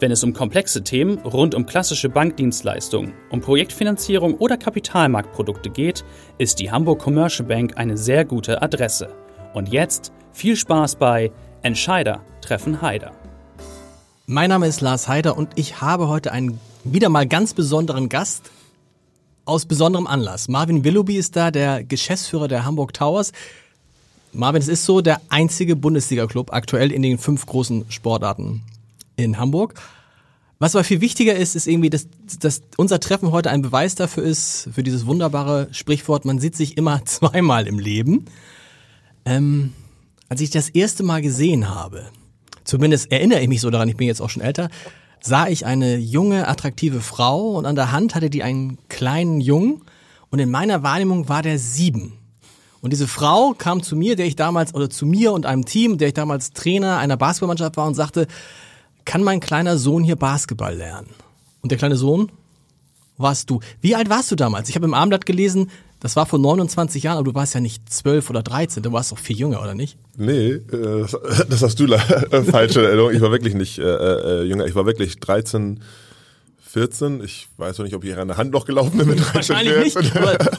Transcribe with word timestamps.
Wenn 0.00 0.12
es 0.12 0.24
um 0.24 0.32
komplexe 0.32 0.82
Themen 0.82 1.18
rund 1.18 1.54
um 1.54 1.66
klassische 1.66 2.08
Bankdienstleistungen, 2.08 3.12
um 3.28 3.42
Projektfinanzierung 3.42 4.32
oder 4.36 4.56
Kapitalmarktprodukte 4.56 5.68
geht, 5.68 6.06
ist 6.38 6.58
die 6.58 6.70
Hamburg 6.70 7.00
Commercial 7.00 7.46
Bank 7.46 7.76
eine 7.76 7.98
sehr 7.98 8.24
gute 8.24 8.62
Adresse. 8.62 9.10
Und 9.52 9.68
jetzt 9.68 10.10
viel 10.32 10.56
Spaß 10.56 10.96
bei 10.96 11.30
Entscheider 11.60 12.22
treffen 12.40 12.80
Heider. 12.80 13.12
Mein 14.26 14.48
Name 14.48 14.68
ist 14.68 14.80
Lars 14.80 15.06
Heider 15.06 15.36
und 15.36 15.50
ich 15.56 15.82
habe 15.82 16.08
heute 16.08 16.32
einen 16.32 16.58
wieder 16.82 17.10
mal 17.10 17.26
ganz 17.26 17.52
besonderen 17.52 18.08
Gast 18.08 18.50
aus 19.44 19.66
besonderem 19.66 20.06
Anlass. 20.06 20.48
Marvin 20.48 20.82
Willoughby 20.82 21.16
ist 21.16 21.36
da, 21.36 21.50
der 21.50 21.84
Geschäftsführer 21.84 22.48
der 22.48 22.64
Hamburg 22.64 22.94
Towers. 22.94 23.32
Marvin, 24.32 24.62
es 24.62 24.68
ist 24.68 24.86
so 24.86 25.02
der 25.02 25.20
einzige 25.28 25.76
Bundesliga-Club 25.76 26.54
aktuell 26.54 26.90
in 26.90 27.02
den 27.02 27.18
fünf 27.18 27.44
großen 27.44 27.84
Sportarten 27.90 28.62
in 29.24 29.38
Hamburg. 29.38 29.74
Was 30.58 30.76
aber 30.76 30.84
viel 30.84 31.00
wichtiger 31.00 31.34
ist, 31.34 31.56
ist 31.56 31.66
irgendwie, 31.66 31.88
dass, 31.88 32.06
dass 32.38 32.60
unser 32.76 33.00
Treffen 33.00 33.32
heute 33.32 33.50
ein 33.50 33.62
Beweis 33.62 33.94
dafür 33.94 34.24
ist, 34.24 34.68
für 34.72 34.82
dieses 34.82 35.06
wunderbare 35.06 35.68
Sprichwort, 35.72 36.26
man 36.26 36.38
sieht 36.38 36.54
sich 36.54 36.76
immer 36.76 37.02
zweimal 37.06 37.66
im 37.66 37.78
Leben. 37.78 38.26
Ähm, 39.24 39.72
als 40.28 40.42
ich 40.42 40.50
das 40.50 40.68
erste 40.68 41.02
Mal 41.02 41.22
gesehen 41.22 41.74
habe, 41.74 42.04
zumindest 42.64 43.10
erinnere 43.10 43.40
ich 43.40 43.48
mich 43.48 43.62
so 43.62 43.70
daran, 43.70 43.88
ich 43.88 43.96
bin 43.96 44.06
jetzt 44.06 44.20
auch 44.20 44.30
schon 44.30 44.42
älter, 44.42 44.68
sah 45.22 45.48
ich 45.48 45.64
eine 45.64 45.96
junge, 45.96 46.46
attraktive 46.46 47.00
Frau 47.00 47.52
und 47.56 47.64
an 47.64 47.74
der 47.74 47.90
Hand 47.90 48.14
hatte 48.14 48.28
die 48.30 48.42
einen 48.42 48.78
kleinen 48.88 49.40
Jungen 49.40 49.82
und 50.30 50.38
in 50.38 50.50
meiner 50.50 50.82
Wahrnehmung 50.82 51.28
war 51.28 51.42
der 51.42 51.58
sieben. 51.58 52.12
Und 52.80 52.92
diese 52.92 53.08
Frau 53.08 53.54
kam 53.56 53.82
zu 53.82 53.96
mir, 53.96 54.16
der 54.16 54.26
ich 54.26 54.36
damals, 54.36 54.74
oder 54.74 54.88
zu 54.88 55.04
mir 55.04 55.32
und 55.32 55.44
einem 55.44 55.66
Team, 55.66 55.98
der 55.98 56.08
ich 56.08 56.14
damals 56.14 56.52
Trainer 56.52 56.98
einer 56.98 57.16
Basketballmannschaft 57.16 57.76
war 57.76 57.86
und 57.86 57.94
sagte, 57.94 58.26
kann 59.04 59.22
mein 59.22 59.40
kleiner 59.40 59.78
Sohn 59.78 60.04
hier 60.04 60.16
Basketball 60.16 60.74
lernen? 60.74 61.08
Und 61.62 61.70
der 61.70 61.78
kleine 61.78 61.96
Sohn 61.96 62.30
warst 63.18 63.50
du. 63.50 63.60
Wie 63.80 63.94
alt 63.94 64.08
warst 64.08 64.30
du 64.30 64.36
damals? 64.36 64.68
Ich 64.68 64.76
habe 64.76 64.86
im 64.86 64.94
Abendblatt 64.94 65.26
gelesen, 65.26 65.70
das 66.00 66.16
war 66.16 66.24
vor 66.24 66.38
29 66.38 67.02
Jahren, 67.02 67.18
aber 67.18 67.26
du 67.26 67.34
warst 67.34 67.54
ja 67.54 67.60
nicht 67.60 67.92
12 67.92 68.30
oder 68.30 68.42
13, 68.42 68.82
du 68.82 68.92
warst 68.92 69.12
doch 69.12 69.18
viel 69.18 69.36
jünger, 69.36 69.60
oder 69.60 69.74
nicht? 69.74 69.98
Nee, 70.16 70.52
äh, 70.52 71.06
das 71.48 71.62
hast 71.62 71.78
du 71.78 71.84
äh, 71.84 72.42
falsche 72.42 72.84
Erinnerung. 72.84 73.12
Ich 73.12 73.20
war 73.20 73.30
wirklich 73.30 73.54
nicht 73.54 73.78
äh, 73.78 73.82
äh, 73.82 74.42
jünger, 74.44 74.66
ich 74.66 74.74
war 74.74 74.86
wirklich 74.86 75.20
13, 75.20 75.80
14. 76.70 77.22
Ich 77.22 77.48
weiß 77.56 77.78
noch 77.78 77.84
nicht, 77.84 77.94
ob 77.94 78.04
ich 78.04 78.16
an 78.16 78.28
der 78.28 78.36
Hand 78.36 78.52
noch 78.52 78.64
gelaufen 78.64 78.96
bin 78.98 79.08
mit 79.08 79.18
13, 79.18 79.34
Wahrscheinlich 79.34 79.92
14. 79.92 80.02
nicht. 80.02 80.16
Aber 80.16 80.38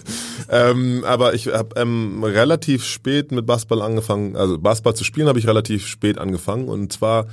ähm, 0.52 1.06
aber 1.06 1.34
ich 1.34 1.48
habe 1.48 1.80
ähm, 1.80 2.22
relativ 2.24 2.84
spät 2.84 3.32
mit 3.32 3.46
Basketball 3.46 3.82
angefangen, 3.82 4.36
also 4.36 4.60
Basketball 4.60 4.96
zu 4.96 5.06
spielen 5.06 5.30
habe 5.30 5.40
ich 5.40 5.48
relativ 5.48 5.88
spät 5.88 6.18
angefangen. 6.18 6.68
Und 6.68 6.92
zwar 6.92 7.28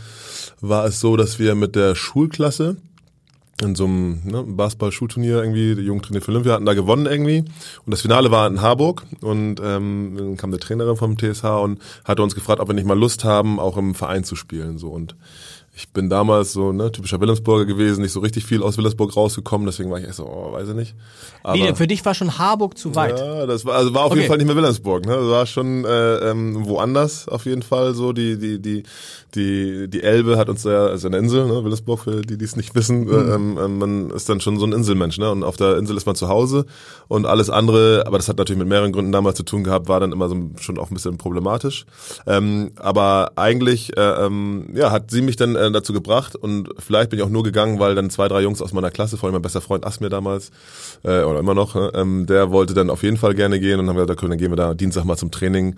war 0.61 0.85
es 0.85 1.01
so, 1.01 1.17
dass 1.17 1.41
wir 1.41 1.57
mit 1.57 1.75
der 1.75 1.97
Schulklasse 1.97 2.77
in 3.61 3.75
so 3.75 3.87
einem 3.87 4.21
ne, 4.25 4.45
Basketball-Schulturnier 4.45 5.39
irgendwie, 5.39 5.75
die 5.75 5.83
Jugendtrainer 5.83 6.21
für 6.21 6.31
Olympia 6.31 6.53
hatten 6.53 6.65
da 6.67 6.75
gewonnen 6.75 7.07
irgendwie. 7.07 7.39
Und 7.39 7.91
das 7.91 8.03
Finale 8.03 8.31
war 8.31 8.47
in 8.47 8.63
Harburg 8.63 9.05
und 9.21 9.61
ähm, 9.65 10.15
dann 10.17 10.37
kam 10.37 10.53
der 10.53 10.61
Trainerin 10.61 10.97
vom 10.97 11.19
TSH 11.19 11.45
und 11.45 11.81
hatte 12.05 12.23
uns 12.23 12.37
gefragt, 12.37 12.61
ob 12.61 12.69
wir 12.69 12.75
nicht 12.75 12.87
mal 12.87 12.97
Lust 12.99 13.25
haben, 13.25 13.59
auch 13.59 13.77
im 13.77 13.97
Verein 13.97 14.23
zu 14.23 14.37
spielen. 14.37 14.79
So 14.79 14.91
und 14.91 15.17
ich 15.79 15.89
bin 15.91 16.11
damals 16.11 16.53
so 16.53 16.73
ne, 16.73 16.91
typischer 16.91 17.21
Wilhelmsburger 17.21 17.65
gewesen, 17.65 18.03
nicht 18.03 18.11
so 18.13 18.19
richtig 18.19 18.45
viel 18.45 18.65
aus 18.65 18.77
Wilhelmsburg 18.79 19.17
rausgekommen, 19.17 19.65
deswegen 19.65 19.91
war 19.93 20.01
ich 20.01 20.07
echt 20.07 20.15
so, 20.17 20.27
oh, 20.27 20.53
weiß 20.53 20.69
ich 20.71 20.75
nicht. 20.75 20.95
Aber, 21.45 21.57
nee, 21.57 21.73
für 21.75 21.87
dich 21.87 22.05
war 22.05 22.15
schon 22.15 22.37
Harburg 22.37 22.77
zu 22.77 22.97
weit. 22.97 23.19
ja, 23.21 23.47
das 23.47 23.65
war, 23.65 23.77
also 23.77 23.95
war 23.95 24.03
auf 24.03 24.11
Okay. 24.11 24.17
jeden 24.21 24.29
Fall 24.29 24.39
nicht 24.39 24.47
mehr 24.49 24.57
Wilhelmsburg, 24.57 25.07
ne? 25.07 25.13
Das 25.15 25.25
war 25.29 25.47
schon 25.47 25.85
äh, 25.85 26.31
ähm, 26.31 26.67
woanders 26.67 27.29
auf 27.29 27.45
jeden 27.47 27.63
Fall 27.63 27.95
so. 27.95 28.13
Die, 28.13 28.37
die, 28.39 28.61
die, 28.61 28.83
die, 29.37 29.89
die 29.89 30.03
Elbe 30.03 30.37
hat 30.37 30.49
uns 30.49 30.65
ja, 30.65 30.87
also 30.87 31.07
eine 31.07 31.19
Insel, 31.19 31.47
ne, 31.47 31.55
Wilhelmsburg, 31.63 32.01
für 32.01 32.23
die, 32.23 32.37
die 32.37 32.45
es 32.45 32.57
nicht 32.57 32.75
wissen, 32.75 33.05
Mhm. 33.05 33.13
äh, 33.13 33.35
ähm, 33.35 33.59
ähm, 33.63 33.79
man 33.79 34.11
ist 34.11 34.29
dann 34.29 34.41
schon 34.41 34.59
so 34.59 34.67
ein 34.67 34.73
Inselmensch, 34.73 35.19
ne? 35.19 35.31
Und 35.31 35.45
auf 35.45 35.57
der 35.57 35.77
Insel 35.79 35.97
ist 35.97 36.07
man 36.07 36.17
zu 36.17 36.29
Hause 36.29 36.67
und 37.07 37.25
alles 37.25 37.51
andere, 37.51 38.03
aber 38.07 38.17
das 38.19 38.29
hat 38.29 38.37
natürlich 38.39 38.59
mit 38.59 38.69
mehreren 38.69 38.91
Gründen 38.91 39.13
damals 39.13 39.37
zu 39.37 39.45
tun 39.45 39.63
gehabt, 39.63 39.89
war 39.89 40.01
dann 40.01 40.11
immer 40.11 40.29
so 40.29 40.37
schon 40.59 40.77
auch 40.79 40.91
ein 40.91 40.95
bisschen 40.95 41.19
problematisch. 41.19 41.87
Ähm, 42.27 42.73
aber 42.77 43.31
eigentlich, 43.37 43.97
äh, 43.97 44.27
ähm, 44.27 44.71
ja, 44.75 44.91
hat 44.91 45.11
sie 45.13 45.23
mich 45.23 45.37
dann 45.37 45.55
äh, 45.55 45.68
dazu 45.73 45.93
gebracht 45.93 46.37
und 46.37 46.69
vielleicht 46.79 47.11
bin 47.11 47.19
ich 47.19 47.25
auch 47.25 47.31
nur 47.31 47.43
gegangen, 47.43 47.79
weil 47.79 47.95
dann 47.95 48.11
zwei, 48.11 48.29
drei 48.29 48.43
Jungs 48.43 48.63
aus 48.63 48.73
meiner 48.73 48.91
Klasse, 48.91 49.17
vor 49.17 49.29
allem 49.29 49.35
mein 49.35 49.43
bester 49.43 49.61
Freund 49.61 49.87
Asmir 49.87 50.11
damals, 50.11 50.51
äh, 51.05 51.23
oder 51.23 51.41
immer 51.41 51.55
noch, 51.55 51.77
äh, 51.77 51.89
ähm, 51.95 52.27
der 52.27 52.51
wollte 52.51 52.75
dann 52.75 52.91
auf 52.91 53.03
jeden 53.03 53.17
Fall 53.17 53.35
gerne 53.35 53.61
gehen 53.61 53.81
und 53.81 53.87
dann 53.87 53.91
haben 53.91 53.97
wir 53.97 54.07
gesagt, 54.07 54.21
okay, 54.21 54.31
dann 54.31 54.39
gehen 54.39 54.53
wir 54.53 54.57
da 54.57 54.75
Dienstag 54.75 55.05
mal 55.05 55.17
zum 55.17 55.31
Training. 55.31 55.77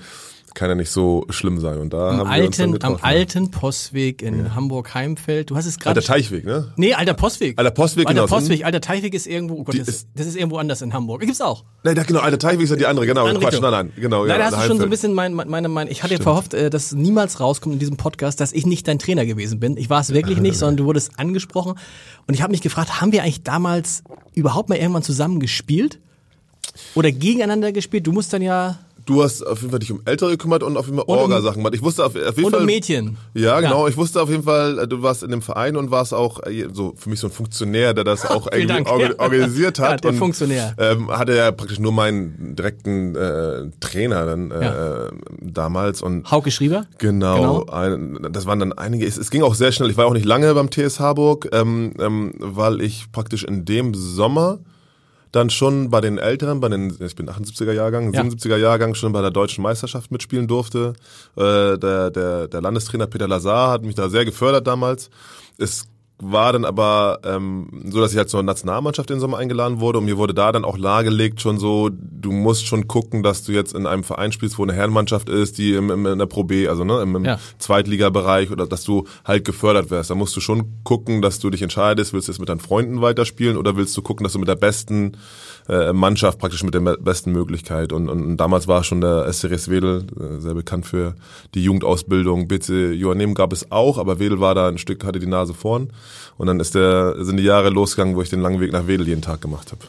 Kann 0.55 0.69
ja 0.69 0.75
nicht 0.75 0.91
so 0.91 1.25
schlimm 1.31 1.61
sein. 1.61 1.79
Und 1.79 1.93
da 1.93 2.11
Am 2.11 2.19
haben 2.29 2.41
wir 2.41 2.47
uns 2.47 2.57
dann 2.57 2.71
alten, 2.73 2.85
am 2.85 2.93
getroffen. 2.93 3.05
alten 3.05 3.51
Postweg 3.51 4.21
in 4.23 4.55
Hamburg-Heimfeld. 4.55 5.51
Du 5.51 5.57
hast 5.57 5.67
es 5.67 5.79
gerade. 5.79 5.99
Alter 6.01 6.07
Teichweg, 6.15 6.45
ne? 6.45 6.73
Nee, 6.77 6.95
alter 6.95 7.15
Postweg. 7.15 7.57
Alter 7.59 7.71
Postweg, 7.71 8.09
alter 8.09 8.23
genau. 8.23 8.35
Postweg, 8.35 8.65
alter 8.65 8.81
Teichweg 8.81 9.15
ist 9.15 9.27
irgendwo, 9.27 9.55
oh 9.55 9.65
Gott, 9.65 9.79
das, 9.79 9.89
ist- 9.89 10.09
das 10.15 10.27
ist 10.27 10.37
irgendwo 10.37 10.59
anders 10.59 10.83
in 10.83 10.93
Hamburg. 10.93 11.21
Gibt's 11.21 11.41
auch. 11.41 11.65
Nein, 11.85 11.95
da, 11.95 12.03
genau, 12.03 12.21
alter 12.21 12.39
Teichweg 12.39 12.65
ist 12.65 12.71
ja 12.71 12.77
die 12.77 12.87
andere, 12.87 13.07
genau. 13.07 13.27
Andere 13.27 13.45
Quatsch, 13.45 13.61
nein, 13.61 13.71
nein, 13.71 13.93
genau. 13.97 14.25
Leider 14.25 14.41
ja, 14.45 14.51
hast 14.51 14.63
du 14.65 14.67
schon 14.69 14.79
so 14.79 14.85
ein 14.85 14.91
bisschen 14.91 15.15
mein, 15.15 15.35
meine, 15.35 15.69
meine, 15.69 15.91
ich 15.91 16.03
hatte 16.03 16.17
verhofft, 16.19 16.53
äh, 16.55 16.69
dass 16.69 16.93
niemals 16.93 17.41
rauskommt 17.41 17.75
in 17.75 17.79
diesem 17.79 17.97
Podcast, 17.97 18.41
dass 18.41 18.53
ich 18.53 18.67
nicht 18.67 18.89
dein 18.89 18.99
Trainer 18.99 19.25
gewesen 19.27 19.61
bin. 19.61 19.77
Ich 19.77 19.89
war 19.89 20.01
es 20.01 20.13
wirklich 20.13 20.41
nicht, 20.41 20.57
sondern 20.59 20.77
du 20.79 20.85
wurdest 20.85 21.13
angesprochen. 21.19 21.75
Und 22.27 22.35
ich 22.35 22.43
habe 22.43 22.51
mich 22.51 22.61
gefragt, 22.61 23.01
haben 23.01 23.13
wir 23.13 23.23
eigentlich 23.23 23.43
damals 23.45 24.03
überhaupt 24.35 24.69
mal 24.69 24.77
irgendwann 24.77 25.03
zusammen 25.03 25.39
gespielt? 25.41 26.01
Oder 26.95 27.11
gegeneinander 27.11 27.73
gespielt? 27.73 28.07
Du 28.07 28.13
musst 28.13 28.33
dann 28.33 28.43
ja. 28.43 28.79
Du 29.11 29.23
hast 29.23 29.47
auf 29.47 29.59
jeden 29.61 29.71
Fall 29.71 29.79
dich 29.81 29.91
um 29.93 30.01
Ältere 30.05 30.31
gekümmert 30.31 30.63
und 30.63 30.77
auf 30.77 30.87
jeden 30.87 30.99
Fall 30.99 31.05
Orga-Sachen 31.09 31.57
gemacht. 31.59 31.75
Ich 31.75 31.83
wusste 31.83 32.05
auf, 32.05 32.15
auf 32.15 32.37
jeden 32.37 32.45
Und 32.45 32.51
Fall. 32.53 32.61
um 32.61 32.67
Mädchen. 32.67 33.17
Ja, 33.35 33.61
genau. 33.61 33.87
Ich 33.89 33.97
wusste 33.97 34.23
auf 34.23 34.31
jeden 34.31 34.43
Fall, 34.45 34.79
äh, 34.79 34.89
du 34.89 35.03
warst 35.03 35.23
in 35.23 35.31
dem 35.31 35.43
Verein 35.43 35.77
und 35.77 35.91
warst 35.91 36.15
auch 36.15 36.41
äh, 36.47 36.69
so 36.73 36.95
für 36.97 37.11
mich 37.11 37.21
so 37.21 37.27
ein 37.27 37.33
Funktionär, 37.33 37.93
der 37.95 38.05
das 38.05 38.25
auch 38.31 38.47
irgendwie 38.47 38.67
Dank. 38.67 38.89
orga 38.91 39.07
Ja. 39.11 39.15
organisiert 39.19 39.79
hat. 39.79 39.91
Ja, 39.91 39.97
der 39.97 40.11
und, 40.13 40.17
Funktionär. 40.19 40.75
Ähm, 40.79 41.11
hatte 41.11 41.35
ja 41.35 41.51
praktisch 41.53 41.79
nur 41.79 41.93
meinen 41.93 42.55
direkten 42.57 43.17
äh, 43.17 43.71
Trainer 43.81 44.27
dann 44.27 44.51
äh, 44.51 44.65
Ja. 44.65 45.09
damals 45.41 46.03
und 46.03 46.31
Hauke 46.31 46.51
Schrieber? 46.51 46.87
Genau, 46.99 47.37
Genau. 47.37 47.67
Ein, 47.67 48.19
das 48.31 48.47
waren 48.47 48.59
dann 48.61 48.73
einige. 48.73 49.07
Es, 49.07 49.17
es 49.17 49.31
ging 49.31 49.43
auch 49.43 49.55
sehr 49.55 49.73
schnell. 49.73 49.91
Ich 49.91 49.97
war 49.97 50.07
auch 50.07 50.13
nicht 50.13 50.25
lange 50.27 50.53
beim 50.55 50.71
TS 50.71 51.01
Harburg, 51.01 51.49
ähm, 51.53 51.93
ähm, 51.99 52.33
weil 52.39 52.81
ich 52.81 53.11
praktisch 53.13 53.45
in 53.45 53.65
dem 53.65 53.95
Sommer 53.95 54.59
dann 55.33 55.51
schon 55.51 55.91
bei 55.91 56.01
den 56.01 56.19
Älteren, 56.19 56.61
bei 56.61 56.69
den, 56.69 56.97
ich 57.01 57.15
bin 57.15 57.29
78er 57.29 57.73
Jahrgang, 57.73 58.13
Ja. 58.13 58.23
77er 58.23 58.57
Jahrgang 58.57 58.95
schon 58.95 59.13
bei 59.13 59.21
der 59.21 59.31
deutschen 59.31 59.63
Meisterschaft 59.63 60.11
mitspielen 60.11 60.49
durfte. 60.49 60.95
Äh, 61.37 61.79
der, 61.79 62.11
der, 62.11 62.49
der 62.49 62.61
Landestrainer 62.61 63.07
Peter 63.07 63.29
Lazar 63.29 63.71
hat 63.71 63.83
mich 63.83 63.95
da 63.95 64.09
sehr 64.09 64.25
gefördert 64.25 64.67
damals. 64.67 65.11
Es 65.59 65.87
war 66.23 66.53
dann 66.53 66.65
aber 66.65 67.21
ähm, 67.25 67.69
so, 67.91 68.01
dass 68.01 68.13
ich 68.13 68.19
halt 68.19 68.29
zur 68.29 68.43
Nationalmannschaft 68.43 69.11
den 69.11 69.21
Sommer 69.21 69.39
eingeladen 69.39 69.81
wurde 69.81 69.99
und 69.99 70.05
mir 70.05 70.19
wurde 70.19 70.35
da 70.35 70.53
dann 70.53 70.65
auch 70.65 70.77
nahegelegt 70.79 71.41
schon 71.41 71.59
so, 71.59 71.91
du 71.91 72.31
musst 72.33 72.67
schon 72.67 72.89
gucken, 72.89 73.23
dass 73.23 73.45
du 73.45 73.53
jetzt 73.53 73.75
in 73.75 73.87
einem 73.87 74.05
Verein 74.05 74.33
spielst, 74.33 74.59
wo 74.59 74.63
eine 74.63 74.73
Herrenmannschaft 74.73 75.29
ist, 75.29 75.59
die 75.59 75.75
im, 75.75 75.91
im, 75.91 76.07
in 76.07 76.19
der 76.19 76.27
Pro 76.27 76.45
B, 76.45 76.69
also 76.69 76.85
ne, 76.85 77.01
im, 77.03 77.17
im 77.17 77.25
Ja. 77.25 77.39
Zweitligabereich 77.59 78.51
oder 78.51 78.67
dass 78.67 78.85
du 78.85 79.07
halt 79.25 79.45
gefördert 79.45 79.91
wirst. 79.91 80.11
Da 80.11 80.15
musst 80.15 80.37
du 80.37 80.41
schon 80.41 80.83
gucken, 80.85 81.23
dass 81.23 81.39
du 81.39 81.51
dich 81.51 81.63
entscheidest, 81.63 82.13
willst 82.13 82.29
du 82.29 82.33
jetzt 82.33 82.41
mit 82.41 82.49
deinen 82.49 82.61
Freunden 82.61 83.01
weiterspielen 83.01 83.57
oder 83.57 83.77
willst 83.77 83.97
du 83.97 84.03
gucken, 84.03 84.25
dass 84.25 84.33
du 84.35 84.39
mit 84.39 84.49
der 84.49 84.57
besten 84.57 85.13
äh, 85.69 85.93
Mannschaft 85.93 86.39
praktisch 86.39 86.63
mit 86.63 86.75
der 86.75 86.81
besten 86.81 87.33
Möglichkeit 87.33 87.93
und, 87.93 88.09
und 88.09 88.37
damals 88.37 88.67
war 88.69 88.83
schon 88.85 89.01
der 89.01 89.31
SCRS 89.33 89.69
Wedel, 89.69 90.07
äh, 90.19 90.41
sehr 90.41 90.55
bekannt 90.55 90.87
für 90.87 91.15
die 91.55 91.63
Jugendausbildung. 91.63 92.49
BC 92.49 92.93
Johannem 92.95 93.35
gab 93.35 93.53
es 93.53 93.71
auch, 93.71 93.99
aber 93.99 94.19
Wedel 94.19 94.41
war 94.41 94.55
da 94.55 94.69
ein 94.69 94.79
Stück, 94.79 95.05
hatte 95.05 95.19
die 95.19 95.27
Nase 95.27 95.55
vorn 95.55 95.91
und 96.39 96.47
dann 96.47 96.61
ist 96.61 96.75
der, 96.75 97.17
sind 97.25 97.37
die 97.37 97.45
Jahre 97.45 97.71
losgegangen, 97.71 98.17
wo 98.17 98.23
ich 98.23 98.31
den 98.31 98.41
langen 98.41 98.61
Weg 98.61 98.73
nach 98.73 98.87
Wedel 98.87 99.07
jeden 99.07 99.23
Tag 99.23 99.41
gemacht 99.41 99.73
habe. 99.73 99.83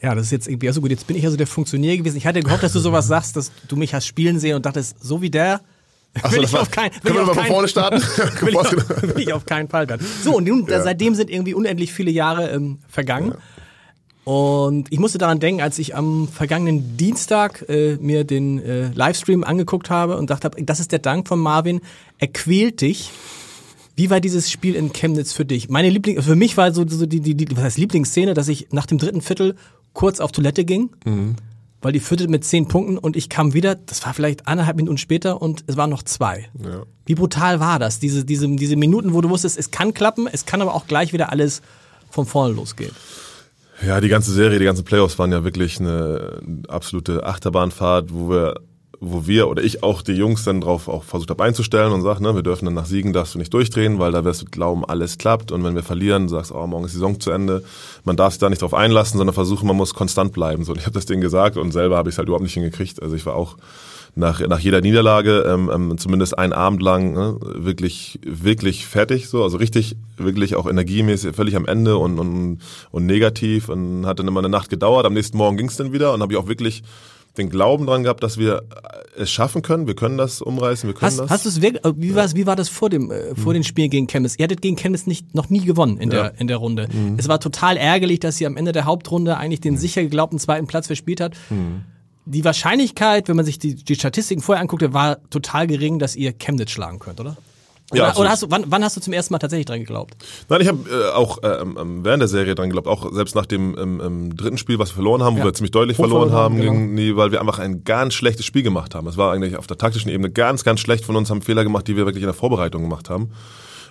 Ja, 0.00 0.14
das 0.14 0.26
ist 0.26 0.30
jetzt 0.30 0.48
irgendwie, 0.48 0.68
also 0.68 0.80
gut, 0.80 0.90
jetzt 0.90 1.06
bin 1.06 1.16
ich 1.16 1.24
also 1.24 1.36
der 1.36 1.48
Funktionär 1.48 1.96
gewesen. 1.96 2.16
Ich 2.16 2.26
hatte 2.26 2.40
gehofft, 2.40 2.62
dass 2.62 2.72
du 2.72 2.78
sowas 2.78 3.08
sagst, 3.08 3.36
dass 3.36 3.50
du 3.66 3.76
mich 3.76 3.94
hast 3.94 4.06
spielen 4.06 4.38
sehen 4.38 4.54
und 4.54 4.64
dachtest, 4.64 5.02
so 5.02 5.20
wie 5.22 5.30
der, 5.30 5.60
Ach 6.22 6.30
so, 6.30 6.36
will 6.36 6.44
ich 6.44 6.52
war- 6.52 6.62
auf 6.62 6.70
keinen 6.70 6.92
Können 7.02 7.16
wir 7.16 7.26
will 7.26 7.42
ich 7.42 7.48
vorne 7.48 7.68
starten? 7.68 7.96
will, 8.40 8.48
ich 8.50 8.56
auf, 8.56 8.72
will 9.02 9.22
ich 9.22 9.32
auf 9.32 9.44
keinen 9.44 9.68
Fall 9.68 9.88
werden. 9.88 10.06
So, 10.22 10.36
und 10.36 10.46
nun, 10.46 10.66
seitdem 10.68 11.14
sind 11.14 11.30
irgendwie 11.30 11.54
unendlich 11.54 11.92
viele 11.92 12.10
Jahre 12.10 12.48
ähm, 12.50 12.78
vergangen. 12.88 13.34
Und 14.28 14.88
ich 14.90 14.98
musste 14.98 15.16
daran 15.16 15.40
denken, 15.40 15.62
als 15.62 15.78
ich 15.78 15.96
am 15.96 16.28
vergangenen 16.28 16.98
Dienstag 16.98 17.64
äh, 17.70 17.96
mir 17.96 18.24
den 18.24 18.58
äh, 18.62 18.90
Livestream 18.92 19.42
angeguckt 19.42 19.88
habe 19.88 20.18
und 20.18 20.28
dachte, 20.28 20.50
das 20.60 20.80
ist 20.80 20.92
der 20.92 20.98
Dank 20.98 21.26
von 21.26 21.38
Marvin. 21.38 21.80
Er 22.18 22.28
quält 22.28 22.82
dich 22.82 23.10
Wie 23.96 24.10
war 24.10 24.20
dieses 24.20 24.50
Spiel 24.50 24.74
in 24.74 24.92
Chemnitz 24.92 25.32
für 25.32 25.46
dich? 25.46 25.70
Meine 25.70 25.88
Liebling, 25.88 26.20
für 26.20 26.36
mich 26.36 26.58
war 26.58 26.74
so, 26.74 26.86
so 26.86 27.06
die, 27.06 27.20
die, 27.20 27.34
die 27.36 27.56
was 27.56 27.64
heißt 27.64 27.78
Lieblingsszene, 27.78 28.34
dass 28.34 28.48
ich 28.48 28.68
nach 28.70 28.84
dem 28.84 28.98
dritten 28.98 29.22
Viertel 29.22 29.56
kurz 29.94 30.20
auf 30.20 30.30
Toilette 30.30 30.66
ging, 30.66 30.90
Mhm. 31.06 31.36
weil 31.80 31.92
die 31.92 32.00
führte 32.00 32.28
mit 32.28 32.44
zehn 32.44 32.68
Punkten 32.68 32.98
und 32.98 33.16
ich 33.16 33.30
kam 33.30 33.54
wieder, 33.54 33.76
das 33.76 34.04
war 34.04 34.12
vielleicht 34.12 34.46
eineinhalb 34.46 34.76
Minuten 34.76 34.98
später 34.98 35.40
und 35.40 35.64
es 35.68 35.78
waren 35.78 35.88
noch 35.90 36.02
zwei. 36.02 36.48
Ja. 36.62 36.82
Wie 37.06 37.14
brutal 37.14 37.60
war 37.60 37.78
das? 37.78 37.98
Diese, 37.98 38.26
diese, 38.26 38.46
diese 38.56 38.76
Minuten, 38.76 39.14
wo 39.14 39.22
du 39.22 39.30
wusstest, 39.30 39.56
es 39.58 39.70
kann 39.70 39.94
klappen, 39.94 40.28
es 40.30 40.44
kann 40.44 40.60
aber 40.60 40.74
auch 40.74 40.86
gleich 40.86 41.14
wieder 41.14 41.32
alles 41.32 41.62
von 42.10 42.26
vorne 42.26 42.52
losgehen. 42.52 42.92
Ja, 43.86 44.00
die 44.00 44.08
ganze 44.08 44.32
Serie, 44.32 44.58
die 44.58 44.64
ganzen 44.64 44.84
Playoffs 44.84 45.18
waren 45.18 45.30
ja 45.30 45.44
wirklich 45.44 45.78
eine 45.78 46.40
absolute 46.68 47.24
Achterbahnfahrt, 47.24 48.12
wo 48.12 48.28
wir, 48.30 48.54
wo 48.98 49.28
wir 49.28 49.48
oder 49.48 49.62
ich 49.62 49.84
auch 49.84 50.02
die 50.02 50.14
Jungs 50.14 50.42
dann 50.42 50.60
drauf 50.60 50.88
auch 50.88 51.04
versucht 51.04 51.30
habe 51.30 51.44
einzustellen 51.44 51.92
und 51.92 52.02
sagt, 52.02 52.20
ne, 52.20 52.34
wir 52.34 52.42
dürfen 52.42 52.64
dann 52.64 52.74
nach 52.74 52.86
Siegen 52.86 53.12
darfst 53.12 53.34
du 53.34 53.38
nicht 53.38 53.54
durchdrehen, 53.54 54.00
weil 54.00 54.10
da 54.10 54.24
wirst 54.24 54.42
du 54.42 54.46
glauben, 54.46 54.84
alles 54.84 55.16
klappt 55.16 55.52
und 55.52 55.62
wenn 55.62 55.76
wir 55.76 55.84
verlieren, 55.84 56.28
sagst 56.28 56.50
oh, 56.50 56.66
morgen 56.66 56.86
ist 56.86 56.92
die 56.92 56.96
Saison 56.96 57.20
zu 57.20 57.30
Ende. 57.30 57.62
Man 58.04 58.16
darf 58.16 58.32
sich 58.32 58.40
da 58.40 58.50
nicht 58.50 58.62
drauf 58.62 58.74
einlassen, 58.74 59.18
sondern 59.18 59.34
versuchen, 59.34 59.68
man 59.68 59.76
muss 59.76 59.94
konstant 59.94 60.32
bleiben. 60.32 60.64
So, 60.64 60.72
und 60.72 60.78
ich 60.78 60.86
habe 60.86 60.94
das 60.94 61.06
denen 61.06 61.20
gesagt 61.20 61.56
und 61.56 61.70
selber 61.70 61.96
habe 61.96 62.08
ich 62.08 62.14
es 62.14 62.18
halt 62.18 62.26
überhaupt 62.26 62.42
nicht 62.42 62.54
hingekriegt. 62.54 63.00
Also 63.00 63.14
ich 63.14 63.26
war 63.26 63.36
auch 63.36 63.56
nach, 64.14 64.40
nach 64.46 64.58
jeder 64.58 64.80
Niederlage 64.80 65.44
ähm, 65.46 65.70
ähm, 65.72 65.98
zumindest 65.98 66.38
einen 66.38 66.52
Abend 66.52 66.82
lang 66.82 67.12
ne, 67.14 67.36
wirklich 67.40 68.18
wirklich 68.24 68.86
fertig 68.86 69.28
so 69.28 69.42
also 69.42 69.56
richtig 69.58 69.96
wirklich 70.16 70.56
auch 70.56 70.66
energiemäßig 70.68 71.34
völlig 71.34 71.56
am 71.56 71.66
Ende 71.66 71.96
und 71.96 72.18
und, 72.18 72.58
und 72.90 73.06
negativ 73.06 73.68
und 73.68 74.06
hat 74.06 74.18
dann 74.18 74.28
immer 74.28 74.40
eine 74.40 74.48
Nacht 74.48 74.70
gedauert 74.70 75.06
am 75.06 75.14
nächsten 75.14 75.36
Morgen 75.36 75.56
ging 75.56 75.68
es 75.68 75.76
dann 75.76 75.92
wieder 75.92 76.12
und 76.14 76.22
habe 76.22 76.32
ich 76.32 76.38
auch 76.38 76.48
wirklich 76.48 76.82
den 77.36 77.50
Glauben 77.50 77.86
dran 77.86 78.02
gehabt, 78.02 78.22
dass 78.24 78.36
wir 78.36 78.62
es 79.16 79.30
schaffen 79.30 79.62
können. 79.62 79.86
Wir 79.86 79.94
können 79.94 80.18
das 80.18 80.42
umreißen, 80.42 80.88
wir 80.88 80.94
können 80.94 81.06
Hast, 81.06 81.20
das. 81.20 81.30
hast 81.30 81.44
du 81.44 81.48
es 81.50 81.62
wirklich, 81.62 81.82
wie 81.96 82.14
war, 82.16 82.32
wie 82.34 82.46
war 82.46 82.56
das 82.56 82.68
vor 82.68 82.90
dem, 82.90 83.12
äh, 83.12 83.36
vor 83.36 83.54
den 83.54 83.62
Spielen 83.62 83.90
gegen 83.90 84.08
Chemnitz? 84.08 84.34
Ihr 84.38 84.42
hattet 84.44 84.60
gegen 84.60 84.74
Chemnitz 84.76 85.06
nicht, 85.06 85.36
noch 85.36 85.48
nie 85.48 85.60
gewonnen 85.64 85.98
in 85.98 86.10
Ja. 86.10 86.30
der, 86.30 86.40
in 86.40 86.48
der 86.48 86.56
Runde. 86.56 86.88
Es 87.16 87.28
war 87.28 87.38
total 87.38 87.76
ärgerlich, 87.76 88.18
dass 88.18 88.40
ihr 88.40 88.48
am 88.48 88.56
Ende 88.56 88.72
der 88.72 88.86
Hauptrunde 88.86 89.36
eigentlich 89.36 89.60
den 89.60 89.76
sicher 89.76 90.02
geglaubten 90.02 90.40
zweiten 90.40 90.66
Platz 90.66 90.88
verspielt 90.88 91.20
hat. 91.20 91.36
Die 92.30 92.44
Wahrscheinlichkeit, 92.44 93.28
wenn 93.28 93.36
man 93.36 93.44
sich 93.44 93.58
die, 93.58 93.74
die 93.74 93.94
Statistiken 93.94 94.42
vorher 94.42 94.60
anguckte, 94.60 94.92
war 94.92 95.18
total 95.30 95.66
gering, 95.66 95.98
dass 95.98 96.14
ihr 96.14 96.32
Chemnitz 96.32 96.70
schlagen 96.70 96.98
könnt, 96.98 97.20
oder? 97.20 97.36
Ja, 97.94 98.10
oder, 98.10 98.20
oder 98.20 98.28
hast 98.28 98.42
du, 98.42 98.50
wann, 98.50 98.64
wann 98.66 98.84
hast 98.84 98.98
du 98.98 99.00
zum 99.00 99.14
ersten 99.14 99.32
Mal 99.32 99.38
tatsächlich 99.38 99.64
dran 99.64 99.78
geglaubt? 99.78 100.14
Nein, 100.50 100.60
ich 100.60 100.68
habe 100.68 100.78
äh, 100.90 101.14
auch 101.14 101.42
äh, 101.42 101.46
ähm, 101.62 102.04
während 102.04 102.20
der 102.20 102.28
Serie 102.28 102.54
dran 102.54 102.68
geglaubt, 102.68 102.86
auch 102.86 103.10
selbst 103.14 103.34
nach 103.34 103.46
dem 103.46 103.78
ähm, 103.78 104.02
ähm, 104.04 104.36
dritten 104.36 104.58
Spiel, 104.58 104.78
was 104.78 104.90
wir 104.90 104.96
verloren 104.96 105.22
haben, 105.22 105.36
wo 105.36 105.38
Ja. 105.38 105.46
wir 105.46 105.54
ziemlich 105.54 105.70
deutlich 105.70 105.96
verloren 105.96 106.28
verloren 106.28 106.42
haben, 106.42 106.56
genau. 106.60 106.72
gegen 106.72 107.16
weil 107.16 107.32
wir 107.32 107.40
einfach 107.40 107.58
ein 107.60 107.84
ganz 107.84 108.12
schlechtes 108.12 108.44
Spiel 108.44 108.62
gemacht 108.62 108.94
haben. 108.94 109.06
Es 109.06 109.16
war 109.16 109.32
eigentlich 109.32 109.56
auf 109.56 109.66
der 109.66 109.78
taktischen 109.78 110.10
Ebene 110.10 110.30
ganz, 110.30 110.64
ganz 110.64 110.80
schlecht 110.80 111.06
von 111.06 111.16
uns, 111.16 111.30
haben 111.30 111.40
Fehler 111.40 111.64
gemacht, 111.64 111.88
die 111.88 111.96
wir 111.96 112.04
wirklich 112.04 112.22
in 112.22 112.28
der 112.28 112.34
Vorbereitung 112.34 112.82
gemacht 112.82 113.08
haben. 113.08 113.30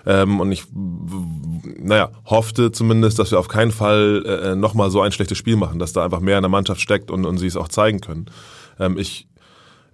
Ähm, 0.08 0.40
und 0.40 0.54
ich, 0.54 0.64
naja, 0.72 2.12
hoffte 2.26 2.72
zumindest, 2.72 3.20
dass 3.20 3.32
wir 3.32 3.40
auf 3.40 3.50
keinen 3.50 3.72
Fall 3.72 4.24
äh, 4.26 4.56
nochmal 4.56 4.90
so 4.90 5.02
ein 5.02 5.12
schlechtes 5.12 5.38
Spiel 5.38 5.58
machen, 5.58 5.80
dass 5.80 5.92
da 5.92 6.06
einfach 6.06 6.22
mehr 6.22 6.38
in 6.38 6.44
der 6.44 6.50
Mannschaft 6.50 6.80
steckt 6.80 7.12
und, 7.12 7.26
und 7.26 7.38
sie 7.38 7.48
es 7.48 7.58
auch 7.58 7.68
zeigen 7.68 8.00
können. 8.00 8.28
Ähm, 8.80 8.98
ich 8.98 9.28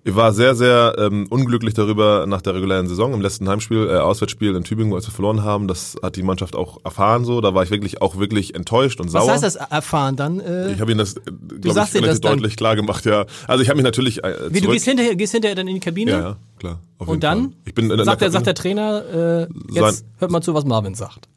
ich 0.05 0.15
war 0.15 0.33
sehr, 0.33 0.53
sehr 0.55 0.95
ähm, 0.97 1.27
unglücklich 1.29 1.73
darüber 1.73 2.25
nach 2.27 2.41
der 2.41 2.55
regulären 2.55 2.87
Saison 2.87 3.13
im 3.13 3.21
letzten 3.21 3.47
Heimspiel, 3.47 3.87
äh, 3.89 3.97
Auswärtsspiel 3.97 4.53
in 4.55 4.63
Tübingen, 4.63 4.91
wo 4.91 4.97
wir 4.97 5.01
verloren 5.01 5.43
haben. 5.43 5.67
Das 5.67 5.95
hat 6.03 6.15
die 6.17 6.23
Mannschaft 6.23 6.55
auch 6.55 6.79
erfahren 6.83 7.23
so. 7.23 7.39
Da 7.39 7.53
war 7.53 7.63
ich 7.63 7.71
wirklich 7.71 8.01
auch 8.01 8.17
wirklich 8.19 8.53
enttäuscht 8.55 8.99
und 8.99 9.13
Was 9.13 9.23
sauer. 9.23 9.31
heißt 9.33 9.43
das 9.43 9.55
erfahren 9.55 10.15
dann? 10.15 10.39
Äh, 10.41 10.73
Ich 10.73 10.81
habe 10.81 10.91
Ihnen 10.91 10.99
das, 10.99 11.15
glaube 11.15 11.79
ich, 11.87 11.95
relativ 11.95 12.19
deutlich 12.21 12.57
klar 12.57 12.75
gemacht, 12.75 13.05
ja. 13.05 13.25
Also 13.47 13.63
ich 13.63 13.69
habe 13.69 13.77
mich 13.77 13.85
natürlich 13.85 14.23
äh, 14.23 14.33
wie, 14.49 14.55
du 14.55 14.59
zurück... 14.65 14.73
gehst 14.73 14.85
hinterher, 14.85 15.15
gehst 15.15 15.31
hinterher 15.31 15.55
dann 15.55 15.67
in 15.67 15.75
die 15.75 15.79
Kabine? 15.79 16.11
ja, 16.11 16.19
ja, 16.19 16.35
klar. 16.59 16.79
Und 16.97 17.23
dann 17.23 17.41
Fall. 17.41 17.51
Ich 17.65 17.73
bin 17.73 17.89
in 17.91 18.03
sagt, 18.03 18.21
der, 18.21 18.31
sagt 18.31 18.45
der 18.47 18.55
Trainer, 18.55 19.03
äh, 19.13 19.47
jetzt 19.73 19.97
Sein- 19.99 20.07
hört 20.19 20.31
mal 20.31 20.41
zu, 20.41 20.53
was 20.53 20.65
Marvin 20.65 20.95
sagt. 20.95 21.27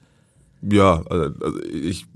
Ja, 0.63 1.03
also 1.09 1.35
also 1.41 1.63
ich 1.63 2.07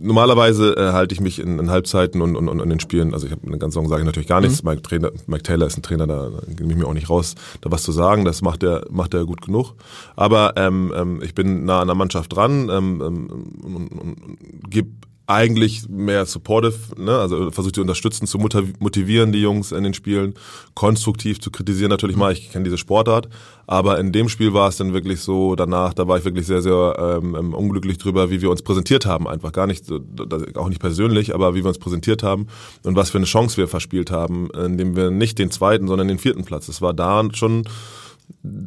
normalerweise 0.00 0.76
äh, 0.76 0.92
halte 0.92 1.14
ich 1.14 1.20
mich 1.20 1.38
in, 1.38 1.58
in 1.58 1.70
Halbzeiten 1.70 2.22
und, 2.22 2.36
und, 2.36 2.48
und 2.48 2.60
in 2.60 2.68
den 2.68 2.80
Spielen, 2.80 3.14
also 3.14 3.26
ich 3.26 3.32
habe 3.32 3.46
eine 3.46 3.58
ganze 3.58 3.74
Saison 3.74 3.88
sage 3.88 4.02
ich 4.02 4.06
natürlich 4.06 4.28
gar 4.28 4.40
nichts. 4.40 4.62
Mike, 4.62 4.82
Trainer, 4.82 5.10
Mike 5.26 5.42
Taylor 5.42 5.66
ist 5.66 5.76
ein 5.76 5.82
Trainer, 5.82 6.06
da, 6.06 6.30
da 6.30 6.40
nehme 6.46 6.72
ich 6.72 6.78
mir 6.78 6.86
auch 6.86 6.94
nicht 6.94 7.10
raus, 7.10 7.34
da 7.60 7.70
was 7.70 7.82
zu 7.82 7.92
sagen. 7.92 8.24
Das 8.24 8.42
macht 8.42 8.62
er 8.62 8.84
macht 8.90 9.14
er 9.14 9.24
gut 9.24 9.42
genug. 9.42 9.74
Aber 10.16 10.52
ähm, 10.56 10.92
ähm, 10.96 11.20
ich 11.22 11.34
bin 11.34 11.64
nah 11.64 11.80
an 11.80 11.88
der 11.88 11.96
Mannschaft 11.96 12.34
dran 12.34 12.68
ähm, 12.70 13.02
ähm, 13.04 13.30
und, 13.62 13.92
und, 13.92 13.98
und 13.98 14.70
gebe 14.70 14.90
eigentlich 15.28 15.86
mehr 15.90 16.24
supportive, 16.24 16.78
ne? 16.96 17.18
also 17.18 17.50
versucht 17.50 17.76
die 17.76 17.80
unterstützen, 17.80 18.26
zu 18.26 18.38
motiv- 18.38 18.72
motivieren 18.78 19.30
die 19.30 19.42
Jungs 19.42 19.72
in 19.72 19.84
den 19.84 19.92
Spielen, 19.92 20.32
konstruktiv 20.72 21.38
zu 21.38 21.50
kritisieren 21.50 21.90
natürlich 21.90 22.16
mal, 22.16 22.32
ich 22.32 22.50
kenne 22.50 22.64
diese 22.64 22.78
Sportart, 22.78 23.28
aber 23.66 24.00
in 24.00 24.10
dem 24.10 24.30
Spiel 24.30 24.54
war 24.54 24.70
es 24.70 24.78
dann 24.78 24.94
wirklich 24.94 25.20
so, 25.20 25.54
danach, 25.54 25.92
da 25.92 26.08
war 26.08 26.16
ich 26.16 26.24
wirklich 26.24 26.46
sehr, 26.46 26.62
sehr 26.62 27.20
ähm, 27.22 27.36
ähm, 27.38 27.52
unglücklich 27.52 27.98
drüber, 27.98 28.30
wie 28.30 28.40
wir 28.40 28.50
uns 28.50 28.62
präsentiert 28.62 29.04
haben, 29.04 29.28
einfach. 29.28 29.52
Gar 29.52 29.66
nicht, 29.66 29.84
auch 30.56 30.70
nicht 30.70 30.80
persönlich, 30.80 31.34
aber 31.34 31.54
wie 31.54 31.62
wir 31.62 31.68
uns 31.68 31.78
präsentiert 31.78 32.22
haben 32.22 32.46
und 32.84 32.96
was 32.96 33.10
für 33.10 33.18
eine 33.18 33.26
Chance 33.26 33.58
wir 33.58 33.68
verspielt 33.68 34.10
haben, 34.10 34.48
indem 34.52 34.96
wir 34.96 35.10
nicht 35.10 35.38
den 35.38 35.50
zweiten, 35.50 35.88
sondern 35.88 36.08
den 36.08 36.18
vierten 36.18 36.44
Platz, 36.44 36.66
das 36.66 36.80
war 36.80 36.94
da 36.94 37.22
schon 37.34 37.64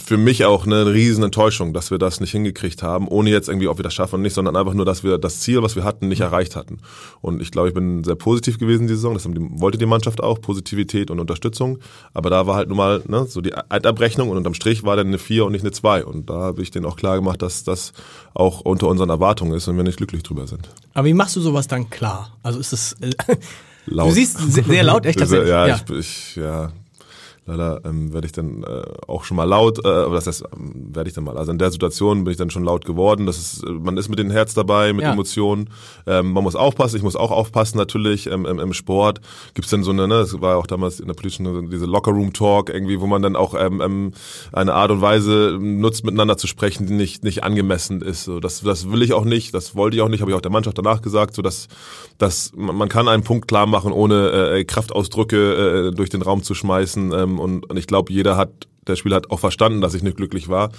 für 0.03 0.17
mich 0.17 0.45
auch 0.45 0.65
eine 0.65 0.93
riesen 0.93 1.23
Enttäuschung, 1.23 1.73
dass 1.73 1.91
wir 1.91 1.97
das 1.97 2.19
nicht 2.19 2.31
hingekriegt 2.31 2.83
haben, 2.83 3.07
ohne 3.07 3.29
jetzt 3.29 3.47
irgendwie, 3.47 3.67
ob 3.67 3.77
wir 3.79 3.83
das 3.83 3.93
schaffen 3.93 4.15
oder 4.15 4.23
nicht, 4.23 4.33
sondern 4.33 4.55
einfach 4.55 4.73
nur, 4.73 4.85
dass 4.85 5.03
wir 5.03 5.17
das 5.17 5.39
Ziel, 5.39 5.61
was 5.63 5.75
wir 5.75 5.83
hatten, 5.83 6.07
nicht 6.07 6.21
erreicht 6.21 6.55
hatten. 6.55 6.79
Und 7.21 7.41
ich 7.41 7.51
glaube, 7.51 7.69
ich 7.69 7.73
bin 7.73 8.03
sehr 8.03 8.15
positiv 8.15 8.57
gewesen 8.57 8.87
diese 8.87 8.97
Saison. 8.97 9.13
Das 9.13 9.25
wollte 9.27 9.77
die 9.77 9.85
Mannschaft 9.85 10.21
auch, 10.21 10.41
Positivität 10.41 11.09
und 11.09 11.19
Unterstützung. 11.19 11.79
Aber 12.13 12.29
da 12.29 12.47
war 12.47 12.55
halt 12.55 12.69
nun 12.69 12.77
mal 12.77 13.01
ne, 13.07 13.25
so 13.27 13.41
die 13.41 13.53
Endabrechnung 13.69 14.29
und 14.29 14.37
unterm 14.37 14.53
Strich 14.53 14.83
war 14.83 14.95
dann 14.95 15.07
eine 15.07 15.19
4 15.19 15.45
und 15.45 15.53
nicht 15.53 15.63
eine 15.63 15.71
2. 15.71 16.05
Und 16.05 16.29
da 16.29 16.33
habe 16.33 16.61
ich 16.61 16.71
denen 16.71 16.85
auch 16.85 16.95
klar 16.95 17.15
gemacht, 17.15 17.41
dass 17.41 17.63
das 17.63 17.93
auch 18.33 18.61
unter 18.61 18.87
unseren 18.87 19.09
Erwartungen 19.09 19.53
ist 19.53 19.67
und 19.67 19.77
wir 19.77 19.83
nicht 19.83 19.97
glücklich 19.97 20.23
drüber 20.23 20.47
sind. 20.47 20.69
Aber 20.93 21.07
wie 21.07 21.13
machst 21.13 21.35
du 21.35 21.41
sowas 21.41 21.67
dann 21.67 21.89
klar? 21.89 22.37
Also 22.43 22.59
ist 22.59 22.73
es, 22.73 22.93
äh, 23.01 23.11
Laut. 23.85 24.09
du 24.09 24.13
siehst 24.13 24.37
sehr, 24.37 24.83
laut, 24.83 25.05
echt 25.05 25.19
tatsächlich. 25.19 25.49
Ja, 25.49 25.67
ja. 25.67 25.79
Ich, 25.89 25.97
ich, 25.97 26.35
ja. 26.35 26.71
Leider 27.45 27.81
ähm, 27.85 28.13
werde 28.13 28.27
ich 28.27 28.33
dann 28.33 28.63
äh, 28.63 28.83
auch 29.07 29.23
schon 29.23 29.35
mal 29.35 29.45
laut, 29.45 29.83
äh, 29.83 29.87
aber 29.87 30.13
das 30.15 30.27
heißt, 30.27 30.43
ähm, 30.55 30.89
werde 30.93 31.09
ich 31.09 31.15
dann 31.15 31.23
mal. 31.23 31.37
Also 31.37 31.51
in 31.51 31.57
der 31.57 31.71
Situation 31.71 32.23
bin 32.23 32.31
ich 32.31 32.37
dann 32.37 32.51
schon 32.51 32.63
laut 32.63 32.85
geworden. 32.85 33.25
Das 33.25 33.37
ist, 33.37 33.63
äh, 33.63 33.71
man 33.71 33.97
ist 33.97 34.09
mit 34.09 34.19
dem 34.19 34.29
Herz 34.29 34.53
dabei, 34.53 34.93
mit 34.93 35.03
Ja. 35.03 35.13
Emotionen. 35.13 35.69
Ähm, 36.05 36.33
man 36.33 36.43
muss 36.43 36.55
aufpassen, 36.55 36.97
ich 36.97 37.03
muss 37.03 37.15
auch 37.15 37.31
aufpassen 37.31 37.77
natürlich. 37.77 38.27
Ähm, 38.27 38.45
im, 38.45 38.59
Im 38.59 38.73
Sport 38.73 39.21
gibt's 39.55 39.71
dann 39.71 39.83
so 39.83 39.91
eine, 39.91 40.07
ne, 40.07 40.19
das 40.19 40.39
war 40.39 40.51
ja 40.51 40.57
auch 40.57 40.67
damals 40.67 40.99
in 40.99 41.07
der 41.07 41.15
politischen, 41.15 41.69
diese 41.71 41.85
Locker-Room-Talk 41.85 42.69
irgendwie, 42.69 42.99
wo 43.01 43.07
man 43.07 43.23
dann 43.23 43.35
auch 43.35 43.55
ähm, 43.57 43.81
ähm, 43.81 44.11
eine 44.53 44.73
Art 44.75 44.91
und 44.91 45.01
Weise 45.01 45.57
nutzt, 45.59 46.03
miteinander 46.05 46.37
zu 46.37 46.45
sprechen, 46.47 46.85
die 46.85 46.93
nicht, 46.93 47.23
nicht 47.23 47.43
angemessen 47.43 48.01
ist. 48.01 48.23
So, 48.25 48.39
das, 48.39 48.61
das 48.61 48.91
will 48.91 49.01
ich 49.01 49.13
auch 49.13 49.25
nicht, 49.25 49.53
das 49.55 49.75
wollte 49.75 49.95
ich 49.95 50.03
auch 50.03 50.09
nicht, 50.09 50.21
habe 50.21 50.29
ich 50.29 50.37
auch 50.37 50.41
der 50.41 50.51
Mannschaft 50.51 50.77
danach 50.77 51.01
gesagt, 51.01 51.33
so 51.33 51.41
dass, 51.41 51.67
dass 52.17 52.51
man 52.55 52.75
man 52.81 52.89
kann 52.89 53.07
einen 53.07 53.23
Punkt 53.23 53.47
klar 53.47 53.67
machen, 53.67 53.91
ohne 53.91 54.31
äh, 54.31 54.63
Kraftausdrücke 54.63 55.89
äh, 55.89 55.91
durch 55.95 56.09
den 56.09 56.21
Raum 56.23 56.41
zu 56.43 56.55
schmeißen. 56.55 57.11
Ähm, 57.13 57.30
und, 57.39 57.69
und 57.69 57.77
ich 57.77 57.87
glaube, 57.87 58.11
jeder 58.11 58.37
hat 58.37 58.67
der 58.87 58.95
Spieler 58.95 59.17
hat 59.17 59.29
auch 59.29 59.39
verstanden, 59.39 59.81
dass 59.81 59.93
ich 59.93 60.03
nicht 60.03 60.17
glücklich 60.17 60.49
war. 60.49 60.71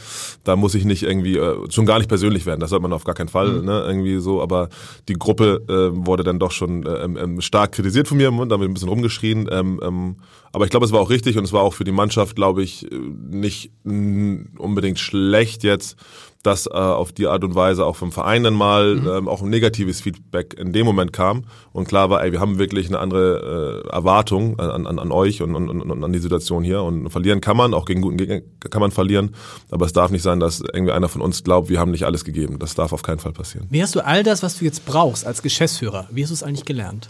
Da 0.45 0.57
muss 0.57 0.75
ich 0.75 0.85
nicht 0.85 1.03
irgendwie 1.03 1.37
äh, 1.37 1.57
schon 1.71 1.87
gar 1.87 1.99
nicht 1.99 2.09
persönlich 2.09 2.47
werden. 2.47 2.61
Das 2.61 2.71
sollte 2.71 2.83
man 2.83 2.93
auf 2.93 3.05
gar 3.05 3.15
keinen 3.15 3.29
Fall, 3.29 3.63
ne, 3.63 3.85
irgendwie 3.87 4.19
so. 4.19 4.43
Aber 4.43 4.69
die 5.09 5.15
Gruppe 5.15 5.63
äh, 5.69 6.07
wurde 6.07 6.25
dann 6.25 6.39
doch 6.39 6.51
schon 6.51 6.85
äh, 6.85 7.05
ähm, 7.05 7.41
stark 7.41 7.73
kritisiert 7.73 8.09
von 8.09 8.17
mir 8.17 8.33
und 8.33 8.49
da 8.49 8.55
haben 8.55 8.61
wir 8.61 8.69
ein 8.69 8.75
bisschen 8.75 8.89
rumgeschrien. 8.89 9.49
Ähm, 9.51 9.81
ähm, 9.83 10.17
aber 10.53 10.65
ich 10.65 10.71
glaube, 10.71 10.85
es 10.85 10.93
war 10.93 11.01
auch 11.01 11.11
richtig 11.11 11.39
und 11.39 11.45
es 11.45 11.53
war 11.53 11.63
auch 11.63 11.75
für 11.75 11.85
die 11.85 11.93
Mannschaft, 11.93 12.35
glaube 12.35 12.63
ich, 12.63 12.91
äh, 12.91 12.97
nicht 13.31 13.71
unbedingt 13.85 14.99
schlecht 14.99 15.63
jetzt, 15.63 15.97
dass 16.43 16.67
äh, 16.67 16.71
auf 16.71 17.13
die 17.13 17.27
Art 17.27 17.45
und 17.45 17.55
Weise 17.55 17.85
auch 17.85 17.97
vom 17.97 18.13
Verein 18.13 18.43
dann 18.43 18.55
mal 18.55 19.01
ähm, 19.07 19.29
auch 19.29 19.43
ein 19.43 19.51
negatives 19.51 20.01
Feedback 20.01 20.55
in 20.59 20.73
dem 20.73 20.85
Moment 20.87 21.13
kam 21.13 21.45
und 21.73 21.87
klar 21.87 22.11
war, 22.11 22.23
ey, 22.25 22.33
wir 22.33 22.41
haben 22.41 22.59
wirklich 22.59 22.89
eine 22.89 22.99
andere 22.99 23.85
äh, 23.87 23.89
Erwartung 23.91 24.59
an, 24.59 24.87
an, 24.87 24.99
an 24.99 25.13
euch 25.13 25.43
und, 25.43 25.55
und, 25.55 25.69
und 25.69 26.05
an 26.05 26.13
die 26.13 26.19
Situation 26.19 26.65
hier 26.65 26.83
und 26.83 27.11
verlieren 27.11 27.41
kann 27.41 27.57
man, 27.57 27.75
auch 27.75 27.85
gegen 27.85 28.01
guten 28.01 28.17
Gegner 28.17 28.41
kann 28.71 28.81
man 28.81 28.91
verlieren, 28.91 29.35
aber 29.71 29.87
es 29.87 29.93
darf 29.93 30.11
nicht 30.11 30.23
sein, 30.23 30.41
dass 30.41 30.61
irgendwie 30.61 30.93
einer 30.93 31.09
von 31.09 31.21
uns 31.21 31.45
glaubt, 31.45 31.69
wir 31.69 31.79
haben 31.79 31.91
nicht 31.91 32.05
alles 32.05 32.25
gegeben. 32.25 32.59
Das 32.59 32.75
darf 32.75 32.93
auf 32.93 33.03
keinen 33.03 33.19
Fall 33.19 33.33
passieren. 33.33 33.67
Wie 33.71 33.83
hast 33.83 33.95
du 33.95 34.05
all 34.05 34.23
das, 34.23 34.43
was 34.43 34.59
du 34.59 34.65
jetzt 34.65 34.85
brauchst 34.85 35.27
als 35.27 35.43
Geschäftsführer, 35.43 36.09
wie 36.11 36.23
hast 36.23 36.31
du 36.31 36.35
es 36.35 36.43
eigentlich 36.43 36.65
gelernt? 36.65 37.09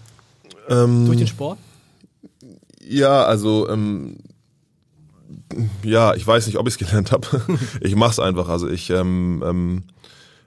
Ähm, 0.69 1.07
Durch 1.07 1.19
den 1.19 1.27
Sport? 1.27 1.59
Ja, 2.81 3.25
also 3.25 3.69
ähm, 3.69 4.17
ja, 5.83 6.15
ich 6.15 6.27
weiß 6.27 6.47
nicht, 6.47 6.59
ob 6.59 6.67
ich 6.69 6.75
es 6.75 6.79
gelernt 6.79 7.13
habe. 7.13 7.27
ich 7.81 7.97
mach's 7.97 8.19
einfach. 8.19 8.49
Also 8.49 8.69
ich 8.69 8.91
ähm, 8.91 9.43
ähm, 9.47 9.83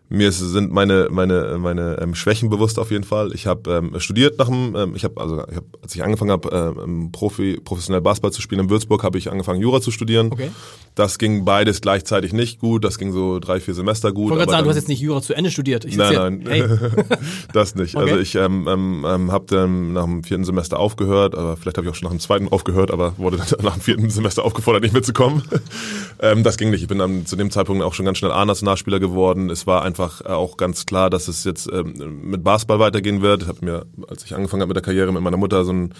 mir 0.10 0.32
sind 0.32 0.72
meine 0.72 1.08
meine 1.10 1.58
meine 1.60 1.98
ähm, 2.00 2.14
Schwächen 2.16 2.50
bewusst 2.50 2.78
auf 2.78 2.92
jeden 2.92 3.04
Fall. 3.04 3.32
Ich 3.34 3.48
habe 3.48 3.72
ähm, 3.72 4.00
studiert 4.00 4.38
nach 4.38 4.48
dem, 4.48 4.76
ähm, 4.76 4.96
ich 4.96 5.04
habe 5.04 5.20
also 5.20 5.44
ich 5.50 5.56
hab, 5.56 5.64
als 5.82 5.96
ich 5.96 6.04
angefangen 6.04 6.32
habe, 6.32 6.50
ähm, 6.86 7.12
Profi 7.12 7.60
professionell 7.64 8.02
Basketball 8.02 8.32
zu 8.32 8.42
spielen 8.42 8.62
in 8.62 8.70
Würzburg, 8.70 9.04
habe 9.04 9.18
ich 9.18 9.32
angefangen 9.32 9.62
Jura 9.62 9.82
zu 9.82 9.92
studieren. 9.92 10.30
Okay. 10.32 10.52
Das 10.96 11.18
ging 11.18 11.44
beides 11.44 11.82
gleichzeitig 11.82 12.32
nicht 12.32 12.60
gut. 12.60 12.86
Das 12.86 12.98
ging 12.98 13.12
so 13.12 13.40
drei 13.40 13.60
vier 13.60 13.74
Semester 13.74 14.14
gut. 14.14 14.26
Ich 14.26 14.30
wollte 14.30 14.46
gerade 14.46 14.52
sagen, 14.52 14.64
du 14.64 14.70
hast 14.70 14.78
jetzt 14.78 14.88
nicht 14.88 15.02
Jura 15.02 15.22
zu 15.22 15.34
Ende 15.34 15.52
studiert. 15.52 15.84
Ich 15.84 15.98
Nein, 15.98 16.42
nein, 16.44 16.44
Hey, 16.48 16.64
das 17.54 17.76
nicht. 17.76 17.96
Okay. 17.96 18.12
Also 18.12 18.22
ich 18.22 18.36
ähm, 18.36 18.68
ähm, 18.70 19.06
ähm, 19.06 19.32
habe 19.32 19.46
dann 19.48 19.92
nach 19.92 20.06
dem 20.06 20.24
vierten 20.24 20.46
Semester 20.46 20.80
aufgehört, 20.80 21.36
aber 21.36 21.58
vielleicht 21.58 21.78
habe 21.78 21.88
ich 21.88 21.92
auch 21.92 21.96
schon 21.96 22.06
nach 22.06 22.16
dem 22.16 22.22
zweiten 22.22 22.48
aufgehört, 22.48 22.92
aber 22.92 23.18
wurde 23.18 23.38
dann 23.38 23.48
nach 23.64 23.74
dem 23.74 23.82
vierten 23.82 24.10
Semester 24.10 24.46
aufgefordert, 24.46 24.84
nicht 24.84 24.94
mitzukommen. 24.94 25.44
ähm, 26.20 26.44
das 26.44 26.58
ging 26.58 26.70
nicht. 26.70 26.82
Ich 26.82 26.88
bin 26.88 27.00
dann 27.00 27.26
zu 27.26 27.36
dem 27.36 27.52
Zeitpunkt 27.52 27.84
auch 27.84 27.94
schon 27.94 28.06
ganz 28.06 28.20
schnell 28.20 28.32
A-Nationalspieler 28.32 29.02
geworden. 29.02 29.50
Es 29.50 29.68
war 29.68 29.82
einfach 29.96 30.22
äh, 30.22 30.30
auch 30.30 30.58
ganz 30.58 30.86
klar, 30.86 31.10
dass 31.10 31.28
es 31.28 31.44
jetzt 31.44 31.70
ähm, 31.72 31.94
mit 32.22 32.44
Basketball 32.44 32.80
weitergehen 32.80 33.22
wird. 33.22 33.44
Ich 33.44 33.48
habe 33.48 33.64
mir, 33.64 33.86
als 34.10 34.26
ich 34.26 34.36
angefangen 34.36 34.62
habe 34.62 34.70
mit 34.70 34.76
der 34.76 34.84
Karriere, 34.84 35.12
mit 35.12 35.22
meiner 35.22 35.38
Mutter 35.38 35.64
so 35.64 35.72
ein 35.72 35.94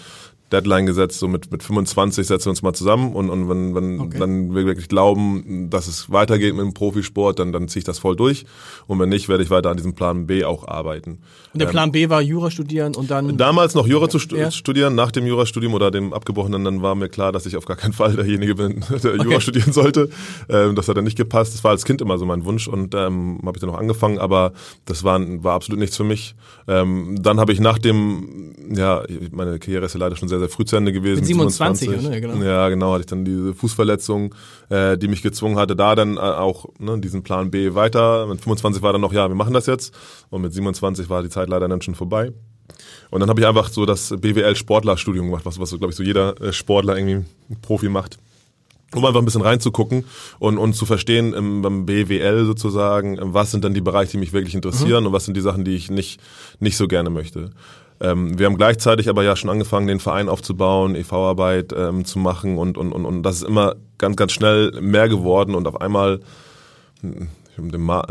Deadline 0.52 0.86
gesetzt, 0.86 1.18
so 1.18 1.26
mit, 1.28 1.50
mit 1.50 1.62
25 1.62 2.26
setzen 2.26 2.46
wir 2.46 2.50
uns 2.50 2.62
mal 2.62 2.72
zusammen 2.72 3.14
und, 3.14 3.30
und 3.30 3.48
wenn, 3.48 3.74
wenn 3.74 4.00
Okay. 4.00 4.18
dann 4.18 4.54
wir 4.54 4.64
wirklich 4.66 4.88
glauben, 4.88 5.68
dass 5.70 5.88
es 5.88 6.10
weitergeht 6.12 6.54
mit 6.54 6.64
dem 6.64 6.72
Profisport, 6.74 7.38
dann, 7.38 7.52
dann 7.52 7.66
ziehe 7.68 7.80
ich 7.80 7.84
das 7.84 7.98
voll 7.98 8.14
durch 8.16 8.44
und 8.86 8.98
wenn 9.00 9.08
nicht, 9.08 9.28
werde 9.28 9.42
ich 9.42 9.50
weiter 9.50 9.70
an 9.70 9.76
diesem 9.76 9.94
Plan 9.94 10.26
B 10.26 10.44
auch 10.44 10.68
arbeiten. 10.68 11.18
und 11.52 11.60
der 11.60 11.66
Plan 11.66 11.90
B 11.90 12.08
war 12.08 12.20
Jura 12.22 12.50
studieren 12.50 12.94
und 12.94 13.10
dann. 13.10 13.36
Damals 13.36 13.74
noch 13.74 13.86
Jura 13.86 14.08
zu 14.08 14.18
stu 14.18 14.36
Ja. 14.36 14.50
studieren, 14.50 14.94
nach 14.94 15.10
dem 15.10 15.26
Jurastudium 15.26 15.74
oder 15.74 15.90
dem 15.90 16.12
abgebrochenen, 16.12 16.64
dann 16.64 16.82
war 16.82 16.94
mir 16.94 17.08
klar, 17.08 17.32
dass 17.32 17.46
ich 17.46 17.56
auf 17.56 17.64
gar 17.64 17.76
keinen 17.76 17.92
Fall 17.92 18.14
derjenige 18.14 18.54
bin, 18.54 18.84
der 19.02 19.16
Jura 19.16 19.26
Okay. 19.26 19.40
studieren 19.40 19.72
sollte. 19.72 20.08
Ähm, 20.48 20.74
das 20.76 20.86
hat 20.88 20.96
dann 20.96 21.04
nicht 21.04 21.16
gepasst. 21.16 21.54
Das 21.54 21.64
war 21.64 21.72
als 21.72 21.84
Kind 21.84 22.00
immer 22.00 22.18
so 22.18 22.24
mein 22.26 22.44
Wunsch 22.44 22.68
und 22.68 22.94
ähm, 22.94 23.40
habe 23.44 23.56
ich 23.56 23.60
dann 23.60 23.70
noch 23.70 23.78
angefangen, 23.78 24.18
aber 24.18 24.52
das 24.84 25.02
war, 25.02 25.20
war 25.42 25.54
absolut 25.54 25.80
nichts 25.80 25.96
für 25.96 26.04
mich. 26.04 26.34
Ähm, 26.68 27.16
dann 27.20 27.40
habe 27.40 27.52
ich 27.52 27.58
nach 27.60 27.78
dem, 27.78 28.54
ja, 28.74 29.02
meine 29.32 29.58
Karriere 29.58 29.86
ist 29.86 29.94
ja 29.94 30.00
leider 30.00 30.14
schon 30.16 30.28
sehr, 30.28 30.35
sehr 30.38 30.48
früh 30.48 30.64
zu 30.64 30.76
Ende 30.76 30.92
gewesen. 30.92 31.20
Mit 31.20 31.26
27, 31.26 31.88
oder? 31.88 32.14
Ja, 32.14 32.20
genau. 32.20 32.44
Ja, 32.44 32.68
genau, 32.68 32.92
hatte 32.92 33.00
ich 33.00 33.06
dann 33.06 33.24
diese 33.24 33.54
Fußverletzung, 33.54 34.34
äh, 34.68 34.96
die 34.98 35.08
mich 35.08 35.22
gezwungen 35.22 35.56
hatte, 35.56 35.76
da 35.76 35.94
dann 35.94 36.16
äh, 36.16 36.20
auch 36.20 36.66
ne, 36.78 36.98
diesen 36.98 37.22
Plan 37.22 37.50
B 37.50 37.74
weiter. 37.74 38.26
Mit 38.26 38.40
25 38.40 38.82
war 38.82 38.92
dann 38.92 39.00
noch, 39.00 39.12
ja, 39.12 39.28
wir 39.28 39.36
machen 39.36 39.54
das 39.54 39.66
jetzt. 39.66 39.94
Und 40.30 40.42
mit 40.42 40.52
27 40.52 41.08
war 41.08 41.22
die 41.22 41.30
Zeit 41.30 41.48
leider 41.48 41.68
dann 41.68 41.82
schon 41.82 41.94
vorbei. 41.94 42.32
Und 43.10 43.20
dann 43.20 43.28
habe 43.28 43.40
ich 43.40 43.46
einfach 43.46 43.68
so 43.68 43.86
das 43.86 44.14
BWL-Sportlerstudium 44.16 45.26
gemacht, 45.26 45.46
was, 45.46 45.60
was 45.60 45.70
so, 45.70 45.78
glaube 45.78 45.92
ich, 45.92 45.96
so 45.96 46.02
jeder 46.02 46.40
äh, 46.40 46.52
Sportler 46.52 46.96
irgendwie 46.96 47.24
Profi 47.62 47.88
macht. 47.88 48.18
Um 48.94 49.04
einfach 49.04 49.18
ein 49.18 49.24
bisschen 49.24 49.42
reinzugucken 49.42 50.04
und, 50.38 50.58
und 50.58 50.74
zu 50.74 50.86
verstehen 50.86 51.34
im, 51.34 51.60
beim 51.60 51.86
BWL 51.86 52.46
sozusagen, 52.46 53.18
was 53.20 53.50
sind 53.50 53.64
dann 53.64 53.74
die 53.74 53.80
Bereiche, 53.80 54.12
die 54.12 54.18
mich 54.18 54.32
wirklich 54.32 54.54
interessieren 54.54 55.04
und 55.06 55.12
was 55.12 55.24
sind 55.24 55.36
die 55.36 55.40
Sachen, 55.40 55.64
die 55.64 55.74
ich 55.74 55.90
nicht, 55.90 56.20
nicht 56.60 56.76
so 56.76 56.86
gerne 56.86 57.10
möchte. 57.10 57.50
Ähm, 58.00 58.38
wir 58.38 58.46
haben 58.46 58.56
gleichzeitig 58.56 59.08
aber 59.08 59.22
ja 59.22 59.36
schon 59.36 59.50
angefangen, 59.50 59.86
den 59.86 60.00
Verein 60.00 60.28
aufzubauen, 60.28 60.94
EV-Arbeit 60.94 61.72
ähm, 61.76 62.04
zu 62.04 62.18
machen 62.18 62.58
und, 62.58 62.76
und, 62.76 62.92
und, 62.92 63.04
und 63.04 63.22
das 63.22 63.36
ist 63.36 63.44
immer 63.44 63.76
ganz, 63.98 64.16
ganz 64.16 64.32
schnell 64.32 64.72
mehr 64.80 65.08
geworden 65.08 65.54
und 65.54 65.66
auf 65.66 65.80
einmal 65.80 66.20
den, 67.02 67.26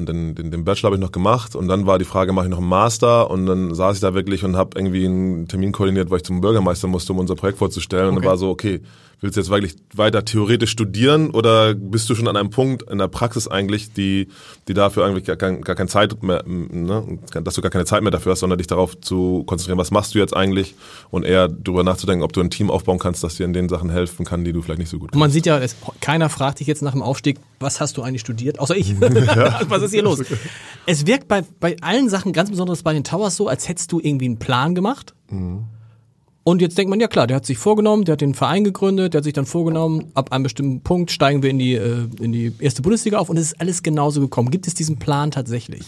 den, 0.06 0.36
den, 0.36 0.52
den 0.52 0.66
Bachelor 0.66 0.88
habe 0.88 0.96
ich 0.96 1.02
noch 1.02 1.12
gemacht 1.12 1.56
und 1.56 1.68
dann 1.68 1.86
war 1.86 2.00
die 2.00 2.06
Frage, 2.06 2.34
mache 2.34 2.46
ich 2.46 2.52
noch 2.52 2.60
einen 2.60 2.68
Master 2.70 3.30
und 3.30 3.46
dann 3.46 3.76
saß 3.76 3.96
ich 3.96 4.02
da 4.02 4.14
wirklich 4.14 4.44
und 4.44 4.56
habe 4.56 4.72
irgendwie 4.76 5.06
einen 5.06 5.48
Termin 5.48 5.72
koordiniert, 5.72 6.10
weil 6.10 6.18
ich 6.18 6.24
zum 6.24 6.42
Bürgermeister 6.42 6.88
musste, 6.88 7.14
um 7.14 7.20
unser 7.20 7.36
Projekt 7.36 7.60
vorzustellen 7.60 8.10
und 8.10 8.16
Okay. 8.16 8.24
dann 8.24 8.30
war 8.32 8.38
so, 8.38 8.50
okay, 8.50 8.82
willst 9.22 9.38
du 9.38 9.42
jetzt 9.42 9.50
wirklich 9.50 9.76
weiter 9.94 10.26
theoretisch 10.26 10.72
studieren 10.72 11.32
oder 11.32 11.74
bist 11.74 12.10
du 12.10 12.16
schon 12.16 12.28
an 12.28 12.36
einem 12.36 12.50
Punkt 12.50 12.90
in 12.90 12.98
der 12.98 13.08
Praxis 13.08 13.48
eigentlich, 13.48 13.94
die, 13.94 14.28
die 14.68 14.74
dafür 14.74 15.06
eigentlich 15.06 15.26
gar, 15.26 15.36
kein, 15.36 15.62
gar 15.62 15.76
keine 15.76 15.90
Zeit 15.90 16.22
mehr, 16.24 16.44
ne, 16.46 17.20
dass 17.44 17.56
du 17.56 17.62
gar 17.62 17.72
keine 17.72 17.86
Zeit 17.86 18.02
mehr 18.02 18.12
dafür 18.12 18.34
hast, 18.34 18.40
sondern 18.40 18.58
dich 18.58 18.68
darauf 18.68 19.00
zu 19.00 19.44
konzentrieren, 19.46 19.78
was 19.78 19.92
machst 19.92 20.16
du 20.16 20.20
jetzt 20.20 20.36
eigentlich 20.36 20.76
und 21.10 21.24
eher 21.24 21.48
darüber 21.48 21.84
nachzudenken, 21.84 22.24
ob 22.24 22.34
du 22.34 22.42
ein 22.42 22.50
Team 22.50 22.70
aufbauen 22.70 23.00
kannst, 23.00 23.24
das 23.24 23.36
dir 23.36 23.46
in 23.46 23.54
den 23.54 23.70
Sachen 23.70 23.90
helfen 23.90 24.26
kann, 24.26 24.44
die 24.44 24.54
du 24.54 24.62
vielleicht 24.62 24.80
nicht 24.80 24.90
so 24.90 25.00
gut 25.00 25.14
Und 25.14 25.20
man 25.20 25.32
sieht 25.32 25.46
ja, 25.46 25.58
es, 25.58 25.76
keiner 26.02 26.30
fragt 26.30 26.60
dich 26.60 26.68
jetzt 26.68 26.82
nach 26.82 26.92
dem 26.92 27.02
Aufstieg, 27.02 27.40
was 27.60 27.80
hast 27.80 27.98
du 27.98 28.02
eigentlich 28.02 28.22
studiert? 28.22 28.60
Außer 28.60 28.76
ich. 28.76 28.96
was 29.00 29.82
ist 29.82 29.92
hier 29.92 30.04
los? 30.04 30.24
Es 30.86 31.06
wirkt 31.08 31.28
bei, 31.28 31.44
bei 31.60 31.76
allen 31.82 32.10
Sachen, 32.10 32.34
ganz 32.34 32.50
besonders 32.50 32.84
bei 32.84 32.94
den 32.94 33.04
Towers 33.04 33.36
so, 33.36 33.48
als 33.48 33.68
hättest 33.68 33.92
du 33.92 34.00
irgendwie 34.00 34.26
einen 34.26 34.40
Plan 34.40 34.76
gemacht. 34.76 35.14
Und 36.48 36.62
jetzt 36.62 36.78
denkt 36.78 36.92
man, 36.92 37.00
ja 37.00 37.08
klar, 37.08 37.26
der 37.26 37.38
hat 37.38 37.46
sich 37.48 37.58
vorgenommen, 37.58 38.06
der 38.06 38.14
hat 38.14 38.22
den 38.22 38.36
Verein 38.36 38.64
gegründet, 38.64 39.16
der 39.16 39.20
hat 39.20 39.24
sich 39.24 39.34
dann 39.34 39.48
vorgenommen, 39.48 40.12
ab 40.14 40.32
einem 40.32 40.44
bestimmten 40.44 40.82
Punkt 40.82 41.10
steigen 41.10 41.42
wir 41.42 41.50
in 41.50 41.58
die, 41.58 41.74
äh, 41.74 42.08
in 42.20 42.32
die 42.32 42.54
erste 42.60 42.84
Bundesliga 42.84 43.18
auf 43.18 43.30
und 43.30 43.38
es 43.38 43.48
ist 43.54 43.60
alles 43.60 43.82
genauso 43.82 44.22
gekommen. 44.22 44.52
Gibt 44.52 44.68
es 44.68 44.76
diesen 44.76 44.98
Plan 44.98 45.32
tatsächlich? 45.32 45.86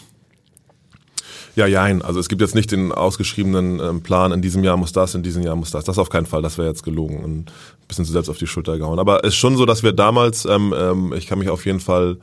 Ja, 1.55 1.67
jein. 1.67 2.01
Also 2.01 2.19
es 2.19 2.27
gibt 2.27 2.41
jetzt 2.41 2.55
nicht 2.55 2.71
den 2.71 2.91
ausgeschriebenen 2.91 3.79
ähm, 3.79 4.01
Plan, 4.01 4.31
in 4.31 4.41
diesem 4.41 4.63
Jahr 4.63 4.77
muss 4.77 4.93
das, 4.93 5.13
in 5.13 5.21
diesem 5.21 5.43
Jahr 5.43 5.55
muss 5.55 5.69
das. 5.69 5.85
Das 5.85 5.99
auf 5.99 6.09
keinen 6.09 6.25
Fall, 6.25 6.41
das 6.41 6.57
wäre 6.57 6.67
jetzt 6.67 6.83
gelogen 6.83 7.23
und 7.23 7.37
ein 7.49 7.87
bisschen 7.87 8.05
zu 8.05 8.11
selbst 8.11 8.29
auf 8.29 8.37
die 8.39 8.47
Schulter 8.47 8.79
gehauen. 8.79 8.97
Aber 8.97 9.23
es 9.23 9.29
ist 9.29 9.35
schon 9.35 9.57
so, 9.57 9.65
dass 9.67 9.83
wir 9.83 9.91
damals, 9.91 10.45
ähm, 10.45 10.73
ähm, 10.75 11.13
ich 11.15 11.27
kann 11.27 11.37
mich 11.37 11.49
auf 11.49 11.67
jeden 11.67 11.79
Fall 11.79 12.17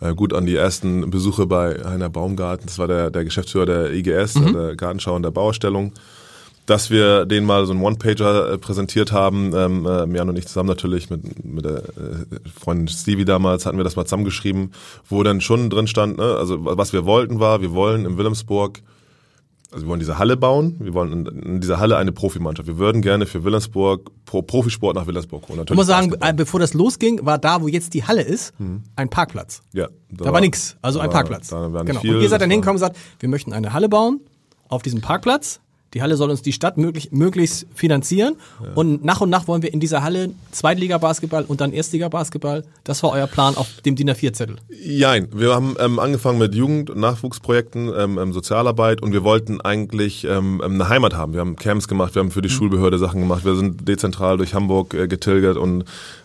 äh, 0.00 0.14
gut 0.14 0.32
an 0.32 0.46
die 0.46 0.54
ersten 0.56 1.10
Besuche 1.10 1.46
bei 1.46 1.76
Heiner 1.84 2.08
Baumgarten, 2.08 2.66
das 2.66 2.78
war 2.78 2.86
der, 2.86 3.10
der 3.10 3.24
Geschäftsführer 3.24 3.66
der 3.66 3.92
IGS, 3.92 4.36
Mhm. 4.36 4.52
der 4.52 4.76
Gartenschau 4.76 5.16
und 5.16 5.22
der 5.22 5.32
Bauerstellung, 5.32 5.92
dass 6.66 6.90
wir 6.90 7.26
den 7.26 7.44
mal 7.44 7.66
so 7.66 7.72
einen 7.72 7.82
One-Pager 7.82 8.52
äh, 8.52 8.58
präsentiert 8.58 9.10
haben, 9.12 9.52
ähm, 9.54 9.86
äh, 9.86 10.06
Jan 10.16 10.28
und 10.28 10.38
ich 10.38 10.46
zusammen 10.46 10.68
natürlich 10.68 11.10
mit, 11.10 11.44
mit 11.44 11.64
der 11.64 11.78
äh, 11.78 11.82
Freundin 12.58 12.88
Stevie 12.88 13.24
damals, 13.24 13.66
hatten 13.66 13.76
wir 13.78 13.84
das 13.84 13.96
mal 13.96 14.04
zusammengeschrieben, 14.04 14.72
wo 15.08 15.22
dann 15.22 15.40
schon 15.40 15.68
drin 15.70 15.86
stand, 15.86 16.18
ne, 16.18 16.36
also 16.36 16.58
was 16.64 16.92
wir 16.92 17.04
wollten 17.06 17.40
war, 17.40 17.60
wir 17.60 17.72
wollen 17.72 18.04
in 18.06 18.16
Wilhelmsburg 18.18 18.82
also 19.72 19.84
wir 19.86 19.90
wollen 19.90 20.00
diese 20.00 20.18
Halle 20.18 20.36
bauen, 20.36 20.74
wir 20.80 20.94
wollen 20.94 21.12
in, 21.12 21.26
in 21.42 21.60
dieser 21.60 21.78
Halle 21.78 21.96
eine 21.96 22.10
Profimannschaft. 22.10 22.66
Wir 22.66 22.76
würden 22.78 23.02
gerne 23.02 23.24
für 23.24 23.44
Wilhelmsburg 23.44 24.10
Pro, 24.24 24.42
Profisport 24.42 24.96
nach 24.96 25.06
Wilhelmsburg 25.06 25.48
holen. 25.48 25.60
Ich 25.64 25.76
muss 25.76 25.86
sagen, 25.86 26.08
Basketball. 26.08 26.34
bevor 26.34 26.58
das 26.58 26.74
losging, 26.74 27.24
war 27.24 27.38
da, 27.38 27.62
wo 27.62 27.68
jetzt 27.68 27.94
die 27.94 28.02
Halle 28.02 28.22
ist, 28.22 28.52
ein 28.96 29.08
Parkplatz. 29.10 29.62
ja, 29.72 29.86
Da 30.10 30.32
war 30.32 30.40
nix, 30.40 30.76
also 30.82 30.98
ein 30.98 31.06
da- 31.06 31.12
Parkplatz. 31.12 31.50
Da 31.50 31.72
war 31.72 31.84
nicht 31.84 31.86
genau. 31.86 32.00
viel, 32.00 32.16
und 32.16 32.22
ihr 32.22 32.28
seid 32.28 32.40
dann 32.40 32.48
war- 32.50 32.54
hingekommen 32.54 32.82
und 32.82 32.88
gesagt, 32.88 32.98
wir 33.20 33.28
möchten 33.28 33.52
eine 33.52 33.72
Halle 33.72 33.88
bauen 33.88 34.18
auf 34.68 34.82
diesem 34.82 35.02
Parkplatz. 35.02 35.60
Die 35.94 36.02
Halle 36.02 36.16
soll 36.16 36.30
uns 36.30 36.42
die 36.42 36.52
Stadt 36.52 36.78
möglich, 36.78 37.10
möglichst 37.12 37.66
finanzieren. 37.74 38.36
Und 38.74 39.04
nach 39.04 39.20
und 39.20 39.30
nach 39.30 39.48
wollen 39.48 39.62
wir 39.62 39.72
in 39.72 39.80
dieser 39.80 40.02
Halle 40.02 40.30
Zweitliga-Basketball 40.52 41.44
und 41.44 41.60
dann 41.60 41.72
Erstliga-Basketball. 41.72 42.64
Das 42.84 43.02
war 43.02 43.10
euer 43.12 43.26
Plan 43.26 43.56
auf 43.56 43.80
dem 43.84 43.96
DIN 43.96 44.10
A4-Zettel. 44.10 44.56
Jein, 44.68 45.28
wir 45.32 45.54
haben 45.54 45.76
ähm, 45.80 45.98
angefangen 45.98 46.38
mit 46.38 46.54
Jugend- 46.54 46.90
und 46.90 47.00
Nachwuchsprojekten, 47.00 47.92
ähm, 47.96 48.18
ähm, 48.18 48.32
Sozialarbeit 48.32 49.02
und 49.02 49.12
wir 49.12 49.24
wollten 49.24 49.60
eigentlich 49.60 50.24
ähm, 50.24 50.60
ähm, 50.64 50.74
eine 50.74 50.88
Heimat 50.88 51.14
haben. 51.14 51.32
Wir 51.32 51.40
haben 51.40 51.56
Camps 51.56 51.88
gemacht, 51.88 52.14
wir 52.14 52.20
haben 52.20 52.30
für 52.30 52.42
die 52.42 52.48
Schulbehörde 52.48 52.98
Sachen 52.98 53.20
gemacht, 53.20 53.44
wir 53.44 53.54
sind 53.54 53.86
dezentral 53.86 54.36
durch 54.36 54.54
Hamburg 54.54 54.94
äh, 54.94 55.08
getilgert 55.08 55.56
und 55.56 55.84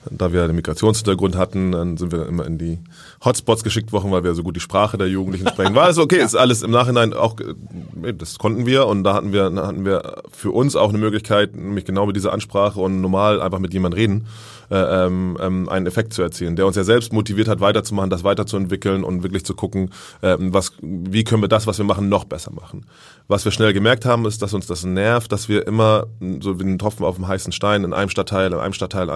da 0.10 0.32
wir 0.32 0.46
den 0.48 0.56
Migrationshintergrund 0.56 1.36
hatten, 1.36 1.72
dann 1.72 1.98
sind 1.98 2.12
wir 2.12 2.28
immer 2.28 2.46
in 2.46 2.58
die 2.58 2.80
Hotspots 3.24 3.64
geschickt 3.64 3.92
worden, 3.92 4.12
weil 4.12 4.24
wir 4.24 4.34
so 4.36 4.44
gut 4.44 4.56
die 4.56 4.60
Sprache 4.60 4.98
der 4.98 5.08
Jugendlichen 5.08 5.48
sprechen. 5.48 5.76
War 5.76 5.86
alles 5.86 5.98
okay, 5.98 6.18
ist 6.24 6.36
alles 6.36 6.62
im 6.62 6.72
Nachhinein 6.72 7.14
auch, 7.14 7.40
äh, 7.40 8.14
das 8.14 8.38
konnten 8.38 8.66
wir 8.66 8.88
und 8.88 9.04
da 9.04 9.14
hatten 9.14 9.34
wir, 9.34 9.50
da 9.56 9.68
hatten 9.68 9.86
wir 9.86 10.24
für 10.32 10.52
uns 10.52 10.76
auch 10.76 10.90
eine 10.90 10.98
Möglichkeit, 10.98 11.56
nämlich 11.56 11.86
genau 11.86 12.06
mit 12.06 12.16
dieser 12.16 12.34
Ansprache 12.34 12.80
und 12.80 13.02
normal 13.02 13.42
einfach 13.42 13.60
mit 13.60 13.74
jemandem 13.74 13.98
reden, 13.98 14.28
äh, 14.72 15.06
ähm, 15.06 15.38
ähm, 15.40 15.70
einen 15.70 15.86
Effekt 15.86 16.14
zu 16.14 16.22
erzielen, 16.22 16.56
der 16.56 16.66
uns 16.66 16.76
ja 16.76 16.84
selbst 16.84 17.14
motiviert 17.14 17.48
hat, 17.48 17.60
weiterzumachen, 17.60 18.10
das 18.10 18.24
weiterzuentwickeln 18.24 19.04
und 19.04 19.24
wirklich 19.24 19.46
zu 19.46 19.54
gucken, 19.54 19.92
ähm, 20.22 20.54
was, 20.54 20.74
wie 20.82 21.24
können 21.24 21.44
wir 21.44 21.50
das, 21.50 21.68
was 21.68 21.78
wir 21.78 21.86
machen, 21.86 22.10
noch 22.10 22.26
besser 22.26 22.52
machen. 22.52 22.86
Was 23.28 23.46
wir 23.46 23.52
schnell 23.52 23.74
gemerkt 23.74 24.06
haben, 24.06 24.26
ist, 24.26 24.42
dass 24.42 24.54
uns 24.54 24.68
das 24.68 24.84
nervt, 24.84 25.32
dass 25.32 25.50
wir 25.50 25.68
immer 25.68 26.08
so 26.40 26.60
wie 26.60 26.64
ein 26.64 26.80
Tropfen 26.80 27.06
auf 27.06 27.16
dem 27.16 27.28
heißen 27.28 27.54
Stein 27.54 27.84
in 27.84 27.94
einem 27.94 28.10
Stadtteil, 28.10 28.52
in 28.52 28.60
einem 28.60 28.74
Stadtteil, 28.74 29.08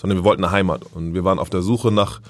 sondern 0.00 0.18
wir 0.18 0.24
wollten 0.24 0.44
eine 0.44 0.52
Heimat 0.52 0.82
und 0.94 1.14
wir 1.14 1.24
waren 1.24 1.38
auf 1.38 1.50
der 1.50 1.62
Suche 1.62 1.90
nach 1.90 2.20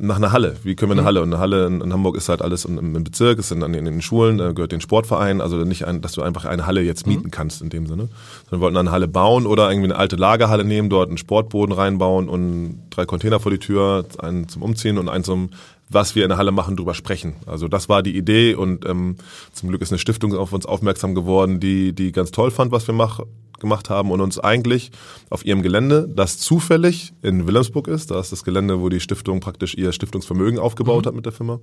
nach 0.00 0.16
einer 0.16 0.32
Halle. 0.32 0.56
Wie 0.62 0.74
können 0.74 0.90
wir 0.90 0.98
eine 0.98 1.04
Halle? 1.04 1.22
Und 1.22 1.32
eine 1.32 1.40
Halle 1.40 1.66
in, 1.66 1.80
in 1.80 1.92
Hamburg 1.92 2.16
ist 2.16 2.28
halt 2.28 2.42
alles 2.42 2.64
im, 2.64 2.78
im 2.78 3.04
Bezirk, 3.04 3.38
ist 3.38 3.52
in, 3.52 3.62
in, 3.62 3.74
in 3.74 3.84
den 3.84 4.02
Schulen, 4.02 4.38
da 4.38 4.52
gehört 4.52 4.72
den 4.72 4.80
Sportverein, 4.80 5.40
also 5.40 5.56
nicht, 5.58 5.86
ein, 5.86 6.00
dass 6.00 6.12
du 6.12 6.22
einfach 6.22 6.46
eine 6.46 6.66
Halle 6.66 6.82
jetzt 6.82 7.06
mieten 7.06 7.30
kannst 7.30 7.60
in 7.60 7.68
dem 7.68 7.86
Sinne. 7.86 8.08
Sondern 8.44 8.50
wir 8.50 8.60
wollten 8.60 8.76
eine 8.78 8.90
Halle 8.90 9.08
bauen 9.08 9.46
oder 9.46 9.70
irgendwie 9.70 9.90
eine 9.90 9.96
alte 9.96 10.16
Lagerhalle 10.16 10.64
nehmen, 10.64 10.88
dort 10.88 11.08
einen 11.08 11.18
Sportboden 11.18 11.74
reinbauen 11.74 12.28
und 12.28 12.78
drei 12.90 13.04
Container 13.04 13.40
vor 13.40 13.52
die 13.52 13.58
Tür, 13.58 14.06
einen 14.18 14.48
zum 14.48 14.62
Umziehen 14.62 14.98
und 14.98 15.08
einen 15.08 15.24
zum 15.24 15.50
was 15.90 16.14
wir 16.14 16.22
in 16.22 16.28
der 16.30 16.38
Halle 16.38 16.52
machen, 16.52 16.76
drüber 16.76 16.94
sprechen. 16.94 17.36
Also 17.46 17.68
das 17.68 17.88
war 17.88 18.02
die 18.02 18.16
Idee 18.16 18.54
und 18.54 18.88
ähm, 18.88 19.16
zum 19.52 19.68
Glück 19.68 19.82
ist 19.82 19.92
eine 19.92 19.98
Stiftung 19.98 20.34
auf 20.34 20.52
uns 20.52 20.64
aufmerksam 20.64 21.14
geworden, 21.14 21.60
die 21.60 21.92
die 21.92 22.12
ganz 22.12 22.30
toll 22.30 22.50
fand, 22.50 22.72
was 22.72 22.86
wir 22.86 22.94
mach, 22.94 23.20
gemacht 23.58 23.90
haben 23.90 24.10
und 24.10 24.20
uns 24.20 24.38
eigentlich 24.38 24.90
auf 25.28 25.44
ihrem 25.44 25.62
Gelände, 25.62 26.08
das 26.08 26.38
zufällig 26.38 27.12
in 27.22 27.46
Wilhelmsburg 27.46 27.88
ist, 27.88 28.10
da 28.10 28.18
ist 28.18 28.32
das 28.32 28.42
Gelände, 28.42 28.80
wo 28.80 28.88
die 28.88 29.00
Stiftung 29.00 29.40
praktisch 29.40 29.74
ihr 29.74 29.92
Stiftungsvermögen 29.92 30.58
aufgebaut 30.58 31.06
hat 31.06 31.14
mit 31.14 31.26
der 31.26 31.32
Firma. 31.32 31.60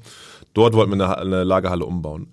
Dort 0.53 0.75
wollten 0.75 0.95
wir 0.95 1.03
eine, 1.03 1.17
eine 1.17 1.43
Lagerhalle 1.43 1.85
umbauen. 1.85 2.27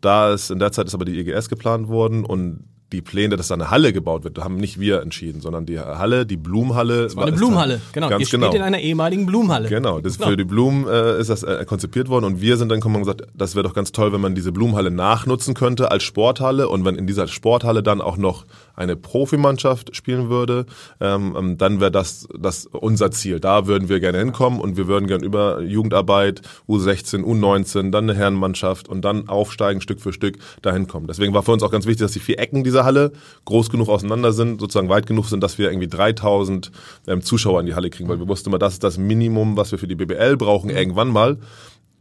Da 0.00 0.32
ist 0.32 0.50
in 0.50 0.58
der 0.58 0.72
Zeit 0.72 0.86
ist 0.86 0.94
aber 0.94 1.04
die 1.04 1.18
EGS 1.18 1.48
geplant 1.48 1.88
worden 1.88 2.24
und 2.24 2.64
die 2.92 3.02
Pläne, 3.02 3.36
dass 3.36 3.48
da 3.48 3.54
eine 3.54 3.70
Halle 3.70 3.92
gebaut 3.92 4.24
wird, 4.24 4.38
haben 4.38 4.56
nicht 4.56 4.80
wir 4.80 5.02
entschieden, 5.02 5.40
sondern 5.40 5.66
die 5.66 5.78
Halle, 5.78 6.26
die 6.26 6.36
Blumenhalle. 6.36 7.04
Das 7.04 7.16
war 7.16 7.26
eine 7.26 7.36
Blumenhalle, 7.36 7.80
genau. 7.92 8.08
Ganz 8.08 8.20
Ihr 8.20 8.26
steht 8.26 8.40
genau. 8.40 8.52
in 8.54 8.62
einer 8.62 8.80
ehemaligen 8.80 9.26
Blumenhalle. 9.26 9.68
Genau, 9.68 10.00
das 10.00 10.16
für 10.16 10.36
die 10.36 10.44
Blumen 10.44 10.88
äh, 10.88 11.20
ist 11.20 11.30
das 11.30 11.42
äh, 11.42 11.64
konzipiert 11.66 12.08
worden 12.08 12.24
und 12.24 12.40
wir 12.40 12.56
sind 12.56 12.68
dann 12.68 12.80
gekommen 12.80 12.96
und 12.96 13.02
gesagt, 13.02 13.22
das 13.34 13.54
wäre 13.54 13.62
doch 13.62 13.74
ganz 13.74 13.92
toll, 13.92 14.12
wenn 14.12 14.20
man 14.20 14.34
diese 14.34 14.52
Blumenhalle 14.52 14.90
nachnutzen 14.90 15.54
könnte 15.54 15.90
als 15.90 16.02
Sporthalle 16.02 16.68
und 16.68 16.84
wenn 16.84 16.96
in 16.96 17.06
dieser 17.06 17.28
Sporthalle 17.28 17.82
dann 17.82 18.00
auch 18.00 18.16
noch 18.16 18.44
eine 18.80 18.96
Profimannschaft 18.96 19.94
spielen 19.94 20.30
würde, 20.30 20.64
ähm, 21.00 21.36
ähm, 21.38 21.58
dann 21.58 21.80
wäre 21.80 21.90
das, 21.90 22.26
das 22.38 22.66
unser 22.66 23.10
Ziel. 23.10 23.38
Da 23.38 23.66
würden 23.66 23.90
wir 23.90 24.00
gerne 24.00 24.18
hinkommen 24.18 24.58
und 24.58 24.78
wir 24.78 24.88
würden 24.88 25.06
gerne 25.06 25.24
über 25.24 25.60
Jugendarbeit, 25.60 26.40
U16, 26.66 27.22
U19, 27.22 27.90
dann 27.90 28.08
eine 28.08 28.18
Herrenmannschaft 28.18 28.88
und 28.88 29.04
dann 29.04 29.28
aufsteigen 29.28 29.82
Stück 29.82 30.00
für 30.00 30.14
Stück 30.14 30.38
dahin 30.62 30.88
kommen. 30.88 31.06
Deswegen 31.06 31.34
war 31.34 31.42
für 31.42 31.52
uns 31.52 31.62
auch 31.62 31.70
ganz 31.70 31.84
wichtig, 31.84 32.00
dass 32.00 32.12
die 32.12 32.20
vier 32.20 32.38
Ecken 32.38 32.64
dieser 32.64 32.84
Halle 32.84 33.12
groß 33.44 33.68
genug 33.70 33.90
auseinander 33.90 34.32
sind, 34.32 34.60
sozusagen 34.60 34.88
weit 34.88 35.06
genug 35.06 35.26
sind, 35.26 35.42
dass 35.42 35.58
wir 35.58 35.70
irgendwie 35.70 35.88
3000 35.88 36.72
ähm, 37.06 37.20
Zuschauer 37.20 37.60
in 37.60 37.66
die 37.66 37.74
Halle 37.74 37.90
kriegen, 37.90 38.08
weil 38.08 38.18
wir 38.18 38.28
wussten 38.28 38.48
immer, 38.48 38.58
das 38.58 38.74
ist 38.74 38.84
das 38.84 38.96
Minimum, 38.96 39.58
was 39.58 39.72
wir 39.72 39.78
für 39.78 39.88
die 39.88 39.94
BBL 39.94 40.38
brauchen, 40.38 40.70
irgendwann 40.70 41.08
mal. 41.08 41.36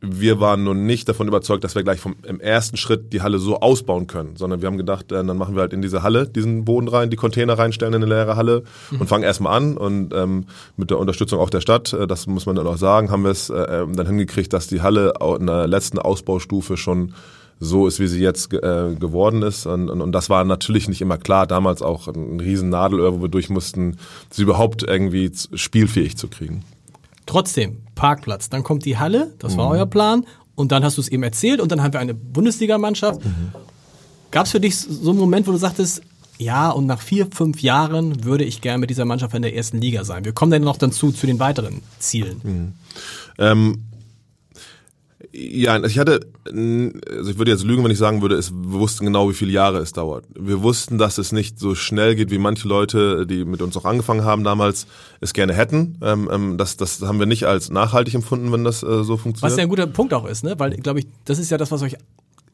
Wir 0.01 0.39
waren 0.39 0.63
nun 0.63 0.86
nicht 0.86 1.10
davon 1.10 1.27
überzeugt, 1.27 1.63
dass 1.63 1.75
wir 1.75 1.84
gleich 1.84 2.00
vom, 2.00 2.15
im 2.24 2.39
ersten 2.39 2.77
Schritt 2.77 3.12
die 3.12 3.22
Halle 3.22 3.38
so 3.38 3.60
ausbauen 3.60 4.08
können, 4.08 4.38
sondern 4.38 4.62
wir 4.62 4.68
haben 4.68 4.77
gedacht, 4.77 5.12
äh, 5.12 5.24
dann 5.24 5.38
machen 5.38 5.56
wir 5.56 5.62
halt 5.62 5.74
in 5.74 5.82
diese 5.82 6.03
Halle 6.03 6.27
diesen 6.27 6.63
Boden 6.63 6.88
rein, 6.88 7.10
die 7.10 7.18
Container 7.18 7.60
reinstellen 7.60 7.94
in 7.94 8.03
eine 8.03 8.13
leere 8.13 8.38
Halle 8.38 8.63
und 8.98 9.08
fangen 9.08 9.24
erstmal 9.24 9.58
an 9.58 9.77
und 9.77 10.13
ähm, 10.13 10.46
mit 10.77 10.89
der 10.89 11.00
Unterstützung 11.00 11.39
auch 11.39 11.50
der 11.50 11.62
Stadt, 11.62 11.91
äh, 11.91 12.08
das 12.08 12.27
muss 12.27 12.46
man 12.46 12.56
dann 12.56 12.68
auch 12.68 12.77
sagen, 12.77 13.12
haben 13.12 13.24
wir 13.24 13.32
es 13.32 13.50
äh, 13.50 13.56
ähm, 13.56 13.96
dann 13.96 14.08
hingekriegt, 14.08 14.53
dass 14.53 14.68
die 14.68 14.82
Halle 14.82 15.13
in 15.39 15.48
der 15.48 15.68
letzten 15.68 16.00
Ausbaustufe 16.00 16.77
schon 16.77 17.13
so 17.60 17.88
ist, 17.88 18.00
wie 18.00 18.08
sie 18.08 18.22
jetzt 18.22 18.53
äh, 18.53 18.96
geworden 18.98 19.41
ist. 19.41 19.65
Und, 19.65 19.89
und, 19.89 20.01
und 20.01 20.12
das 20.13 20.29
war 20.29 20.44
natürlich 20.46 20.88
nicht 20.88 21.01
immer 21.01 21.18
klar. 21.18 21.46
Damals 21.46 21.82
auch 21.82 22.08
ein 22.08 22.39
riesen 22.39 22.70
Nadelöhr, 22.70 23.13
wo 23.13 23.22
wir 23.24 23.29
durch 23.29 23.50
mussten, 23.50 23.98
sie 24.29 24.44
überhaupt 24.44 24.84
irgendwie 24.84 25.32
spielfähig 25.53 26.18
zu 26.18 26.29
kriegen. 26.29 26.63
Trotzdem, 27.29 27.83
Parkplatz. 27.93 28.50
Dann 28.50 28.63
kommt 28.63 28.86
die 28.86 28.98
Halle, 28.98 29.36
das 29.38 29.55
war 29.55 29.69
euer 29.69 29.86
Plan. 29.86 30.25
Und 30.55 30.71
dann 30.71 30.83
hast 30.83 30.98
du 30.98 31.01
es 31.01 31.09
eben 31.09 31.21
erzählt 31.21 31.62
und 31.62 31.71
dann 31.71 31.83
haben 31.83 31.93
wir 31.93 32.00
eine 32.00 32.15
Bundesligamannschaft. 32.15 33.21
Gab 34.31 34.48
es 34.48 34.51
für 34.51 34.59
dich 34.59 34.75
so 34.75 35.12
einen 35.12 35.19
Moment, 35.19 35.45
wo 35.45 35.51
du 35.51 35.57
sagtest, 35.57 36.01
ja, 36.39 36.71
und 36.71 36.88
nach 36.88 37.01
vier, 37.01 37.27
fünf 37.31 37.62
Jahren 37.62 38.24
würde 38.24 38.45
ich 38.45 38.62
gerne 38.62 38.79
mit 38.79 38.89
dieser 38.89 39.05
Mannschaft 39.05 39.36
in 39.36 39.43
der 39.43 39.55
ersten 39.55 39.77
Liga 39.79 40.05
sein. 40.05 40.25
Wir 40.25 40.31
kommen 40.31 40.51
dann 40.51 40.63
noch 40.63 40.77
dazu 40.77 41.12
zu 41.12 41.27
den 41.27 41.38
weiteren 41.38 41.83
Zielen. 42.00 42.74
Ähm, 43.38 43.83
ja, 45.31 45.83
ich 45.83 46.00
hatte, 46.00 46.21
also 46.45 47.31
ich 47.31 47.38
würde 47.38 47.51
jetzt 47.51 47.63
lügen, 47.63 47.83
wenn 47.83 47.91
ich 47.91 47.98
sagen 47.98 48.21
würde, 48.21 48.36
es, 48.36 48.51
wir 48.51 48.79
wussten 48.79 49.05
genau, 49.05 49.29
wie 49.29 49.33
viele 49.33 49.51
Jahre 49.51 49.77
es 49.77 49.93
dauert. 49.93 50.25
Wir 50.38 50.63
wussten, 50.63 50.98
dass 50.98 51.17
es 51.17 51.31
nicht 51.31 51.59
so 51.59 51.75
schnell 51.75 52.15
geht, 52.15 52.31
wie 52.31 52.38
manche 52.38 52.67
Leute, 52.67 53.27
die 53.27 53.45
mit 53.45 53.62
uns 53.62 53.77
auch 53.77 53.86
angefangen 53.86 54.24
haben 54.24 54.43
damals, 54.43 54.88
es 55.21 55.33
gerne 55.33 55.53
hätten. 55.53 55.98
Ähm, 56.01 56.29
ähm, 56.31 56.57
das, 56.57 56.77
das 56.77 57.01
haben 57.01 57.19
wir 57.19 57.25
nicht 57.25 57.45
als 57.45 57.69
nachhaltig 57.69 58.15
empfunden, 58.15 58.51
wenn 58.51 58.63
das 58.63 58.81
äh, 58.81 59.03
so 59.03 59.17
funktioniert. 59.17 59.51
Was 59.51 59.57
ja 59.57 59.63
ein 59.63 59.69
guter 59.69 59.88
Punkt 59.88 60.13
auch 60.13 60.25
ist, 60.25 60.43
ne? 60.43 60.55
Weil, 60.57 60.71
glaube 60.77 61.00
ich, 61.00 61.07
das 61.25 61.38
ist 61.38 61.51
ja 61.51 61.57
das, 61.57 61.71
was 61.71 61.81
euch 61.83 61.95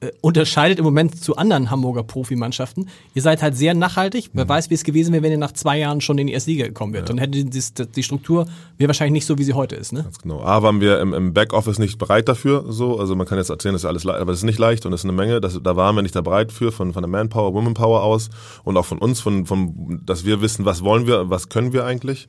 äh, 0.02 0.12
unterscheidet 0.22 0.80
im 0.80 0.86
Moment 0.86 1.22
zu 1.22 1.38
anderen 1.38 1.72
Hamburger 1.72 2.04
Profimannschaften. 2.04 2.90
Ihr 3.14 3.22
seid 3.22 3.42
halt 3.42 3.56
sehr 3.56 3.74
nachhaltig. 3.74 4.30
Wer 4.34 4.48
weiß, 4.48 4.70
wie 4.70 4.74
es 4.74 4.84
gewesen 4.84 5.14
wäre, 5.14 5.24
wenn 5.24 5.32
ihr 5.32 5.38
nach 5.38 5.54
zwei 5.54 5.78
Jahren 5.78 6.02
schon 6.02 6.18
in 6.18 6.28
die 6.28 6.34
erste 6.34 6.52
Liga 6.52 6.66
gekommen 6.66 6.94
wärt. 6.94 7.10
Dann 7.10 7.18
hätte 7.18 7.44
die, 7.44 7.62
die 7.96 8.04
Struktur 8.04 8.46
wäre 8.78 8.90
wahrscheinlich 8.90 9.14
nicht 9.14 9.26
so, 9.26 9.38
wie 9.38 9.44
sie 9.44 9.54
heute 9.54 9.76
ist. 9.76 9.94
Ne? 9.94 10.04
Ganz 10.04 10.20
genau. 10.20 10.42
A, 10.42 10.62
waren 10.64 10.82
wir 10.82 11.00
im, 11.00 11.14
im 11.14 11.34
Backoffice 11.34 11.80
nicht 11.80 11.98
bereit 11.98 12.28
dafür, 12.28 12.66
so. 12.70 13.00
Also 13.00 13.16
man 13.16 13.26
kann 13.26 13.38
jetzt 13.38 13.50
erzählen, 13.50 13.74
das 13.74 13.84
ist 13.84 13.88
alles 13.88 14.04
leicht, 14.04 14.20
aber 14.20 14.34
es 14.34 14.40
ist 14.40 14.44
nicht 14.44 14.60
leicht 14.60 14.86
und 14.86 14.94
es 14.94 15.02
ist 15.02 15.06
eine 15.06 15.14
Menge. 15.14 15.40
Das, 15.40 15.60
da 15.64 15.76
waren 15.76 15.96
wir 15.96 16.02
nicht 16.02 16.16
da 16.16 16.22
bereit 16.22 16.52
für, 16.52 16.72
von, 16.72 16.94
von 16.94 17.02
der 17.02 17.10
Manpower, 17.10 17.54
Womanpower 17.54 18.04
aus 18.04 18.30
und 18.64 18.78
auch 18.78 18.86
von 18.86 18.98
uns, 18.98 19.22
von, 19.22 19.46
von, 19.46 20.02
dass 20.06 20.26
wir 20.26 20.42
wissen, 20.42 20.66
was 20.66 20.84
wollen 20.84 21.08
wir, 21.08 21.30
was 21.30 21.50
können 21.50 21.74
wir 21.74 21.86
eigentlich. 21.86 22.28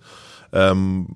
Ähm, 0.53 1.07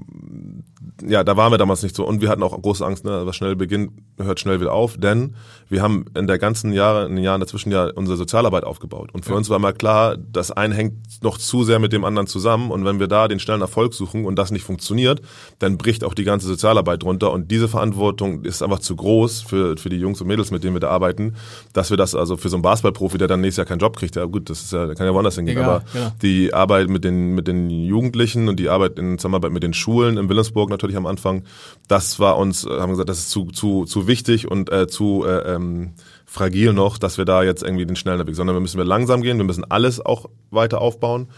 ja, 1.07 1.25
da 1.25 1.37
waren 1.37 1.53
wir 1.53 1.59
damals 1.59 1.83
nicht 1.83 1.97
so. 1.97 2.07
Und 2.07 2.21
wir 2.21 2.29
hatten 2.29 2.43
auch 2.43 2.61
große 2.61 2.85
Angst, 2.85 3.05
ne, 3.05 3.23
was 3.25 3.37
schnell 3.37 3.57
beginnt, 3.57 3.93
hört 4.19 4.41
schnell 4.41 4.61
wieder 4.61 4.73
auf, 4.73 4.97
denn 4.97 5.35
wir 5.71 5.83
haben 5.83 6.05
in 6.15 6.27
der 6.27 6.39
ganzen 6.39 6.73
Jahre, 6.73 7.07
in 7.07 7.15
den 7.15 7.25
Jahren 7.25 7.41
dazwischen 7.41 7.71
ja 7.71 7.87
unsere 7.95 8.17
Sozialarbeit 8.17 8.65
aufgebaut. 8.65 9.11
Und 9.13 9.25
für 9.25 9.35
uns 9.35 9.49
war 9.51 9.61
mal 9.61 9.73
klar, 9.73 10.17
das 10.17 10.51
eine 10.51 10.75
hängt 10.75 11.23
noch 11.23 11.39
zu 11.39 11.63
sehr 11.63 11.79
mit 11.79 11.93
dem 11.93 12.05
anderen 12.05 12.27
zusammen. 12.27 12.73
Und 12.73 12.85
wenn 12.85 12.99
wir 12.99 13.07
da 13.07 13.29
den 13.29 13.39
schnellen 13.39 13.61
Erfolg 13.61 13.95
suchen 13.95 14.25
und 14.25 14.37
das 14.37 14.51
nicht 14.51 14.65
funktioniert, 14.65 15.23
dann 15.61 15.79
bricht 15.79 16.03
auch 16.03 16.15
die 16.15 16.25
ganze 16.25 16.49
Sozialarbeit 16.49 17.05
runter. 17.05 17.31
Und 17.33 17.53
diese 17.53 17.69
Verantwortung 17.69 18.45
ist 18.45 18.65
einfach 18.65 18.81
zu 18.81 18.97
groß 18.97 19.43
für, 19.43 19.77
für 19.77 19.89
die 19.91 19.99
Jungs 19.99 20.21
und 20.21 20.27
Mädels, 20.27 20.51
mit 20.51 20.65
denen 20.65 20.75
wir 20.75 20.81
da 20.81 20.91
arbeiten, 20.91 21.37
dass 21.73 21.91
wir 21.91 21.97
das 21.97 22.17
also 22.17 22.37
für 22.37 22.49
so 22.49 22.57
einen 22.57 22.63
Basketballprofi, 22.63 23.19
der 23.19 23.29
dann 23.29 23.41
nächstes 23.41 23.59
Jahr 23.59 23.67
keinen 23.67 23.79
Job 23.79 23.97
kriegt, 23.97 24.17
ja 24.17 24.25
gut, 24.25 24.51
das 24.51 24.63
ist 24.63 24.73
ja, 24.73 24.93
kann 24.95 25.07
ja 25.07 25.15
woanders 25.15 25.37
hingehen. 25.37 25.59
Egal, 25.59 25.71
aber 25.71 25.85
genau. 25.93 26.13
die 26.21 26.53
Arbeit 26.53 26.89
mit 26.89 27.05
den, 27.05 27.37
mit 27.37 27.47
den 27.47 27.71
Jugendlichen 27.71 28.49
und 28.49 28.59
die 28.59 28.69
Arbeit 28.69 28.99
in 28.99 29.19
Zusammenarbeit 29.19 29.53
mit 29.53 29.63
den 29.63 29.75
Schulen 29.75 30.17
in 30.17 30.29
Wilhelmsburg 30.29 30.69
natürlich 30.69 30.97
am 30.97 31.07
Anfang, 31.07 31.45
das 31.87 32.19
war 32.19 32.39
uns, 32.39 32.65
äh, 32.65 32.71
haben 32.71 32.91
gesagt, 32.91 33.09
das 33.09 33.21
ist 33.21 33.31
zu, 33.31 33.47
zu, 33.47 33.85
zu 33.85 34.09
wichtig 34.09 34.51
und 34.51 34.73
äh, 34.73 34.89
zu 34.89 35.25
äh, 35.25 35.60
ähm, 35.61 35.93
fragil 36.27 36.73
noch, 36.73 36.99
dass 36.99 37.19
wir 37.19 37.25
da 37.25 37.43
jetzt 37.43 37.63
irgendwie 37.63 37.87
den 37.87 37.97
schnellen 37.97 38.27
Weg, 38.27 38.35
sondern 38.35 38.57
wir 38.57 38.61
müssen 38.61 38.79
wir 38.79 38.85
langsam 38.85 39.23
gehen, 39.23 39.39
wir 39.39 39.45
müssen 39.45 39.65
alles 39.69 40.05
auch 40.05 40.27
weiter 40.51 40.81
aufbauen. 40.81 41.29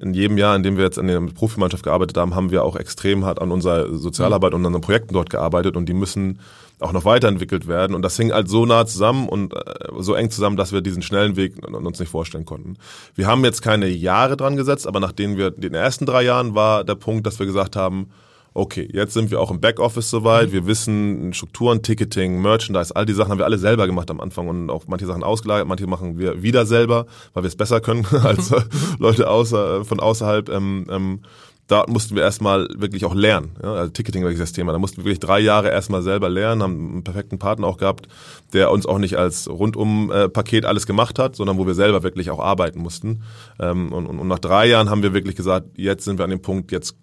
In 0.00 0.14
jedem 0.14 0.38
Jahr, 0.38 0.56
in 0.56 0.62
dem 0.62 0.76
wir 0.76 0.84
jetzt 0.84 0.98
an 0.98 1.06
der 1.06 1.20
Profimannschaft 1.20 1.84
gearbeitet 1.84 2.16
haben, 2.16 2.34
haben 2.34 2.50
wir 2.50 2.64
auch 2.64 2.76
extrem 2.76 3.24
hart 3.24 3.40
an 3.40 3.50
unserer 3.50 3.96
Sozialarbeit 3.96 4.54
und 4.54 4.60
an 4.62 4.66
unseren 4.66 4.82
Projekten 4.82 5.14
dort 5.14 5.30
gearbeitet 5.30 5.76
und 5.76 5.88
die 5.88 5.94
müssen 5.94 6.40
auch 6.80 6.92
noch 6.92 7.04
weiterentwickelt 7.04 7.66
werden. 7.66 7.94
Und 7.94 8.02
das 8.02 8.16
hing 8.16 8.32
halt 8.32 8.48
so 8.48 8.66
nah 8.66 8.86
zusammen 8.86 9.28
und 9.28 9.54
äh, 9.54 9.58
so 9.98 10.14
eng 10.14 10.30
zusammen, 10.30 10.56
dass 10.56 10.72
wir 10.72 10.80
diesen 10.80 11.02
schnellen 11.02 11.36
Weg 11.36 11.54
uns 11.66 11.98
nicht 11.98 12.10
vorstellen 12.10 12.44
konnten. 12.44 12.76
Wir 13.14 13.26
haben 13.26 13.44
jetzt 13.44 13.62
keine 13.62 13.88
Jahre 13.88 14.36
dran 14.36 14.56
gesetzt, 14.56 14.86
aber 14.86 15.00
nachdem 15.00 15.36
wir 15.36 15.54
in 15.54 15.60
den 15.60 15.74
ersten 15.74 16.06
drei 16.06 16.22
Jahren 16.22 16.54
war 16.54 16.84
der 16.84 16.94
Punkt, 16.94 17.26
dass 17.26 17.38
wir 17.38 17.46
gesagt 17.46 17.76
haben, 17.76 18.10
okay, 18.58 18.88
jetzt 18.92 19.14
sind 19.14 19.30
wir 19.30 19.40
auch 19.40 19.50
im 19.50 19.60
Backoffice 19.60 20.10
soweit, 20.10 20.52
wir 20.52 20.66
wissen 20.66 21.32
Strukturen, 21.32 21.82
Ticketing, 21.82 22.42
Merchandise, 22.42 22.94
all 22.94 23.06
die 23.06 23.12
Sachen 23.12 23.30
haben 23.30 23.38
wir 23.38 23.44
alle 23.44 23.58
selber 23.58 23.86
gemacht 23.86 24.10
am 24.10 24.20
Anfang 24.20 24.48
und 24.48 24.70
auch 24.70 24.84
manche 24.88 25.06
Sachen 25.06 25.22
ausgelagert, 25.22 25.68
manche 25.68 25.86
machen 25.86 26.18
wir 26.18 26.42
wieder 26.42 26.66
selber, 26.66 27.06
weil 27.34 27.44
wir 27.44 27.48
es 27.48 27.56
besser 27.56 27.80
können 27.80 28.04
als 28.22 28.50
äh, 28.50 28.60
Leute 28.98 29.30
außer, 29.30 29.84
von 29.84 30.00
außerhalb. 30.00 30.48
Ähm, 30.48 30.86
ähm, 30.90 31.20
da 31.68 31.84
mussten 31.86 32.16
wir 32.16 32.22
erstmal 32.22 32.66
wirklich 32.76 33.04
auch 33.04 33.14
lernen. 33.14 33.50
Ja? 33.62 33.74
Also 33.74 33.92
Ticketing 33.92 34.24
war 34.24 34.32
das 34.32 34.52
Thema. 34.52 34.72
Da 34.72 34.78
mussten 34.78 34.98
wir 34.98 35.04
wirklich 35.04 35.20
drei 35.20 35.38
Jahre 35.38 35.68
erstmal 35.68 36.02
selber 36.02 36.30
lernen, 36.30 36.62
haben 36.62 36.92
einen 36.92 37.04
perfekten 37.04 37.38
Partner 37.38 37.66
auch 37.66 37.76
gehabt, 37.76 38.08
der 38.54 38.70
uns 38.70 38.86
auch 38.86 38.98
nicht 38.98 39.18
als 39.18 39.50
Rundum-Paket 39.50 40.64
alles 40.64 40.86
gemacht 40.86 41.18
hat, 41.18 41.36
sondern 41.36 41.58
wo 41.58 41.66
wir 41.66 41.74
selber 41.74 42.02
wirklich 42.02 42.30
auch 42.30 42.40
arbeiten 42.40 42.80
mussten. 42.80 43.22
Ähm, 43.60 43.92
und 43.92 44.26
nach 44.26 44.38
drei 44.38 44.66
Jahren 44.66 44.88
haben 44.88 45.02
wir 45.02 45.12
wirklich 45.12 45.36
gesagt, 45.36 45.66
jetzt 45.76 46.04
sind 46.04 46.18
wir 46.18 46.24
an 46.24 46.30
dem 46.30 46.40
Punkt, 46.40 46.72
jetzt 46.72 46.96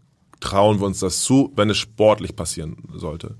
trauen 0.45 0.79
wir 0.79 0.85
uns 0.85 0.99
das 0.99 1.23
zu, 1.23 1.51
wenn 1.55 1.69
es 1.69 1.77
sportlich 1.77 2.35
passieren 2.35 2.77
sollte. 2.93 3.35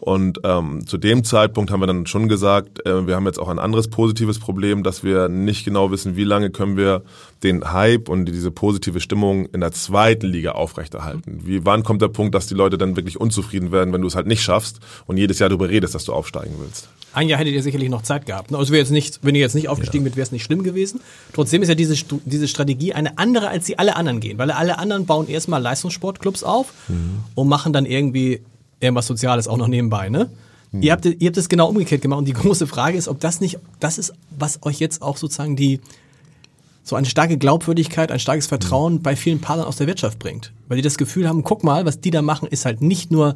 Und 0.00 0.40
ähm, 0.44 0.86
zu 0.86 0.96
dem 0.96 1.24
Zeitpunkt 1.24 1.70
haben 1.70 1.80
wir 1.80 1.86
dann 1.86 2.06
schon 2.06 2.26
gesagt, 2.26 2.86
äh, 2.86 3.06
wir 3.06 3.16
haben 3.16 3.26
jetzt 3.26 3.38
auch 3.38 3.48
ein 3.48 3.58
anderes 3.58 3.88
positives 3.88 4.38
Problem, 4.38 4.82
dass 4.82 5.04
wir 5.04 5.28
nicht 5.28 5.62
genau 5.66 5.90
wissen, 5.90 6.16
wie 6.16 6.24
lange 6.24 6.48
können 6.50 6.78
wir 6.78 7.02
den 7.42 7.70
Hype 7.70 8.08
und 8.08 8.24
diese 8.24 8.50
positive 8.50 9.00
Stimmung 9.00 9.44
in 9.46 9.60
der 9.60 9.72
zweiten 9.72 10.26
Liga 10.26 10.52
aufrechterhalten. 10.52 11.42
Wie 11.44 11.66
wann 11.66 11.82
kommt 11.82 12.00
der 12.00 12.08
Punkt, 12.08 12.34
dass 12.34 12.46
die 12.46 12.54
Leute 12.54 12.78
dann 12.78 12.96
wirklich 12.96 13.20
unzufrieden 13.20 13.72
werden, 13.72 13.92
wenn 13.92 14.00
du 14.00 14.08
es 14.08 14.14
halt 14.14 14.26
nicht 14.26 14.42
schaffst 14.42 14.80
und 15.06 15.18
jedes 15.18 15.38
Jahr 15.38 15.50
darüber 15.50 15.68
redest, 15.68 15.94
dass 15.94 16.06
du 16.06 16.14
aufsteigen 16.14 16.54
willst? 16.58 16.88
Ein 17.12 17.28
Jahr 17.28 17.40
hättet 17.40 17.54
ihr 17.54 17.62
sicherlich 17.62 17.88
noch 17.88 18.02
Zeit 18.02 18.26
gehabt. 18.26 18.54
Also 18.54 18.72
wäre 18.72 18.80
jetzt 18.80 18.92
nicht, 18.92 19.20
wenn 19.22 19.34
ihr 19.34 19.40
jetzt 19.40 19.54
nicht 19.54 19.68
aufgestiegen 19.68 20.04
wärt, 20.04 20.16
wäre 20.16 20.24
es 20.24 20.32
nicht 20.32 20.44
schlimm 20.44 20.62
gewesen. 20.62 21.00
Trotzdem 21.32 21.62
ist 21.62 21.68
ja 21.68 21.74
diese, 21.74 21.96
diese 22.24 22.46
Strategie 22.46 22.92
eine 22.92 23.18
andere, 23.18 23.48
als 23.48 23.66
sie 23.66 23.78
alle 23.78 23.96
anderen 23.96 24.20
gehen. 24.20 24.38
Weil 24.38 24.50
alle 24.50 24.78
anderen 24.78 25.06
bauen 25.06 25.28
erstmal 25.28 25.60
Leistungssportclubs 25.60 26.44
auf 26.44 26.72
und 27.34 27.48
machen 27.48 27.72
dann 27.72 27.86
irgendwie 27.86 28.42
irgendwas 28.78 29.06
Soziales 29.06 29.48
auch 29.48 29.56
noch 29.56 29.68
nebenbei, 29.68 30.08
ne? 30.08 30.30
Ihr 30.72 30.92
habt, 30.92 31.04
ihr 31.04 31.26
habt 31.26 31.36
es 31.36 31.48
genau 31.48 31.68
umgekehrt 31.68 32.00
gemacht 32.00 32.20
und 32.20 32.28
die 32.28 32.32
große 32.32 32.68
Frage 32.68 32.96
ist, 32.96 33.08
ob 33.08 33.18
das 33.18 33.40
nicht, 33.40 33.58
das 33.80 33.98
ist, 33.98 34.12
was 34.38 34.62
euch 34.62 34.78
jetzt 34.78 35.02
auch 35.02 35.16
sozusagen 35.16 35.56
die, 35.56 35.80
so 36.84 36.94
eine 36.94 37.06
starke 37.06 37.38
Glaubwürdigkeit, 37.38 38.12
ein 38.12 38.20
starkes 38.20 38.46
Vertrauen 38.46 39.02
bei 39.02 39.16
vielen 39.16 39.40
Partnern 39.40 39.66
aus 39.66 39.76
der 39.76 39.88
Wirtschaft 39.88 40.20
bringt. 40.20 40.52
Weil 40.68 40.76
die 40.76 40.82
das 40.82 40.96
Gefühl 40.96 41.28
haben, 41.28 41.42
guck 41.42 41.64
mal, 41.64 41.86
was 41.86 42.00
die 42.00 42.12
da 42.12 42.22
machen, 42.22 42.46
ist 42.48 42.66
halt 42.66 42.82
nicht 42.82 43.10
nur 43.10 43.34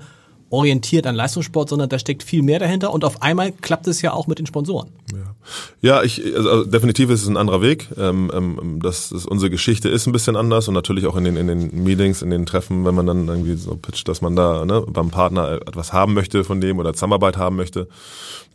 orientiert 0.55 1.07
an 1.07 1.15
Leistungssport, 1.15 1.69
sondern 1.69 1.89
da 1.89 1.99
steckt 1.99 2.23
viel 2.23 2.43
mehr 2.43 2.59
dahinter 2.59 2.93
und 2.93 3.05
auf 3.05 3.23
einmal 3.23 3.53
klappt 3.53 3.87
es 3.87 4.03
ja 4.03 4.13
auch 4.13 4.27
mit 4.27 4.39
den 4.39 4.47
Sponsoren. 4.47 4.89
Ja, 5.83 6.03
ich, 6.03 6.23
also 6.35 6.65
definitiv 6.65 7.11
ist 7.11 7.23
es 7.23 7.29
ein 7.29 7.37
anderer 7.37 7.61
Weg. 7.61 7.89
Ähm, 7.99 8.31
ähm, 8.35 8.81
das 8.83 9.13
ist, 9.13 9.27
unsere 9.27 9.51
Geschichte 9.51 9.89
ist 9.89 10.07
ein 10.07 10.13
bisschen 10.13 10.37
anders 10.37 10.69
und 10.69 10.75
natürlich 10.75 11.07
auch 11.07 11.17
in 11.17 11.25
den, 11.25 11.37
in 11.37 11.47
den 11.47 11.85
Meetings, 11.85 12.23
in 12.23 12.31
den 12.31 12.47
Treffen, 12.47 12.85
wenn 12.85 12.95
man 12.95 13.07
dann 13.07 13.29
irgendwie 13.29 13.55
so 13.57 13.77
pitcht, 13.77 14.09
dass 14.09 14.23
man 14.23 14.35
da 14.35 14.65
ne, 14.65 14.83
beim 14.87 15.11
Partner 15.11 15.61
etwas 15.67 15.93
haben 15.93 16.15
möchte 16.15 16.45
von 16.45 16.61
dem 16.61 16.79
oder 16.79 16.95
Zusammenarbeit 16.95 17.37
haben 17.37 17.57
möchte, 17.57 17.89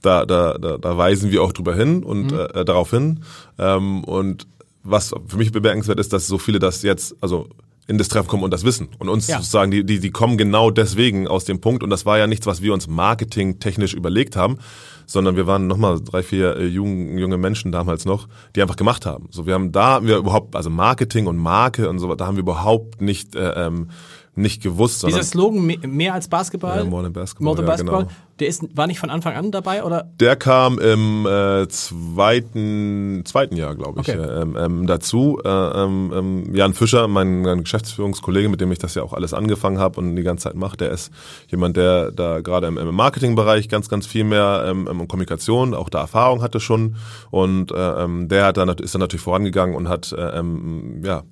da, 0.01 0.25
da, 0.25 0.57
da, 0.57 0.77
da 0.77 0.97
weisen 0.97 1.31
wir 1.31 1.43
auch 1.43 1.51
drüber 1.51 1.75
hin 1.75 2.03
und 2.03 2.31
äh, 2.31 2.65
darauf 2.65 2.89
hin. 2.89 3.23
Ähm, 3.59 4.03
und 4.03 4.47
was 4.83 5.13
für 5.27 5.37
mich 5.37 5.51
bemerkenswert 5.51 5.99
ist, 5.99 6.13
dass 6.13 6.27
so 6.27 6.37
viele 6.37 6.59
das 6.59 6.81
jetzt, 6.81 7.15
also 7.21 7.49
in 7.89 7.97
das 7.97 8.07
Treffen 8.07 8.27
kommen 8.27 8.43
und 8.43 8.53
das 8.53 8.63
wissen. 8.63 8.89
Und 8.99 9.09
uns 9.09 9.27
Ja. 9.27 9.37
sozusagen, 9.37 9.71
die, 9.71 9.83
die, 9.83 9.99
die 9.99 10.11
kommen 10.11 10.37
genau 10.37 10.69
deswegen 10.69 11.27
aus 11.27 11.43
dem 11.45 11.59
Punkt. 11.59 11.81
Und 11.81 11.89
das 11.89 12.05
war 12.05 12.19
ja 12.19 12.27
nichts, 12.27 12.45
was 12.45 12.61
wir 12.61 12.71
uns 12.71 12.87
marketingtechnisch 12.87 13.95
überlegt 13.95 14.35
haben, 14.35 14.59
sondern 15.07 15.35
wir 15.35 15.47
waren 15.47 15.65
nochmal 15.65 15.99
drei, 15.99 16.21
vier 16.21 16.55
äh, 16.55 16.65
jung, 16.67 17.17
junge 17.17 17.37
Menschen 17.37 17.71
damals 17.71 18.05
noch, 18.05 18.27
die 18.55 18.61
einfach 18.61 18.75
gemacht 18.75 19.07
haben. 19.07 19.27
So, 19.31 19.47
wir 19.47 19.55
haben 19.55 19.71
da 19.71 19.85
haben 19.95 20.07
wir 20.07 20.17
überhaupt, 20.17 20.55
also 20.55 20.69
Marketing 20.69 21.25
und 21.25 21.37
Marke 21.37 21.89
und 21.89 21.97
so, 21.97 22.13
da 22.13 22.27
haben 22.27 22.35
wir 22.35 22.41
überhaupt 22.43 23.01
nicht, 23.01 23.35
äh, 23.35 23.65
ähm, 23.65 23.89
nicht 24.35 24.61
gewusst, 24.63 25.05
Dieser 25.05 25.23
Slogan 25.23 25.65
mehr, 25.65 25.77
mehr 25.87 26.13
als 26.13 26.27
Basketball, 26.27 26.77
Ja, 26.77 26.83
more 26.85 27.03
than 27.03 27.13
basketball, 27.13 27.45
more 27.45 27.55
than 27.55 27.65
ja, 27.65 27.71
basketball 27.71 28.03
genau. 28.03 28.15
der 28.39 28.47
ist, 28.47 28.77
war 28.77 28.87
nicht 28.87 28.99
von 28.99 29.09
Anfang 29.09 29.35
an 29.35 29.51
dabei 29.51 29.83
oder? 29.83 30.09
Der 30.19 30.35
kam 30.35 30.79
im 30.79 31.25
äh, 31.25 31.67
zweiten, 31.67 33.23
zweiten 33.25 33.55
Jahr, 33.55 33.75
glaube 33.75 34.01
ich, 34.01 34.09
Okay. 34.09 34.17
äh, 34.17 34.41
ähm, 34.41 34.57
ähm, 34.57 34.87
dazu. 34.87 35.39
Äh, 35.43 35.49
ähm, 35.49 36.13
ähm, 36.15 36.55
Jan 36.55 36.73
Fischer, 36.73 37.07
mein, 37.07 37.41
mein 37.41 37.63
Geschäftsführungskollege, 37.63 38.49
mit 38.49 38.61
dem 38.61 38.71
ich 38.71 38.79
das 38.79 38.95
ja 38.95 39.03
auch 39.03 39.13
alles 39.13 39.33
angefangen 39.33 39.79
habe 39.79 39.99
und 39.99 40.15
die 40.15 40.23
ganze 40.23 40.43
Zeit 40.43 40.55
mache, 40.55 40.77
der 40.77 40.91
ist 40.91 41.11
jemand, 41.47 41.77
der 41.77 42.11
da 42.11 42.39
gerade 42.41 42.67
im, 42.67 42.77
im 42.77 42.95
Marketingbereich 42.95 43.67
ganz, 43.69 43.89
ganz 43.89 44.05
viel 44.07 44.23
mehr 44.23 44.63
ähm, 44.65 44.87
ähm, 44.89 45.07
Kommunikation, 45.07 45.73
auch 45.73 45.89
da 45.89 45.99
Erfahrung 46.01 46.41
hatte 46.41 46.59
schon. 46.59 46.95
Und 47.31 47.71
äh, 47.71 48.03
ähm, 48.03 48.27
der 48.27 48.45
hat 48.45 48.57
dann, 48.57 48.69
ist 48.69 48.93
dann 48.95 49.01
natürlich 49.01 49.23
vorangegangen 49.23 49.75
und 49.75 49.89
hat 49.89 50.11
äh, 50.11 50.39
ähm, 50.39 51.01
ja 51.03 51.23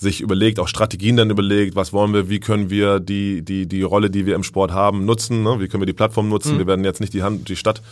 sich 0.00 0.22
überlegt, 0.22 0.58
auch 0.58 0.68
Strategien 0.68 1.18
dann 1.18 1.28
überlegt, 1.28 1.76
was 1.76 1.92
wollen 1.92 2.14
wir, 2.14 2.30
wie 2.30 2.40
können 2.40 2.70
wir 2.70 3.00
die, 3.00 3.42
die, 3.42 3.66
die 3.66 3.82
Rolle, 3.82 4.08
die 4.08 4.24
wir 4.24 4.34
im 4.34 4.42
Sport 4.42 4.72
haben, 4.72 5.04
nutzen, 5.04 5.42
ne? 5.42 5.60
wie 5.60 5.68
können 5.68 5.82
wir 5.82 5.86
die 5.86 5.92
Plattform 5.92 6.30
nutzen. 6.30 6.56
Wir 6.56 6.66
werden 6.66 6.86
jetzt 6.86 7.00
nicht 7.00 7.12
die, 7.12 7.22
Hand, 7.22 7.50
die 7.50 7.56
Stadt 7.56 7.82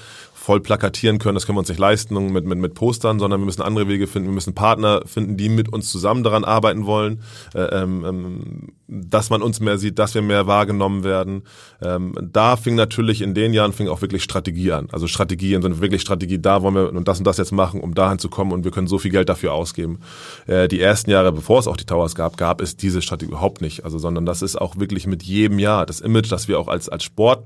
voll 0.49 0.61
plakatieren 0.61 1.19
können, 1.19 1.35
das 1.35 1.45
können 1.45 1.57
wir 1.57 1.61
uns 1.61 1.69
nicht 1.69 1.79
leisten 1.79 2.33
mit, 2.33 2.47
mit, 2.47 2.59
mit 2.59 2.73
Postern, 2.73 3.19
sondern 3.19 3.39
wir 3.39 3.45
müssen 3.45 3.61
andere 3.61 3.87
Wege 3.87 4.07
finden, 4.07 4.31
wir 4.31 4.35
müssen 4.35 4.55
Partner 4.55 5.03
finden, 5.05 5.37
die 5.37 5.51
mit 5.51 5.71
uns 5.71 5.91
zusammen 5.93 6.23
daran 6.23 6.43
arbeiten 6.43 6.87
wollen, 6.87 7.21
äh, 7.55 7.65
ähm, 7.65 8.03
ähm, 8.07 8.69
dass 8.87 9.29
man 9.29 9.43
uns 9.43 9.61
mehr 9.61 9.77
sieht, 9.77 9.99
dass 9.99 10.15
wir 10.15 10.23
mehr 10.23 10.47
wahrgenommen 10.47 11.05
werden. 11.05 11.43
Ähm, 11.83 12.15
da 12.23 12.57
fing 12.57 12.77
natürlich 12.77 13.21
in 13.21 13.35
den 13.35 13.53
Jahren 13.53 13.75
fing 13.75 13.89
auch 13.89 14.01
wirklich 14.01 14.23
Strategie 14.23 14.73
an. 14.73 14.89
Also 14.91 15.07
Strategie 15.07 15.53
im 15.53 15.61
Sinne 15.61 15.83
wirklich 15.83 16.01
Strategie, 16.01 16.39
da 16.39 16.63
wollen 16.63 16.77
wir 16.77 16.95
und 16.95 17.07
das 17.07 17.19
und 17.19 17.27
das 17.27 17.37
jetzt 17.37 17.53
machen, 17.53 17.83
um 17.83 17.95
dahin 17.95 18.19
zu 18.19 18.31
kommen 18.31 18.53
und 18.53 18.65
wir 18.65 18.71
können 18.71 18.87
so 18.87 18.97
viel 18.97 19.11
Geld 19.11 19.29
dafür 19.29 19.53
ausgeben. 19.53 19.99
Äh, 20.47 20.67
die 20.69 20.81
ersten 20.81 21.11
Jahre, 21.11 21.31
bevor 21.31 21.59
es 21.59 21.67
auch 21.67 21.77
die 21.77 21.85
Towers 21.85 22.15
gab, 22.15 22.39
gab 22.39 22.63
es 22.63 22.75
diese 22.75 23.03
Strategie 23.03 23.33
überhaupt 23.33 23.61
nicht. 23.61 23.85
Also 23.85 23.99
sondern 23.99 24.25
das 24.25 24.41
ist 24.41 24.59
auch 24.59 24.79
wirklich 24.79 25.07
mit 25.07 25.23
jedem 25.25 25.59
Jahr 25.59 25.85
das 25.85 26.01
Image, 26.01 26.33
das 26.33 26.49
wir 26.49 26.59
auch 26.59 26.69
als 26.69 26.89
als 26.89 27.05
Sport 27.05 27.45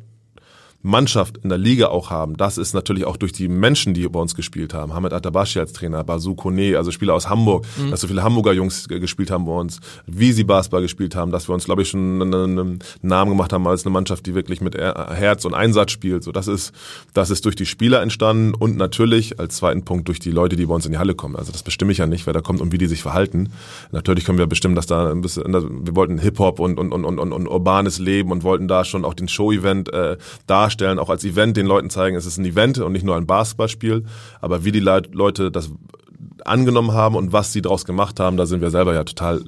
Mannschaft 0.82 1.38
in 1.38 1.48
der 1.48 1.58
Liga 1.58 1.86
auch 1.88 2.10
haben, 2.10 2.36
das 2.36 2.58
ist 2.58 2.74
natürlich 2.74 3.04
auch 3.04 3.16
durch 3.16 3.32
die 3.32 3.48
Menschen, 3.48 3.94
die 3.94 4.08
bei 4.08 4.18
uns 4.18 4.34
gespielt 4.34 4.74
haben. 4.74 4.92
Hamed 4.94 5.12
Atabashi 5.12 5.60
als 5.60 5.72
Trainer, 5.72 6.02
Basu 6.04 6.34
Kone, 6.34 6.76
also 6.76 6.90
Spieler 6.90 7.14
aus 7.14 7.28
Hamburg, 7.28 7.64
dass 7.90 8.00
so 8.00 8.08
viele 8.08 8.22
Hamburger 8.22 8.52
Jungs 8.52 8.88
ge- 8.88 8.98
gespielt 8.98 9.30
haben 9.30 9.44
bei 9.46 9.52
uns, 9.52 9.78
wie 10.06 10.32
sie 10.32 10.44
Basketball 10.44 10.82
gespielt 10.82 11.14
haben, 11.14 11.30
dass 11.30 11.48
wir 11.48 11.54
uns, 11.54 11.64
glaube 11.66 11.82
ich, 11.82 11.88
schon 11.88 12.20
einen, 12.20 12.80
Namen 13.02 13.30
gemacht 13.30 13.52
haben 13.52 13.66
als 13.66 13.84
eine 13.86 13.92
Mannschaft, 13.92 14.26
die 14.26 14.34
wirklich 14.34 14.60
mit 14.60 14.74
Er- 14.74 15.12
Herz 15.14 15.44
und 15.44 15.54
Einsatz 15.54 15.92
spielt. 15.92 16.24
So, 16.24 16.32
das 16.32 16.48
ist, 16.48 16.72
das 17.14 17.30
ist 17.30 17.44
durch 17.44 17.54
die 17.54 17.66
Spieler 17.66 18.02
entstanden 18.02 18.52
und 18.54 18.76
natürlich 18.76 19.38
als 19.38 19.56
zweiten 19.56 19.84
Punkt 19.84 20.08
durch 20.08 20.18
die 20.18 20.30
Leute, 20.32 20.56
die 20.56 20.66
bei 20.66 20.74
uns 20.74 20.84
in 20.86 20.92
die 20.92 20.98
Halle 20.98 21.14
kommen. 21.14 21.36
Also 21.36 21.52
das 21.52 21.62
bestimme 21.62 21.92
ich 21.92 21.98
ja 21.98 22.06
nicht, 22.08 22.26
wer 22.26 22.32
da 22.32 22.40
kommt 22.40 22.60
und 22.60 22.72
wie 22.72 22.78
die 22.78 22.86
sich 22.86 23.02
verhalten. 23.02 23.50
Natürlich 23.92 24.24
können 24.24 24.38
wir 24.38 24.46
bestimmen, 24.48 24.74
dass 24.74 24.86
da 24.86 25.10
ein 25.12 25.20
bisschen, 25.20 25.44
wir 25.52 25.94
wollten 25.94 26.18
Hip-Hop 26.18 26.58
und, 26.58 26.78
und, 26.78 26.90
und, 26.92 27.04
und, 27.04 27.18
und, 27.20 27.32
und 27.32 27.46
urbanes 27.46 27.98
Leben 28.00 28.32
und 28.32 28.42
wollten 28.42 28.66
da 28.66 28.84
schon 28.84 29.04
auch 29.04 29.14
den 29.14 29.28
Show-Event 29.28 29.92
äh, 29.92 30.16
darstellen, 30.48 30.71
auch 30.98 31.10
als 31.10 31.24
Event 31.24 31.56
den 31.56 31.66
Leuten 31.66 31.90
zeigen, 31.90 32.16
es 32.16 32.26
ist 32.26 32.38
ein 32.38 32.44
Event 32.44 32.78
und 32.78 32.92
nicht 32.92 33.04
nur 33.04 33.16
ein 33.16 33.26
Basketballspiel. 33.26 34.04
Aber 34.40 34.64
wie 34.64 34.72
die 34.72 34.80
Leute 34.80 35.50
das 35.50 35.70
angenommen 36.44 36.92
haben 36.92 37.14
und 37.16 37.32
was 37.32 37.52
sie 37.52 37.62
daraus 37.62 37.84
gemacht 37.84 38.20
haben, 38.20 38.36
da 38.36 38.46
sind 38.46 38.60
wir 38.60 38.70
selber 38.70 38.94
ja 38.94 39.04
total 39.04 39.42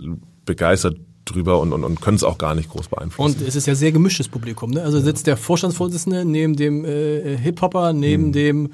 begeistert 0.44 0.96
drüber 1.24 1.58
und, 1.60 1.72
und, 1.72 1.84
und 1.84 2.00
können 2.00 2.16
es 2.16 2.24
auch 2.24 2.38
gar 2.38 2.54
nicht 2.54 2.68
groß 2.68 2.88
beeinflussen. 2.88 3.40
Und 3.40 3.48
es 3.48 3.56
ist 3.56 3.66
ja 3.66 3.74
sehr 3.74 3.92
gemischtes 3.92 4.28
Publikum. 4.28 4.70
Ne? 4.70 4.82
Also 4.82 5.00
sitzt 5.00 5.26
der 5.26 5.36
Vorstandsvorsitzende 5.36 6.24
neben 6.24 6.54
dem 6.56 6.84
äh, 6.84 7.36
Hip-Hopper, 7.38 7.90
Hm. 7.90 8.00
neben 8.00 8.32
dem, 8.32 8.72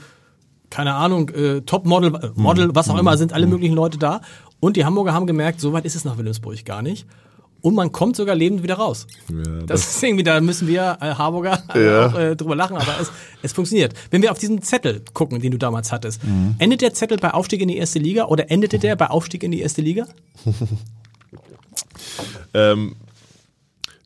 keine 0.68 0.94
Ahnung, 0.94 1.28
äh, 1.30 1.60
Top-Model, 1.62 2.14
äh, 2.14 2.30
Model, 2.34 2.74
was 2.74 2.90
auch 2.90 2.98
immer, 2.98 3.16
sind 3.16 3.30
Hm. 3.30 3.36
alle 3.36 3.46
möglichen 3.46 3.74
Leute 3.74 3.98
da. 3.98 4.20
Und 4.58 4.76
die 4.76 4.84
Hamburger 4.84 5.14
haben 5.14 5.26
gemerkt, 5.26 5.60
so 5.60 5.72
weit 5.72 5.84
ist 5.84 5.94
es 5.94 6.04
nach 6.04 6.18
Wilhelmsburg 6.18 6.64
gar 6.64 6.82
nicht. 6.82 7.06
Und 7.62 7.75
man 7.75 7.92
kommt 7.92 8.16
sogar 8.16 8.35
lebend 8.35 8.62
wieder 8.62 8.75
raus. 8.75 9.07
Ja, 9.29 9.62
Das 9.66 9.81
ist 9.94 10.03
irgendwie, 10.03 10.23
da 10.25 10.40
müssen 10.40 10.66
wir 10.68 10.99
äh, 11.01 11.14
Harburger 11.14 11.62
Ja. 11.75 12.07
auch 12.07 12.14
äh, 12.18 12.37
drüber 12.37 12.57
lachen, 12.57 12.77
aber 12.77 12.99
es, 13.01 13.11
es 13.42 13.53
funktioniert. 13.53 13.94
Wenn 14.11 14.23
wir 14.23 14.33
auf 14.33 14.38
diesen 14.38 14.62
Zettel 14.62 15.03
gucken, 15.14 15.40
den 15.40 15.51
du 15.53 15.59
damals 15.59 15.92
hattest, 15.92 16.25
Mhm. 16.25 16.55
endet 16.59 16.81
der 16.81 16.94
Zettel 16.94 17.18
bei 17.18 17.33
Aufstieg 17.33 17.61
in 17.61 17.68
die 17.68 17.77
erste 17.77 17.99
Liga 17.99 18.25
oder 18.27 18.51
endete 18.51 18.79
der 18.79 18.96
bei 18.96 19.09
Aufstieg 19.09 19.42
in 19.42 19.51
die 19.53 19.61
erste 19.61 19.83
Liga? 19.83 20.07
Ähm, 22.55 22.96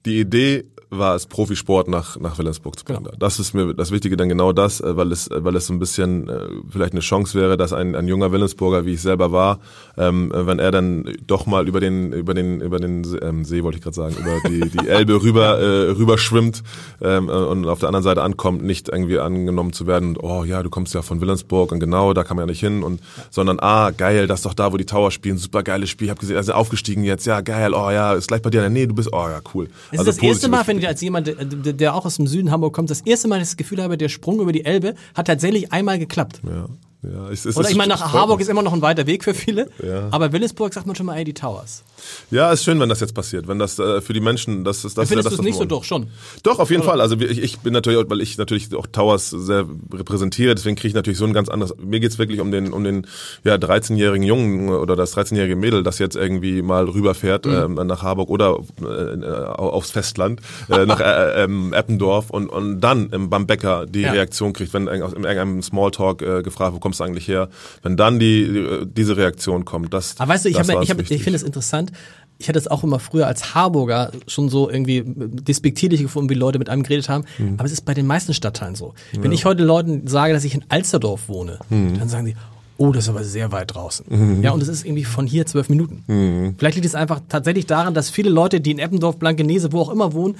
die 0.05 0.21
Idee 0.21 0.65
war 0.91 1.15
es, 1.15 1.27
Profisport 1.27 1.89
nach, 1.89 2.19
nach 2.19 2.39
Wilhelmsburg 2.39 2.79
zu 2.79 2.85
bringen. 2.85 3.05
Genau. 3.05 3.17
Das 3.19 3.39
ist 3.39 3.55
mir 3.55 3.75
das 3.75 3.91
Wichtige 3.91 4.17
dann 4.17 4.29
genau 4.29 4.53
das, 4.53 4.81
äh, 4.81 4.97
weil 4.97 5.13
es, 5.13 5.29
äh, 5.29 5.45
weil 5.45 5.57
es 5.57 5.67
so 5.67 5.73
ein 5.73 5.79
bisschen 5.79 6.29
äh, 6.29 6.49
vielleicht 6.71 6.93
eine 6.93 7.01
Chance 7.01 7.39
wäre, 7.39 7.57
dass 7.57 7.73
ein, 7.73 7.95
ein 7.95 8.09
junger 8.09 8.33
Wilhelmsburger, 8.33 8.87
wie 8.87 8.95
ich 8.95 9.03
selber 9.03 9.33
war, 9.33 9.59
ähm, 9.97 10.33
äh, 10.33 10.47
wenn 10.47 10.59
er 10.59 10.71
dann 10.71 11.13
doch 11.27 11.47
mal 11.47 11.67
über 11.69 11.81
den, 11.81 12.13
über 12.13 12.35
den, 12.35 12.61
über 12.61 12.79
den 12.79 13.05
See- 13.05 13.19
ähm, 13.19 13.45
See, 13.45 13.63
wollte 13.63 13.79
ich 13.79 13.85
gerade 13.85 13.97
sagen, 13.97 14.17
über 14.19 14.49
die, 14.49 14.71
die 14.71 14.89
Elbe 14.89 15.15
rüber, 15.23 15.59
äh, 15.59 15.91
rüber 15.91 16.19
schwimmt 16.19 16.63
ähm, 17.01 17.29
äh, 17.29 17.33
und 17.33 17.67
auf 17.67 17.79
der 17.79 17.89
anderen 17.89 18.05
Seite 18.05 18.23
ankommt, 18.23 18.63
nicht 18.63 18.89
irgendwie 18.89 19.19
angenommen 19.19 19.73
zu 19.73 19.87
werden, 19.87 20.09
und, 20.11 20.23
oh 20.23 20.45
ja, 20.45 20.63
du 20.63 20.71
kommst 20.71 20.95
ja 20.95 21.03
von 21.03 21.21
Wilhelmsburg 21.21 21.73
und 21.73 21.81
genau, 21.81 22.13
da 22.13 22.25
kann 22.25 22.37
man 22.37 22.45
ja 22.45 22.51
nicht 22.51 22.61
hin 22.61 22.83
und 22.83 23.01
sondern 23.31 23.59
ah, 23.61 23.91
geil, 23.91 24.27
das 24.27 24.41
ist 24.41 24.47
doch 24.47 24.55
da, 24.55 24.73
wo 24.73 24.77
die 24.77 24.87
Tower 24.87 25.11
spielen, 25.11 25.39
super 25.39 25.63
geiles 25.63 25.91
Spiel, 25.91 26.11
hab 26.11 26.19
gesehen, 26.19 26.37
also 26.37 26.53
aufgestiegen 26.53 27.05
jetzt, 27.05 27.27
ja, 27.27 27.41
geil, 27.41 27.73
oh 27.75 27.91
ja, 27.91 28.15
ist 28.15 28.29
gleich 28.29 28.43
bei 28.43 28.51
dir, 28.51 28.69
nee, 28.69 28.87
du 28.87 28.95
bist, 28.95 29.11
oh 29.13 29.29
ja, 29.29 29.41
cool. 29.55 29.69
Es 29.91 30.01
ist 30.01 30.07
das 30.07 30.19
erste 30.19 30.49
Mal, 30.49 30.67
wenn 30.67 30.79
ich 30.85 30.89
als 30.89 31.01
jemand, 31.01 31.35
der, 31.81 31.95
auch 31.95 32.07
aus 32.07 32.17
dem 32.17 32.27
Süden 32.27 32.51
Hamburg 32.51 32.75
kommt, 32.75 32.91
das 32.91 33.01
erste 33.01 33.29
Mal 33.29 33.41
das 33.41 33.57
Gefühl 33.57 33.83
habe, 33.83 33.99
der 33.99 34.09
Sprung 34.09 34.41
über 34.41 34.53
die 34.53 34.65
Elbe 34.65 34.95
hat 35.15 35.27
tatsächlich 35.27 35.73
einmal 35.73 35.99
geklappt. 35.99 36.41
Ja, 36.47 36.69
ja. 37.13 37.29
Es, 37.31 37.45
es 37.45 37.57
Oder 37.57 37.71
ich 37.71 37.77
meine, 37.77 37.91
nach 37.95 38.13
Harburg 38.13 38.41
ist 38.41 38.49
immer 38.49 38.63
noch 38.63 38.73
ein 38.73 38.83
weiter 38.83 39.07
Weg 39.07 39.25
für 39.25 39.35
viele, 39.35 39.69
Ja. 39.83 40.09
aber 40.11 40.33
Wilhelmsburg 40.33 40.73
sagt 40.73 40.87
man 40.87 40.97
schon 40.97 41.07
mal, 41.07 41.17
ey, 41.17 41.25
die 41.25 41.35
Towers. 41.35 41.83
Ja, 42.31 42.53
ist 42.53 42.65
schön, 42.65 42.79
wenn 42.81 42.89
das 42.89 43.01
jetzt 43.01 43.15
passiert, 43.15 43.49
wenn 43.49 43.59
das 43.59 43.79
äh, 43.79 44.01
für 44.01 44.13
die 44.13 44.21
Menschen, 44.21 44.63
das 44.65 44.85
ist 44.85 44.99
das. 44.99 45.09
Findest 45.09 45.31
du 45.31 45.35
es 45.37 45.41
nicht 45.43 45.57
so 45.57 45.65
doch 45.65 45.85
schon? 45.85 46.09
Doch, 46.43 46.59
auf 46.59 46.71
jeden 46.71 46.83
Fall. 46.83 47.01
Also 47.01 47.17
ich, 47.19 47.39
ich 47.43 47.59
bin 47.61 47.73
natürlich, 47.73 48.09
weil 48.11 48.21
ich 48.21 48.37
natürlich 48.37 48.75
auch 48.75 48.87
Towers 48.87 49.31
sehr 49.31 49.65
repräsentiere, 49.93 50.55
deswegen 50.55 50.77
kriege 50.77 50.89
ich 50.89 50.95
natürlich 50.95 51.19
so 51.19 51.25
ein 51.25 51.33
ganz 51.33 51.49
anderes. 51.49 51.75
Mir 51.79 52.01
geht's 52.01 52.19
wirklich 52.19 52.41
um 52.41 52.51
den, 52.51 52.73
um 52.73 52.85
den 52.85 53.07
ja 53.43 53.55
13-jährigen 53.55 54.27
Jungen 54.27 54.69
oder 54.71 54.97
das 54.97 55.17
13-jährige 55.17 55.57
Mädel, 55.57 55.83
das 55.83 55.99
jetzt 55.99 56.17
irgendwie 56.17 56.61
mal 56.63 56.85
rüberfährt 56.89 57.47
Mhm. 57.47 57.79
ähm, 57.79 57.87
nach 57.87 58.03
Harburg 58.03 58.29
oder 58.31 58.59
äh, 58.83 59.27
aufs 59.27 59.91
Festland, 59.91 60.41
äh, 60.71 60.87
nach 60.87 61.01
äh, 61.01 61.45
ähm, 61.45 61.73
Eppendorf 61.73 62.31
und, 62.31 62.49
und 62.49 62.81
dann 62.81 63.11
ähm, 63.13 63.31
beim 63.31 63.47
Bäcker 63.47 63.87
die 63.87 64.03
Ja. 64.03 64.13
Reaktion 64.13 64.53
kriegt, 64.53 64.73
wenn 64.75 64.89
in 64.89 65.01
irgendeinem 65.01 65.63
Smalltalk 65.63 66.23
äh, 66.23 66.43
gefragt, 66.43 66.75
wo 66.75 66.79
kommst 66.95 67.01
du 67.01 67.05
eigentlich 67.05 67.29
her? 67.29 67.49
Wenn 67.83 67.97
dann 67.97 68.19
die 68.19 68.85
diese 68.85 69.17
Reaktion 69.17 69.65
kommt, 69.65 69.93
das. 69.93 70.15
Aber 70.19 70.33
weißt 70.33 70.45
du, 70.45 70.49
ich, 70.49 70.59
hab, 70.59 70.69
ich, 70.83 70.91
hab, 70.91 71.01
ich 71.01 71.23
finde 71.23 71.37
es 71.37 71.43
interessant. 71.43 71.93
Ich 72.39 72.49
hatte 72.49 72.59
es 72.59 72.67
auch 72.67 72.83
immer 72.83 72.99
früher 72.99 73.29
als 73.29 73.55
Harburger 73.55 74.11
schon 74.27 74.49
so 74.49 74.69
irgendwie 74.69 75.05
despektierlich 75.07 76.03
gefunden, 76.03 76.29
wie 76.31 76.35
Leute 76.35 76.59
mit 76.59 76.69
einem 76.69 76.83
geredet 76.83 77.09
haben. 77.09 77.25
Mhm. 77.39 77.55
Aber 77.59 77.65
es 77.65 77.73
ist 77.73 77.83
bei 77.85 77.95
den 77.95 78.07
meisten 78.07 78.35
Stadtteilen 78.35 78.75
so. 78.75 78.95
Wenn 79.13 79.31
ich 79.31 79.45
heute 79.45 79.63
Leuten 79.63 80.09
sage, 80.09 80.33
dass 80.33 80.45
ich 80.45 80.55
in 80.55 80.65
Alsterdorf 80.69 81.29
wohne, 81.29 81.59
Mhm. 81.71 81.99
dann 81.99 82.09
sagen 82.09 82.27
sie, 82.27 82.35
oh, 82.77 82.91
das 82.91 83.05
ist 83.05 83.09
aber 83.11 83.23
sehr 83.23 83.53
weit 83.53 83.73
draußen. 83.73 84.43
Ja, 84.43 84.51
und 84.51 84.61
es 84.63 84.69
ist 84.69 84.85
irgendwie 84.85 85.05
von 85.05 85.29
hier 85.29 85.47
zwölf 85.47 85.69
Minuten. 85.69 86.03
Mhm. 86.09 86.55
Vielleicht 86.59 86.75
liegt 86.75 86.87
es 86.87 86.97
einfach 86.97 87.21
tatsächlich 87.29 87.67
daran, 87.67 87.95
dass 87.95 88.11
viele 88.11 88.31
Leute, 88.31 88.61
die 88.61 88.73
in 88.73 88.81
Eppendorf, 88.81 89.17
Blankenese, 89.17 89.73
wo 89.73 89.81
auch 89.81 89.91
immer 89.91 90.13
wohnen, 90.13 90.35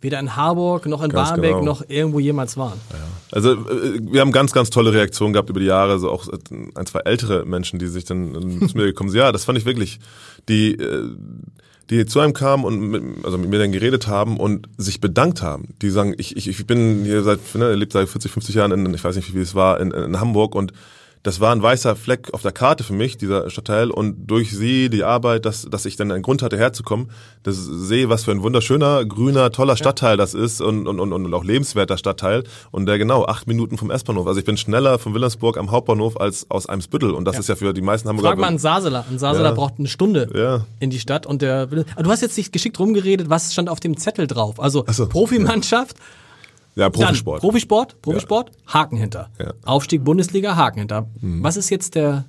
weder 0.00 0.18
in 0.18 0.36
Harburg 0.36 0.86
noch 0.86 1.02
in 1.02 1.10
Ganz 1.10 1.30
Barmbek 1.30 1.50
genau. 1.50 1.64
noch 1.64 1.82
irgendwo 1.88 2.20
jemals 2.20 2.56
waren. 2.56 2.80
Also 3.32 3.52
äh, 3.52 4.00
wir 4.00 4.20
haben 4.20 4.32
ganz, 4.32 4.52
ganz 4.52 4.70
tolle 4.70 4.92
Reaktionen 4.92 5.32
gehabt 5.32 5.50
über 5.50 5.60
die 5.60 5.66
Jahre, 5.66 5.98
so 5.98 6.10
auch 6.10 6.28
äh, 6.28 6.38
ein, 6.74 6.86
zwei 6.86 7.00
ältere 7.00 7.44
Menschen, 7.44 7.78
die 7.78 7.86
sich 7.86 8.04
dann 8.04 8.32
zu 8.68 8.76
mir 8.76 8.84
gekommen 8.84 9.10
sind. 9.10 9.18
Ja, 9.18 9.32
das 9.32 9.44
fand 9.44 9.58
ich 9.58 9.66
wirklich, 9.66 10.00
die, 10.48 10.72
äh, 10.72 11.10
die 11.90 12.06
zu 12.06 12.20
einem 12.20 12.32
kamen 12.32 12.64
und 12.64 12.80
mit, 12.80 13.02
also 13.24 13.36
mit 13.36 13.50
mir 13.50 13.58
dann 13.58 13.72
geredet 13.72 14.06
haben 14.06 14.38
und 14.38 14.68
sich 14.78 15.00
bedankt 15.00 15.42
haben. 15.42 15.74
Die 15.82 15.90
sagen, 15.90 16.14
ich, 16.18 16.36
ich, 16.36 16.48
ich 16.48 16.66
bin 16.66 17.04
hier 17.04 17.22
seit, 17.22 17.40
ne, 17.54 17.74
lebt 17.74 17.92
seit 17.92 18.08
40, 18.08 18.30
50 18.30 18.54
Jahren 18.54 18.72
in, 18.72 18.94
ich 18.94 19.04
weiß 19.04 19.16
nicht, 19.16 19.34
wie 19.34 19.40
es 19.40 19.54
war, 19.54 19.80
in, 19.80 19.90
in 19.90 20.20
Hamburg 20.20 20.54
und 20.54 20.72
das 21.22 21.38
war 21.38 21.52
ein 21.54 21.62
weißer 21.62 21.96
Fleck 21.96 22.32
auf 22.32 22.40
der 22.40 22.52
Karte 22.52 22.82
für 22.82 22.94
mich, 22.94 23.18
dieser 23.18 23.50
Stadtteil. 23.50 23.90
Und 23.90 24.26
durch 24.26 24.56
sie, 24.56 24.88
die 24.88 25.04
Arbeit, 25.04 25.44
dass, 25.44 25.62
dass 25.70 25.84
ich 25.84 25.96
dann 25.96 26.10
einen 26.10 26.22
Grund 26.22 26.40
hatte, 26.42 26.56
herzukommen, 26.56 27.10
das 27.42 27.56
sehe, 27.56 28.08
was 28.08 28.24
für 28.24 28.30
ein 28.30 28.42
wunderschöner, 28.42 29.04
grüner, 29.04 29.50
toller 29.52 29.76
Stadtteil 29.76 30.16
das 30.16 30.32
ist 30.32 30.62
und, 30.62 30.86
und, 30.86 30.98
und, 30.98 31.12
und 31.12 31.34
auch 31.34 31.44
lebenswerter 31.44 31.98
Stadtteil. 31.98 32.44
Und 32.70 32.86
der 32.86 32.96
genau, 32.96 33.26
acht 33.26 33.46
Minuten 33.46 33.76
vom 33.76 33.90
S-Bahnhof. 33.90 34.26
Also 34.26 34.40
ich 34.40 34.46
bin 34.46 34.56
schneller 34.56 34.98
von 34.98 35.12
Wilhelmsburg 35.12 35.58
am 35.58 35.70
Hauptbahnhof 35.70 36.18
als 36.18 36.50
aus 36.50 36.66
Eimsbüttel. 36.66 37.10
Und 37.10 37.26
das 37.26 37.38
ist 37.38 37.48
ja 37.48 37.56
für 37.56 37.74
die 37.74 37.82
meisten 37.82 38.08
Hamburger... 38.08 38.30
Frag 38.30 38.38
mal 38.38 38.46
einen 38.46 38.58
Sasela. 38.58 39.04
Ein 39.10 39.18
Sasela 39.18 39.48
Ja. 39.50 39.54
braucht 39.54 39.74
eine 39.78 39.88
Stunde 39.88 40.28
Ja. 40.34 40.64
in 40.80 40.88
die 40.90 41.00
Stadt 41.00 41.26
und 41.26 41.42
der. 41.42 41.68
Aber 41.94 42.02
du 42.02 42.10
hast 42.10 42.22
jetzt 42.22 42.38
nicht 42.38 42.52
geschickt 42.52 42.78
rumgeredet, 42.78 43.28
was 43.28 43.52
stand 43.52 43.68
auf 43.68 43.80
dem 43.80 43.96
Zettel 43.98 44.26
drauf? 44.26 44.58
Also 44.58 44.84
so. 44.90 45.06
Profimannschaft, 45.06 45.96
ja, 45.98 46.04
dann 46.74 46.92
Profisport. 46.92 47.40
Profisport, 47.40 48.02
Profisport, 48.02 48.52
Haken 48.66 48.96
hinter. 48.96 49.30
Ja. 49.38 49.46
Mhm. 49.46 49.52
Aufstieg 49.64 50.04
Bundesliga, 50.04 50.56
Haken 50.56 50.80
hinter. 50.80 51.08
Was 51.20 51.56
ist 51.56 51.70
jetzt 51.70 51.94
der, 51.94 52.24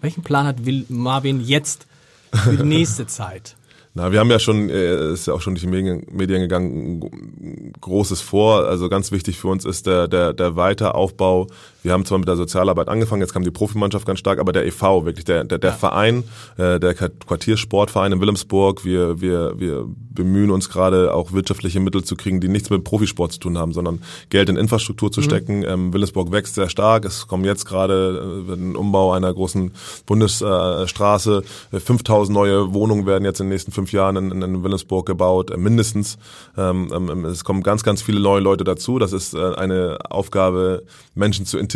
welchen 0.00 0.22
Plan 0.22 0.46
hat 0.46 0.64
Will 0.64 0.86
Marvin 0.88 1.40
jetzt 1.40 1.86
für 2.32 2.56
die 2.56 2.62
nächste 2.62 3.06
Zeit? 3.06 3.56
Na, 3.96 4.10
wir 4.10 4.18
haben 4.18 4.30
ja 4.30 4.40
schon, 4.40 4.68
äh, 4.70 5.12
ist 5.12 5.28
ja 5.28 5.34
auch 5.34 5.40
schon 5.40 5.54
durch 5.54 5.62
die 5.62 5.68
Medien, 5.68 6.04
Medien 6.10 6.40
gegangen, 6.40 7.72
großes 7.80 8.20
Vor. 8.20 8.66
Also 8.66 8.88
ganz 8.88 9.12
wichtig 9.12 9.38
für 9.38 9.46
uns 9.46 9.64
ist 9.64 9.86
der, 9.86 10.08
der, 10.08 10.32
der 10.32 10.56
Weiteraufbau. 10.56 11.46
Wir 11.84 11.92
haben 11.92 12.04
zwar 12.04 12.18
mit 12.18 12.26
der 12.26 12.34
Sozialarbeit 12.34 12.88
angefangen, 12.88 13.22
jetzt 13.22 13.32
kam 13.32 13.44
die 13.44 13.52
Profimannschaft 13.52 14.06
ganz 14.06 14.18
stark, 14.18 14.40
aber 14.40 14.52
der 14.52 14.66
EV, 14.66 15.04
wirklich 15.04 15.24
der, 15.24 15.44
der, 15.44 15.58
der 15.58 15.70
ja. 15.70 15.76
Verein, 15.76 16.24
äh, 16.56 16.80
der 16.80 16.94
Quartiersportverein 16.94 18.10
in 18.10 18.20
Wilhelmsburg, 18.20 18.84
wir, 18.84 19.20
wir, 19.20 19.60
wir 19.60 19.86
bemühen 19.86 20.50
uns 20.50 20.68
gerade 20.68 21.14
auch 21.14 21.32
wirtschaftliche 21.32 21.78
Mittel 21.78 22.02
zu 22.02 22.16
kriegen, 22.16 22.40
die 22.40 22.48
nichts 22.48 22.70
mit 22.70 22.82
Profisport 22.82 23.32
zu 23.32 23.38
tun 23.38 23.58
haben, 23.58 23.72
sondern 23.72 24.02
Geld 24.30 24.48
in 24.48 24.56
Infrastruktur 24.56 25.12
zu 25.12 25.20
mhm. 25.20 25.24
stecken. 25.24 25.64
Ähm, 25.64 25.92
Wilhelmsburg 25.92 26.32
wächst 26.32 26.56
sehr 26.56 26.68
stark. 26.68 27.04
Es 27.04 27.28
kommen 27.28 27.44
jetzt 27.44 27.64
gerade 27.64 28.44
äh, 28.48 28.52
ein 28.52 28.74
Umbau 28.74 29.12
einer 29.12 29.32
großen 29.32 29.70
Bundesstraße. 30.06 31.44
5000 31.70 32.34
neue 32.34 32.74
Wohnungen 32.74 33.06
werden 33.06 33.24
jetzt 33.24 33.40
in 33.40 33.46
den 33.46 33.52
nächsten 33.52 33.70
fünf 33.70 33.84
fünf 33.84 33.92
Jahren 33.92 34.16
in, 34.16 34.42
in 34.42 34.62
Wilhelmsburg 34.62 35.04
gebaut, 35.04 35.50
äh, 35.50 35.58
mindestens. 35.58 36.16
Ähm, 36.56 36.90
ähm, 36.94 37.24
es 37.26 37.44
kommen 37.44 37.62
ganz, 37.62 37.82
ganz 37.82 38.00
viele 38.00 38.20
neue 38.20 38.40
Leute 38.40 38.64
dazu. 38.64 38.98
Das 38.98 39.12
ist 39.12 39.34
äh, 39.34 39.54
eine 39.56 39.98
Aufgabe, 40.08 40.84
Menschen 41.14 41.44
zu 41.44 41.58
integrieren 41.58 41.73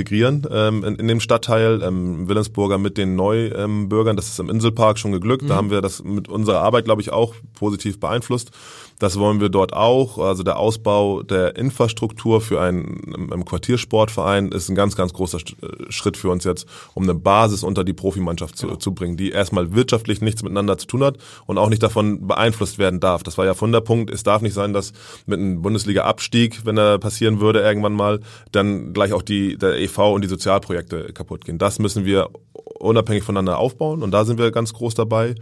ähm, 0.50 0.84
in, 0.84 0.96
in 0.96 1.08
dem 1.08 1.20
Stadtteil. 1.20 1.82
Ähm, 1.82 2.28
Wilhelmsburger 2.28 2.78
mit 2.78 2.96
den 2.98 3.16
Neubürgern, 3.16 4.16
das 4.16 4.28
ist 4.28 4.40
im 4.40 4.50
Inselpark 4.50 4.98
schon 4.98 5.12
geglückt. 5.12 5.44
Mhm. 5.44 5.48
Da 5.48 5.56
haben 5.56 5.70
wir 5.70 5.80
das 5.80 6.02
mit 6.02 6.28
unserer 6.28 6.60
Arbeit, 6.60 6.84
glaube 6.84 7.02
ich, 7.02 7.10
auch 7.12 7.34
positiv 7.54 8.00
beeinflusst. 8.00 8.50
Das 8.98 9.18
wollen 9.18 9.40
wir 9.40 9.48
dort 9.48 9.72
auch. 9.72 10.18
Also 10.18 10.42
der 10.42 10.58
Ausbau 10.58 11.22
der 11.22 11.56
Infrastruktur 11.56 12.40
für 12.40 12.60
einen 12.60 13.44
Quartiersportverein 13.44 14.50
ist 14.50 14.68
ein 14.68 14.74
ganz, 14.74 14.96
ganz 14.96 15.12
großer 15.12 15.38
äh, 15.38 15.90
Schritt 15.90 16.16
für 16.16 16.30
uns 16.30 16.44
jetzt, 16.44 16.66
um 16.94 17.04
eine 17.04 17.14
Basis 17.14 17.62
unter 17.62 17.84
die 17.84 17.92
Profimannschaft 17.92 18.56
zu, 18.56 18.66
genau. 18.66 18.78
zu 18.78 18.94
bringen, 18.94 19.16
die 19.16 19.30
erstmal 19.30 19.74
wirtschaftlich 19.74 20.20
nichts 20.20 20.42
miteinander 20.42 20.78
zu 20.78 20.86
tun 20.86 21.04
hat 21.04 21.18
und 21.46 21.58
auch 21.58 21.68
nicht 21.68 21.82
davon 21.82 22.26
beeinflusst 22.26 22.78
werden 22.78 23.00
darf. 23.00 23.22
Das 23.22 23.38
war 23.38 23.46
ja 23.46 23.54
von 23.54 23.72
der 23.72 23.80
Punkt. 23.80 24.10
Es 24.10 24.22
darf 24.22 24.42
nicht 24.42 24.54
sein, 24.54 24.72
dass 24.72 24.92
mit 25.26 25.38
einem 25.38 25.62
Bundesliga-Abstieg, 25.62 26.64
wenn 26.64 26.76
er 26.76 26.98
passieren 26.98 27.40
würde 27.40 27.60
irgendwann 27.60 27.94
mal, 27.94 28.20
dann 28.52 28.92
gleich 28.92 29.12
auch 29.12 29.22
die, 29.22 29.56
der 29.56 29.78
EV 29.78 30.14
und 30.14 30.22
die 30.22 30.28
Sozialprojekte 30.28 31.12
kaputt 31.12 31.44
gehen. 31.44 31.58
Das 31.58 31.78
müssen 31.78 32.04
wir 32.04 32.30
unabhängig 32.78 33.24
voneinander 33.24 33.58
aufbauen 33.58 34.02
und 34.02 34.10
da 34.10 34.24
sind 34.24 34.38
wir 34.38 34.50
ganz 34.50 34.72
groß 34.72 34.94
dabei. 34.94 35.34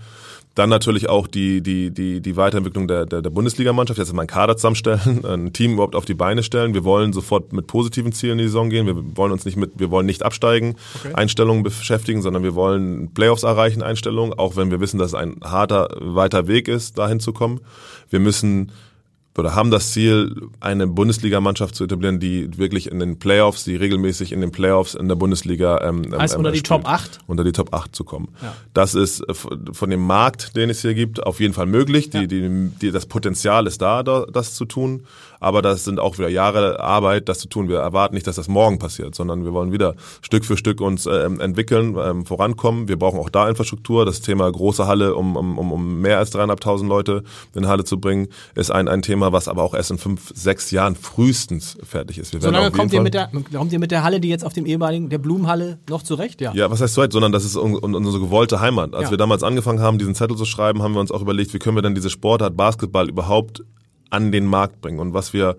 Dann 0.57 0.71
natürlich 0.71 1.11
auch 1.11 1.27
die, 1.27 1.61
die, 1.61 1.91
die, 1.91 2.23
die 2.23 2.37
Weiterentwicklung 2.37 2.89
der, 2.89 3.05
der, 3.05 3.21
der 3.21 3.29
Bundesligamannschaft. 3.29 3.99
Jetzt 3.99 4.13
mal 4.15 4.23
einen 4.23 4.27
Kader 4.27 4.57
zusammenstellen, 4.57 5.23
ein 5.27 5.53
Team 5.53 5.75
überhaupt 5.75 5.95
auf 5.95 6.07
die 6.07 6.15
Beine 6.15 6.43
stellen. 6.43 6.73
Wir 6.73 6.83
wollen 6.83 7.13
sofort 7.13 7.53
mit 7.53 7.67
positiven 7.67 8.13
Zielen 8.13 8.33
in 8.33 8.39
die 8.39 8.45
Saison 8.45 8.71
gehen. 8.71 8.87
Wir 8.87 8.97
wollen 9.17 9.33
uns 9.33 9.45
nicht 9.45 9.59
mit, 9.59 9.73
wir 9.79 9.91
wollen 9.91 10.07
nicht 10.07 10.23
absteigen, 10.23 10.77
okay. 10.95 11.13
Einstellungen 11.13 11.63
beschäftigen, 11.63 12.23
sondern 12.23 12.43
wir 12.43 12.55
wollen 12.55 13.13
Playoffs 13.13 13.43
erreichen, 13.43 13.83
Einstellungen, 13.83 14.33
auch 14.33 14.57
wenn 14.57 14.71
wir 14.71 14.81
wissen, 14.81 14.97
dass 14.97 15.09
es 15.09 15.15
ein 15.15 15.37
harter, 15.45 15.91
weiter 16.01 16.49
Weg 16.49 16.69
ist, 16.69 16.97
dahin 16.97 17.21
zu 17.21 17.35
kommen. 17.35 17.61
Wir 18.09 18.21
müssen 18.21 18.73
oder 19.39 19.55
haben 19.55 19.71
das 19.71 19.93
Ziel, 19.93 20.49
eine 20.61 20.87
Bundesligamannschaft 20.87 21.75
zu 21.75 21.85
etablieren, 21.85 22.21
die 22.21 22.57
wirklich 22.59 22.91
in 22.91 22.99
den 22.99 23.19
Playoffs, 23.19 23.65
die 23.65 23.77
regelmäßig 23.77 24.33
in 24.33 24.41
den 24.41 24.51
Playoffs 24.51 24.95
in 24.95 25.09
der 25.09 25.17
Bundesliga 25.17 25.81
ähm, 25.83 26.15
heißt 26.17 26.35
ähm, 26.35 26.41
unter 26.41 26.53
die 26.53 26.63
Top 26.63 26.89
8? 26.89 27.19
Unter 27.27 27.45
die 27.45 27.53
Top 27.53 27.75
8 27.75 27.95
zu 27.95 28.05
kommen. 28.05 28.29
Ja. 28.43 28.55
Das 28.75 28.95
ist 28.95 29.21
äh, 29.21 29.35
von 29.35 29.91
dem 29.91 30.07
Markt, 30.07 30.57
den 30.57 30.71
es 30.71 30.83
hier 30.83 30.95
gibt, 30.95 31.23
auf 31.23 31.41
jeden 31.41 31.55
Fall 31.55 31.67
möglich. 31.67 32.11
Die, 32.11 32.19
ja. 32.19 32.27
die, 32.27 32.71
die, 32.81 32.91
das 32.91 33.07
Potenzial 33.07 33.67
ist 33.67 33.83
da, 33.83 34.03
das 34.03 34.55
zu 34.55 34.65
tun 34.65 35.03
aber 35.41 35.63
das 35.63 35.85
sind 35.85 36.01
auch 36.01 36.19
wieder 36.19 36.29
Jahre 36.29 36.81
Arbeit, 36.81 37.29
das 37.29 37.39
zu 37.39 37.49
tun. 37.49 37.69
Wir 37.69 37.79
erwarten 37.79 38.15
nicht, 38.15 38.27
dass 38.27 38.37
das 38.37 38.49
morgen 38.49 38.79
passiert, 38.79 39.15
sondern 39.15 39.45
wir 39.45 39.53
wollen 39.53 39.73
wieder 39.73 39.95
Stück 40.23 40.45
für 40.45 40.57
Stück 40.57 40.81
uns 40.81 41.07
ähm, 41.07 41.41
entwickeln, 41.41 41.97
ähm, 41.99 42.27
vorankommen. 42.27 42.89
Wir 42.89 42.99
brauchen 42.99 43.19
auch 43.19 43.31
da 43.31 43.49
Infrastruktur. 43.49 44.05
Das 44.05 44.21
Thema 44.21 44.51
große 44.51 44.87
Halle, 44.87 45.15
um, 45.15 45.37
um, 45.37 45.59
um 45.59 46.01
mehr 46.01 46.19
als 46.19 46.31
dreieinhalbtausend 46.31 46.89
Leute 46.89 47.23
in 47.55 47.67
Halle 47.67 47.85
zu 47.85 48.01
bringen, 48.01 48.29
ist 48.55 48.71
ein, 48.71 48.89
ein 48.89 49.03
Thema, 49.03 49.33
was 49.33 49.49
aber 49.49 49.63
auch 49.63 49.75
erst 49.75 49.91
in 49.91 49.99
fünf, 49.99 50.33
sechs 50.35 50.71
Jahren 50.71 50.97
frühestens 50.97 51.79
fertig 51.83 52.19
ist. 52.19 52.33
Wir 52.33 52.41
so 52.41 52.51
lange 52.51 52.71
kommt 52.71 52.93
ihr, 52.93 53.01
mit 53.01 53.15
der, 53.15 53.31
kommt 53.53 53.73
ihr 53.73 53.79
mit 53.79 53.91
der 53.91 54.03
Halle, 54.03 54.21
die 54.21 54.29
jetzt 54.29 54.45
auf 54.45 54.53
dem 54.53 54.67
ehemaligen, 54.67 55.09
der 55.09 55.19
Blumenhalle, 55.19 55.79
noch 55.89 56.03
zurecht? 56.03 56.41
Ja, 56.41 56.53
ja 56.55 56.71
was 56.71 56.81
heißt 56.81 56.95
zurecht, 56.95 57.13
sondern 57.13 57.33
das 57.33 57.45
ist 57.45 57.57
unsere 57.57 58.21
gewollte 58.21 58.61
Heimat. 58.61 58.95
Als 58.95 59.05
ja. 59.05 59.11
wir 59.13 59.19
damals 59.19 59.43
angefangen 59.43 59.81
haben, 59.81 59.99
diesen 59.99 60.15
Zettel 60.15 60.37
zu 60.37 60.45
schreiben, 60.45 60.83
haben 60.83 60.95
wir 60.95 61.01
uns 61.01 61.11
auch 61.11 61.23
überlegt, 61.23 61.55
wie 61.55 61.59
können 61.59 61.77
wir 61.77 61.83
denn 61.83 61.95
diese 61.95 62.11
Sportart 62.11 62.57
Basketball 62.57 63.09
überhaupt 63.09 63.63
an 64.11 64.33
den 64.33 64.47
Markt 64.47 64.81
bringen. 64.81 64.99
Und 64.99 65.15
was 65.15 65.33
wir 65.33 65.57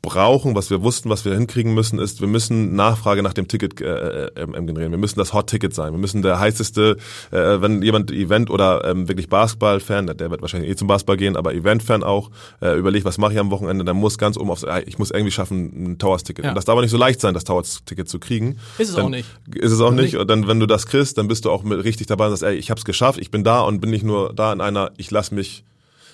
brauchen, 0.00 0.54
was 0.54 0.70
wir 0.70 0.82
wussten, 0.82 1.10
was 1.10 1.24
wir 1.24 1.34
hinkriegen 1.34 1.74
müssen, 1.74 1.98
ist, 1.98 2.20
wir 2.20 2.28
müssen 2.28 2.76
Nachfrage 2.76 3.22
nach 3.22 3.32
dem 3.32 3.48
Ticket 3.48 3.80
äh, 3.80 4.26
äh, 4.26 4.30
generieren. 4.46 4.92
Wir 4.92 4.98
müssen 4.98 5.18
das 5.18 5.32
Hot 5.32 5.48
Ticket 5.48 5.74
sein. 5.74 5.92
Wir 5.92 5.98
müssen 5.98 6.22
der 6.22 6.38
heißeste, 6.38 6.96
äh, 7.30 7.36
wenn 7.36 7.82
jemand 7.82 8.10
Event 8.10 8.48
oder 8.48 8.84
ähm, 8.84 9.08
wirklich 9.08 9.28
Basketball-Fan, 9.28 10.06
der 10.06 10.30
wird 10.30 10.40
wahrscheinlich 10.40 10.70
eh 10.70 10.76
zum 10.76 10.86
Basketball 10.86 11.16
gehen, 11.16 11.36
aber 11.36 11.52
Event-Fan 11.52 12.04
auch, 12.04 12.30
äh, 12.62 12.78
überlegt, 12.78 13.04
was 13.04 13.18
mache 13.18 13.32
ich 13.32 13.38
am 13.38 13.50
Wochenende, 13.50 13.84
dann 13.84 13.96
muss 13.96 14.18
ganz 14.18 14.36
oben 14.36 14.50
aufs, 14.50 14.62
äh, 14.62 14.82
ich 14.86 14.98
muss 14.98 15.10
irgendwie 15.10 15.32
schaffen, 15.32 15.92
ein 15.92 15.98
Towers-Ticket. 15.98 16.44
Ja. 16.44 16.52
Und 16.52 16.54
das 16.54 16.64
darf 16.64 16.74
aber 16.74 16.82
nicht 16.82 16.92
so 16.92 16.98
leicht 16.98 17.20
sein, 17.20 17.34
das 17.34 17.44
Towers-Ticket 17.44 18.08
zu 18.08 18.20
kriegen. 18.20 18.58
Ist 18.78 18.90
es 18.90 18.94
dann, 18.94 19.06
auch 19.06 19.10
nicht. 19.10 19.28
Ist 19.52 19.72
es 19.72 19.80
auch 19.80 19.92
nicht. 19.92 20.16
Und 20.16 20.30
dann, 20.30 20.46
wenn 20.46 20.60
du 20.60 20.66
das 20.66 20.86
kriegst, 20.86 21.18
dann 21.18 21.26
bist 21.26 21.44
du 21.44 21.50
auch 21.50 21.64
mit 21.64 21.82
richtig 21.82 22.06
dabei 22.06 22.26
und 22.26 22.36
sagst, 22.36 22.44
ey, 22.44 22.54
ich 22.54 22.70
hab's 22.70 22.84
geschafft, 22.84 23.18
ich 23.18 23.32
bin 23.32 23.42
da 23.42 23.62
und 23.62 23.80
bin 23.80 23.90
nicht 23.90 24.04
nur 24.04 24.32
da 24.32 24.52
in 24.52 24.60
einer, 24.60 24.92
ich 24.96 25.10
lass 25.10 25.32
mich 25.32 25.64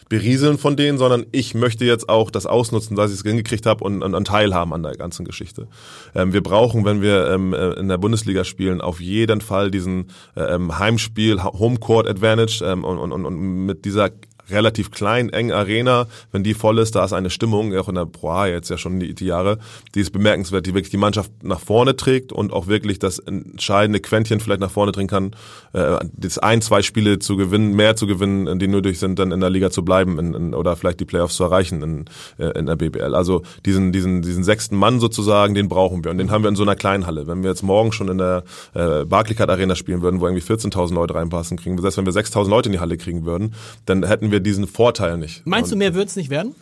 berieseln 0.08 0.58
von 0.58 0.76
denen, 0.76 0.98
sondern 0.98 1.26
ich 1.32 1.54
möchte 1.54 1.84
jetzt 1.84 2.08
auch 2.08 2.30
das 2.30 2.46
ausnutzen, 2.46 2.96
dass 2.96 3.10
ich 3.10 3.18
es 3.18 3.22
hingekriegt 3.22 3.66
habe 3.66 3.84
und, 3.84 4.02
und, 4.02 4.14
und 4.14 4.26
teilhaben 4.26 4.72
an 4.72 4.82
der 4.82 4.96
ganzen 4.96 5.24
Geschichte. 5.24 5.68
Ähm, 6.14 6.32
wir 6.32 6.42
brauchen, 6.42 6.84
wenn 6.84 7.02
wir 7.02 7.30
ähm, 7.30 7.52
äh, 7.52 7.72
in 7.72 7.88
der 7.88 7.98
Bundesliga 7.98 8.44
spielen, 8.44 8.80
auf 8.80 9.00
jeden 9.00 9.40
Fall 9.40 9.70
diesen 9.70 10.08
ähm, 10.36 10.78
Heimspiel, 10.78 11.42
Homecourt 11.42 12.08
Advantage 12.08 12.64
ähm, 12.64 12.84
und, 12.84 12.98
und, 12.98 13.12
und 13.12 13.66
mit 13.66 13.84
dieser 13.84 14.10
relativ 14.50 14.90
klein, 14.90 15.30
eng 15.30 15.52
Arena, 15.52 16.06
wenn 16.32 16.44
die 16.44 16.54
voll 16.54 16.78
ist, 16.78 16.94
da 16.94 17.04
ist 17.04 17.12
eine 17.12 17.30
Stimmung, 17.30 17.76
auch 17.76 17.88
in 17.88 17.94
der 17.94 18.06
Pro 18.06 18.30
A 18.30 18.46
jetzt 18.46 18.68
ja 18.70 18.78
schon 18.78 19.00
die, 19.00 19.14
die 19.14 19.26
Jahre, 19.26 19.58
die 19.94 20.00
ist 20.00 20.10
bemerkenswert, 20.10 20.66
die 20.66 20.74
wirklich 20.74 20.90
die 20.90 20.96
Mannschaft 20.96 21.30
nach 21.42 21.60
vorne 21.60 21.96
trägt 21.96 22.32
und 22.32 22.52
auch 22.52 22.66
wirklich 22.66 22.98
das 22.98 23.18
entscheidende 23.18 24.00
Quäntchen 24.00 24.40
vielleicht 24.40 24.60
nach 24.60 24.70
vorne 24.70 24.92
trinken 24.92 25.04
kann, 25.04 25.30
äh, 25.72 26.04
das 26.16 26.38
ein, 26.38 26.62
zwei 26.62 26.82
Spiele 26.82 27.18
zu 27.18 27.36
gewinnen, 27.36 27.74
mehr 27.74 27.96
zu 27.96 28.06
gewinnen, 28.06 28.58
die 28.58 28.68
nötig 28.68 28.98
sind, 28.98 29.18
dann 29.18 29.32
in 29.32 29.40
der 29.40 29.50
Liga 29.50 29.70
zu 29.70 29.84
bleiben 29.84 30.18
in, 30.18 30.34
in, 30.34 30.54
oder 30.54 30.76
vielleicht 30.76 31.00
die 31.00 31.04
Playoffs 31.04 31.36
zu 31.36 31.44
erreichen 31.44 31.82
in, 31.82 32.04
äh, 32.38 32.58
in 32.58 32.66
der 32.66 32.76
BBL. 32.76 33.14
Also 33.14 33.42
diesen, 33.64 33.92
diesen, 33.92 34.22
diesen 34.22 34.44
sechsten 34.44 34.76
Mann 34.76 35.00
sozusagen, 35.00 35.54
den 35.54 35.68
brauchen 35.68 36.04
wir 36.04 36.10
und 36.10 36.18
den 36.18 36.30
haben 36.30 36.42
wir 36.42 36.48
in 36.48 36.56
so 36.56 36.62
einer 36.62 36.76
kleinen 36.76 37.06
Halle. 37.06 37.26
Wenn 37.26 37.42
wir 37.42 37.50
jetzt 37.50 37.62
morgen 37.62 37.92
schon 37.92 38.08
in 38.08 38.18
der 38.18 38.44
äh, 38.74 39.04
Barclaycard 39.04 39.50
Arena 39.50 39.74
spielen 39.74 40.02
würden, 40.02 40.20
wo 40.20 40.26
irgendwie 40.26 40.44
14.000 40.44 40.94
Leute 40.94 41.14
reinpassen, 41.14 41.56
kriegen 41.56 41.76
wir, 41.76 41.82
selbst 41.82 41.98
wenn 41.98 42.06
wir 42.06 42.12
6.000 42.12 42.48
Leute 42.48 42.68
in 42.68 42.72
die 42.72 42.80
Halle 42.80 42.96
kriegen 42.96 43.24
würden, 43.24 43.54
dann 43.86 44.04
hätten 44.04 44.30
wir 44.30 44.33
wir 44.34 44.40
diesen 44.40 44.66
Vorteil 44.66 45.16
nicht. 45.16 45.46
Meinst 45.46 45.72
du, 45.72 45.76
mehr 45.76 45.94
wird 45.94 46.08
es 46.08 46.16
nicht 46.16 46.28
werden? 46.28 46.54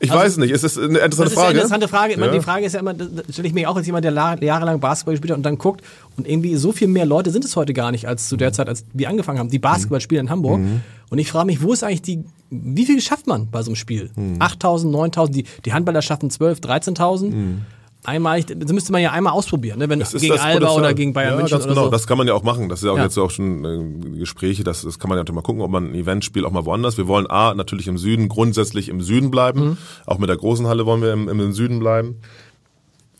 Ich 0.00 0.12
also, 0.12 0.22
weiß 0.22 0.36
nicht, 0.36 0.52
es 0.52 0.62
ist 0.62 0.78
eine 0.78 0.98
interessante 0.98 1.30
Frage. 1.30 1.54
Das 1.54 1.64
ist 1.64 1.72
eine 1.72 1.82
interessante 1.84 1.88
Frage. 1.88 2.20
Ja. 2.20 2.28
Die 2.28 2.40
Frage 2.40 2.66
ist 2.66 2.72
ja 2.72 2.80
immer, 2.80 2.94
stelle 2.94 3.48
ich 3.48 3.54
mir 3.54 3.68
auch 3.68 3.74
als 3.74 3.86
jemand, 3.86 4.04
der 4.04 4.12
jahrelang 4.12 4.78
Basketball 4.78 5.14
gespielt 5.14 5.32
hat 5.32 5.38
und 5.38 5.42
dann 5.42 5.58
guckt 5.58 5.82
und 6.16 6.28
irgendwie 6.28 6.54
so 6.54 6.70
viel 6.70 6.86
mehr 6.86 7.04
Leute 7.04 7.32
sind 7.32 7.44
es 7.44 7.56
heute 7.56 7.72
gar 7.72 7.90
nicht 7.90 8.06
als 8.06 8.28
zu 8.28 8.36
der 8.36 8.52
Zeit, 8.52 8.68
als 8.68 8.84
wir 8.92 9.08
angefangen 9.08 9.40
haben, 9.40 9.50
die 9.50 9.58
Basketball 9.58 10.00
spielen 10.00 10.26
in 10.26 10.30
Hamburg. 10.30 10.60
Mhm. 10.60 10.82
Und 11.10 11.18
ich 11.18 11.32
frage 11.32 11.46
mich, 11.46 11.62
wo 11.62 11.72
ist 11.72 11.82
eigentlich 11.82 12.02
die, 12.02 12.22
wie 12.50 12.86
viel 12.86 13.00
schafft 13.00 13.26
man 13.26 13.50
bei 13.50 13.62
so 13.62 13.70
einem 13.70 13.76
Spiel? 13.76 14.10
Mhm. 14.14 14.38
8.000, 14.38 14.90
9.000, 14.90 15.30
die, 15.30 15.44
die 15.64 15.72
Handballer 15.72 16.02
schaffen 16.02 16.30
12, 16.30 16.60
13.000. 16.60 17.30
Mhm 17.30 17.62
einmalig, 18.04 18.46
das 18.46 18.72
müsste 18.72 18.92
man 18.92 19.02
ja 19.02 19.12
einmal 19.12 19.32
ausprobieren, 19.32 19.78
ne? 19.78 19.88
wenn 19.88 20.00
es 20.00 20.12
gegen 20.12 20.38
Alba 20.38 20.70
oder 20.70 20.94
gegen 20.94 21.12
Bayern 21.12 21.32
ja, 21.32 21.36
München 21.36 21.58
ganz 21.58 21.68
genau. 21.68 21.84
So. 21.84 21.90
Das 21.90 22.06
kann 22.06 22.18
man 22.18 22.26
ja 22.26 22.34
auch 22.34 22.42
machen. 22.42 22.68
Das 22.68 22.80
ist 22.80 22.86
ja 22.86 22.92
auch 22.92 22.96
ja. 22.96 23.04
jetzt 23.04 23.18
auch 23.18 23.30
schon 23.30 23.64
äh, 23.64 24.18
Gespräche, 24.18 24.64
das, 24.64 24.82
das 24.82 24.98
kann 24.98 25.08
man 25.08 25.18
ja 25.18 25.32
mal 25.32 25.42
gucken, 25.42 25.62
ob 25.62 25.70
man 25.70 25.90
ein 25.90 25.94
Event 25.94 26.24
spielt, 26.24 26.44
auch 26.44 26.52
mal 26.52 26.64
woanders. 26.64 26.96
Wir 26.96 27.08
wollen 27.08 27.26
A, 27.28 27.54
natürlich 27.54 27.88
im 27.88 27.98
Süden, 27.98 28.28
grundsätzlich 28.28 28.88
im 28.88 29.00
Süden 29.00 29.30
bleiben. 29.30 29.60
Mhm. 29.60 29.76
Auch 30.06 30.18
mit 30.18 30.28
der 30.28 30.36
großen 30.36 30.66
Halle 30.66 30.86
wollen 30.86 31.02
wir 31.02 31.12
im, 31.12 31.28
im 31.28 31.52
Süden 31.52 31.80
bleiben 31.80 32.20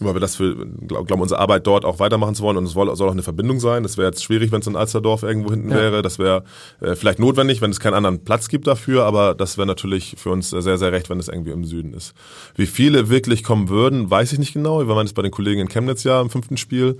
weil 0.01 0.15
wir 0.15 0.21
das 0.21 0.37
für, 0.37 0.55
glauben, 0.87 1.21
unsere 1.21 1.41
Arbeit 1.41 1.67
dort 1.67 1.85
auch 1.85 1.99
weitermachen 1.99 2.35
zu 2.35 2.43
wollen 2.43 2.57
und 2.57 2.65
es 2.65 2.73
soll, 2.73 2.95
soll 2.97 3.09
auch 3.09 3.13
eine 3.13 3.23
Verbindung 3.23 3.61
sein. 3.61 3.83
Das 3.83 3.97
wäre 3.97 4.09
jetzt 4.09 4.23
schwierig, 4.23 4.53
wenn 4.53 4.61
es 4.61 4.67
in 4.67 4.77
Alsterdorf 4.77 5.23
irgendwo 5.23 5.51
hinten 5.51 5.71
ja. 5.71 5.77
wäre. 5.77 6.03
Das 6.03 6.19
wäre 6.19 6.45
äh, 6.81 6.95
vielleicht 6.95 7.19
notwendig, 7.19 7.61
wenn 7.61 7.71
es 7.71 7.81
keinen 7.81 7.95
anderen 7.95 8.25
Platz 8.25 8.49
gibt 8.49 8.67
dafür, 8.67 9.05
aber 9.05 9.35
das 9.35 9.59
wäre 9.59 9.67
natürlich 9.67 10.17
für 10.19 10.31
uns 10.31 10.51
sehr, 10.51 10.79
sehr 10.79 10.93
recht, 10.93 11.11
wenn 11.11 11.19
es 11.19 11.29
irgendwie 11.29 11.51
im 11.51 11.65
Süden 11.65 11.95
ist. 11.95 12.15
Wie 12.57 12.67
viele 12.67 13.09
wirklich 13.09 13.43
kommen 13.45 13.69
würden, 13.69 14.11
weiß 14.11 14.33
ich 14.33 14.39
nicht 14.39 14.53
genau. 14.53 14.81
Wir 14.81 14.89
waren 14.89 15.07
jetzt 15.07 15.15
bei 15.15 15.23
den 15.23 15.31
Kollegen 15.31 15.61
in 15.61 15.69
Chemnitz 15.69 16.05
ja 16.05 16.21
im 16.21 16.31
fünften 16.31 16.57
Spiel. 16.57 16.99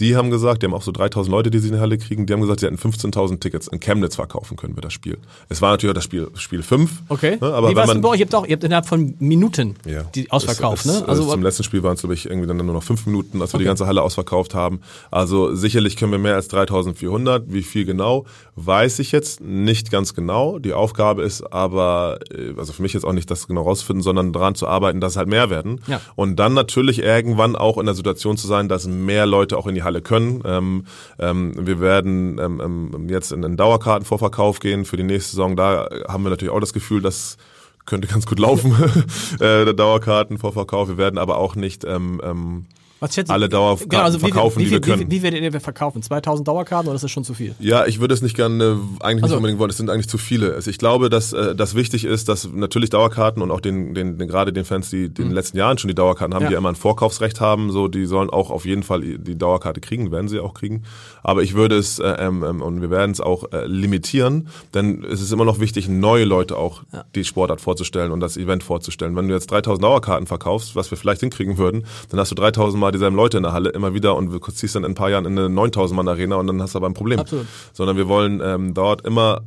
Die 0.00 0.16
haben 0.16 0.30
gesagt, 0.30 0.62
die 0.62 0.66
haben 0.66 0.74
auch 0.74 0.82
so 0.82 0.92
3000 0.92 1.30
Leute, 1.30 1.50
die 1.50 1.58
sie 1.58 1.68
in 1.68 1.74
die 1.74 1.80
Halle 1.80 1.98
kriegen, 1.98 2.26
die 2.26 2.32
haben 2.32 2.40
gesagt, 2.40 2.60
sie 2.60 2.66
hätten 2.66 2.78
15.000 2.78 3.40
Tickets 3.40 3.68
in 3.68 3.80
Chemnitz 3.80 4.16
verkaufen 4.16 4.56
können 4.56 4.76
wir 4.76 4.80
das 4.80 4.92
Spiel. 4.92 5.18
Es 5.48 5.60
war 5.60 5.72
natürlich 5.72 5.90
auch 5.90 5.94
das 5.94 6.04
Spiel, 6.04 6.28
Spiel 6.34 6.62
5. 6.62 6.90
Okay. 7.08 7.38
Ne, 7.40 7.52
aber 7.52 7.70
Wie 7.70 7.76
wenn 7.76 7.86
man, 7.86 8.00
bei 8.00 8.08
euch? 8.08 8.20
Ihr 8.20 8.26
habt, 8.26 8.34
auch, 8.34 8.46
ihr 8.46 8.54
habt 8.54 8.64
innerhalb 8.64 8.86
von 8.86 9.14
Minuten 9.18 9.76
ja. 9.86 10.04
die 10.14 10.30
ausverkauft, 10.30 10.86
es, 10.86 10.92
ne? 10.92 10.98
Also, 11.00 11.22
also 11.22 11.30
zum 11.32 11.42
letzten 11.42 11.64
Spiel 11.64 11.82
waren 11.82 11.94
es, 11.94 12.00
glaube 12.00 12.14
ich, 12.14 12.30
irgendwie 12.40 12.58
dann 12.58 12.66
nur 12.66 12.74
noch 12.74 12.82
fünf 12.82 13.06
Minuten, 13.06 13.40
als 13.40 13.52
wir 13.52 13.56
okay. 13.56 13.64
die 13.64 13.68
ganze 13.68 13.86
Halle 13.86 14.02
ausverkauft 14.02 14.54
haben. 14.54 14.80
Also 15.10 15.54
sicherlich 15.54 15.96
können 15.96 16.12
wir 16.12 16.18
mehr 16.18 16.34
als 16.34 16.48
3400. 16.48 17.44
Wie 17.52 17.62
viel 17.62 17.84
genau, 17.84 18.26
weiß 18.56 18.98
ich 18.98 19.12
jetzt 19.12 19.40
nicht 19.40 19.90
ganz 19.90 20.14
genau. 20.14 20.58
Die 20.58 20.72
Aufgabe 20.72 21.22
ist 21.22 21.42
aber, 21.52 22.18
äh, 22.30 22.54
also 22.56 22.72
für 22.72 22.82
mich 22.82 22.92
jetzt 22.92 23.04
auch 23.04 23.12
nicht 23.12 23.30
das 23.30 23.46
genau 23.46 23.62
rausfinden, 23.62 24.02
sondern 24.02 24.32
daran 24.32 24.54
zu 24.54 24.66
arbeiten, 24.66 25.00
dass 25.00 25.12
es 25.12 25.16
halt 25.16 25.28
mehr 25.28 25.50
werden. 25.50 25.80
Ja. 25.86 26.00
Und 26.16 26.36
dann 26.36 26.54
natürlich 26.54 27.00
irgendwann 27.00 27.56
auch 27.56 27.78
in 27.78 27.86
der 27.86 27.94
Situation 27.94 28.36
zu 28.36 28.46
sein, 28.46 28.68
dass 28.68 28.86
mehr 28.86 29.26
Leute 29.26 29.56
auch 29.58 29.66
in 29.66 29.74
die 29.74 29.82
Halle 29.82 30.02
können. 30.02 30.42
Ähm, 30.44 30.84
ähm, 31.18 31.54
wir 31.56 31.80
werden 31.80 32.38
ähm, 32.38 32.60
ähm 32.62 33.08
jetzt 33.08 33.32
in 33.32 33.42
den 33.42 33.56
Dauerkartenvorverkauf 33.56 34.60
gehen 34.60 34.84
für 34.84 34.96
die 34.96 35.02
nächste 35.02 35.32
Saison. 35.32 35.56
Da 35.56 35.88
haben 36.08 36.24
wir 36.24 36.30
natürlich 36.30 36.52
auch 36.52 36.60
das 36.60 36.72
Gefühl, 36.72 37.02
dass 37.02 37.36
könnte 37.86 38.08
ganz 38.08 38.26
gut 38.26 38.38
laufen, 38.38 38.72
äh, 39.34 39.64
der 39.64 39.72
Dauerkartenvorverkauf. 39.74 40.88
Wir 40.88 40.98
werden 40.98 41.18
aber 41.18 41.38
auch 41.38 41.54
nicht 41.54 41.84
ähm, 41.84 42.20
ähm, 42.24 42.66
was 43.00 43.14
schätzt 43.14 43.30
alle 43.30 43.48
Dauerkarten 43.48 43.88
genau, 43.88 44.02
also 44.02 44.18
verkaufen, 44.18 44.58
wie, 44.58 44.64
wie, 44.64 44.64
die 44.66 44.70
wir 44.72 44.80
können. 44.80 45.10
Wie, 45.10 45.22
werdet 45.22 45.40
ihr 45.40 45.60
verkaufen? 45.60 46.02
2000 46.02 46.46
Dauerkarten 46.46 46.88
oder 46.88 46.96
ist 46.96 47.02
das 47.02 47.10
schon 47.10 47.24
zu 47.24 47.32
viel? 47.32 47.54
Ja, 47.58 47.86
ich 47.86 47.98
würde 47.98 48.12
es 48.12 48.20
nicht 48.20 48.36
gerne, 48.36 48.78
eigentlich 49.00 49.22
also. 49.22 49.34
nicht 49.34 49.36
unbedingt 49.38 49.58
wollen. 49.58 49.70
Es 49.70 49.78
sind 49.78 49.88
eigentlich 49.88 50.08
zu 50.08 50.18
viele. 50.18 50.54
Also 50.54 50.70
ich 50.70 50.76
glaube, 50.76 51.08
dass 51.08 51.32
äh, 51.32 51.54
das 51.54 51.74
wichtig 51.74 52.04
ist, 52.04 52.28
dass 52.28 52.48
natürlich 52.52 52.90
Dauerkarten 52.90 53.42
und 53.42 53.50
auch 53.50 53.60
den, 53.60 53.94
den, 53.94 54.18
den 54.18 54.28
gerade 54.28 54.52
den 54.52 54.66
Fans, 54.66 54.90
die, 54.90 54.96
die 54.96 55.04
in 55.06 55.14
den 55.14 55.28
mhm. 55.28 55.34
letzten 55.34 55.56
Jahren 55.56 55.78
schon 55.78 55.88
die 55.88 55.94
Dauerkarten 55.94 56.34
haben, 56.34 56.42
ja. 56.42 56.50
die 56.50 56.54
immer 56.56 56.68
ein 56.68 56.76
Vorkaufsrecht 56.76 57.40
haben, 57.40 57.70
so 57.70 57.88
die 57.88 58.04
sollen 58.04 58.28
auch 58.28 58.50
auf 58.50 58.66
jeden 58.66 58.82
Fall 58.82 59.00
die 59.00 59.38
Dauerkarte 59.38 59.80
kriegen, 59.80 60.12
werden 60.12 60.28
sie 60.28 60.38
auch 60.38 60.52
kriegen. 60.52 60.82
Aber 61.22 61.42
ich 61.42 61.54
würde 61.54 61.78
es 61.78 61.98
äh, 62.00 62.16
ähm, 62.18 62.44
ähm, 62.44 62.60
und 62.60 62.82
wir 62.82 62.90
werden 62.90 63.12
es 63.12 63.20
auch 63.22 63.50
äh, 63.52 63.66
limitieren, 63.66 64.48
denn 64.74 65.04
es 65.04 65.22
ist 65.22 65.32
immer 65.32 65.46
noch 65.46 65.58
wichtig, 65.58 65.88
neue 65.88 66.24
Leute 66.24 66.56
auch 66.58 66.82
ja. 66.92 67.04
die 67.14 67.24
Sportart 67.24 67.62
vorzustellen 67.62 68.12
und 68.12 68.20
das 68.20 68.36
Event 68.36 68.62
vorzustellen. 68.62 69.16
Wenn 69.16 69.28
du 69.28 69.34
jetzt 69.34 69.50
3000 69.50 69.82
Dauerkarten 69.82 70.26
verkaufst, 70.26 70.76
was 70.76 70.90
wir 70.90 70.98
vielleicht 70.98 71.20
hinkriegen 71.20 71.56
würden, 71.56 71.86
dann 72.10 72.20
hast 72.20 72.30
du 72.30 72.34
3000 72.34 72.78
Mal 72.78 72.89
dieselben 72.90 73.16
Leute 73.16 73.36
in 73.36 73.42
der 73.42 73.52
Halle 73.52 73.70
immer 73.70 73.94
wieder 73.94 74.16
und 74.16 74.30
du 74.30 74.38
ziehst 74.38 74.74
dann 74.74 74.84
in 74.84 74.92
ein 74.92 74.94
paar 74.94 75.10
Jahren 75.10 75.24
in 75.26 75.38
eine 75.38 75.48
9000 75.48 75.96
Mann 75.96 76.08
Arena 76.08 76.36
und 76.36 76.46
dann 76.46 76.60
hast 76.62 76.74
du 76.74 76.78
aber 76.78 76.88
ein 76.88 76.94
Problem. 76.94 77.20
Absolut. 77.20 77.46
Sondern 77.72 77.96
wir 77.96 78.08
wollen 78.08 78.40
ähm, 78.42 78.74
dort 78.74 79.06
immer 79.06 79.42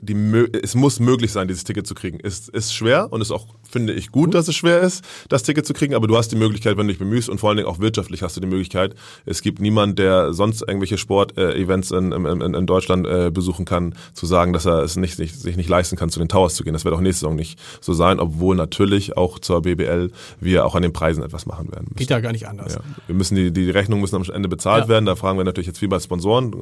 die, 0.00 0.48
es 0.62 0.74
muss 0.74 1.00
möglich 1.00 1.32
sein, 1.32 1.48
dieses 1.48 1.64
Ticket 1.64 1.86
zu 1.86 1.94
kriegen. 1.94 2.20
Ist, 2.20 2.48
ist 2.48 2.74
schwer 2.74 3.12
und 3.12 3.20
ist 3.20 3.30
auch 3.30 3.46
finde 3.70 3.92
ich 3.92 4.10
gut, 4.10 4.34
dass 4.34 4.48
es 4.48 4.56
schwer 4.56 4.80
ist, 4.80 5.04
das 5.28 5.42
Ticket 5.42 5.66
zu 5.66 5.72
kriegen, 5.72 5.94
aber 5.94 6.06
du 6.06 6.16
hast 6.16 6.32
die 6.32 6.36
Möglichkeit, 6.36 6.76
wenn 6.76 6.86
du 6.86 6.92
dich 6.92 6.98
bemühst 6.98 7.28
und 7.28 7.38
vor 7.38 7.50
allen 7.50 7.56
Dingen 7.56 7.68
auch 7.68 7.78
wirtschaftlich 7.78 8.22
hast 8.22 8.36
du 8.36 8.40
die 8.40 8.46
Möglichkeit. 8.46 8.94
Es 9.24 9.42
gibt 9.42 9.60
niemand, 9.60 9.98
der 9.98 10.32
sonst 10.32 10.62
irgendwelche 10.62 10.98
Sportevents 10.98 11.90
in, 11.92 12.12
in, 12.12 12.26
in, 12.26 12.54
in 12.54 12.66
Deutschland 12.66 13.06
äh, 13.06 13.30
besuchen 13.30 13.64
kann, 13.64 13.94
zu 14.12 14.26
sagen, 14.26 14.52
dass 14.52 14.66
er 14.66 14.82
es 14.82 14.96
nicht, 14.96 15.18
nicht, 15.18 15.38
sich 15.38 15.56
nicht 15.56 15.68
leisten 15.68 15.96
kann, 15.96 16.10
zu 16.10 16.18
den 16.18 16.28
Towers 16.28 16.54
zu 16.54 16.64
gehen. 16.64 16.72
Das 16.72 16.84
wird 16.84 16.94
auch 16.94 17.00
nächste 17.00 17.20
Saison 17.20 17.36
nicht 17.36 17.58
so 17.80 17.92
sein, 17.92 18.18
obwohl 18.18 18.56
natürlich 18.56 19.16
auch 19.16 19.38
zur 19.38 19.62
BBL 19.62 20.10
wir 20.40 20.66
auch 20.66 20.74
an 20.74 20.82
den 20.82 20.92
Preisen 20.92 21.22
etwas 21.22 21.46
machen 21.46 21.70
werden. 21.70 21.86
Müssen. 21.90 21.96
Geht 21.96 22.10
ja 22.10 22.20
gar 22.20 22.32
nicht 22.32 22.48
anders. 22.48 22.74
Ja. 22.74 22.80
Wir 23.06 23.14
müssen 23.14 23.36
die, 23.36 23.52
die 23.52 23.70
Rechnungen 23.70 24.00
müssen 24.00 24.16
am 24.16 24.22
Ende 24.22 24.48
bezahlt 24.48 24.84
ja. 24.84 24.88
werden. 24.88 25.06
Da 25.06 25.14
fragen 25.14 25.38
wir 25.38 25.44
natürlich 25.44 25.68
jetzt 25.68 25.78
viel 25.78 25.88
bei 25.88 26.00
Sponsoren, 26.00 26.54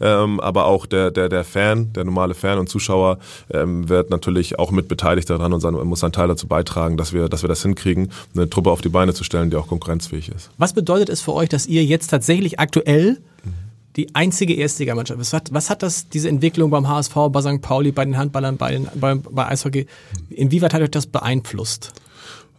ähm, 0.00 0.40
aber 0.40 0.66
auch 0.66 0.86
der, 0.86 1.10
der, 1.10 1.28
der 1.28 1.44
Fan, 1.44 1.92
der 1.92 2.04
normale 2.04 2.34
Fan 2.34 2.58
und 2.58 2.68
Zuschauer 2.68 2.83
ähm, 3.50 3.88
wird 3.88 4.10
natürlich 4.10 4.58
auch 4.58 4.70
mit 4.70 4.88
beteiligt 4.88 5.30
daran 5.30 5.52
und 5.52 5.60
sein, 5.60 5.74
muss 5.74 6.00
seinen 6.00 6.12
Teil 6.12 6.28
dazu 6.28 6.46
beitragen, 6.46 6.96
dass 6.96 7.12
wir, 7.12 7.28
dass 7.28 7.42
wir 7.42 7.48
das 7.48 7.62
hinkriegen, 7.62 8.10
eine 8.34 8.48
Truppe 8.48 8.70
auf 8.70 8.80
die 8.80 8.88
Beine 8.88 9.14
zu 9.14 9.24
stellen, 9.24 9.50
die 9.50 9.56
auch 9.56 9.68
konkurrenzfähig 9.68 10.30
ist. 10.30 10.50
Was 10.58 10.72
bedeutet 10.72 11.08
es 11.08 11.20
für 11.20 11.32
euch, 11.32 11.48
dass 11.48 11.66
ihr 11.66 11.84
jetzt 11.84 12.08
tatsächlich 12.08 12.58
aktuell 12.58 13.18
die 13.96 14.14
einzige 14.14 14.54
Erstligamannschaft 14.54 15.20
ist? 15.20 15.32
Was, 15.32 15.42
was 15.50 15.70
hat 15.70 15.82
das, 15.82 16.08
diese 16.08 16.28
Entwicklung 16.28 16.70
beim 16.70 16.88
HSV, 16.88 17.14
bei 17.30 17.40
St. 17.40 17.60
Pauli, 17.60 17.92
bei 17.92 18.04
den 18.04 18.16
Handballern, 18.16 18.56
bei, 18.56 18.72
den, 18.72 18.88
bei, 18.94 19.14
bei 19.14 19.46
Eishockey, 19.46 19.86
inwieweit 20.30 20.74
hat 20.74 20.82
euch 20.82 20.90
das 20.90 21.06
beeinflusst? 21.06 21.92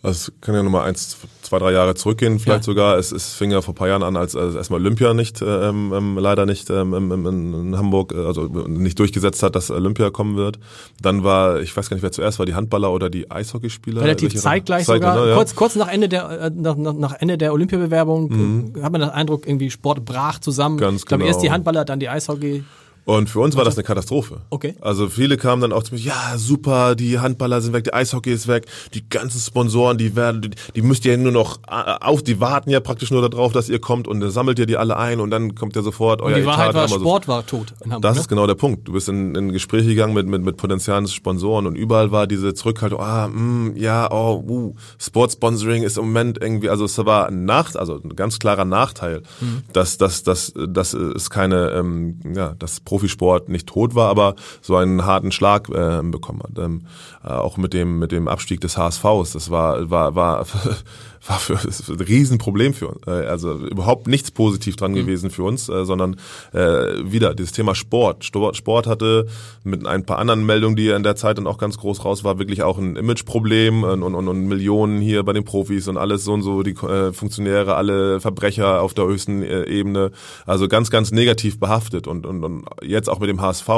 Also 0.06 0.32
es 0.32 0.42
kann 0.42 0.56
ja 0.56 0.64
nochmal 0.64 0.88
eins, 0.88 1.18
zwei, 1.42 1.60
drei 1.60 1.72
Jahre 1.72 1.96
zurückgehen, 1.96 2.40
vielleicht 2.40 2.62
ja. 2.62 2.64
sogar. 2.64 2.98
Es, 2.98 3.12
es 3.12 3.34
fing 3.34 3.52
ja 3.52 3.62
vor 3.62 3.76
paar 3.76 3.88
Jahren 3.88 4.04
an, 4.04 4.16
als, 4.16 4.36
als 4.36 4.56
erstmal 4.56 4.80
Olympia 4.80 5.14
nicht, 5.14 5.42
ähm, 5.42 5.94
ähm, 5.94 6.18
leider 6.18 6.46
nicht 6.46 6.70
ähm, 6.70 6.94
in, 6.94 7.26
in 7.26 7.78
Hamburg, 7.78 8.14
äh, 8.14 8.26
also 8.26 8.44
nicht 8.68 9.00
durchgesetzt 9.00 9.44
hat, 9.44 9.56
dass 9.56 9.72
Olympia 9.72 10.10
kommen 10.10 10.38
wird. 10.38 10.60
Dann 11.02 11.24
war, 11.24 11.60
ich 11.62 11.76
weiß 11.76 11.90
gar 11.90 11.96
nicht, 11.96 12.04
wer 12.04 12.12
zuerst 12.12 12.40
war, 12.40 12.46
die 12.46 12.56
Handballer 12.56 12.92
oder 12.92 13.10
die 13.10 13.30
Eishockeyspieler. 13.30 14.02
Relativ 14.02 14.36
zeitgleich 14.36 14.86
sogar. 14.86 15.20
Ne, 15.20 15.30
ja. 15.30 15.36
kurz, 15.36 15.56
kurz 15.56 15.76
nach 15.76 15.88
Ende 15.88 16.10
der, 16.10 16.30
äh, 16.30 16.52
nach, 16.54 16.76
nach 16.76 17.14
Ende 17.14 17.38
der 17.38 17.54
Olympiabewerbung 17.54 18.30
mhm. 18.30 18.84
hat 18.84 18.92
man 18.92 19.02
den 19.02 19.10
Eindruck, 19.10 19.48
irgendwie 19.48 19.70
Sport 19.70 20.06
brach 20.06 20.40
zusammen. 20.40 20.78
Ganz 20.78 21.02
ich 21.02 21.06
glaube, 21.06 21.24
genau. 21.24 21.34
erst 21.34 21.44
die 21.44 21.52
Handballer, 21.52 21.86
dann 21.86 22.00
die 22.00 22.10
Eishockey. 22.10 22.64
Und 23.06 23.30
für 23.30 23.40
uns 23.40 23.56
war 23.56 23.64
das 23.64 23.78
eine 23.78 23.84
Katastrophe. 23.84 24.42
Okay. 24.50 24.76
Also 24.82 25.10
viele 25.10 25.38
kamen 25.38 25.62
dann 25.62 25.72
auch 25.72 25.84
zu 25.84 25.94
mir, 25.94 26.02
ja, 26.02 26.34
super, 26.38 26.96
die 26.96 27.20
Handballer 27.20 27.62
sind 27.62 27.74
weg, 27.74 27.84
die 27.84 27.94
Eishockey 27.94 28.34
ist 28.34 28.48
weg, 28.48 28.66
die 28.96 29.08
ganzen 29.08 29.40
Sponsoren, 29.40 30.00
die 30.00 30.16
werden, 30.16 30.42
die, 30.42 30.50
die 30.76 30.82
müsst 30.82 31.06
ihr 31.06 31.16
nur 31.18 31.32
noch 31.32 31.60
äh, 31.68 31.98
auf, 32.02 32.24
die 32.24 32.40
warten 32.40 32.72
ja 32.72 32.80
praktisch 32.80 33.12
nur 33.12 33.28
darauf, 33.30 33.54
dass 33.54 33.70
ihr 33.70 33.78
kommt 33.80 34.08
und 34.08 34.22
dann 34.22 34.32
sammelt 34.32 34.58
ihr 34.58 34.66
die 34.66 34.78
alle 34.78 34.98
ein 34.98 35.20
und 35.20 35.30
dann 35.30 35.54
kommt 35.54 35.76
ja 35.76 35.84
sofort 35.84 36.22
euer 36.22 36.34
und 36.34 36.42
die 36.42 36.46
Wahrheit 36.48 36.72
Etat 36.72 36.80
war, 36.80 37.00
Sport 37.00 37.26
so. 37.26 37.32
war 37.32 37.46
tot 37.46 37.74
in 37.84 37.92
Hamburg. 37.92 38.02
Das 38.02 38.16
ne? 38.16 38.22
ist 38.22 38.28
genau 38.28 38.48
der 38.48 38.56
Punkt. 38.56 38.88
Du 38.88 38.94
bist 38.94 39.08
in, 39.08 39.36
in 39.36 39.52
Gespräche 39.52 39.90
gegangen 39.90 40.16
mit, 40.16 40.26
mit, 40.26 40.42
mit 40.42 40.58
potenziellen 40.58 41.08
Sponsoren 41.08 41.68
und 41.68 41.76
überall 41.76 42.12
war 42.12 42.26
diese 42.26 42.56
Zurückhaltung, 42.56 43.00
ah, 43.00 43.28
mh, 43.28 43.40
mm, 43.40 43.76
ja, 43.78 44.12
oh, 44.12 44.44
uh, 44.48 44.76
Sportsponsoring 44.98 45.84
ist 45.84 46.00
im 46.00 46.06
Moment 46.06 46.40
irgendwie, 46.42 46.70
also 46.70 46.86
es 46.86 46.98
war 46.98 47.28
ein 47.28 47.46
Nacht, 47.46 47.78
also 47.78 48.02
ein 48.04 48.16
ganz 48.16 48.40
klarer 48.40 48.66
Nachteil, 48.66 49.22
mhm. 49.42 49.62
dass, 49.74 50.00
dass, 50.00 50.24
dass, 50.24 50.54
dass 50.56 50.94
es 50.94 51.30
keine, 51.30 51.70
ähm, 51.72 52.20
ja, 52.34 52.56
das 52.58 52.80
Profisport 52.96 53.50
nicht 53.50 53.68
tot 53.68 53.94
war, 53.94 54.10
aber 54.10 54.36
so 54.62 54.78
einen 54.78 55.06
harten 55.06 55.34
Schlag 55.34 55.68
äh, 55.68 56.02
bekommen 56.02 56.42
hat. 56.44 56.58
Ähm, 56.58 56.86
äh, 57.26 57.28
auch 57.28 57.58
mit 57.58 57.74
dem 57.74 58.00
mit 58.00 58.14
dem 58.14 58.30
Abstieg 58.30 58.62
des 58.62 58.78
HSVs. 58.78 59.34
Das 59.34 59.50
war 59.50 59.90
war 59.90 60.16
war 60.16 60.46
war 61.28 61.40
für 61.40 61.58
ein 61.58 62.00
Riesenproblem 62.00 62.74
für 62.74 62.90
uns. 62.90 63.08
Äh, 63.08 63.12
also 63.12 63.54
überhaupt 63.54 64.08
nichts 64.08 64.32
positiv 64.32 64.76
dran 64.76 64.92
mhm. 64.92 64.96
gewesen 64.96 65.30
für 65.30 65.44
uns, 65.44 65.70
äh, 65.70 65.86
sondern 65.86 66.18
äh, 66.54 66.60
wieder 66.60 67.34
dieses 67.34 67.52
Thema 67.52 67.76
Sport. 67.76 68.26
Sport 68.26 68.88
hatte 68.88 69.28
mit 69.64 69.86
ein 69.86 70.06
paar 70.06 70.20
anderen 70.20 70.46
Meldungen, 70.46 70.76
die 70.76 70.90
in 70.90 71.04
der 71.04 71.16
Zeit 71.16 71.38
dann 71.38 71.48
auch 71.48 71.58
ganz 71.58 71.78
groß 71.78 72.06
raus 72.06 72.24
war, 72.24 72.40
wirklich 72.40 72.64
auch 72.64 72.78
ein 72.78 72.96
Imageproblem 72.96 73.84
und, 73.84 74.04
und, 74.04 74.16
und, 74.16 74.28
und 74.28 74.48
Millionen 74.48 75.02
hier 75.02 75.24
bei 75.24 75.34
den 75.34 75.46
Profis 75.46 75.88
und 75.88 75.98
alles 75.98 76.24
so 76.24 76.34
und 76.34 76.44
so, 76.44 76.64
die 76.64 76.72
äh, 76.72 77.12
Funktionäre, 77.12 77.76
alle 77.76 78.20
Verbrecher 78.20 78.82
auf 78.82 78.94
der 78.94 79.06
höchsten 79.06 79.42
äh, 79.42 79.64
Ebene. 79.66 80.12
Also 80.46 80.68
ganz, 80.68 80.90
ganz 80.90 81.12
negativ 81.12 81.60
behaftet 81.60 82.08
und, 82.08 82.26
und, 82.26 82.44
und 82.44 82.66
jetzt 82.84 83.10
auch 83.10 83.20
mit 83.20 83.30
dem 83.30 83.42
HSV 83.42 83.70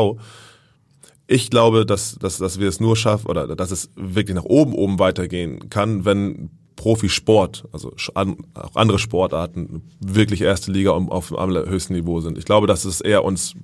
ich 1.30 1.50
glaube, 1.50 1.86
dass, 1.86 2.16
dass, 2.16 2.38
dass 2.38 2.58
wir 2.58 2.70
es 2.70 2.80
nur 2.80 2.96
schaffen 2.96 3.28
oder 3.28 3.54
dass 3.54 3.72
es 3.72 3.90
wirklich 3.98 4.36
nach 4.36 4.46
oben 4.46 4.74
oben 4.74 4.98
weitergehen 4.98 5.70
kann, 5.70 6.06
wenn 6.06 6.50
Profisport, 6.78 7.66
also 7.74 7.94
auch 8.14 8.76
andere 8.76 9.00
Sportarten 9.00 9.82
wirklich 10.00 10.42
erste 10.42 10.72
Liga 10.72 10.92
auf 10.92 11.28
dem 11.28 11.38
allerhöchsten 11.38 11.96
Niveau 11.96 12.22
sind. 12.22 12.38
Ich 12.38 12.46
glaube, 12.46 12.68
dass 12.68 12.86
es 12.86 13.02
eher 13.02 13.26
uns 13.26 13.56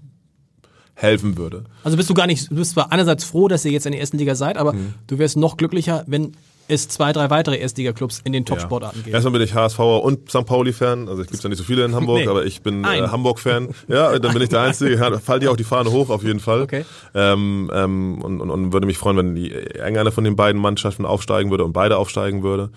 helfen 0.95 1.38
würde. 1.38 1.63
Also 1.84 1.95
bist 1.95 2.10
du 2.10 2.13
gar 2.13 2.28
nicht, 2.28 2.52
du 2.52 2.56
bist 2.56 2.71
zwar 2.71 2.91
einerseits 2.91 3.23
froh, 3.23 3.47
dass 3.47 3.63
ihr 3.63 3.71
jetzt 3.71 3.86
in 3.86 3.93
der 3.93 4.02
ersten 4.02 4.17
Liga 4.17 4.36
seid, 4.36 4.58
aber 4.58 4.73
mhm. 4.73 4.95
du 5.08 5.17
wärst 5.17 5.38
noch 5.38 5.58
glücklicher, 5.58 6.04
wenn 6.08 6.34
es 6.67 6.88
zwei, 6.88 7.12
drei 7.12 7.30
weitere 7.30 7.58
Erstliga-Clubs 7.58 8.21
in 8.23 8.34
den 8.34 8.45
Top-Sportarten 8.45 8.99
ja. 8.99 9.04
gibt. 9.04 9.13
Erstmal 9.13 9.34
bin 9.34 9.41
ich 9.41 9.54
HSVer 9.54 10.04
und 10.04 10.30
St. 10.30 10.45
Pauli-Fan. 10.45 11.10
Also 11.10 11.21
es 11.21 11.28
gibt 11.28 11.43
ja 11.43 11.49
nicht 11.49 11.58
so 11.58 11.63
viele 11.63 11.86
in 11.86 11.95
Hamburg, 11.95 12.19
nee. 12.19 12.28
aber 12.28 12.45
ich 12.45 12.62
bin 12.62 12.84
äh, 12.84 13.08
Hamburg-Fan. 13.08 13.69
Ja, 13.88 14.17
dann 14.19 14.34
bin 14.34 14.41
ich 14.41 14.49
der 14.49 14.62
Einzige. 14.62 14.95
Ja, 14.95 15.19
fall 15.19 15.39
dir 15.39 15.52
auch 15.52 15.58
die 15.58 15.63
Fahne 15.63 15.91
hoch 15.91 16.10
auf 16.10 16.23
jeden 16.23 16.39
Fall. 16.39 16.62
Okay. 16.62 16.86
Ähm, 17.13 17.69
ähm, 17.73 18.21
und, 18.21 18.41
und, 18.41 18.49
und 18.49 18.73
würde 18.73 18.88
mich 18.88 18.97
freuen, 18.97 19.17
wenn 19.17 19.36
die 19.36 19.52
irgendeine 19.52 20.12
von 20.12 20.23
den 20.23 20.36
beiden 20.36 20.62
Mannschaften 20.62 21.06
aufsteigen 21.06 21.52
würde 21.52 21.65
und 21.65 21.73
beide 21.73 21.97
aufsteigen 21.97 22.43
würde. 22.43 22.71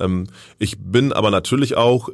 Ähm, 0.00 0.26
ich 0.58 0.76
bin 0.78 1.12
aber 1.12 1.30
natürlich 1.30 1.76
auch 1.76 2.10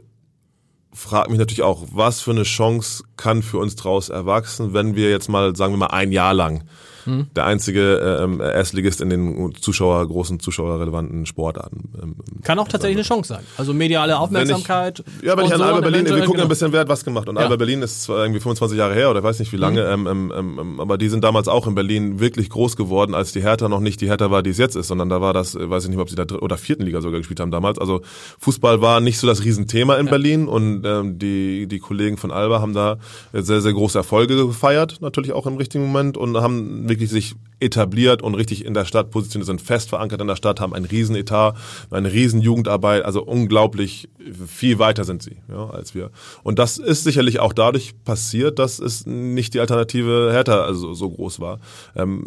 frage 0.90 1.30
mich 1.30 1.38
natürlich 1.38 1.62
auch, 1.62 1.84
was 1.92 2.20
für 2.20 2.32
eine 2.32 2.42
Chance 2.42 3.04
kann 3.16 3.42
für 3.42 3.58
uns 3.58 3.76
draus 3.76 4.08
erwachsen, 4.08 4.72
wenn 4.72 4.96
wir 4.96 5.10
jetzt 5.10 5.28
mal, 5.28 5.54
sagen 5.54 5.74
wir 5.74 5.78
mal, 5.78 5.86
ein 5.88 6.10
Jahr 6.12 6.34
lang 6.34 6.64
hm. 7.08 7.26
der 7.34 7.46
einzige 7.46 8.18
ähm, 8.22 8.40
Erstligist 8.40 9.00
in 9.00 9.10
den 9.10 9.54
Zuschauer, 9.60 10.06
großen 10.06 10.40
zuschauerrelevanten 10.40 11.26
Sportarten. 11.26 11.90
Ähm, 12.02 12.16
Kann 12.42 12.58
auch 12.58 12.68
tatsächlich 12.68 12.98
eine 12.98 13.04
Chance 13.04 13.34
sein. 13.34 13.44
Also 13.56 13.74
mediale 13.74 14.18
Aufmerksamkeit. 14.18 15.02
Ich, 15.20 15.26
ja, 15.26 15.36
wenn 15.36 15.46
ich 15.46 15.54
an 15.54 15.62
Alba 15.62 15.80
Berlin, 15.80 16.06
wir 16.06 16.16
gucken 16.16 16.32
genau. 16.32 16.42
ein 16.44 16.48
bisschen, 16.48 16.72
wer 16.72 16.80
hat 16.80 16.88
was 16.88 17.04
gemacht. 17.04 17.28
Und 17.28 17.36
ja. 17.36 17.42
Alba 17.42 17.56
Berlin 17.56 17.82
ist 17.82 18.02
zwar 18.02 18.22
irgendwie 18.22 18.40
25 18.40 18.78
Jahre 18.78 18.94
her 18.94 19.10
oder 19.10 19.22
weiß 19.22 19.38
nicht 19.38 19.52
wie 19.52 19.56
lange, 19.56 19.96
mhm. 19.96 20.06
ähm, 20.06 20.32
ähm, 20.36 20.58
ähm, 20.60 20.80
aber 20.80 20.98
die 20.98 21.08
sind 21.08 21.24
damals 21.24 21.48
auch 21.48 21.66
in 21.66 21.74
Berlin 21.74 22.20
wirklich 22.20 22.50
groß 22.50 22.76
geworden, 22.76 23.14
als 23.14 23.32
die 23.32 23.42
Hertha 23.42 23.68
noch 23.68 23.80
nicht 23.80 24.00
die 24.00 24.08
Hertha 24.08 24.30
war, 24.30 24.42
die 24.42 24.50
es 24.50 24.58
jetzt 24.58 24.76
ist, 24.76 24.88
sondern 24.88 25.08
da 25.08 25.20
war 25.20 25.32
das, 25.32 25.56
weiß 25.58 25.84
ich 25.84 25.90
nicht, 25.90 25.98
ob 25.98 26.10
sie 26.10 26.16
da 26.16 26.24
dritten 26.24 26.44
oder 26.44 26.56
vierten 26.56 26.84
Liga 26.84 27.00
sogar 27.00 27.20
gespielt 27.20 27.40
haben 27.40 27.50
damals. 27.50 27.78
Also 27.78 28.02
Fußball 28.38 28.80
war 28.80 29.00
nicht 29.00 29.18
so 29.18 29.26
das 29.26 29.44
Riesenthema 29.44 29.96
in 29.96 30.06
ja. 30.06 30.10
Berlin 30.10 30.48
und 30.48 30.84
ähm, 30.84 31.18
die, 31.18 31.66
die 31.66 31.78
Kollegen 31.78 32.16
von 32.16 32.30
Alba 32.30 32.60
haben 32.60 32.74
da 32.74 32.98
sehr, 33.32 33.60
sehr 33.60 33.72
große 33.72 33.98
Erfolge 33.98 34.36
gefeiert, 34.36 34.98
natürlich 35.00 35.32
auch 35.32 35.46
im 35.46 35.56
richtigen 35.56 35.84
Moment 35.84 36.16
und 36.16 36.36
haben 36.36 36.88
wirklich 36.88 36.97
wirklich 36.98 37.10
sich 37.10 37.34
etabliert 37.60 38.22
und 38.22 38.34
richtig 38.34 38.64
in 38.64 38.74
der 38.74 38.84
Stadt 38.84 39.10
positioniert 39.10 39.46
sind, 39.46 39.60
fest 39.60 39.88
verankert 39.88 40.20
in 40.20 40.28
der 40.28 40.36
Stadt, 40.36 40.60
haben 40.60 40.74
einen 40.74 40.84
riesen 40.84 41.16
Etat, 41.16 41.54
eine 41.90 42.12
riesen 42.12 42.40
Jugendarbeit, 42.40 43.04
also 43.04 43.24
unglaublich 43.24 44.08
viel 44.46 44.78
weiter 44.78 45.04
sind 45.04 45.22
sie 45.22 45.36
ja, 45.48 45.68
als 45.70 45.94
wir. 45.94 46.10
Und 46.42 46.58
das 46.58 46.78
ist 46.78 47.04
sicherlich 47.04 47.40
auch 47.40 47.52
dadurch 47.52 47.94
passiert, 48.04 48.58
dass 48.58 48.78
es 48.78 49.06
nicht 49.06 49.54
die 49.54 49.60
Alternative 49.60 50.30
Hertha 50.32 50.62
also 50.62 50.94
so 50.94 51.10
groß 51.10 51.40
war. 51.40 51.58
Ähm, 51.96 52.24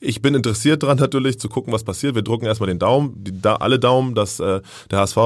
ich 0.00 0.22
bin 0.22 0.34
interessiert 0.34 0.82
daran 0.82 0.98
natürlich 0.98 1.40
zu 1.40 1.48
gucken, 1.48 1.72
was 1.72 1.82
passiert. 1.82 2.14
Wir 2.14 2.22
drücken 2.22 2.46
erstmal 2.46 2.68
den 2.68 2.78
Daumen, 2.78 3.12
die, 3.16 3.40
da, 3.40 3.56
alle 3.56 3.78
Daumen, 3.78 4.14
dass 4.14 4.38
äh, 4.38 4.60
der 4.90 4.98
HSV, 5.00 5.16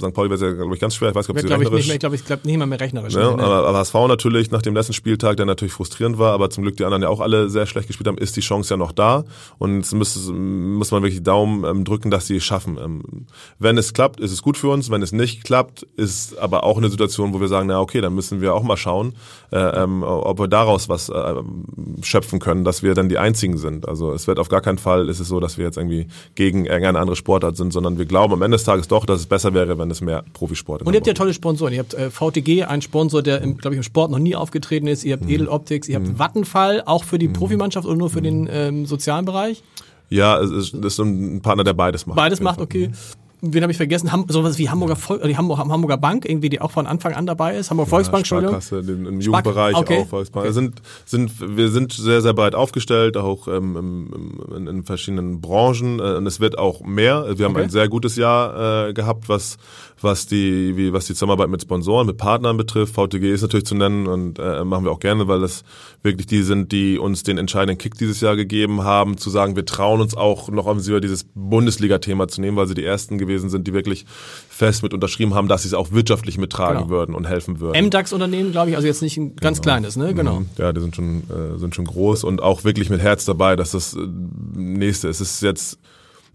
St. 0.00 0.14
Pauli 0.14 0.30
wäre 0.30 0.46
ja, 0.46 0.52
glaube 0.52 0.74
ich, 0.74 0.80
ganz 0.80 0.94
schwer. 0.94 1.10
Ich 1.10 1.14
weiß 1.14 1.26
nicht, 1.26 1.36
ob 1.36 1.40
sie 1.40 1.46
Glaube 1.46 1.64
ich, 1.64 1.70
nicht 1.70 1.86
mehr, 1.86 1.94
ich 1.94 2.00
glaube, 2.00 2.16
ich 2.16 2.24
glaube 2.24 2.46
nicht 2.46 2.56
mal 2.56 2.66
mehr 2.66 2.80
rechnerisch. 2.80 3.14
Ja, 3.14 3.30
Nee, 3.30 3.36
nee. 3.36 3.42
aber, 3.42 3.66
aber 3.66 3.78
HSV 3.78 3.94
natürlich 4.08 4.50
nach 4.50 4.62
dem 4.62 4.74
letzten 4.74 4.92
Spieltag, 4.92 5.36
der 5.36 5.46
natürlich 5.46 5.72
frustrierend 5.72 6.18
war, 6.18 6.32
aber 6.32 6.50
zum 6.50 6.62
Glück 6.62 6.76
die 6.76 6.84
anderen 6.84 7.02
ja 7.02 7.08
auch 7.08 7.20
alle 7.20 7.48
sehr 7.50 7.66
schlecht 7.66 7.88
gespielt 7.88 8.06
haben, 8.06 8.18
ist 8.18 8.36
die 8.36 8.40
Chance 8.40 8.74
ja 8.74 8.76
noch 8.76 8.92
da. 8.92 9.24
Und 9.58 9.76
jetzt 9.78 9.94
muss, 9.94 10.16
muss 10.28 10.90
man 10.90 11.02
wirklich 11.02 11.18
die 11.18 11.24
Daumen 11.24 11.64
ähm, 11.64 11.84
drücken, 11.84 12.10
dass 12.10 12.26
sie 12.26 12.36
es 12.36 12.44
schaffen. 12.44 12.78
Ähm, 12.82 13.26
wenn 13.58 13.76
es 13.76 13.92
klappt, 13.92 14.20
ist 14.20 14.32
es 14.32 14.42
gut 14.42 14.56
für 14.56 14.68
uns. 14.68 14.90
Wenn 14.90 15.02
es 15.02 15.12
nicht 15.12 15.44
klappt, 15.44 15.82
ist 15.96 16.38
aber 16.38 16.64
auch 16.64 16.78
eine 16.78 16.90
Situation, 16.90 17.32
wo 17.32 17.40
wir 17.40 17.48
sagen, 17.48 17.68
na 17.68 17.80
okay, 17.80 18.00
dann 18.00 18.14
müssen 18.14 18.40
wir 18.40 18.54
auch 18.54 18.62
mal 18.62 18.76
schauen, 18.76 19.14
äh, 19.50 19.58
ähm, 19.58 20.02
ob 20.02 20.38
wir 20.38 20.48
daraus 20.48 20.88
was 20.88 21.08
äh, 21.08 21.34
schöpfen 22.02 22.38
können, 22.38 22.64
dass 22.64 22.82
wir 22.82 22.94
dann 22.94 23.08
die 23.08 23.18
Einzigen 23.18 23.58
sind. 23.58 23.88
Also 23.88 24.12
es 24.22 24.26
wird 24.26 24.38
auf 24.38 24.48
gar 24.48 24.60
keinen 24.60 24.78
Fall, 24.78 25.08
ist 25.08 25.20
es 25.20 25.28
so, 25.28 25.40
dass 25.40 25.58
wir 25.58 25.64
jetzt 25.64 25.76
irgendwie 25.76 26.06
gegen 26.34 26.64
irgendeine 26.64 26.98
andere 26.98 27.16
Sportart 27.16 27.56
sind, 27.56 27.72
sondern 27.72 27.98
wir 27.98 28.06
glauben 28.06 28.32
am 28.32 28.42
Ende 28.42 28.56
des 28.56 28.64
Tages 28.64 28.88
doch, 28.88 29.04
dass 29.04 29.20
es 29.20 29.26
besser 29.26 29.52
wäre, 29.52 29.78
wenn 29.78 29.90
es 29.90 30.00
mehr 30.00 30.24
Profisport 30.32 30.80
in 30.80 30.86
Und 30.86 30.94
ihr 30.94 30.98
habt 30.98 31.06
ja 31.06 31.14
tolle 31.14 31.34
Sponsoren. 31.34 31.74
Ihr 31.74 31.80
habt 31.80 31.94
äh, 31.94 32.10
VTG, 32.10 32.64
einen 32.64 32.82
Sponsor, 32.82 33.22
der, 33.22 33.40
glaube 33.40 33.74
ich, 33.74 33.78
im 33.78 33.82
Sport 33.82 34.10
noch 34.10 34.18
nie 34.18 34.36
aufgetreten 34.36 34.86
ist. 34.86 35.04
Mhm. 35.04 35.08
Ihr 35.08 35.16
habt 35.16 35.28
Edeloptics, 35.28 35.88
ihr 35.88 35.96
habt 35.96 36.18
Vattenfall, 36.18 36.82
auch 36.86 37.04
für 37.04 37.18
die 37.18 37.28
Profimannschaft 37.28 37.86
oder 37.86 37.96
nur 37.96 38.10
für 38.10 38.22
den 38.22 38.48
ähm, 38.50 38.86
sozialen 38.86 39.24
Bereich? 39.24 39.62
Ja, 40.08 40.38
es 40.40 40.50
ist, 40.50 40.74
es 40.74 40.84
ist 40.84 40.98
ein 40.98 41.40
Partner, 41.40 41.64
der 41.64 41.72
beides 41.72 42.06
macht. 42.06 42.16
Beides 42.16 42.40
macht, 42.40 42.60
okay. 42.60 42.90
Wen 43.44 43.62
habe 43.62 43.72
ich 43.72 43.76
vergessen? 43.76 44.12
Ham 44.12 44.24
sowas 44.28 44.56
wie 44.58 44.70
Hamburger, 44.70 44.94
Vol 44.94 45.20
äh, 45.20 45.26
die 45.26 45.36
Hamburg, 45.36 45.58
Hamburger 45.58 45.96
Bank, 45.96 46.24
irgendwie, 46.24 46.48
die 46.48 46.60
auch 46.60 46.70
von 46.70 46.86
Anfang 46.86 47.14
an 47.14 47.26
dabei 47.26 47.56
ist. 47.56 47.70
Hamburg 47.70 47.88
Volksbank, 47.88 48.20
Entschuldigung. 48.20 48.60
Sparkasse, 48.60 48.84
den, 48.84 49.04
im 49.04 49.20
Jugendbereich 49.20 49.74
okay. 49.76 50.02
auch 50.02 50.06
Volksbank. 50.06 50.44
Wir 50.46 50.52
Sind, 50.52 50.80
sind, 51.04 51.32
wir 51.56 51.68
sind 51.70 51.92
sehr, 51.92 52.22
sehr 52.22 52.34
breit 52.34 52.54
aufgestellt, 52.54 53.16
auch 53.16 53.48
ähm, 53.48 53.76
im, 54.54 54.68
in 54.68 54.84
verschiedenen 54.84 55.40
Branchen. 55.40 55.98
Äh, 55.98 56.14
und 56.18 56.26
es 56.28 56.38
wird 56.38 56.56
auch 56.56 56.82
mehr. 56.82 57.36
Wir 57.36 57.46
haben 57.46 57.52
Okay. 57.52 57.64
ein 57.64 57.70
sehr 57.70 57.88
gutes 57.88 58.14
Jahr 58.14 58.88
äh, 58.88 58.92
gehabt, 58.94 59.28
was, 59.28 59.58
was, 60.04 60.26
die, 60.26 60.76
wie, 60.76 60.92
was 60.92 61.06
die 61.06 61.14
Zusammenarbeit 61.14 61.48
mit 61.48 61.62
Sponsoren, 61.62 62.06
mit 62.06 62.16
Partnern 62.16 62.56
betrifft. 62.56 62.94
VTG 62.94 63.32
ist 63.32 63.42
natürlich 63.42 63.66
zu 63.66 63.74
nennen 63.74 64.06
und 64.06 64.38
äh, 64.38 64.64
machen 64.64 64.84
wir 64.84 64.92
auch 64.92 65.00
gerne, 65.00 65.28
weil 65.28 65.40
das 65.40 65.64
wirklich 66.02 66.26
die 66.26 66.42
sind, 66.42 66.72
die 66.72 66.98
uns 66.98 67.22
den 67.22 67.38
entscheidenden 67.38 67.78
Kick 67.78 67.96
dieses 67.96 68.20
Jahr 68.20 68.36
gegeben 68.36 68.84
haben, 68.84 69.16
zu 69.16 69.30
sagen, 69.30 69.56
wir 69.56 69.64
trauen 69.64 70.00
uns 70.00 70.16
auch 70.16 70.48
noch 70.48 70.66
offensiver 70.66 71.00
dieses 71.00 71.26
Bundesliga-Thema 71.34 72.28
zu 72.28 72.40
nehmen, 72.40 72.56
weil 72.56 72.66
sie 72.66 72.74
die 72.74 72.84
ersten 72.84 73.18
gewesen 73.18 73.50
sind, 73.50 73.66
die 73.66 73.72
wirklich 73.72 74.04
fest 74.48 74.82
mit 74.82 74.94
unterschrieben 74.94 75.34
haben, 75.34 75.48
dass 75.48 75.62
sie 75.62 75.68
es 75.68 75.74
auch 75.74 75.92
wirtschaftlich 75.92 76.38
mittragen 76.38 76.78
Genau. 76.82 76.90
würden 76.90 77.14
und 77.14 77.26
helfen 77.28 77.60
würden. 77.60 77.86
MDAX-Unternehmen, 77.86 78.52
glaube 78.52 78.70
ich, 78.70 78.76
also 78.76 78.86
jetzt 78.86 79.02
nicht 79.02 79.16
ein 79.16 79.36
ganz 79.36 79.60
kleines, 79.60 79.96
ne? 79.96 80.14
Genau. 80.14 80.40
Mhm. 80.40 80.46
Ja, 80.58 80.72
die 80.72 80.80
sind 80.80 80.94
schon, 80.96 81.22
äh, 81.28 81.58
sind 81.58 81.74
schon 81.74 81.84
groß 81.84 82.24
und 82.24 82.42
auch 82.42 82.64
wirklich 82.64 82.90
mit 82.90 83.00
Herz 83.00 83.24
dabei, 83.24 83.56
dass 83.56 83.72
das 83.72 83.94
äh, 83.94 83.98
nächste 84.54 85.08
ist. 85.08 85.20
Es 85.20 85.34
ist 85.34 85.42
jetzt, 85.42 85.78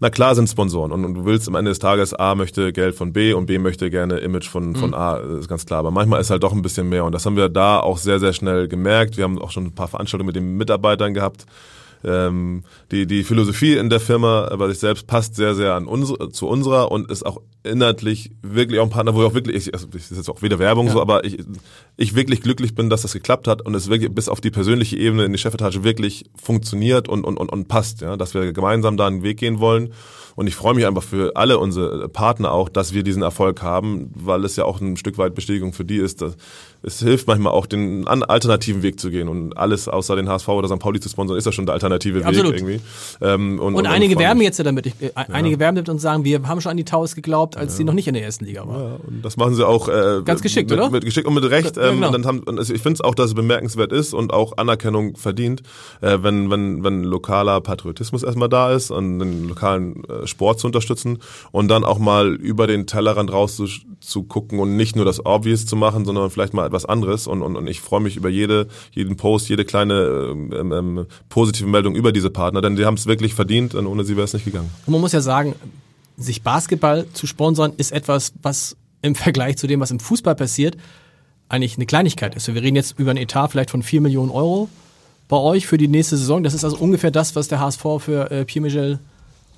na 0.00 0.10
klar 0.10 0.34
sind 0.34 0.48
Sponsoren 0.48 0.92
und, 0.92 1.04
und 1.04 1.14
du 1.14 1.24
willst 1.24 1.48
am 1.48 1.56
Ende 1.56 1.70
des 1.70 1.80
Tages 1.80 2.14
A 2.14 2.34
möchte 2.34 2.72
Geld 2.72 2.94
von 2.94 3.12
B 3.12 3.32
und 3.32 3.46
B 3.46 3.58
möchte 3.58 3.90
gerne 3.90 4.18
Image 4.18 4.48
von, 4.48 4.76
von 4.76 4.94
A, 4.94 5.16
ist 5.16 5.48
ganz 5.48 5.66
klar. 5.66 5.80
Aber 5.80 5.90
manchmal 5.90 6.20
ist 6.20 6.30
halt 6.30 6.42
doch 6.42 6.52
ein 6.52 6.62
bisschen 6.62 6.88
mehr 6.88 7.04
und 7.04 7.12
das 7.12 7.26
haben 7.26 7.36
wir 7.36 7.48
da 7.48 7.80
auch 7.80 7.98
sehr, 7.98 8.20
sehr 8.20 8.32
schnell 8.32 8.68
gemerkt. 8.68 9.16
Wir 9.16 9.24
haben 9.24 9.38
auch 9.40 9.50
schon 9.50 9.64
ein 9.64 9.74
paar 9.74 9.88
Veranstaltungen 9.88 10.26
mit 10.26 10.36
den 10.36 10.56
Mitarbeitern 10.56 11.14
gehabt. 11.14 11.46
Ähm, 12.04 12.64
die, 12.90 13.06
die 13.06 13.24
Philosophie 13.24 13.76
in 13.76 13.90
der 13.90 14.00
Firma 14.00 14.54
bei 14.56 14.68
sich 14.68 14.78
selbst 14.78 15.06
passt 15.06 15.34
sehr, 15.34 15.54
sehr 15.54 15.74
an 15.74 15.86
unsere, 15.86 16.30
zu 16.30 16.46
unserer 16.46 16.90
und 16.92 17.10
ist 17.10 17.26
auch 17.26 17.40
inhaltlich 17.64 18.30
wirklich 18.42 18.80
auch 18.80 18.84
ein 18.84 18.90
Partner, 18.90 19.14
wo 19.14 19.22
ich 19.22 19.26
auch 19.26 19.34
wirklich, 19.34 19.66
ich, 19.66 19.74
also 19.74 19.86
das 19.88 20.10
ist 20.10 20.16
jetzt 20.16 20.30
auch 20.30 20.42
wieder 20.42 20.58
Werbung 20.58 20.88
so, 20.88 21.00
aber 21.00 21.24
ich, 21.24 21.38
ich 21.96 22.14
wirklich 22.14 22.40
glücklich 22.40 22.74
bin, 22.74 22.88
dass 22.88 23.02
das 23.02 23.12
geklappt 23.12 23.48
hat 23.48 23.62
und 23.62 23.74
es 23.74 23.88
wirklich 23.88 24.12
bis 24.12 24.28
auf 24.28 24.40
die 24.40 24.50
persönliche 24.50 24.96
Ebene 24.96 25.24
in 25.24 25.32
die 25.32 25.38
Chefetage 25.38 25.82
wirklich 25.82 26.24
funktioniert 26.40 27.08
und, 27.08 27.24
und, 27.24 27.36
und, 27.36 27.50
und 27.50 27.68
passt, 27.68 28.00
ja, 28.00 28.16
dass 28.16 28.34
wir 28.34 28.52
gemeinsam 28.52 28.96
da 28.96 29.06
einen 29.06 29.22
Weg 29.22 29.38
gehen 29.38 29.60
wollen. 29.60 29.92
Und 30.38 30.46
ich 30.46 30.54
freue 30.54 30.74
mich 30.74 30.86
einfach 30.86 31.02
für 31.02 31.34
alle 31.34 31.58
unsere 31.58 32.08
Partner 32.08 32.52
auch, 32.52 32.68
dass 32.68 32.94
wir 32.94 33.02
diesen 33.02 33.22
Erfolg 33.22 33.60
haben, 33.60 34.12
weil 34.14 34.44
es 34.44 34.54
ja 34.54 34.64
auch 34.64 34.80
ein 34.80 34.96
Stück 34.96 35.18
weit 35.18 35.34
Bestätigung 35.34 35.72
für 35.72 35.84
die 35.84 35.96
ist. 35.96 36.22
Dass 36.22 36.36
es 36.82 37.00
hilft 37.00 37.26
manchmal 37.26 37.52
auch, 37.52 37.66
den 37.66 38.06
alternativen 38.06 38.82
Weg 38.82 39.00
zu 39.00 39.10
gehen. 39.10 39.28
Und 39.28 39.56
alles 39.56 39.88
außer 39.88 40.14
den 40.16 40.28
HSV 40.28 40.48
oder 40.48 40.68
St. 40.68 40.78
Pauli 40.78 41.00
zu 41.00 41.08
sponsern, 41.08 41.36
ist 41.36 41.44
ja 41.44 41.52
schon 41.52 41.66
der 41.66 41.74
alternative 41.74 42.24
Absolut. 42.24 42.52
Weg 42.52 42.60
irgendwie. 42.60 42.80
Ähm, 43.20 43.58
und, 43.58 43.74
Und 43.74 43.86
einige 43.86 44.14
freu 44.14 44.20
werben 44.22 44.40
jetzt 44.42 44.58
ja 44.58 44.64
damit. 44.64 44.86
Ich, 44.86 44.94
äh, 45.00 45.10
Einige 45.14 45.58
werben 45.58 45.76
damit 45.76 45.88
und 45.88 45.98
sagen, 45.98 46.24
wir 46.24 46.42
haben 46.46 46.60
schon 46.60 46.70
an 46.70 46.76
die 46.76 46.84
Taus 46.84 47.14
geglaubt, 47.14 47.56
als 47.56 47.76
sie 47.76 47.84
noch 47.84 47.94
nicht 47.94 48.06
in 48.06 48.14
der 48.14 48.22
ersten 48.22 48.44
Liga 48.44 48.66
war. 48.66 48.78
Ja, 48.78 48.96
und 49.06 49.22
das 49.24 49.36
machen 49.36 49.54
sie 49.54 49.66
auch 49.66 49.88
äh, 49.88 50.22
Ganz 50.24 50.40
geschickt, 50.40 50.70
mit, 50.70 50.78
oder? 50.78 50.90
Mit 50.90 51.04
geschickt 51.04 51.26
und 51.26 51.34
mit 51.34 51.44
Recht. 51.50 51.76
Ja, 51.76 51.88
Ähm, 51.88 51.94
genau. 51.96 52.06
und 52.08 52.12
dann 52.12 52.26
haben, 52.26 52.38
und 52.40 52.58
es- 52.58 52.70
ich 52.70 52.80
finde 52.80 52.94
es 52.94 53.00
auch, 53.00 53.14
dass 53.14 53.26
es 53.30 53.34
bemerkenswert 53.34 53.92
ist 53.92 54.14
und 54.14 54.32
auch 54.32 54.56
Anerkennung 54.56 55.16
verdient, 55.16 55.62
äh, 56.00 56.18
wenn, 56.22 56.50
wenn, 56.50 56.84
wenn 56.84 57.02
lokaler 57.02 57.60
Patriotismus 57.60 58.22
erstmal 58.22 58.48
da 58.48 58.72
ist 58.72 58.90
und 58.90 59.18
den 59.18 59.48
lokalen 59.48 60.04
äh, 60.04 60.26
Sport 60.26 60.60
zu 60.60 60.66
unterstützen 60.68 61.18
und 61.50 61.68
dann 61.68 61.84
auch 61.84 61.98
mal 61.98 62.34
über 62.34 62.66
den 62.66 62.86
Tellerrand 62.86 63.32
raus 63.32 63.56
zu, 63.56 63.66
zu 64.00 64.22
gucken 64.22 64.60
und 64.60 64.76
nicht 64.76 64.94
nur 64.94 65.04
das 65.04 65.24
Obvious 65.26 65.66
zu 65.66 65.74
machen, 65.74 66.04
sondern 66.04 66.30
vielleicht 66.30 66.54
mal 66.54 66.67
etwas 66.68 66.84
anderes. 66.84 67.26
Und, 67.26 67.42
und, 67.42 67.56
und 67.56 67.66
ich 67.66 67.80
freue 67.80 68.00
mich 68.00 68.16
über 68.16 68.28
jede, 68.28 68.68
jeden 68.92 69.16
Post, 69.16 69.48
jede 69.48 69.64
kleine 69.64 70.30
ähm, 70.32 70.72
ähm, 70.72 71.06
positive 71.28 71.68
Meldung 71.68 71.94
über 71.94 72.12
diese 72.12 72.30
Partner, 72.30 72.60
denn 72.60 72.76
die 72.76 72.84
haben 72.84 72.94
es 72.94 73.06
wirklich 73.06 73.34
verdient 73.34 73.74
und 73.74 73.86
ohne 73.86 74.04
sie 74.04 74.16
wäre 74.16 74.24
es 74.24 74.34
nicht 74.34 74.44
gegangen. 74.44 74.70
Und 74.86 74.92
man 74.92 75.00
muss 75.00 75.12
ja 75.12 75.20
sagen, 75.20 75.54
sich 76.16 76.42
Basketball 76.42 77.06
zu 77.12 77.26
sponsern, 77.26 77.72
ist 77.76 77.92
etwas, 77.92 78.32
was 78.42 78.76
im 79.02 79.14
Vergleich 79.14 79.56
zu 79.56 79.66
dem, 79.66 79.80
was 79.80 79.90
im 79.90 80.00
Fußball 80.00 80.34
passiert, 80.34 80.76
eigentlich 81.48 81.76
eine 81.76 81.86
Kleinigkeit 81.86 82.34
ist. 82.34 82.52
Wir 82.52 82.62
reden 82.62 82.76
jetzt 82.76 82.98
über 82.98 83.10
einen 83.10 83.22
Etat 83.22 83.48
vielleicht 83.48 83.70
von 83.70 83.82
4 83.82 84.00
Millionen 84.00 84.30
Euro 84.30 84.68
bei 85.28 85.36
euch 85.36 85.66
für 85.66 85.78
die 85.78 85.88
nächste 85.88 86.16
Saison. 86.16 86.42
Das 86.42 86.54
ist 86.54 86.64
also 86.64 86.76
ungefähr 86.76 87.10
das, 87.10 87.36
was 87.36 87.48
der 87.48 87.60
HSV 87.60 87.82
für 88.00 88.30
äh, 88.30 88.44
Pierre-Michel 88.44 88.98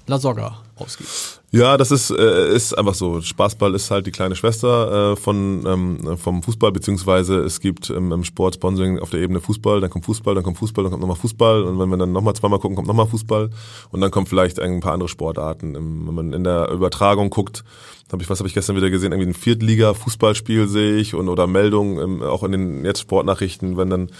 Lasogga 0.07 0.59
ausgibt. 0.77 1.39
Ja, 1.53 1.76
das 1.76 1.90
ist, 1.90 2.11
äh, 2.11 2.55
ist 2.55 2.78
einfach 2.78 2.94
so. 2.94 3.20
Spaßball 3.20 3.74
ist 3.74 3.90
halt 3.90 4.07
die 4.07 4.12
kleine 4.12 4.36
Schwester 4.36 5.12
äh, 5.12 5.16
von, 5.16 5.64
ähm, 5.66 6.16
vom 6.16 6.44
Fußball, 6.44 6.70
beziehungsweise 6.70 7.40
es 7.40 7.59
gibt 7.59 7.90
ähm, 7.90 8.12
im 8.12 8.22
Sport 8.22 8.55
Sponsoring 8.55 9.01
auf 9.01 9.11
der 9.11 9.18
Ebene 9.18 9.40
Fußball, 9.40 9.80
dann 9.80 9.90
kommt 9.90 10.05
Fußball, 10.05 10.36
dann 10.36 10.44
kommt 10.44 10.59
Fußball, 10.59 10.84
dann 10.84 10.92
kommt 10.92 11.01
nochmal 11.01 11.16
Fußball 11.16 11.64
und 11.64 11.80
wenn 11.80 11.88
wir 11.88 11.96
dann 11.96 12.12
nochmal 12.12 12.34
zweimal 12.34 12.61
gucken, 12.61 12.76
kommt 12.76 12.86
nochmal 12.86 13.09
Fußball 13.09 13.51
und 13.90 14.01
dann 14.01 14.12
kommen 14.12 14.26
vielleicht 14.26 14.61
ein 14.61 14.78
paar 14.78 14.92
andere 14.92 15.09
Sportarten. 15.09 15.74
Wenn 15.74 16.14
man 16.14 16.32
in 16.32 16.44
der 16.44 16.70
Übertragung 16.70 17.30
guckt, 17.30 17.64
habe 18.12 18.22
ich, 18.22 18.30
was 18.30 18.40
habe 18.40 18.48
ich 18.48 18.55
gestern 18.55 18.76
wieder 18.76 18.90
gesehen, 18.90 19.12
irgendwie 19.12 19.30
ein 19.30 19.34
Viertliga-Fußballspiel 19.34 20.68
sehe 20.68 20.96
ich 20.96 21.14
und 21.14 21.28
oder 21.28 21.46
Meldungen, 21.46 21.98
ähm, 21.98 22.22
auch 22.22 22.42
in 22.42 22.53
den 22.53 22.84
jetzt 22.84 23.01
Sportnachrichten, 23.01 23.76
wenn 23.76 23.90
dann 23.90 24.11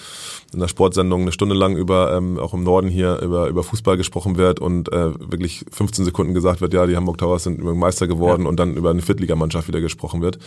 in 0.53 0.61
der 0.61 0.69
Sportsendung 0.69 1.23
eine 1.23 1.33
Stunde 1.33 1.55
lang 1.55 1.77
über, 1.77 2.15
ähm, 2.17 2.39
auch 2.39 2.55
im 2.55 2.65
Norden 2.65 2.89
hier, 2.89 3.21
über, 3.21 3.49
über 3.49 3.63
Fußball 3.63 3.97
gesprochen 3.97 4.37
wird 4.37 4.61
und 4.61 4.93
äh, 4.93 5.13
wirklich 5.19 5.65
15 5.71 6.05
Sekunden 6.05 6.35
gesagt 6.35 6.61
wird, 6.61 6.75
ja, 6.75 6.87
die 6.87 6.97
Hamburg 6.97 7.19
Towers 7.21 7.45
sind 7.45 7.63
Meister 7.63 8.07
geworden 8.07 8.47
und 8.47 8.59
dann 8.59 8.77
über 8.77 8.91
eine 8.91 9.03
Viertligamannschaft 9.03 9.69
wieder 9.69 9.81
gesprochen 9.81 10.23
wird. 10.23 10.39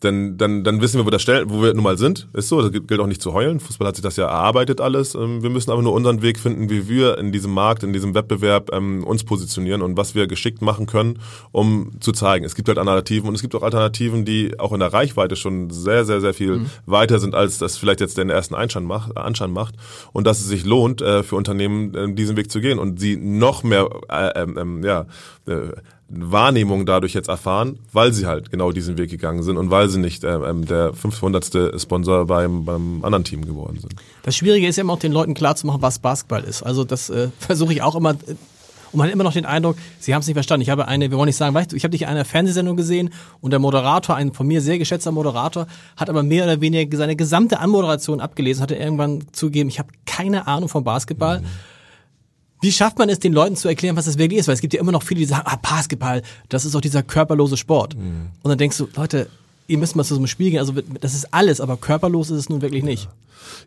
Dann, 0.00 0.36
dann, 0.36 0.62
dann 0.62 0.82
wissen 0.82 0.98
wir, 0.98 1.06
wo, 1.06 1.10
der 1.10 1.18
Stell, 1.18 1.48
wo 1.48 1.62
wir 1.62 1.72
nun 1.72 1.82
mal 1.82 1.96
sind. 1.96 2.28
Ist 2.34 2.48
so, 2.48 2.60
das 2.60 2.70
gilt 2.70 3.00
auch 3.00 3.06
nicht 3.06 3.22
zu 3.22 3.32
heulen. 3.32 3.60
Fußball 3.60 3.88
hat 3.88 3.96
sich 3.96 4.02
das 4.02 4.16
ja 4.16 4.26
erarbeitet 4.26 4.82
alles. 4.82 5.14
Ähm, 5.14 5.42
Wir 5.42 5.48
müssen 5.48 5.70
aber 5.70 5.80
nur 5.80 5.94
unseren 5.94 6.20
Weg 6.20 6.38
finden, 6.38 6.68
wie 6.68 6.86
wir 6.86 7.16
in 7.16 7.32
diesem 7.32 7.52
Markt, 7.54 7.82
in 7.82 7.94
diesem 7.94 8.14
Wettbewerb 8.14 8.70
ähm, 8.74 9.04
uns 9.04 9.24
positionieren 9.24 9.80
und 9.80 9.96
was 9.96 10.14
wir 10.14 10.26
geschickt 10.26 10.60
machen 10.60 10.84
können, 10.84 11.18
um 11.50 11.92
zu 12.00 12.12
zeigen. 12.12 12.44
Es 12.44 12.54
gibt 12.54 12.68
halt 12.68 12.76
Alternativen 12.76 13.26
und 13.26 13.34
es 13.36 13.40
gibt 13.40 13.54
auch 13.54 13.62
Alternativen, 13.62 14.26
die 14.26 14.60
auch 14.60 14.72
in 14.72 14.80
der 14.80 14.92
Reichweite 14.92 15.34
schon 15.34 15.70
sehr, 15.70 16.04
sehr, 16.04 16.20
sehr 16.20 16.34
viel 16.34 16.66
weiter 16.84 17.18
sind, 17.18 17.34
als 17.34 17.56
das 17.56 17.78
vielleicht 17.78 18.00
jetzt 18.00 18.18
den 18.18 18.28
ersten 18.28 18.54
Anschein 18.54 18.84
macht, 18.84 19.16
Anschein 19.16 19.50
macht. 19.50 19.76
Und 20.12 20.26
dass 20.26 20.40
es 20.40 20.46
sich 20.46 20.66
lohnt, 20.66 21.00
äh, 21.00 21.22
für 21.22 21.36
Unternehmen 21.36 21.94
äh, 21.94 22.12
diesen 22.12 22.36
Weg 22.36 22.50
zu 22.50 22.60
gehen 22.60 22.78
und 22.78 23.00
sie 23.00 23.16
noch 23.16 23.62
mehr 23.62 23.88
äh, 24.10 24.42
ähm, 24.42 24.58
ähm, 24.58 24.84
ja, 24.84 25.06
äh, 25.46 25.72
Wahrnehmung 26.08 26.86
dadurch 26.86 27.14
jetzt 27.14 27.28
erfahren, 27.28 27.80
weil 27.92 28.12
sie 28.12 28.26
halt 28.26 28.50
genau 28.50 28.70
diesen 28.70 28.96
Weg 28.96 29.10
gegangen 29.10 29.42
sind 29.42 29.56
und 29.56 29.70
weil 29.70 29.85
sie 29.88 29.98
nicht 29.98 30.24
ähm, 30.24 30.44
ähm, 30.44 30.66
der 30.66 30.92
500. 30.92 31.80
Sponsor 31.80 32.26
beim, 32.26 32.64
beim 32.64 33.04
anderen 33.04 33.24
Team 33.24 33.44
geworden 33.44 33.78
sind. 33.80 33.94
Das 34.22 34.36
Schwierige 34.36 34.66
ist 34.66 34.76
ja 34.76 34.82
immer 34.82 34.94
auch 34.94 34.98
den 34.98 35.12
Leuten 35.12 35.34
klarzumachen, 35.34 35.82
was 35.82 35.98
Basketball 35.98 36.44
ist. 36.44 36.62
Also 36.62 36.84
das 36.84 37.10
äh, 37.10 37.28
versuche 37.38 37.72
ich 37.72 37.82
auch 37.82 37.94
immer. 37.94 38.12
Äh, 38.12 38.34
und 38.92 38.98
man 38.98 39.08
hat 39.08 39.14
immer 39.14 39.24
noch 39.24 39.32
den 39.32 39.44
Eindruck, 39.46 39.76
sie 39.98 40.14
haben 40.14 40.20
es 40.20 40.26
nicht 40.26 40.36
verstanden. 40.36 40.62
Ich 40.62 40.70
habe 40.70 40.86
eine, 40.88 41.10
wir 41.10 41.18
wollen 41.18 41.26
nicht 41.26 41.36
sagen, 41.36 41.54
weißt 41.54 41.72
du, 41.72 41.76
ich 41.76 41.84
habe 41.84 41.90
dich 41.90 42.02
in 42.02 42.08
einer 42.08 42.24
Fernsehsendung 42.24 42.76
gesehen 42.76 43.10
und 43.40 43.50
der 43.50 43.58
Moderator, 43.58 44.16
ein 44.16 44.32
von 44.32 44.46
mir 44.46 44.60
sehr 44.60 44.78
geschätzter 44.78 45.12
Moderator, 45.12 45.66
hat 45.96 46.08
aber 46.08 46.22
mehr 46.22 46.44
oder 46.44 46.60
weniger 46.60 46.96
seine 46.96 47.16
gesamte 47.16 47.58
Anmoderation 47.58 48.20
abgelesen, 48.20 48.62
hatte 48.62 48.76
irgendwann 48.76 49.24
zugegeben, 49.32 49.68
ich 49.68 49.78
habe 49.78 49.88
keine 50.06 50.46
Ahnung 50.46 50.68
vom 50.68 50.84
Basketball. 50.84 51.42
Wie 52.62 52.72
schafft 52.72 52.98
man 52.98 53.08
es, 53.08 53.18
den 53.18 53.32
Leuten 53.32 53.56
zu 53.56 53.68
erklären, 53.68 53.96
was 53.96 54.06
das 54.06 54.18
wirklich 54.18 54.40
ist? 54.40 54.48
Weil 54.48 54.54
es 54.54 54.60
gibt 54.60 54.72
ja 54.72 54.80
immer 54.80 54.92
noch 54.92 55.02
viele, 55.02 55.20
die 55.20 55.26
sagen, 55.26 55.42
ah, 55.44 55.56
Basketball, 55.56 56.22
das 56.48 56.64
ist 56.64 56.74
doch 56.74 56.80
dieser 56.80 57.02
körperlose 57.02 57.56
Sport. 57.56 57.94
Und 58.42 58.48
dann 58.48 58.56
denkst 58.56 58.78
du, 58.78 58.88
Leute, 58.96 59.28
ihr 59.66 59.78
müsst 59.78 59.96
mal 59.96 60.04
zu 60.04 60.14
so 60.14 60.20
einem 60.20 60.26
Spiel 60.26 60.50
gehen, 60.50 60.60
also 60.60 60.72
das 61.00 61.14
ist 61.14 61.32
alles, 61.32 61.60
aber 61.60 61.76
körperlos 61.76 62.30
ist 62.30 62.38
es 62.38 62.48
nun 62.48 62.62
wirklich 62.62 62.84
nicht. 62.84 63.08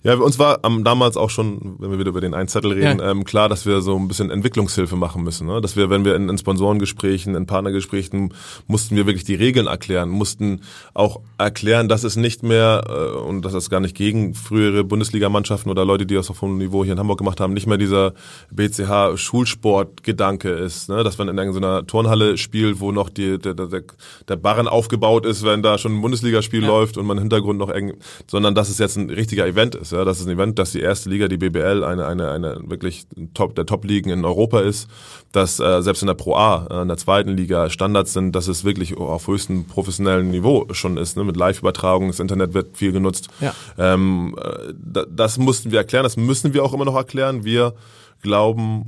Ja, 0.03 0.15
uns 0.15 0.39
war 0.39 0.59
ähm, 0.63 0.83
damals 0.83 1.17
auch 1.17 1.29
schon, 1.29 1.75
wenn 1.79 1.91
wir 1.91 1.99
wieder 1.99 2.09
über 2.09 2.21
den 2.21 2.33
Einzettel 2.33 2.71
reden, 2.71 2.99
ja. 2.99 3.11
ähm, 3.11 3.25
klar, 3.25 3.49
dass 3.49 3.65
wir 3.65 3.81
so 3.81 3.97
ein 3.97 4.07
bisschen 4.07 4.31
Entwicklungshilfe 4.31 4.95
machen 4.95 5.23
müssen. 5.23 5.47
Ne? 5.47 5.59
Dass 5.61 5.75
wir, 5.75 5.89
wenn 5.89 6.05
wir 6.05 6.15
in, 6.15 6.29
in 6.29 6.37
Sponsorengesprächen, 6.37 7.35
in 7.35 7.45
Partnergesprächen, 7.45 8.33
mussten 8.67 8.95
wir 8.95 9.05
wirklich 9.05 9.25
die 9.25 9.35
Regeln 9.35 9.67
erklären, 9.67 10.09
mussten 10.09 10.61
auch 10.93 11.19
erklären, 11.37 11.89
dass 11.89 12.03
es 12.03 12.15
nicht 12.15 12.43
mehr, 12.43 12.83
äh, 12.87 13.17
und 13.19 13.43
das 13.43 13.53
ist 13.53 13.69
gar 13.69 13.81
nicht 13.81 13.95
gegen 13.95 14.33
frühere 14.35 14.83
Bundesligamannschaften 14.83 15.69
oder 15.71 15.85
Leute, 15.85 16.05
die 16.05 16.15
das 16.15 16.29
auf 16.29 16.41
hohem 16.41 16.57
Niveau 16.57 16.83
hier 16.83 16.93
in 16.93 16.99
Hamburg 16.99 17.17
gemacht 17.17 17.39
haben, 17.41 17.53
nicht 17.53 17.67
mehr 17.67 17.77
dieser 17.77 18.13
BCH-Schulsport-Gedanke 18.51 20.49
ist, 20.49 20.89
ne? 20.89 21.03
dass 21.03 21.17
man 21.17 21.27
in 21.27 21.37
irgendeiner 21.37 21.85
Turnhalle 21.85 22.37
spielt, 22.37 22.79
wo 22.79 22.91
noch 22.91 23.09
die, 23.09 23.37
der, 23.37 23.53
der, 23.53 23.83
der 24.27 24.35
Barren 24.35 24.67
aufgebaut 24.67 25.25
ist, 25.25 25.43
wenn 25.43 25.61
da 25.61 25.77
schon 25.77 25.88
ein 25.97 26.01
Bundesligaspiel 26.01 26.61
ja. 26.61 26.67
läuft 26.67 26.97
und 26.97 27.05
man 27.05 27.17
im 27.17 27.23
Hintergrund 27.23 27.59
noch 27.59 27.69
eng, 27.69 27.93
sondern 28.27 28.55
dass 28.55 28.69
es 28.69 28.77
jetzt 28.77 28.97
ein 28.97 29.09
richtiger 29.09 29.45
Event 29.45 29.75
ist. 29.75 29.91
Ja, 29.91 30.05
das 30.05 30.19
ist 30.19 30.27
ein 30.27 30.33
Event, 30.33 30.59
dass 30.59 30.71
die 30.71 30.81
erste 30.81 31.09
Liga, 31.09 31.27
die 31.27 31.37
BBL, 31.37 31.83
eine, 31.83 32.05
eine, 32.05 32.31
eine 32.31 32.61
wirklich 32.65 33.05
Top, 33.33 33.55
der 33.55 33.65
Top-Ligen 33.65 34.09
in 34.09 34.25
Europa 34.25 34.61
ist, 34.61 34.87
dass 35.31 35.59
äh, 35.59 35.81
selbst 35.81 36.01
in 36.01 36.07
der 36.07 36.15
Pro 36.15 36.35
A, 36.35 36.67
äh, 36.69 36.81
in 36.81 36.87
der 36.87 36.97
zweiten 36.97 37.35
Liga 37.35 37.69
Standards 37.69 38.13
sind, 38.13 38.35
dass 38.35 38.47
es 38.47 38.63
wirklich 38.63 38.97
auf 38.97 39.27
höchstem 39.27 39.65
professionellen 39.65 40.31
Niveau 40.31 40.67
schon 40.71 40.97
ist, 40.97 41.17
ne, 41.17 41.23
mit 41.23 41.37
Live-Übertragung, 41.37 42.07
das 42.07 42.19
Internet 42.19 42.53
wird 42.53 42.77
viel 42.77 42.91
genutzt. 42.91 43.27
Ja. 43.39 43.53
Ähm, 43.77 44.35
äh, 44.41 45.05
das 45.09 45.37
mussten 45.37 45.71
wir 45.71 45.79
erklären, 45.79 46.03
das 46.03 46.17
müssen 46.17 46.53
wir 46.53 46.63
auch 46.63 46.73
immer 46.73 46.85
noch 46.85 46.95
erklären. 46.95 47.43
Wir 47.43 47.73
glauben, 48.21 48.85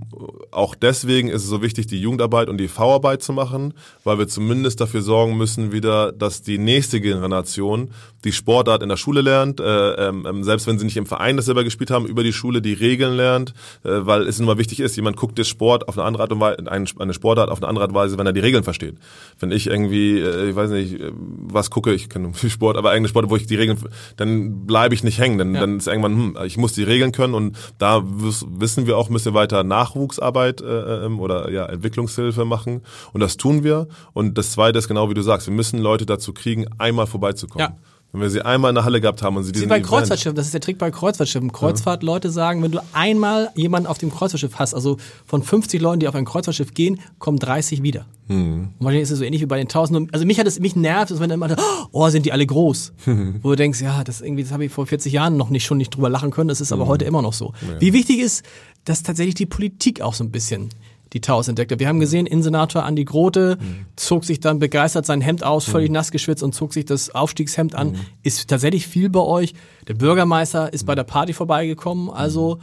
auch 0.52 0.76
deswegen 0.76 1.30
ist 1.30 1.44
es 1.44 1.50
so 1.50 1.62
wichtig, 1.62 1.88
die 1.88 2.00
Jugendarbeit 2.00 2.50
und 2.50 2.58
die 2.58 2.68
V-Arbeit 2.68 3.22
zu 3.22 3.34
machen, 3.34 3.74
weil 4.04 4.18
wir 4.18 4.28
zumindest 4.28 4.82
dafür 4.82 5.02
sorgen 5.02 5.38
müssen 5.38 5.72
wieder, 5.72 6.12
dass 6.12 6.42
die 6.42 6.58
nächste 6.58 7.02
Generation 7.02 7.92
die 8.24 8.32
Sportart 8.32 8.84
in 8.84 8.90
der 8.90 8.98
Schule 8.98 9.22
lernt, 9.22 9.60
äh, 9.60 10.10
ähm, 10.10 10.44
selbst 10.44 10.68
wenn 10.68 10.78
sie 10.78 10.86
nicht 10.86 10.98
im 10.98 11.06
Verein 11.06 11.38
das 11.38 11.46
selber 11.46 11.64
gespielt 11.64 11.92
haben, 11.92 12.06
über 12.06 12.24
die 12.24 12.34
Schule 12.34 12.62
die 12.62 12.74
Regeln 12.74 13.16
lernt, 13.16 13.54
äh, 13.84 13.90
weil 14.02 14.28
es 14.28 14.40
immer 14.40 14.58
wichtig 14.58 14.80
ist, 14.80 14.96
jemand 14.96 15.18
guckt 15.18 15.40
das 15.40 15.48
Sport 15.48 15.88
auf 15.88 15.98
eine 15.98 16.06
andere 16.06 16.24
Art 16.24 16.32
und 16.32 16.40
Weise, 16.40 16.58
eine 17.00 17.14
Sportart 17.14 17.50
auf 17.50 17.60
eine 17.60 17.68
andere 17.68 17.84
Art 17.84 17.92
und 17.92 17.96
Weise, 17.96 18.18
wenn 18.18 18.26
er 18.26 18.34
die 18.34 18.40
Regeln 18.40 18.64
versteht. 18.64 18.98
Wenn 19.40 19.52
ich 19.52 19.68
irgendwie, 19.68 20.20
äh, 20.20 20.50
ich 20.50 20.56
weiß 20.56 20.70
nicht, 20.72 21.00
äh, 21.00 21.12
was 21.14 21.70
gucke, 21.70 21.94
ich 21.94 22.10
kenne 22.10 22.34
viel 22.34 22.50
Sport, 22.50 22.78
aber 22.78 22.92
eigene 22.92 23.08
Sport, 23.08 23.30
wo 23.30 23.36
ich 23.36 23.48
die 23.48 23.56
Regeln, 23.56 23.80
dann 24.18 24.66
bleibe 24.68 24.94
ich 24.94 25.04
nicht 25.04 25.20
hängen, 25.20 25.38
dann, 25.38 25.56
ja. 25.56 25.62
dann 25.62 25.78
ist 25.78 25.88
irgendwann, 25.88 26.14
hm, 26.14 26.38
ich 26.46 26.58
muss 26.58 26.74
die 26.74 26.84
Regeln 26.84 27.12
können 27.12 27.34
und 27.34 27.58
da 27.78 28.04
wissen 28.04 28.88
wir 28.88 28.98
auch, 28.98 29.10
müssen 29.10 29.34
wir 29.34 29.40
weiter 29.40 29.64
Nachwuchsarbeit 29.64 30.62
äh, 30.62 31.06
ähm, 31.06 31.20
oder 31.20 31.52
ja 31.52 31.66
Entwicklungshilfe 31.66 32.46
machen 32.46 32.82
und 33.14 33.22
das 33.22 33.38
tun 33.38 33.64
wir 33.64 33.88
und 34.14 34.38
das 34.38 34.52
Zweite 34.52 34.80
ist 34.80 34.88
genau 34.88 35.10
wie 35.10 35.14
du 35.14 35.22
sagst, 35.22 35.48
wir 35.48 35.54
müssen 35.54 35.80
Leute 35.80 36.06
dazu 36.06 36.34
kriegen, 36.34 36.68
einmal 36.78 37.08
vorbeizukommen. 37.08 37.70
Ja. 37.72 37.91
Wenn 38.12 38.22
wir 38.22 38.30
sie 38.30 38.42
einmal 38.44 38.70
in 38.70 38.76
der 38.76 38.84
Halle 38.84 39.00
gehabt 39.00 39.22
haben 39.24 39.38
und 39.38 39.44
sie 39.44 39.54
diesen 39.54 39.70
bei 39.70 39.80
Kreuzfahrtschiffen, 39.80 40.36
das 40.36 40.46
ist 40.46 40.54
der 40.54 40.60
Trick 40.60 40.78
bei 40.78 40.92
Kreuzfahrtschiffen. 40.92 41.54
Kreuzfahrtleute 41.54 42.30
sagen, 42.30 42.62
wenn 42.62 42.72
du 42.72 42.80
einmal 42.92 43.50
jemanden 43.56 43.88
auf 43.88 44.00
dem 44.00 44.12
Kreuzfahrtschiff 44.12 44.60
hast, 44.60 44.74
also 44.74 44.98
von 45.26 45.44
50 45.44 45.82
Leuten, 45.82 46.02
die 46.02 46.10
auf 46.10 46.16
ein 46.16 46.26
Kreuzfahrtschiff 46.26 46.74
gehen, 46.74 47.00
kommen 47.20 47.40
30 47.40 47.84
wieder. 47.84 48.06
Hm. 48.28 48.70
Und 48.78 48.86
wahrscheinlich 48.86 49.04
ist 49.04 49.12
es 49.12 49.20
so 49.20 49.24
ähnlich 49.24 49.42
wie 49.42 49.46
bei 49.46 49.58
den 49.58 49.68
1000. 49.68 50.14
Also 50.14 50.26
mich 50.26 50.40
hat 50.40 50.48
es, 50.48 50.60
mich 50.60 50.76
nervt, 50.76 51.12
wenn 51.20 51.30
dann 51.30 51.42
immer, 51.42 51.56
oh, 51.94 52.10
sind 52.10 52.26
die 52.26 52.34
alle 52.34 52.46
groß. 52.46 52.94
Wo 53.42 53.52
du 53.52 53.56
denkst, 53.56 53.82
ja, 53.82 54.04
das 54.04 54.20
irgendwie, 54.20 54.44
das 54.44 54.52
habe 54.52 54.66
ich 54.66 54.72
vor 54.74 54.86
40 54.86 55.14
Jahren 55.14 55.38
noch 55.38 55.50
nicht, 55.50 55.66
schon 55.66 55.78
nicht 55.78 55.96
drüber 55.96 56.10
lachen 56.10 56.32
können, 56.32 56.50
das 56.50 56.60
ist 56.60 56.74
aber 56.74 56.84
hm. 56.84 56.90
heute 56.90 57.06
immer 57.06 57.22
noch 57.22 57.34
so. 57.34 57.54
Ja. 57.62 57.80
Wie 57.80 57.94
wichtig 57.94 58.20
ist, 58.20 58.44
dass 58.84 59.04
tatsächlich 59.04 59.36
die 59.36 59.46
Politik 59.46 60.02
auch 60.02 60.14
so 60.14 60.26
ein 60.26 60.32
bisschen 60.32 60.70
die 61.14 61.22
Taos 61.22 61.48
entdeckte. 61.48 61.80
Wir 61.80 61.88
haben 61.88 62.00
gesehen, 62.00 62.26
Innensenator 62.26 62.84
Andi 62.84 63.04
Grote 63.04 63.58
mhm. 63.60 63.86
zog 63.96 64.24
sich 64.24 64.40
dann 64.40 64.60
begeistert 64.60 65.06
sein 65.06 65.22
Hemd 65.22 65.44
aus, 65.44 65.66
völlig 65.66 65.90
mhm. 65.90 65.96
nass 65.96 66.12
geschwitzt 66.12 66.42
und 66.44 66.56
zog 66.56 66.74
sich 66.74 66.86
das 66.86 67.14
Aufstiegshemd 67.14 67.76
an. 67.76 67.92
Mhm. 67.92 68.00
Ist 68.24 68.50
tatsächlich 68.50 68.88
viel 68.88 69.10
bei 69.10 69.20
euch. 69.20 69.54
Der 69.88 69.94
Bürgermeister 69.94 70.72
ist 70.72 70.86
bei 70.86 70.96
der 70.96 71.04
Party 71.04 71.34
vorbeigekommen. 71.34 72.10
Also 72.10 72.60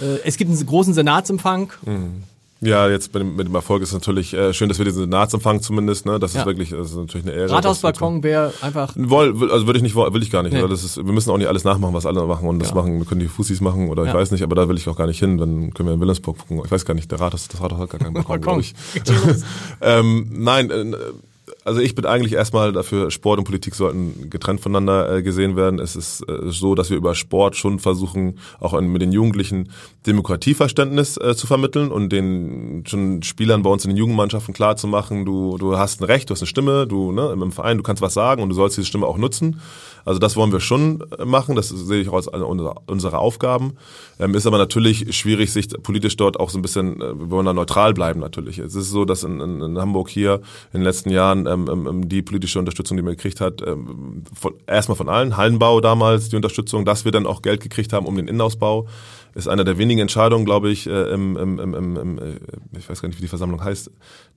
äh, 0.00 0.20
es 0.24 0.36
gibt 0.36 0.50
einen 0.50 0.66
großen 0.66 0.94
Senatsempfang. 0.94 1.72
Ja, 2.66 2.88
jetzt 2.88 3.14
mit 3.14 3.22
dem, 3.22 3.36
mit 3.36 3.46
dem 3.46 3.54
Erfolg 3.54 3.82
ist 3.82 3.92
natürlich 3.92 4.34
äh, 4.34 4.52
schön, 4.52 4.68
dass 4.68 4.78
wir 4.78 4.84
diesen 4.84 5.02
Senatsempfang 5.04 5.62
zumindest, 5.62 6.06
ne, 6.06 6.18
das 6.18 6.34
ist 6.34 6.44
wirklich, 6.46 6.70
das 6.70 6.90
ist 6.90 6.96
natürlich 6.96 7.26
eine 7.26 7.36
Ehre. 7.36 7.50
Rathausbalkon 7.50 8.22
wäre 8.22 8.52
einfach. 8.60 8.92
Woll, 8.96 9.50
also 9.50 9.66
würde 9.66 9.78
ich 9.78 9.82
nicht, 9.82 9.94
will 9.94 10.22
ich 10.22 10.30
gar 10.30 10.42
nicht. 10.42 10.52
Nee. 10.52 10.66
Das 10.66 10.84
ist, 10.84 10.96
wir 10.96 11.12
müssen 11.12 11.30
auch 11.30 11.38
nicht 11.38 11.48
alles 11.48 11.64
nachmachen, 11.64 11.94
was 11.94 12.06
alle 12.06 12.26
machen 12.26 12.48
und 12.48 12.58
das 12.58 12.70
ja. 12.70 12.74
machen, 12.74 12.98
wir 12.98 13.06
können 13.06 13.20
die 13.20 13.28
Fussis 13.28 13.60
machen 13.60 13.88
oder 13.88 14.04
ja. 14.04 14.10
ich 14.10 14.14
weiß 14.14 14.30
nicht, 14.32 14.42
aber 14.42 14.56
da 14.56 14.68
will 14.68 14.76
ich 14.76 14.88
auch 14.88 14.96
gar 14.96 15.06
nicht 15.06 15.18
hin. 15.18 15.38
Dann 15.38 15.72
können 15.72 15.88
wir 15.88 15.94
in 15.94 16.00
Wilhelmsburg 16.00 16.38
gucken. 16.38 16.62
Ich 16.64 16.70
weiß 16.70 16.84
gar 16.84 16.94
nicht, 16.94 17.10
der 17.10 17.20
Rathaus, 17.20 17.48
das 17.48 17.60
Rathaus 17.60 17.78
hat 17.78 17.90
gar 17.90 18.00
keinen 18.00 18.14
Balkon, 18.14 18.40
glaube 18.40 18.60
ich. 18.60 18.74
ähm, 19.80 20.26
nein. 20.30 20.70
Äh, 20.70 20.94
also 21.66 21.80
ich 21.80 21.96
bin 21.96 22.06
eigentlich 22.06 22.32
erstmal 22.32 22.72
dafür, 22.72 23.10
Sport 23.10 23.38
und 23.38 23.44
Politik 23.44 23.74
sollten 23.74 24.30
getrennt 24.30 24.60
voneinander 24.60 25.16
äh, 25.16 25.22
gesehen 25.22 25.56
werden. 25.56 25.80
Es 25.80 25.96
ist 25.96 26.20
äh, 26.28 26.38
so, 26.44 26.76
dass 26.76 26.90
wir 26.90 26.96
über 26.96 27.16
Sport 27.16 27.56
schon 27.56 27.80
versuchen, 27.80 28.38
auch 28.60 28.80
mit 28.80 29.02
den 29.02 29.10
Jugendlichen 29.10 29.72
Demokratieverständnis 30.06 31.16
äh, 31.16 31.34
zu 31.34 31.48
vermitteln 31.48 31.90
und 31.90 32.10
den 32.10 32.84
schon 32.86 33.24
Spielern 33.24 33.62
bei 33.62 33.70
uns 33.70 33.84
in 33.84 33.90
den 33.90 33.96
Jugendmannschaften 33.96 34.54
klar 34.54 34.76
zu 34.76 34.86
machen, 34.86 35.24
du, 35.24 35.58
du 35.58 35.76
hast 35.76 36.00
ein 36.00 36.04
Recht, 36.04 36.30
du 36.30 36.34
hast 36.34 36.42
eine 36.42 36.46
Stimme, 36.46 36.86
du 36.86 37.10
ne, 37.10 37.32
im 37.32 37.50
Verein, 37.50 37.78
du 37.78 37.82
kannst 37.82 38.00
was 38.00 38.14
sagen 38.14 38.42
und 38.42 38.48
du 38.48 38.54
sollst 38.54 38.76
diese 38.76 38.86
Stimme 38.86 39.06
auch 39.06 39.18
nutzen. 39.18 39.60
Also 40.06 40.20
das 40.20 40.36
wollen 40.36 40.52
wir 40.52 40.60
schon 40.60 41.04
äh, 41.18 41.24
machen, 41.24 41.56
das 41.56 41.68
sehe 41.68 42.00
ich 42.00 42.08
auch 42.08 42.14
als 42.14 42.28
eine 42.28 42.46
unserer 42.46 43.18
Aufgaben. 43.18 43.76
Ähm, 44.18 44.34
ist 44.34 44.46
aber 44.46 44.56
natürlich 44.56 45.14
schwierig, 45.14 45.52
sich 45.52 45.68
politisch 45.82 46.16
dort 46.16 46.40
auch 46.40 46.48
so 46.48 46.58
ein 46.58 46.62
bisschen, 46.62 47.00
äh, 47.02 47.18
wir 47.18 47.30
wollen 47.30 47.44
da 47.44 47.52
neutral 47.52 47.92
bleiben 47.92 48.20
natürlich. 48.20 48.58
Es 48.58 48.76
ist 48.76 48.90
so, 48.90 49.04
dass 49.04 49.24
in, 49.24 49.40
in, 49.40 49.78
Hamburg 49.78 50.08
hier 50.08 50.36
in 50.72 50.80
den 50.80 50.82
letzten 50.82 51.10
Jahren 51.10 51.46
ähm, 51.46 51.68
ähm, 51.70 51.86
ähm 51.86 52.08
die 52.08 52.22
politische 52.22 52.60
Unterstützung, 52.60 52.96
die 52.96 53.02
man 53.02 53.16
gekriegt 53.16 53.40
hat, 53.40 53.60
von, 53.60 54.54
erstmal 54.66 54.96
von 54.96 55.08
allen, 55.08 55.36
Hallenbau 55.36 55.80
damals, 55.80 56.28
die 56.28 56.36
Unterstützung, 56.36 56.84
dass 56.84 57.04
wir 57.04 57.10
dann 57.10 57.26
auch 57.26 57.42
Geld 57.42 57.60
gekriegt 57.60 57.92
haben 57.92 58.06
um 58.06 58.14
den 58.14 58.28
Innenausbau 58.28 58.86
ist 59.36 59.48
einer 59.48 59.64
der 59.64 59.76
wenigen 59.76 60.00
Entscheidungen, 60.00 60.46
glaube 60.46 60.70
ich, 60.70 60.86
äh, 60.86 61.12
im, 61.12 61.36
im, 61.36 61.58
im, 61.58 61.96
im, 61.96 62.18
äh, 62.18 62.22
ich 62.78 62.88
weiß 62.88 63.02
gar 63.02 63.08
nicht, 63.08 63.18
wie 63.18 63.22
die 63.22 63.28
Versammlung 63.28 63.62
heißt, 63.62 63.90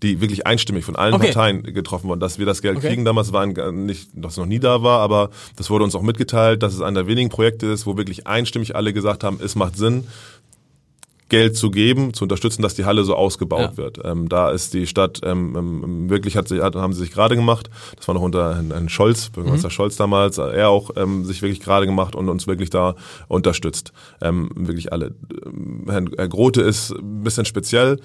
die 0.04 0.20
wirklich 0.20 0.46
einstimmig 0.46 0.84
von 0.84 0.98
allen 0.98 1.14
okay. 1.14 1.28
Parteien 1.28 1.64
getroffen 1.64 2.10
wurden, 2.10 2.20
dass 2.20 2.38
wir 2.38 2.46
das 2.46 2.62
Geld 2.62 2.78
okay. 2.78 2.90
kriegen. 2.90 3.06
Damals 3.06 3.32
war 3.32 3.44
ein, 3.44 3.86
nicht, 3.86 4.10
dass 4.14 4.34
es 4.34 4.38
noch 4.38 4.46
nie 4.46 4.60
da 4.60 4.84
war, 4.84 5.00
aber 5.00 5.30
das 5.56 5.70
wurde 5.70 5.86
uns 5.86 5.96
auch 5.96 6.02
mitgeteilt, 6.02 6.64
dass 6.64 6.74
es 6.74 6.82
einer 6.82 7.04
der 7.04 7.08
wenigen 7.08 7.30
Projekte 7.30 7.68
ist, 7.68 7.86
wo 7.86 7.96
wirklich 7.96 8.28
einstimmig 8.28 8.76
alle 8.76 8.92
gesagt 8.92 9.24
haben, 9.24 9.40
es 9.42 9.56
macht 9.56 9.78
Sinn. 9.78 10.06
Geld 11.30 11.56
zu 11.56 11.72
geben, 11.72 12.14
zu 12.14 12.26
unterstützen, 12.26 12.62
dass 12.62 12.74
die 12.74 12.86
Halle 12.86 13.04
so 13.04 13.16
ausgebaut 13.16 13.72
ja. 13.72 13.78
wird. 13.78 14.00
Ähm, 14.04 14.30
da 14.30 14.52
ist 14.52 14.74
die 14.74 14.88
Stadt 14.88 15.22
ähm, 15.24 15.56
ähm, 15.58 16.10
wirklich 16.10 16.36
hat, 16.36 16.48
sie, 16.48 16.62
hat 16.62 16.76
haben 16.76 16.94
sie 16.94 17.00
sich 17.00 17.12
gerade 17.12 17.36
gemacht. 17.36 17.70
Das 17.96 18.08
war 18.08 18.16
noch 18.16 18.22
unter 18.22 18.56
Herrn 18.56 18.90
Scholz, 18.90 19.30
Bürgermeister 19.30 19.68
mhm. 19.68 19.72
Scholz 19.72 19.96
damals. 19.96 20.38
Er 20.38 20.70
auch 20.70 20.92
ähm, 20.96 21.26
sich 21.26 21.42
wirklich 21.42 21.62
gerade 21.62 21.86
gemacht 21.86 22.16
und 22.16 22.30
uns 22.30 22.48
wirklich 22.48 22.70
da 22.70 22.96
unterstützt. 23.28 23.94
Ähm, 24.22 24.50
wirklich 24.56 24.92
alle. 24.92 25.16
Herrn 25.88 26.10
Herr 26.18 26.28
Grote 26.28 26.62
ist 26.62 26.92
ein 26.92 27.24
bisschen 27.24 27.46
speziell 27.46 27.98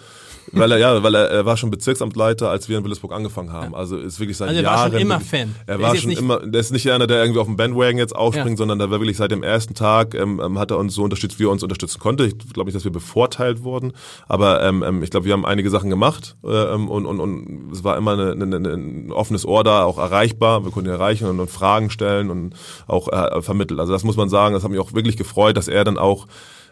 weil 0.52 0.72
er 0.72 0.78
ja, 0.78 1.02
weil 1.02 1.14
er, 1.14 1.30
er 1.30 1.46
war 1.46 1.56
schon 1.56 1.70
Bezirksamtleiter, 1.70 2.50
als 2.50 2.68
wir 2.68 2.78
in 2.78 2.84
Willisburg 2.84 3.12
angefangen 3.12 3.52
haben. 3.52 3.72
Ja. 3.72 3.78
Also 3.78 3.96
ist 3.96 4.20
wirklich 4.20 4.36
seit 4.36 4.48
also 4.48 4.60
er 4.60 4.64
Jahren. 4.64 4.76
Er 4.76 4.82
war 4.82 4.90
schon 4.90 5.00
immer 5.00 5.20
Fan. 5.20 5.54
Er 5.66 5.80
war 5.80 5.96
schon 5.96 6.10
immer. 6.10 6.38
Der 6.40 6.60
ist 6.60 6.72
nicht 6.72 6.90
einer, 6.90 7.06
der 7.06 7.22
irgendwie 7.22 7.40
auf 7.40 7.46
dem 7.46 7.56
Bandwagon 7.56 7.98
jetzt 7.98 8.14
aufspringt, 8.14 8.50
ja. 8.50 8.56
sondern 8.56 8.78
der 8.78 8.90
war 8.90 9.00
wirklich 9.00 9.16
seit 9.16 9.30
dem 9.30 9.42
ersten 9.42 9.74
Tag 9.74 10.14
ähm, 10.14 10.40
ähm, 10.42 10.58
hat 10.58 10.70
er 10.70 10.78
uns 10.78 10.94
so 10.94 11.02
unterstützt, 11.02 11.38
wie 11.38 11.44
er 11.44 11.50
uns 11.50 11.62
unterstützen 11.62 11.98
konnte. 11.98 12.26
Ich 12.26 12.38
glaube 12.52 12.68
nicht, 12.68 12.76
dass 12.76 12.84
wir 12.84 12.92
bevorteilt 13.14 13.62
wurden, 13.62 13.92
aber 14.26 14.62
ähm, 14.62 14.82
ähm, 14.82 15.02
ich 15.02 15.10
glaube, 15.10 15.26
wir 15.26 15.32
haben 15.32 15.46
einige 15.46 15.70
Sachen 15.70 15.88
gemacht 15.88 16.36
äh, 16.44 16.48
ähm, 16.48 16.88
und, 16.88 17.06
und, 17.06 17.20
und 17.20 17.70
es 17.72 17.84
war 17.84 17.96
immer 17.96 18.12
eine, 18.12 18.32
eine, 18.32 18.56
eine, 18.56 18.68
ein 18.70 19.12
offenes 19.12 19.46
Ohr 19.46 19.62
da, 19.62 19.84
auch 19.84 19.98
erreichbar. 19.98 20.64
Wir 20.64 20.72
konnten 20.72 20.90
erreichen 20.90 21.28
und, 21.28 21.38
und 21.38 21.50
Fragen 21.50 21.90
stellen 21.90 22.30
und 22.30 22.54
auch 22.88 23.08
äh, 23.08 23.40
vermittelt. 23.40 23.78
Also 23.78 23.92
das 23.92 24.02
muss 24.02 24.16
man 24.16 24.28
sagen. 24.28 24.54
Das 24.54 24.64
hat 24.64 24.70
mich 24.70 24.80
auch 24.80 24.94
wirklich 24.94 25.16
gefreut, 25.16 25.56
dass 25.56 25.68
er 25.68 25.84
dann 25.84 25.96
auch 25.96 26.26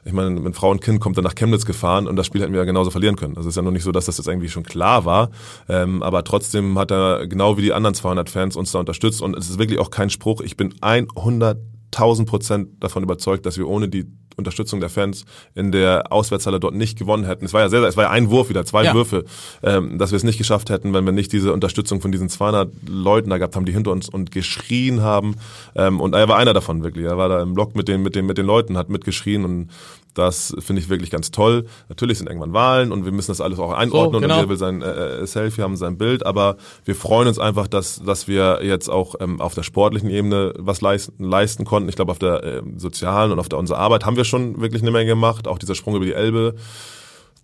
ich 0.05 0.12
meine, 0.12 0.30
mit 0.30 0.57
Frau 0.57 0.72
und 0.72 0.80
Kind 0.80 0.99
kommt 0.99 1.16
er 1.16 1.22
nach 1.22 1.36
Chemnitz 1.36 1.64
gefahren 1.64 2.09
und 2.09 2.16
das 2.16 2.26
Spiel 2.26 2.43
hätten 2.43 2.53
wir 2.53 2.59
ja 2.59 2.64
genauso 2.64 2.90
verlieren 2.90 3.14
können. 3.14 3.36
Also 3.36 3.49
es 3.49 3.53
ist 3.53 3.57
ja 3.57 3.62
noch 3.62 3.70
nicht 3.70 3.84
so, 3.84 3.93
dass 3.93 4.07
das 4.07 4.18
jetzt 4.18 4.26
irgendwie 4.26 4.49
schon 4.49 4.64
klar 4.64 5.05
war, 5.05 5.30
ähm, 5.68 6.03
aber 6.03 6.24
trotzdem 6.24 6.76
hat 6.76 6.90
er 6.90 7.28
genau 7.28 7.57
wie 7.57 7.62
die 7.62 7.72
anderen 7.72 7.95
200 7.95 8.28
Fans 8.28 8.57
uns 8.57 8.72
da 8.72 8.80
unterstützt 8.80 9.22
und 9.22 9.36
es 9.36 9.49
ist 9.49 9.61
wirklich 9.61 9.78
auch 9.78 9.90
kein 9.90 10.11
Spruch. 10.11 10.40
Ich 10.40 10.57
bin 10.57 10.74
100.000 10.74 12.26
Prozent 12.26 12.82
davon 12.82 13.05
überzeugt, 13.05 13.47
dass 13.47 13.59
wir 13.59 13.68
ohne 13.68 13.88
die 13.88 14.07
Unterstützung 14.37 14.80
der 14.80 14.89
Fans 14.89 15.24
in 15.55 15.72
der 15.72 16.12
Auswärtshalle 16.12 16.61
dort 16.61 16.74
nicht 16.74 16.99
gewonnen 16.99 17.24
hätten. 17.24 17.45
Es 17.45 17.53
war 17.53 17.61
ja 17.61 17.68
sehr, 17.68 17.83
es 17.83 17.97
war 17.97 18.05
ja 18.05 18.11
ein 18.11 18.30
Wurf 18.30 18.49
wieder, 18.49 18.64
zwei 18.64 18.85
ja. 18.85 18.95
Würfe, 18.95 19.24
ähm, 19.62 19.99
dass 19.99 20.12
wir 20.12 20.16
es 20.16 20.24
nicht 20.24 20.39
geschafft 20.39 20.70
hätten, 20.70 20.95
wenn 20.95 21.05
wir 21.05 21.12
nicht 21.12 21.33
diese 21.33 21.53
Unterstützung 21.53 22.01
von 22.01 22.12
diesen 22.12 22.28
200 22.28 22.70
Leuten 22.89 23.30
da 23.30 23.39
gehabt 23.39 23.57
haben, 23.57 23.64
die 23.64 23.72
hinter 23.72 23.91
uns 23.91 24.09
und 24.09 24.30
geschrien 24.30 25.03
haben. 25.03 25.37
Ähm, 25.74 26.01
und 26.01 26.14
er 26.14 26.28
war 26.28 26.39
einer 26.39 26.53
davon 26.53 26.83
wirklich. 26.83 27.07
Er 27.07 27.18
war 27.18 27.28
da 27.28 27.43
im 27.43 27.55
Block 27.55 27.74
mit 27.74 27.89
den, 27.89 28.03
mit 28.03 28.14
den, 28.14 28.26
mit 28.26 28.39
den 28.39 28.47
Leuten, 28.47 28.76
hat 28.76 28.89
mitgeschrien 28.89 29.45
und 29.45 29.68
das 30.14 30.54
finde 30.58 30.80
ich 30.82 30.88
wirklich 30.88 31.10
ganz 31.10 31.30
toll. 31.30 31.66
Natürlich 31.88 32.18
sind 32.18 32.28
irgendwann 32.28 32.52
Wahlen 32.52 32.92
und 32.92 33.04
wir 33.04 33.12
müssen 33.12 33.30
das 33.30 33.40
alles 33.40 33.58
auch 33.58 33.72
einordnen 33.72 34.14
so, 34.14 34.20
genau. 34.20 34.34
und 34.34 34.40
jeder 34.40 34.48
will 34.48 34.56
sein 34.56 34.82
äh, 34.82 35.20
äh, 35.22 35.26
Selfie 35.26 35.62
haben, 35.62 35.76
sein 35.76 35.98
Bild, 35.98 36.26
aber 36.26 36.56
wir 36.84 36.94
freuen 36.94 37.28
uns 37.28 37.38
einfach, 37.38 37.66
dass, 37.66 38.02
dass 38.02 38.28
wir 38.28 38.60
jetzt 38.62 38.88
auch 38.88 39.14
ähm, 39.20 39.40
auf 39.40 39.54
der 39.54 39.62
sportlichen 39.62 40.10
Ebene 40.10 40.54
was 40.58 40.80
leisten, 40.80 41.24
leisten 41.24 41.64
konnten. 41.64 41.88
Ich 41.88 41.96
glaube, 41.96 42.12
auf 42.12 42.18
der 42.18 42.42
äh, 42.42 42.62
sozialen 42.76 43.32
und 43.32 43.38
auf 43.38 43.48
der 43.48 43.58
unserer 43.58 43.78
Arbeit 43.78 44.04
haben 44.04 44.16
wir 44.16 44.24
schon 44.24 44.60
wirklich 44.60 44.82
eine 44.82 44.90
Menge 44.90 45.06
gemacht. 45.06 45.48
Auch 45.48 45.58
dieser 45.58 45.74
Sprung 45.74 45.96
über 45.96 46.04
die 46.04 46.14
Elbe 46.14 46.54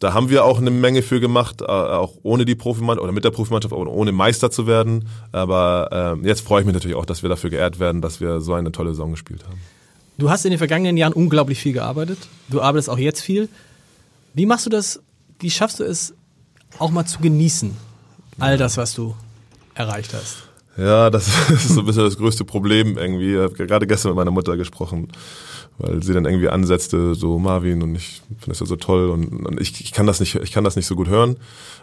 da 0.01 0.15
haben 0.15 0.31
wir 0.31 0.45
auch 0.45 0.59
eine 0.59 0.71
Menge 0.71 1.03
für 1.03 1.21
gemacht, 1.21 1.63
äh, 1.63 1.65
auch 1.65 2.15
ohne 2.23 2.45
die 2.45 2.55
Profimannschaft 2.55 3.03
oder 3.03 3.13
mit 3.13 3.25
der 3.25 3.31
Profimannschaft, 3.31 3.75
oder 3.75 3.91
ohne 3.91 4.13
Meister 4.13 4.51
zu 4.51 4.67
werden. 4.67 5.09
Aber 5.33 6.17
äh, 6.23 6.27
jetzt 6.27 6.43
freue 6.43 6.61
ich 6.61 6.67
mich 6.67 6.75
natürlich 6.75 6.97
auch, 6.97 7.07
dass 7.07 7.23
wir 7.23 7.29
dafür 7.29 7.51
geehrt 7.51 7.81
werden, 7.81 8.01
dass 8.01 8.21
wir 8.21 8.41
so 8.41 8.55
eine 8.55 8.71
tolle 8.71 8.91
Saison 8.91 9.11
gespielt 9.11 9.45
haben. 9.45 9.59
Du 10.19 10.31
hast 10.31 10.45
in 10.45 10.51
den 10.51 10.59
vergangenen 10.59 10.97
Jahren 10.97 11.13
unglaublich 11.13 11.61
viel 11.61 11.73
gearbeitet. 11.73 12.19
Du 12.49 12.61
arbeitest 12.61 12.91
auch 12.91 12.99
jetzt 12.99 13.21
viel. 13.21 13.49
Wie 14.35 14.47
machst 14.47 14.67
du 14.67 14.71
das? 14.71 15.01
Wie 15.39 15.51
schaffst 15.51 15.79
du 15.79 15.85
es, 15.85 16.13
auch 16.81 16.91
mal 16.91 17.07
zu 17.07 17.21
genießen? 17.21 17.71
All 18.41 18.59
das, 18.59 18.77
was 18.77 18.95
du 18.95 19.15
erreicht 19.75 20.13
hast. 20.15 20.49
Ja, 20.77 21.09
das 21.11 21.29
ist 21.51 21.69
so 21.69 21.81
ein 21.81 21.87
bisschen 21.87 22.03
das 22.03 22.17
größte 22.17 22.45
Problem 22.45 22.99
irgendwie. 22.99 23.35
Ich 23.35 23.41
habe 23.41 23.67
gerade 23.67 23.87
gestern 23.87 24.11
mit 24.11 24.17
meiner 24.17 24.33
Mutter 24.33 24.57
gesprochen, 24.57 25.09
weil 25.79 26.03
sie 26.03 26.15
dann 26.15 26.25
irgendwie 26.25 26.49
ansetzte, 26.49 27.15
so 27.15 27.39
Marvin 27.39 27.83
und 27.83 27.95
ich 27.95 28.23
finde 28.27 28.49
das 28.49 28.61
ja 28.61 28.67
so 28.67 28.77
toll 28.77 29.11
und, 29.11 29.47
und 29.47 29.61
ich, 29.61 29.81
ich 29.81 29.93
kann 29.93 30.09
das 30.09 30.19
nicht, 30.19 30.35
ich 30.35 30.51
kann 30.51 30.65
das 30.65 30.75
nicht 30.75 30.87
so 30.87 30.97
gut 30.97 31.09
hören 31.09 31.37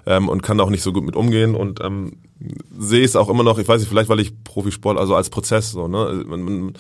ähm, 0.06 0.28
und 0.28 0.44
kann 0.44 0.60
auch 0.60 0.70
nicht 0.70 0.84
so 0.84 0.92
gut 0.92 1.06
mit 1.06 1.16
umgehen 1.16 1.56
und 1.56 1.82
ähm, 1.82 2.18
sehe 2.78 3.06
es 3.06 3.16
auch 3.16 3.30
immer 3.30 3.44
noch. 3.44 3.60
Ich 3.60 3.68
weiß 3.68 3.80
nicht, 3.80 3.90
vielleicht 3.90 4.10
weil 4.10 4.20
ich 4.20 4.44
Profisport, 4.44 4.98
also 4.98 5.16
als 5.16 5.30
Prozess 5.30 5.72
so. 5.72 5.88
Ne, 5.88 6.24
man, 6.26 6.42
man, 6.42 6.74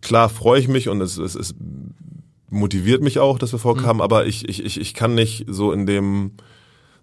klar 0.00 0.28
freue 0.28 0.60
ich 0.60 0.68
mich 0.68 0.88
und 0.88 1.00
es, 1.00 1.18
es, 1.18 1.34
es 1.34 1.54
motiviert 2.50 3.02
mich 3.02 3.18
auch, 3.18 3.38
dass 3.38 3.52
wir 3.52 3.58
vorkamen, 3.58 3.96
mhm. 3.96 4.02
aber 4.02 4.26
ich, 4.26 4.48
ich, 4.48 4.64
ich, 4.64 4.80
ich 4.80 4.94
kann 4.94 5.14
nicht 5.14 5.46
so 5.48 5.72
in 5.72 5.86
dem 5.86 6.32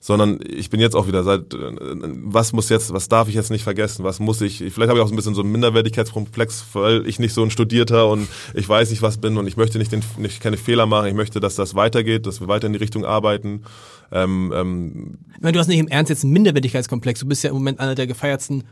sondern 0.05 0.39
ich 0.47 0.69
bin 0.69 0.79
jetzt 0.79 0.95
auch 0.95 1.07
wieder 1.07 1.23
seit, 1.23 1.51
äh, 1.55 1.57
was 1.57 2.53
muss 2.53 2.69
jetzt, 2.69 2.93
was 2.93 3.09
darf 3.09 3.27
ich 3.27 3.33
jetzt 3.33 3.49
nicht 3.49 3.63
vergessen, 3.63 4.03
was 4.03 4.19
muss 4.19 4.39
ich, 4.39 4.57
vielleicht 4.57 4.89
habe 4.89 4.99
ich 4.99 5.03
auch 5.03 5.07
so 5.07 5.13
ein 5.13 5.15
bisschen 5.15 5.33
so 5.33 5.41
einen 5.41 5.51
Minderwertigkeitskomplex, 5.51 6.63
weil 6.73 7.07
ich 7.07 7.17
nicht 7.17 7.33
so 7.33 7.41
ein 7.41 7.49
Studierter 7.49 8.07
und 8.07 8.27
ich 8.53 8.69
weiß 8.69 8.91
nicht, 8.91 9.01
was 9.01 9.17
bin 9.17 9.35
und 9.35 9.47
ich 9.47 9.57
möchte 9.57 9.79
nicht, 9.79 9.91
den, 9.91 10.03
nicht 10.17 10.41
keine 10.41 10.57
Fehler 10.57 10.85
machen, 10.85 11.07
ich 11.07 11.15
möchte, 11.15 11.39
dass 11.39 11.55
das 11.55 11.73
weitergeht, 11.73 12.27
dass 12.27 12.39
wir 12.39 12.47
weiter 12.47 12.67
in 12.67 12.73
die 12.73 12.79
Richtung 12.79 13.03
arbeiten. 13.03 13.63
Ähm, 14.11 14.53
ähm, 14.55 15.17
ich 15.37 15.41
meine, 15.41 15.53
du 15.53 15.59
hast 15.59 15.69
nicht 15.69 15.79
im 15.79 15.87
Ernst 15.87 16.11
jetzt 16.11 16.23
einen 16.23 16.33
Minderwertigkeitskomplex, 16.33 17.21
du 17.21 17.25
bist 17.25 17.43
ja 17.43 17.49
im 17.49 17.55
Moment 17.55 17.79
einer 17.79 17.95
der 17.95 18.05
gefeiertsten 18.05 18.63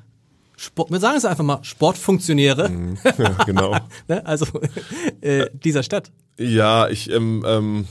Sport, 0.63 0.91
wir 0.91 0.99
sagen 0.99 1.17
es 1.17 1.25
einfach 1.25 1.43
mal, 1.43 1.63
Sportfunktionäre. 1.63 2.69
Mhm. 2.69 2.97
Ja, 3.17 3.29
genau. 3.45 3.75
Ne, 4.07 4.25
also 4.25 4.45
äh, 5.21 5.47
dieser 5.53 5.83
Stadt. 5.83 6.11
Ja, 6.37 6.87
ich 6.89 7.09
ähm, 7.09 7.43
ähm, 7.47 7.87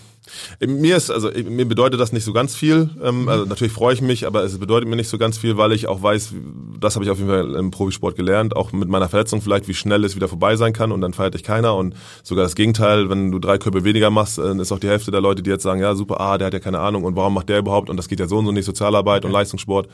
mir 0.64 0.96
ist, 0.96 1.10
also 1.10 1.30
mir 1.30 1.66
bedeutet 1.66 2.00
das 2.00 2.12
nicht 2.12 2.24
so 2.24 2.32
ganz 2.32 2.54
viel. 2.54 2.90
Ähm, 3.02 3.28
also 3.28 3.44
natürlich 3.44 3.72
freue 3.72 3.94
ich 3.94 4.02
mich, 4.02 4.26
aber 4.26 4.44
es 4.44 4.58
bedeutet 4.58 4.88
mir 4.88 4.96
nicht 4.96 5.08
so 5.08 5.18
ganz 5.18 5.38
viel, 5.38 5.56
weil 5.56 5.72
ich 5.72 5.88
auch 5.88 6.02
weiß, 6.02 6.34
das 6.80 6.94
habe 6.94 7.04
ich 7.04 7.10
auf 7.10 7.18
jeden 7.18 7.30
Fall 7.30 7.54
im 7.54 7.70
Profisport 7.70 8.16
gelernt, 8.16 8.56
auch 8.56 8.72
mit 8.72 8.88
meiner 8.88 9.08
Verletzung 9.08 9.42
vielleicht, 9.42 9.68
wie 9.68 9.74
schnell 9.74 10.04
es 10.04 10.16
wieder 10.16 10.28
vorbei 10.28 10.56
sein 10.56 10.72
kann 10.72 10.92
und 10.92 11.00
dann 11.00 11.12
feiert 11.12 11.34
dich 11.34 11.42
keiner. 11.42 11.74
Und 11.74 11.94
sogar 12.22 12.44
das 12.44 12.54
Gegenteil, 12.54 13.10
wenn 13.10 13.30
du 13.30 13.38
drei 13.38 13.58
Körbe 13.58 13.84
weniger 13.84 14.10
machst, 14.10 14.38
dann 14.38 14.60
ist 14.60 14.72
auch 14.72 14.78
die 14.78 14.88
Hälfte 14.88 15.10
der 15.10 15.20
Leute, 15.20 15.42
die 15.42 15.50
jetzt 15.50 15.62
sagen, 15.62 15.80
ja 15.80 15.94
super, 15.94 16.20
ah, 16.20 16.38
der 16.38 16.46
hat 16.46 16.54
ja 16.54 16.60
keine 16.60 16.80
Ahnung 16.80 17.04
und 17.04 17.16
warum 17.16 17.34
macht 17.34 17.48
der 17.48 17.58
überhaupt 17.58 17.90
und 17.90 17.96
das 17.96 18.08
geht 18.08 18.20
ja 18.20 18.26
so 18.26 18.38
und 18.38 18.46
so 18.46 18.52
nicht, 18.52 18.64
Sozialarbeit 18.64 19.24
und 19.24 19.32
Leistungssport. 19.32 19.88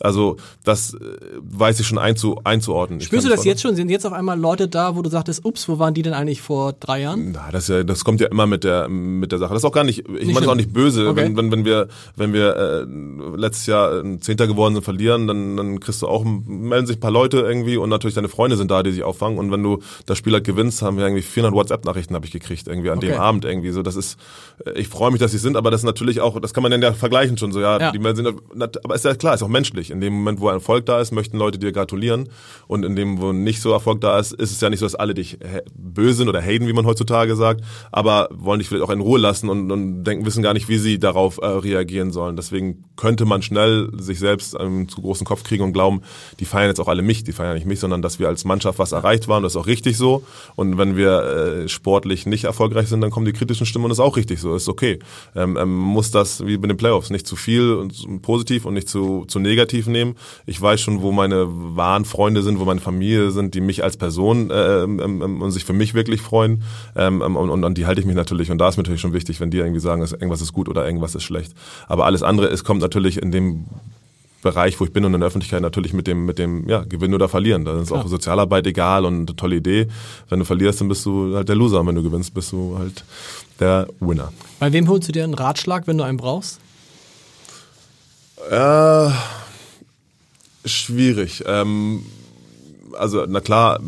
Also 0.00 0.36
das 0.64 0.94
äh, 0.94 0.98
weiß 1.40 1.80
ich 1.80 1.86
schon 1.86 1.98
einzu, 1.98 2.40
einzuordnen. 2.44 3.00
Spürst 3.00 3.26
du 3.26 3.30
das 3.30 3.44
jetzt 3.44 3.62
schon? 3.62 3.76
Sind 3.76 3.90
jetzt 3.90 4.06
auf 4.06 4.12
einmal 4.12 4.38
Leute 4.38 4.68
da, 4.68 4.96
wo 4.96 5.02
du 5.02 5.10
sagtest, 5.10 5.44
ups, 5.44 5.68
wo 5.68 5.78
waren 5.78 5.94
die 5.94 6.02
denn 6.02 6.14
eigentlich 6.14 6.40
vor 6.40 6.72
drei 6.72 7.02
Jahren? 7.02 7.32
Na, 7.32 7.50
das, 7.50 7.68
ja, 7.68 7.82
das 7.82 8.04
kommt 8.04 8.20
ja 8.20 8.28
immer 8.28 8.46
mit 8.46 8.64
der, 8.64 8.88
mit 8.88 9.32
der 9.32 9.38
Sache. 9.38 9.54
Das 9.54 9.62
ist 9.62 9.64
auch 9.64 9.72
gar 9.72 9.81
nicht, 9.84 10.00
ich 10.00 10.26
meine 10.26 10.40
das 10.40 10.48
auch 10.48 10.54
nicht 10.54 10.72
böse. 10.72 11.08
Okay. 11.08 11.24
Wenn, 11.24 11.36
wenn, 11.36 11.52
wenn 11.52 11.64
wir, 11.64 11.88
wenn 12.16 12.32
wir 12.32 12.56
äh, 12.56 13.36
letztes 13.36 13.66
Jahr 13.66 14.00
ein 14.00 14.20
Zehnter 14.20 14.46
geworden 14.46 14.74
sind, 14.74 14.84
verlieren, 14.84 15.26
dann, 15.26 15.56
dann 15.56 15.80
kriegst 15.80 16.02
du 16.02 16.08
auch, 16.08 16.24
melden 16.24 16.86
sich 16.86 16.96
ein 16.96 17.00
paar 17.00 17.10
Leute 17.10 17.38
irgendwie 17.40 17.76
und 17.76 17.88
natürlich 17.88 18.14
deine 18.14 18.28
Freunde 18.28 18.56
sind 18.56 18.70
da, 18.70 18.82
die 18.82 18.92
sich 18.92 19.02
auffangen. 19.02 19.38
Und 19.38 19.50
wenn 19.50 19.62
du 19.62 19.80
das 20.06 20.18
Spiel 20.18 20.32
halt 20.32 20.44
gewinnst, 20.44 20.82
haben 20.82 20.96
wir 20.96 21.04
irgendwie 21.04 21.22
400 21.22 21.54
WhatsApp-Nachrichten 21.56 22.14
habe 22.14 22.26
ich 22.26 22.32
gekriegt, 22.32 22.68
irgendwie 22.68 22.90
an 22.90 22.98
okay. 22.98 23.08
dem 23.08 23.20
Abend 23.20 23.44
irgendwie. 23.44 23.70
So, 23.70 23.82
das 23.82 23.96
ist, 23.96 24.18
äh, 24.64 24.78
ich 24.78 24.88
freue 24.88 25.10
mich, 25.10 25.20
dass 25.20 25.32
sie 25.32 25.38
sind, 25.38 25.56
aber 25.56 25.70
das 25.70 25.80
ist 25.80 25.86
natürlich 25.86 26.20
auch, 26.20 26.40
das 26.40 26.54
kann 26.54 26.62
man 26.62 26.72
dann 26.72 26.82
ja 26.82 26.92
vergleichen 26.92 27.38
schon 27.38 27.52
so, 27.52 27.60
ja, 27.60 27.78
ja. 27.78 27.92
die 27.92 28.14
sind, 28.14 28.26
aber 28.26 28.94
ist 28.94 29.04
ja 29.04 29.14
klar, 29.14 29.34
ist 29.34 29.42
auch 29.42 29.48
menschlich. 29.48 29.90
In 29.90 30.00
dem 30.00 30.12
Moment, 30.12 30.40
wo 30.40 30.48
ein 30.48 30.54
Erfolg 30.54 30.86
da 30.86 31.00
ist, 31.00 31.12
möchten 31.12 31.38
Leute 31.38 31.58
dir 31.58 31.72
gratulieren. 31.72 32.28
Und 32.66 32.84
in 32.84 32.96
dem, 32.96 33.20
wo 33.20 33.32
nicht 33.32 33.60
so 33.60 33.72
Erfolg 33.72 34.00
da 34.00 34.18
ist, 34.18 34.32
ist 34.32 34.52
es 34.52 34.60
ja 34.60 34.70
nicht 34.70 34.80
so, 34.80 34.86
dass 34.86 34.94
alle 34.94 35.14
dich 35.14 35.38
böse 35.74 36.18
sind 36.18 36.28
oder 36.28 36.40
haten, 36.40 36.66
wie 36.66 36.72
man 36.72 36.86
heutzutage 36.86 37.36
sagt, 37.36 37.62
aber 37.90 38.28
wollen 38.30 38.58
dich 38.58 38.68
vielleicht 38.68 38.84
auch 38.84 38.90
in 38.90 39.00
Ruhe 39.00 39.18
lassen 39.18 39.48
und, 39.48 39.70
und 39.72 40.04
denken, 40.04 40.24
wissen 40.26 40.42
gar 40.42 40.54
nicht, 40.54 40.68
wie 40.68 40.78
sie 40.78 40.98
darauf 40.98 41.38
äh, 41.38 41.46
reagieren 41.46 42.12
sollen. 42.12 42.36
Deswegen 42.36 42.84
könnte 42.96 43.24
man 43.24 43.42
schnell 43.42 43.90
sich 43.96 44.18
selbst 44.18 44.56
ähm, 44.58 44.88
zu 44.88 45.00
großen 45.00 45.26
Kopf 45.26 45.42
kriegen 45.42 45.64
und 45.64 45.72
glauben, 45.72 46.02
die 46.38 46.44
feiern 46.44 46.68
jetzt 46.68 46.80
auch 46.80 46.88
alle 46.88 47.02
mich, 47.02 47.24
die 47.24 47.32
feiern 47.32 47.54
nicht 47.54 47.66
mich, 47.66 47.80
sondern 47.80 48.02
dass 48.02 48.18
wir 48.18 48.28
als 48.28 48.44
Mannschaft 48.44 48.78
was 48.78 48.92
erreicht 48.92 49.28
waren. 49.28 49.42
Das 49.42 49.52
ist 49.52 49.56
auch 49.56 49.66
richtig 49.66 49.96
so. 49.96 50.22
Und 50.54 50.78
wenn 50.78 50.96
wir 50.96 51.64
äh, 51.64 51.68
sportlich 51.68 52.26
nicht 52.26 52.44
erfolgreich 52.44 52.88
sind, 52.88 53.00
dann 53.00 53.10
kommen 53.10 53.26
die 53.26 53.32
kritischen 53.32 53.66
Stimmen 53.66 53.86
und 53.86 53.90
das 53.90 53.98
ist 53.98 54.04
auch 54.04 54.16
richtig 54.16 54.40
so. 54.40 54.54
Ist 54.54 54.68
okay. 54.68 54.98
Ähm, 55.34 55.56
ähm, 55.56 55.74
muss 55.74 56.10
das 56.10 56.46
wie 56.46 56.56
bei 56.58 56.68
den 56.68 56.76
Playoffs 56.76 57.10
nicht 57.10 57.26
zu 57.26 57.36
viel 57.36 57.72
und 57.72 58.22
positiv 58.22 58.66
und 58.66 58.74
nicht 58.74 58.88
zu, 58.88 59.24
zu 59.26 59.38
negativ 59.38 59.86
nehmen. 59.86 60.16
Ich 60.46 60.60
weiß 60.60 60.80
schon, 60.80 61.02
wo 61.02 61.12
meine 61.12 61.46
wahren 61.48 62.04
Freunde 62.04 62.42
sind, 62.42 62.60
wo 62.60 62.64
meine 62.64 62.80
Familie 62.80 63.30
sind, 63.30 63.54
die 63.54 63.60
mich 63.60 63.82
als 63.82 63.96
Person 63.96 64.50
äh, 64.50 64.82
ähm, 64.82 65.00
ähm, 65.00 65.42
und 65.42 65.50
sich 65.50 65.64
für 65.64 65.72
mich 65.72 65.94
wirklich 65.94 66.20
freuen. 66.20 66.62
Ähm, 66.96 67.22
ähm, 67.24 67.36
und, 67.36 67.50
und 67.50 67.64
an 67.64 67.74
die 67.74 67.86
halte 67.86 68.00
ich 68.00 68.06
mich 68.06 68.16
natürlich. 68.16 68.50
Und 68.50 68.58
da 68.58 68.68
ist 68.68 68.76
natürlich 68.76 69.00
schon 69.00 69.12
wichtig, 69.12 69.40
wenn 69.40 69.50
die 69.50 69.61
irgendwie 69.64 69.80
sagen, 69.80 70.00
dass 70.00 70.12
irgendwas 70.12 70.40
ist 70.40 70.52
gut 70.52 70.68
oder 70.68 70.84
irgendwas 70.84 71.14
ist 71.14 71.22
schlecht. 71.24 71.54
Aber 71.88 72.06
alles 72.06 72.22
andere, 72.22 72.48
es 72.48 72.64
kommt 72.64 72.80
natürlich 72.80 73.20
in 73.20 73.32
dem 73.32 73.66
Bereich, 74.42 74.78
wo 74.80 74.84
ich 74.84 74.92
bin 74.92 75.04
und 75.04 75.14
in 75.14 75.20
der 75.20 75.28
Öffentlichkeit 75.28 75.62
natürlich 75.62 75.92
mit 75.92 76.08
dem, 76.08 76.26
mit 76.26 76.38
dem, 76.38 76.68
ja, 76.68 76.82
gewinnen 76.82 77.14
oder 77.14 77.28
verlieren. 77.28 77.64
Da 77.64 77.80
ist 77.80 77.88
Klar. 77.88 78.04
auch 78.04 78.08
Sozialarbeit 78.08 78.66
egal 78.66 79.04
und 79.04 79.28
eine 79.28 79.36
tolle 79.36 79.56
Idee. 79.56 79.86
Wenn 80.28 80.40
du 80.40 80.44
verlierst, 80.44 80.80
dann 80.80 80.88
bist 80.88 81.06
du 81.06 81.34
halt 81.36 81.48
der 81.48 81.54
Loser. 81.54 81.80
Und 81.80 81.86
wenn 81.86 81.94
du 81.94 82.02
gewinnst, 82.02 82.34
bist 82.34 82.50
du 82.50 82.76
halt 82.76 83.04
der 83.60 83.86
Winner. 84.00 84.32
Bei 84.58 84.72
wem 84.72 84.88
holst 84.88 85.08
du 85.08 85.12
dir 85.12 85.22
einen 85.22 85.34
Ratschlag, 85.34 85.86
wenn 85.86 85.96
du 85.96 86.04
einen 86.04 86.18
brauchst? 86.18 86.58
Äh, 88.50 89.10
schwierig. 90.64 91.44
Ähm, 91.46 92.04
also, 92.98 93.24
na 93.28 93.40
klar, 93.40 93.78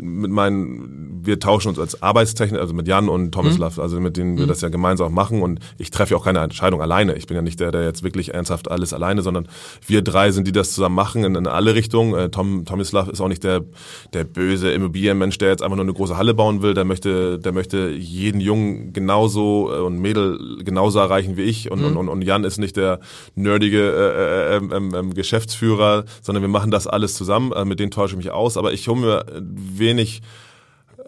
mit 0.00 0.30
meinen, 0.30 1.20
wir 1.24 1.38
tauschen 1.38 1.68
uns 1.68 1.78
als 1.78 2.02
Arbeitstechnik, 2.02 2.60
also 2.60 2.72
mit 2.74 2.88
Jan 2.88 3.08
und 3.08 3.32
Tomislav, 3.32 3.76
mhm. 3.76 3.82
also 3.82 4.00
mit 4.00 4.16
denen 4.16 4.36
wir 4.36 4.44
mhm. 4.44 4.48
das 4.48 4.60
ja 4.60 4.68
gemeinsam 4.68 5.08
auch 5.08 5.10
machen 5.10 5.42
und 5.42 5.60
ich 5.78 5.90
treffe 5.90 6.12
ja 6.12 6.16
auch 6.18 6.24
keine 6.24 6.40
Entscheidung 6.40 6.80
alleine. 6.80 7.14
Ich 7.16 7.26
bin 7.26 7.36
ja 7.36 7.42
nicht 7.42 7.60
der, 7.60 7.72
der 7.72 7.84
jetzt 7.84 8.02
wirklich 8.02 8.32
ernsthaft 8.34 8.70
alles 8.70 8.92
alleine, 8.92 9.22
sondern 9.22 9.48
wir 9.86 10.02
drei 10.02 10.30
sind, 10.30 10.46
die 10.46 10.52
das 10.52 10.72
zusammen 10.72 10.94
machen 10.94 11.24
in, 11.24 11.34
in 11.34 11.46
alle 11.46 11.74
Richtungen. 11.74 12.14
Äh, 12.14 12.30
Tom, 12.30 12.64
Tomislav 12.64 13.08
ist 13.08 13.20
auch 13.20 13.28
nicht 13.28 13.44
der, 13.44 13.64
der 14.12 14.24
böse 14.24 14.72
Immobilienmensch, 14.72 15.38
der 15.38 15.50
jetzt 15.50 15.62
einfach 15.62 15.76
nur 15.76 15.84
eine 15.84 15.94
große 15.94 16.16
Halle 16.16 16.34
bauen 16.34 16.62
will. 16.62 16.74
Der 16.74 16.84
möchte, 16.84 17.38
der 17.38 17.52
möchte 17.52 17.90
jeden 17.90 18.40
Jungen 18.40 18.92
genauso 18.92 19.70
äh, 19.72 19.80
und 19.80 19.98
Mädel 19.98 20.62
genauso 20.64 20.98
erreichen 20.98 21.36
wie 21.36 21.42
ich 21.42 21.70
und, 21.70 21.80
mhm. 21.80 21.96
und, 21.96 22.08
und 22.08 22.22
Jan 22.22 22.44
ist 22.44 22.58
nicht 22.58 22.76
der 22.76 23.00
nerdige 23.34 23.78
äh, 23.78 24.56
äh, 24.56 24.58
äh, 24.58 25.00
äh, 25.00 25.14
Geschäftsführer, 25.14 26.04
sondern 26.22 26.42
wir 26.42 26.48
machen 26.48 26.70
das 26.70 26.86
alles 26.86 27.14
zusammen. 27.14 27.52
Äh, 27.52 27.64
mit 27.64 27.80
denen 27.80 27.90
tausche 27.90 28.14
ich 28.14 28.18
mich 28.18 28.30
aus, 28.30 28.56
aber 28.56 28.72
ich 28.72 28.88
hole 28.88 29.00
mir 29.00 29.24
wenig 29.82 30.22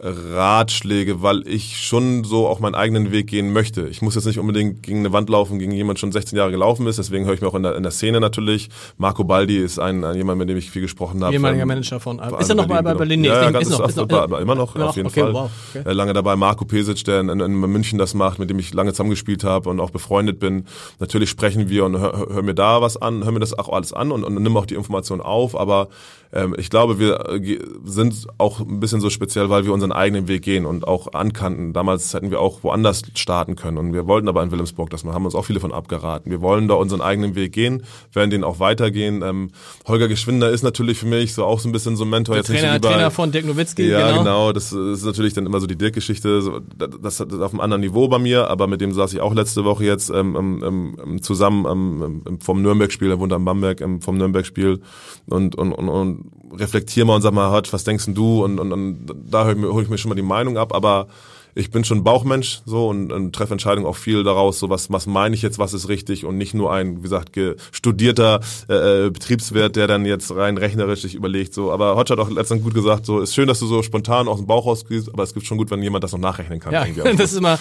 Ratschläge, 0.05 1.23
weil 1.23 1.47
ich 1.47 1.79
schon 1.79 2.25
so 2.25 2.47
auch 2.47 2.61
meinen 2.61 2.75
eigenen 2.75 3.11
Weg 3.11 3.29
gehen 3.29 3.53
möchte. 3.53 3.89
Ich 3.89 4.03
muss 4.03 4.15
jetzt 4.15 4.27
nicht 4.27 4.39
unbedingt 4.39 4.83
gegen 4.83 4.99
eine 4.99 5.13
Wand 5.13 5.31
laufen, 5.31 5.59
gegen 5.59 5.73
jemand 5.73 5.99
schon 5.99 6.13
16 6.13 6.37
Jahre 6.37 6.51
gelaufen 6.51 6.87
ist. 6.87 6.99
Deswegen 6.99 7.25
höre 7.25 7.35
ich 7.35 7.41
mir 7.41 7.49
auch 7.49 7.55
in 7.55 7.63
der, 7.63 7.77
in 7.77 7.83
der 7.83 7.93
Szene 7.93 8.21
natürlich. 8.21 8.69
Marco 8.99 9.25
Baldi 9.25 9.57
ist 9.57 9.79
ein, 9.79 10.05
ein 10.05 10.17
jemand, 10.17 10.39
mit 10.39 10.49
dem 10.49 10.57
ich 10.57 10.71
viel 10.71 10.83
gesprochen 10.83 11.23
habe. 11.25 11.33
Ehemaliger 11.33 11.65
Manager 11.65 12.01
von. 12.01 12.19
Ist 12.19 12.49
er 12.49 12.55
noch 12.55 12.67
bei, 12.67 12.83
bei 12.83 12.95
Berlin? 12.95 13.23
Nee, 13.23 13.29
ja, 13.29 13.51
ganz 13.51 13.69
ist, 13.69 13.79
noch, 13.79 13.89
ist 13.89 13.97
noch, 13.97 14.09
ist 14.09 14.41
immer 14.41 14.55
noch, 14.55 14.75
immer 14.75 14.89
auf 14.89 14.97
jeden 14.97 15.09
okay, 15.09 15.21
Fall. 15.21 15.33
Wow, 15.33 15.51
okay. 15.75 15.89
Äh, 15.89 15.93
lange 15.93 16.13
dabei. 16.13 16.37
Marco 16.37 16.65
Pesic, 16.65 17.05
der 17.05 17.21
in, 17.21 17.29
in, 17.29 17.41
in, 17.41 17.55
München 17.55 17.99
das 17.99 18.15
macht, 18.15 18.39
mit 18.39 18.51
dem 18.51 18.59
ich 18.59 18.75
lange 18.75 18.93
zusammengespielt 18.93 19.45
habe 19.45 19.71
und 19.71 19.81
auch 19.81 19.91
befreundet 19.91 20.39
bin. 20.39 20.67
Natürlich 20.99 21.31
sprechen 21.31 21.69
wir 21.69 21.85
und 21.85 21.99
hör, 21.99 22.27
hör 22.31 22.43
mir 22.43 22.55
da 22.55 22.83
was 22.83 22.97
an, 22.97 23.25
hör 23.25 23.33
mir 23.33 23.41
das 23.41 23.57
auch 23.57 23.69
alles 23.69 23.93
an 23.93 24.13
und, 24.13 24.25
und 24.25 24.35
nimm 24.35 24.57
auch 24.57 24.67
die 24.67 24.75
Information 24.75 25.21
auf. 25.21 25.59
Aber 25.59 25.89
ähm, 26.35 26.55
ich 26.59 26.69
glaube, 26.69 26.99
wir 26.99 27.31
äh, 27.31 27.59
sind 27.85 28.27
auch 28.39 28.59
ein 28.59 28.81
bisschen 28.81 29.01
so 29.01 29.09
speziell, 29.09 29.51
weil 29.51 29.65
wir 29.65 29.73
unseren 29.73 29.93
eigenen 29.93 30.27
Weg 30.27 30.43
gehen 30.43 30.67
und 30.67 30.87
auch 30.87 31.13
ankannten. 31.13 31.73
Damals 31.73 32.13
hätten 32.13 32.33
wir 32.33 32.41
auch 32.41 32.65
woanders 32.65 33.03
starten 33.15 33.55
können 33.55 33.79
und 33.79 33.93
wir 33.93 34.09
wollten 34.09 34.27
aber 34.27 34.43
in 34.43 34.51
Wilhelmsburg 34.51 34.91
das 34.91 35.05
machen, 35.05 35.15
haben 35.15 35.25
uns 35.27 35.37
auch 35.37 35.45
viele 35.45 35.61
von 35.61 35.73
abgeraten. 35.73 36.33
Wir 36.33 36.43
wollen 36.43 36.67
da 36.67 36.75
unseren 36.75 37.01
eigenen 37.03 37.37
Weg 37.37 37.53
gehen, 37.53 37.85
werden 38.13 38.31
den 38.31 38.43
auch 38.43 38.59
weitergehen. 38.59 39.23
Ähm, 39.23 39.51
Holger 39.87 40.09
Geschwinder 40.09 40.51
ist 40.51 40.65
natürlich 40.65 40.99
für 40.99 41.07
mich 41.07 41.35
so 41.35 41.45
auch 41.45 41.61
so 41.61 41.69
ein 41.69 41.73
bisschen 41.73 41.97
so 41.97 42.05
ein 42.05 42.11
Mentor. 42.11 42.35
Der 42.35 42.43
jetzt 42.43 42.49
Trainer, 42.49 42.73
nicht 42.73 42.85
so 42.85 42.91
Trainer 42.91 43.11
von 43.13 43.31
Dirk 43.31 43.47
Nowitzki, 43.47 43.89
Ja, 43.89 44.09
genau. 44.09 44.19
genau. 44.19 44.53
Das 44.53 44.73
ist 44.73 45.05
natürlich 45.05 45.35
dann 45.35 45.47
immer 45.47 45.61
so 45.61 45.69
die 45.69 45.77
Dirk-Geschichte. 45.77 46.63
Das, 47.01 47.21
ist 47.21 47.41
auf 47.41 47.53
einem 47.53 47.61
anderen 47.61 47.83
Niveau 47.83 48.09
bei 48.09 48.19
mir, 48.19 48.51
aber 48.51 48.67
mit 48.67 48.81
dem 48.81 48.93
saß 48.93 49.13
ich 49.13 49.21
auch 49.21 49.35
letzte 49.35 49.65
Woche 49.65 49.85
jetzt 49.85 50.11
ähm, 50.11 50.63
ähm, 50.65 51.23
zusammen 51.23 52.41
vom 52.41 52.61
Nürnberg-Spiel, 52.61 53.11
er 53.11 53.21
wohnt 53.21 53.33
am 53.33 53.45
Bamberg, 53.45 53.81
ähm, 53.81 54.01
vom 54.01 54.19
Nürnberg-Spiel 54.19 54.81
und, 55.27 55.55
und, 55.55 55.73
und, 55.73 55.89
und 55.89 56.24
reflektier 56.59 57.05
mal 57.05 57.17
und 57.17 57.23
sag 57.23 57.33
mal, 57.33 57.55
Hutch, 57.55 57.73
was 57.73 57.85
denkst 57.85 58.07
denn 58.07 58.15
du? 58.15 58.45
Und, 58.45 58.59
und, 58.59 58.73
und 58.73 59.07
da 59.29 59.45
hole 59.45 59.57
ich, 59.57 59.63
hol 59.63 59.83
ich 59.83 59.89
mir 59.89 59.99
schon 59.99 60.09
mal 60.09 60.15
die 60.15 60.23
Meinung 60.23 60.59
ab, 60.59 60.75
aber 60.75 61.09
ich 61.55 61.71
bin 61.71 61.85
schon 61.85 62.03
Bauchmensch 62.03 62.63
so 62.67 62.89
und, 62.89 63.13
und 63.13 63.35
treffe 63.35 63.55
Entscheidungen 63.55 63.87
auch 63.87 63.97
viel 63.97 64.25
daraus, 64.25 64.59
so 64.59 64.71
was, 64.71 64.91
was 64.91 65.07
meine 65.07 65.35
ich 65.35 65.43
jetzt, 65.43 65.59
was 65.59 65.73
ist 65.73 65.89
richtig 65.89 66.25
und 66.25 66.37
nicht 66.37 66.55
nur 66.55 66.73
ein, 66.73 66.99
wie 66.99 67.03
gesagt, 67.03 67.39
studierter 67.71 68.41
äh, 68.69 69.11
Betriebswirt, 69.11 69.77
der 69.77 69.87
dann 69.87 70.05
jetzt 70.05 70.35
rein 70.35 70.59
rechnerisch 70.59 71.03
sich 71.03 71.15
überlegt. 71.15 71.55
So, 71.55 71.71
aber 71.71 71.97
Hotch 71.97 72.11
hat 72.11 72.19
auch 72.19 72.31
letztens 72.31 72.63
gut 72.63 72.75
gesagt, 72.75 73.07
so 73.07 73.21
ist 73.21 73.35
schön, 73.35 73.47
dass 73.47 73.61
du 73.61 73.67
so 73.67 73.83
spontan 73.83 74.29
aus 74.29 74.39
dem 74.39 74.47
Bauch 74.47 74.67
rausgehst, 74.67 75.09
aber 75.13 75.23
es 75.23 75.33
gibt 75.33 75.47
schon 75.47 75.59
gut, 75.59 75.71
wenn 75.71 75.83
jemand 75.83 76.03
das 76.03 76.13
noch 76.13 76.19
nachrechnen 76.19 76.59
kann. 76.59 76.73
Ja, 76.73 76.85
das 77.17 77.33
ist 77.33 77.39
immer 77.39 77.59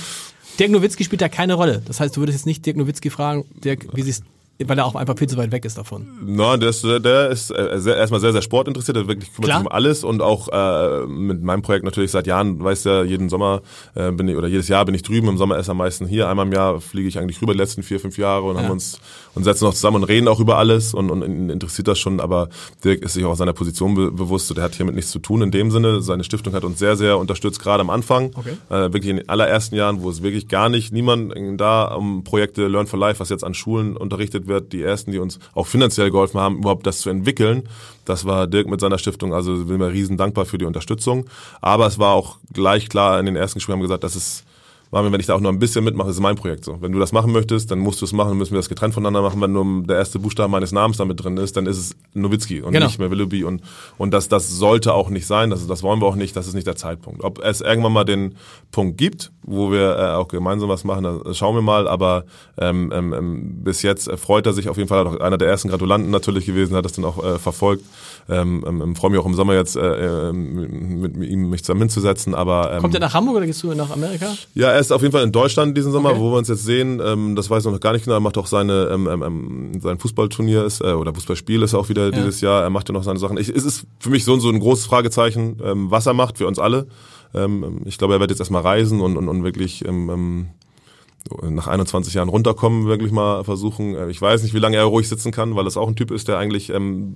Dirk 0.60 0.72
Nowitzki 0.72 1.04
spielt 1.04 1.22
da 1.22 1.30
keine 1.30 1.56
Rolle. 1.56 1.82
Das 1.86 2.00
heißt, 2.00 2.16
du 2.16 2.22
würdest 2.22 2.40
jetzt 2.40 2.46
nicht 2.46 2.66
Dirk 2.66 2.78
Nowitzki 2.78 3.10
fragen, 3.10 3.46
Dirk, 3.64 3.88
wie 3.94 4.02
siehst 4.04 4.24
weil 4.66 4.78
er 4.78 4.86
auch 4.86 4.96
einfach 4.96 5.18
viel 5.18 5.28
zu 5.28 5.36
weit 5.38 5.52
weg 5.52 5.66
ist 5.66 5.78
davon. 5.78 6.08
Na, 6.26 6.56
der 6.58 6.70
ist, 6.70 6.84
der 6.84 7.30
ist 7.30 7.50
äh, 7.52 7.80
sehr, 7.80 7.98
erstmal 7.98 8.20
sehr, 8.22 8.32
sehr 8.32 8.42
sportinteressiert, 8.42 8.96
der 8.96 9.08
wirklich 9.08 9.34
kümmert 9.34 9.50
Klar. 9.50 9.60
sich 9.60 9.66
um 9.68 9.72
alles 9.72 10.04
und 10.04 10.22
auch 10.22 10.48
äh, 10.52 11.06
mit 11.08 11.42
meinem 11.44 11.62
Projekt 11.64 11.84
natürlich 11.86 12.12
seit 12.12 12.28
Jahren, 12.28 12.64
weißt 12.64 12.86
ja, 12.86 13.04
jeden 13.04 13.30
Sommer 13.30 13.62
äh, 13.96 14.12
bin 14.12 14.28
ich, 14.28 14.36
oder 14.38 14.48
jedes 14.48 14.68
Jahr 14.68 14.86
bin 14.86 14.96
ich 14.96 15.02
drüben, 15.04 15.28
im 15.28 15.38
Sommer 15.38 15.58
ist 15.58 15.68
er 15.68 15.72
am 15.72 15.78
meisten 15.78 16.06
hier, 16.06 16.30
einmal 16.30 16.46
im 16.46 16.54
Jahr 16.54 16.80
fliege 16.80 17.08
ich 17.08 17.18
eigentlich 17.20 17.42
rüber 17.42 17.54
die 17.54 17.60
letzten 17.60 17.84
vier, 17.84 18.00
fünf 18.00 18.18
Jahre 18.18 18.44
und 18.46 18.56
Ja. 18.56 18.64
haben 18.64 18.72
uns 18.72 19.00
und 19.36 19.44
setzen 19.44 19.66
uns 19.66 19.76
zusammen 19.76 19.98
und 19.98 20.04
reden 20.04 20.28
auch 20.28 20.40
über 20.40 20.58
alles 20.58 20.94
und, 20.94 21.10
und 21.10 21.24
ihn 21.24 21.50
interessiert 21.50 21.88
das 21.88 21.98
schon, 22.00 22.20
aber 22.20 22.50
Dirk 22.84 23.02
ist 23.02 23.14
sich 23.14 23.26
auch 23.26 23.36
seiner 23.36 23.54
Position 23.54 23.96
be 23.96 24.12
bewusst, 24.12 24.56
der 24.56 24.64
hat 24.64 24.76
hiermit 24.76 24.96
nichts 24.96 25.12
zu 25.12 25.20
tun 25.20 25.42
in 25.42 25.50
dem 25.52 25.72
Sinne, 25.72 26.02
seine 26.02 26.24
Stiftung 26.24 26.54
hat 26.54 26.64
uns 26.64 26.78
sehr, 26.80 26.96
sehr 26.96 27.18
unterstützt, 27.18 27.60
gerade 27.60 27.82
am 27.82 27.90
Anfang, 27.90 28.32
Okay. 28.36 28.54
äh, 28.70 28.94
wirklich 28.94 29.08
in 29.08 29.18
den 29.18 29.30
allerersten 29.30 29.76
Jahren, 29.76 30.02
wo 30.04 30.10
es 30.12 30.22
wirklich 30.22 30.48
gar 30.48 30.70
nicht, 30.70 30.94
niemand 30.94 31.34
da 31.60 31.86
um 31.96 32.24
Projekte 32.24 32.68
Learn 32.68 32.86
for 32.88 33.00
Life, 33.00 33.20
was 33.20 33.30
jetzt 33.30 33.44
an 33.44 33.54
Schulen 33.56 33.98
unterrichtet 33.98 34.43
wird, 34.48 34.74
die 34.74 34.82
ersten, 34.82 35.12
die 35.12 35.20
uns 35.20 35.40
auch 35.54 35.68
finanziell 35.68 36.12
geholfen 36.12 36.40
haben, 36.40 36.58
überhaupt 36.58 36.86
das 36.86 37.00
zu 37.00 37.10
entwickeln. 37.10 37.70
Das 38.06 38.26
war 38.26 38.48
Dirk 38.48 38.68
mit 38.68 38.82
seiner 38.82 38.98
Stiftung, 38.98 39.34
also 39.34 39.66
bin 39.66 39.78
mir 39.78 39.92
riesen 39.92 40.18
dankbar 40.18 40.46
für 40.46 40.58
die 40.58 40.66
Unterstützung. 40.66 41.26
Aber 41.62 41.88
es 41.88 42.00
war 42.00 42.14
auch 42.14 42.40
gleich 42.52 42.90
klar 42.90 43.20
in 43.20 43.26
den 43.26 43.36
ersten 43.36 43.60
Gesprächen 43.60 43.74
haben 43.74 43.82
wir 43.82 43.88
gesagt, 43.88 44.04
das 44.04 44.16
ist 44.16 44.46
Marvin, 44.94 45.12
wenn 45.12 45.20
ich 45.20 45.26
da 45.26 45.34
auch 45.34 45.40
nur 45.40 45.52
ein 45.52 45.58
bisschen 45.58 45.84
mitmache, 45.84 46.12
ist 46.12 46.20
mein 46.20 46.36
Projekt 46.36 46.64
so. 46.66 46.80
Wenn 46.80 46.92
du 46.92 47.00
das 47.00 47.12
machen 47.12 47.32
möchtest, 47.32 47.72
dann 47.72 47.80
musst 47.80 48.00
du 48.02 48.06
es 48.06 48.14
machen, 48.14 48.30
dann 48.30 48.38
müssen 48.38 48.52
wir 48.52 48.60
das 48.60 48.70
getrennt 48.70 48.94
voneinander 48.94 49.24
machen. 49.24 49.42
Wenn 49.42 49.52
nur 49.52 49.84
der 49.88 49.98
erste 49.98 50.20
Buchstabe 50.20 50.52
meines 50.52 50.72
Namens 50.72 50.98
damit 50.98 51.24
drin 51.24 51.36
ist, 51.38 51.58
dann 51.58 51.66
ist 51.66 51.78
es 51.80 51.96
Nowitzki 52.14 52.62
und 52.62 52.74
Genau. 52.74 52.86
nicht 52.86 53.00
mehr 53.00 53.10
Willoughby. 53.10 53.44
Und, 53.44 53.64
und 53.98 54.12
das, 54.14 54.30
das 54.30 54.48
sollte 54.50 54.94
auch 54.94 55.10
nicht 55.10 55.26
sein, 55.26 55.50
das, 55.50 55.66
das 55.66 55.82
wollen 55.82 56.00
wir 56.00 56.06
auch 56.06 56.16
nicht, 56.16 56.36
das 56.36 56.46
ist 56.46 56.54
nicht 56.54 56.68
der 56.68 56.76
Zeitpunkt. 56.76 57.24
Ob 57.24 57.44
es 57.44 57.62
irgendwann 57.62 57.92
mal 57.92 58.04
den 58.04 58.36
Punkt 58.72 59.00
gibt, 59.00 59.32
wo 59.44 59.72
wir 59.72 59.98
äh, 59.98 60.02
auch 60.16 60.28
gemeinsam 60.28 60.70
was 60.70 60.84
machen, 60.84 61.22
das 61.24 61.38
schauen 61.38 61.56
wir 61.56 61.62
mal. 61.62 61.88
Aber 61.88 62.26
ähm, 62.58 62.92
ähm, 62.94 63.14
ähm, 63.14 63.64
bis 63.64 63.82
jetzt 63.82 64.12
freut 64.14 64.46
er 64.46 64.54
sich 64.54 64.70
auf 64.70 64.78
jeden 64.78 64.90
Fall, 64.90 65.00
hat 65.00 65.08
auch 65.08 65.20
einer 65.20 65.38
der 65.38 65.48
ersten 65.50 65.70
Gratulanten 65.70 66.12
natürlich 66.12 66.46
gewesen, 66.46 66.76
hat 66.76 66.86
das 66.86 66.94
dann 66.94 67.06
auch 67.06 67.24
äh, 67.24 67.40
verfolgt. 67.40 67.84
Ähm, 68.30 68.64
ähm, 68.66 68.96
freue 68.96 69.12
mich 69.12 69.20
auch 69.20 69.26
im 69.26 69.34
Sommer 69.34 69.54
jetzt 69.54 69.76
äh, 69.76 70.30
ähm, 70.30 71.02
mit, 71.02 71.18
mit 71.18 71.30
ihm 71.30 71.50
mich 71.50 71.64
zusammen 71.64 71.82
hinzusetzen. 71.82 72.34
Aber 72.36 72.72
ähm, 72.74 72.82
Kommt 72.82 72.94
er 72.94 73.02
nach 73.02 73.14
Hamburg 73.14 73.36
oder 73.38 73.46
gehst 73.46 73.62
du 73.64 73.74
nach 73.74 73.92
Amerika? 73.92 74.28
ja, 74.56 74.70
er 74.70 74.80
ist 74.80 74.92
auf 74.94 75.02
jeden 75.02 75.12
Fall 75.12 75.24
in 75.24 75.32
Deutschland 75.32 75.76
diesen 75.78 75.92
Sommer, 75.92 76.12
Okay. 76.12 76.20
wo 76.20 76.32
wir 76.32 76.38
uns 76.38 76.48
jetzt 76.48 76.64
sehen. 76.64 77.02
Ähm, 77.04 77.36
das 77.36 77.50
weiß 77.50 77.66
ich 77.66 77.72
noch 77.72 77.80
gar 77.80 77.92
nicht 77.94 78.06
genau. 78.06 78.16
Er 78.18 78.22
macht 78.22 78.38
auch 78.38 78.48
seine 78.48 78.90
ähm, 78.94 79.10
ähm, 79.12 79.24
ähm, 79.24 79.82
sein 79.82 80.00
Fußballturnier 80.00 80.64
ist 80.64 80.80
äh, 80.82 80.94
oder 80.94 81.14
Fußballspiel 81.14 81.62
ist 81.64 81.74
auch 81.74 81.90
wieder 81.90 82.12
dieses 82.12 82.40
Jahr. 82.42 82.62
Er 82.64 82.70
macht 82.70 82.88
ja 82.88 82.94
noch 82.94 83.04
seine 83.04 83.20
Sachen. 83.20 83.38
Ich, 83.38 83.50
es 83.50 83.66
ist 83.66 83.86
für 84.00 84.10
mich 84.10 84.24
so, 84.24 84.38
so 84.40 84.50
ein 84.50 84.60
großes 84.60 84.86
Fragezeichen, 84.86 85.58
ähm, 85.64 85.92
was 85.92 86.06
er 86.06 86.14
macht 86.14 86.38
für 86.38 86.48
uns 86.48 86.60
alle. 86.60 86.88
Ähm, 87.34 87.82
ich 87.86 87.98
glaube, 87.98 88.14
er 88.14 88.20
wird 88.20 88.32
jetzt 88.32 88.40
erstmal 88.40 88.62
reisen 88.62 89.02
und, 89.02 89.18
und, 89.18 89.28
und 89.28 89.44
wirklich 89.44 89.86
ähm, 89.86 90.10
ähm, 90.10 91.56
nach 91.56 91.68
21 91.68 92.14
Jahren 92.14 92.30
runterkommen, 92.30 92.86
wirklich 92.86 93.12
mal 93.12 93.44
versuchen. 93.44 93.96
Äh, 93.96 94.10
Ich 94.10 94.22
weiß 94.22 94.44
nicht, 94.44 94.54
wie 94.54 94.60
lange 94.60 94.78
er 94.78 94.86
ruhig 94.86 95.08
sitzen 95.08 95.32
kann, 95.32 95.56
weil 95.56 95.68
es 95.68 95.78
auch 95.78 95.88
ein 95.88 95.96
Typ 95.96 96.12
ist, 96.12 96.28
der 96.28 96.38
eigentlich 96.38 96.70
ähm, 96.70 97.16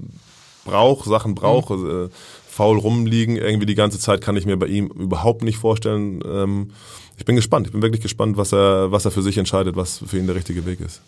braucht, 0.65 1.05
Sachen 1.05 1.35
braucht, 1.35 1.71
äh, 1.71 2.09
faul 2.47 2.79
rumliegen 2.79 3.35
irgendwie 3.35 3.67
die 3.67 3.75
ganze 3.75 3.99
Zeit 3.99 4.21
kann 4.21 4.35
ich 4.35 4.45
mir 4.45 4.57
bei 4.57 4.67
ihm 4.67 4.87
überhaupt 4.87 5.43
nicht 5.43 5.57
vorstellen. 5.57 6.21
Ähm, 6.25 6.71
ich 7.17 7.25
bin 7.25 7.35
gespannt, 7.35 7.67
ich 7.67 7.73
bin 7.73 7.81
wirklich 7.81 8.01
gespannt, 8.01 8.37
was 8.37 8.53
er, 8.53 8.91
was 8.91 9.05
er 9.05 9.11
für 9.11 9.21
sich 9.21 9.37
entscheidet, 9.37 9.75
was 9.75 9.99
für 10.05 10.17
ihn 10.17 10.27
der 10.27 10.35
richtige 10.35 10.65
Weg 10.65 10.79
ist. 10.81 11.01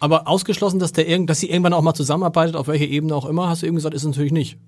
Aber 0.00 0.26
ausgeschlossen, 0.26 0.78
dass 0.78 0.92
der 0.92 1.06
irgend, 1.06 1.30
dass 1.30 1.40
sie 1.40 1.48
irgendwann 1.48 1.74
auch 1.74 1.82
mal 1.82 1.94
zusammenarbeitet, 1.94 2.56
auf 2.56 2.66
welcher 2.66 2.86
Ebene 2.86 3.14
auch 3.14 3.24
immer, 3.24 3.48
hast 3.48 3.62
du 3.62 3.66
eben 3.66 3.76
gesagt, 3.76 3.94
ist 3.94 4.04
natürlich 4.04 4.32
nicht. 4.32 4.58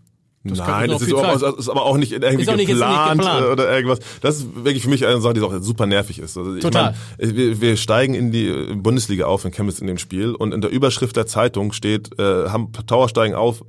Das 0.47 0.59
Nein, 0.59 0.91
das 0.91 1.01
ist, 1.01 1.15
auch, 1.15 1.59
ist 1.59 1.69
aber 1.71 1.87
auch 1.87 1.97
nicht 1.97 2.13
irgendwie 2.13 2.43
Ist 2.43 2.51
auch 2.51 2.57
nicht- 2.57 2.69
ist 2.69 2.75
nicht 2.75 2.81
geplant, 2.81 3.19
geplant. 3.19 3.47
oder 3.47 3.75
irgendwas. 3.75 3.99
Das 4.21 4.37
ist 4.37 4.55
wirklich 4.55 4.83
für 4.83 4.91
mich 4.91 5.07
eine 5.07 5.19
Sache, 5.23 5.33
die 5.33 5.41
auch 5.41 5.55
super 5.63 5.87
nervig 5.87 6.19
ist. 6.19 6.37
Also 6.37 6.55
ich 6.55 6.61
Total. 6.63 6.95
Meine, 7.19 7.35
wir, 7.37 7.61
wir 7.63 7.77
steigen 7.79 8.13
in 8.15 8.31
die 8.31 8.53
Bundesliga 8.75 9.25
auf 9.25 9.47
in 9.47 9.53
Chemnitz 9.53 9.79
in 9.79 9.87
dem 9.87 9.97
Spiel 9.97 10.35
und 10.35 10.53
in 10.53 10.61
der 10.61 10.71
Überschrift 10.71 11.17
der 11.17 11.27
Zeitung 11.27 11.73
steht, 11.73 12.19
äh, 12.19 12.49
haben 12.51 12.71
Tower 12.87 13.09
steigen 13.09 13.35
auf, 13.35 13.63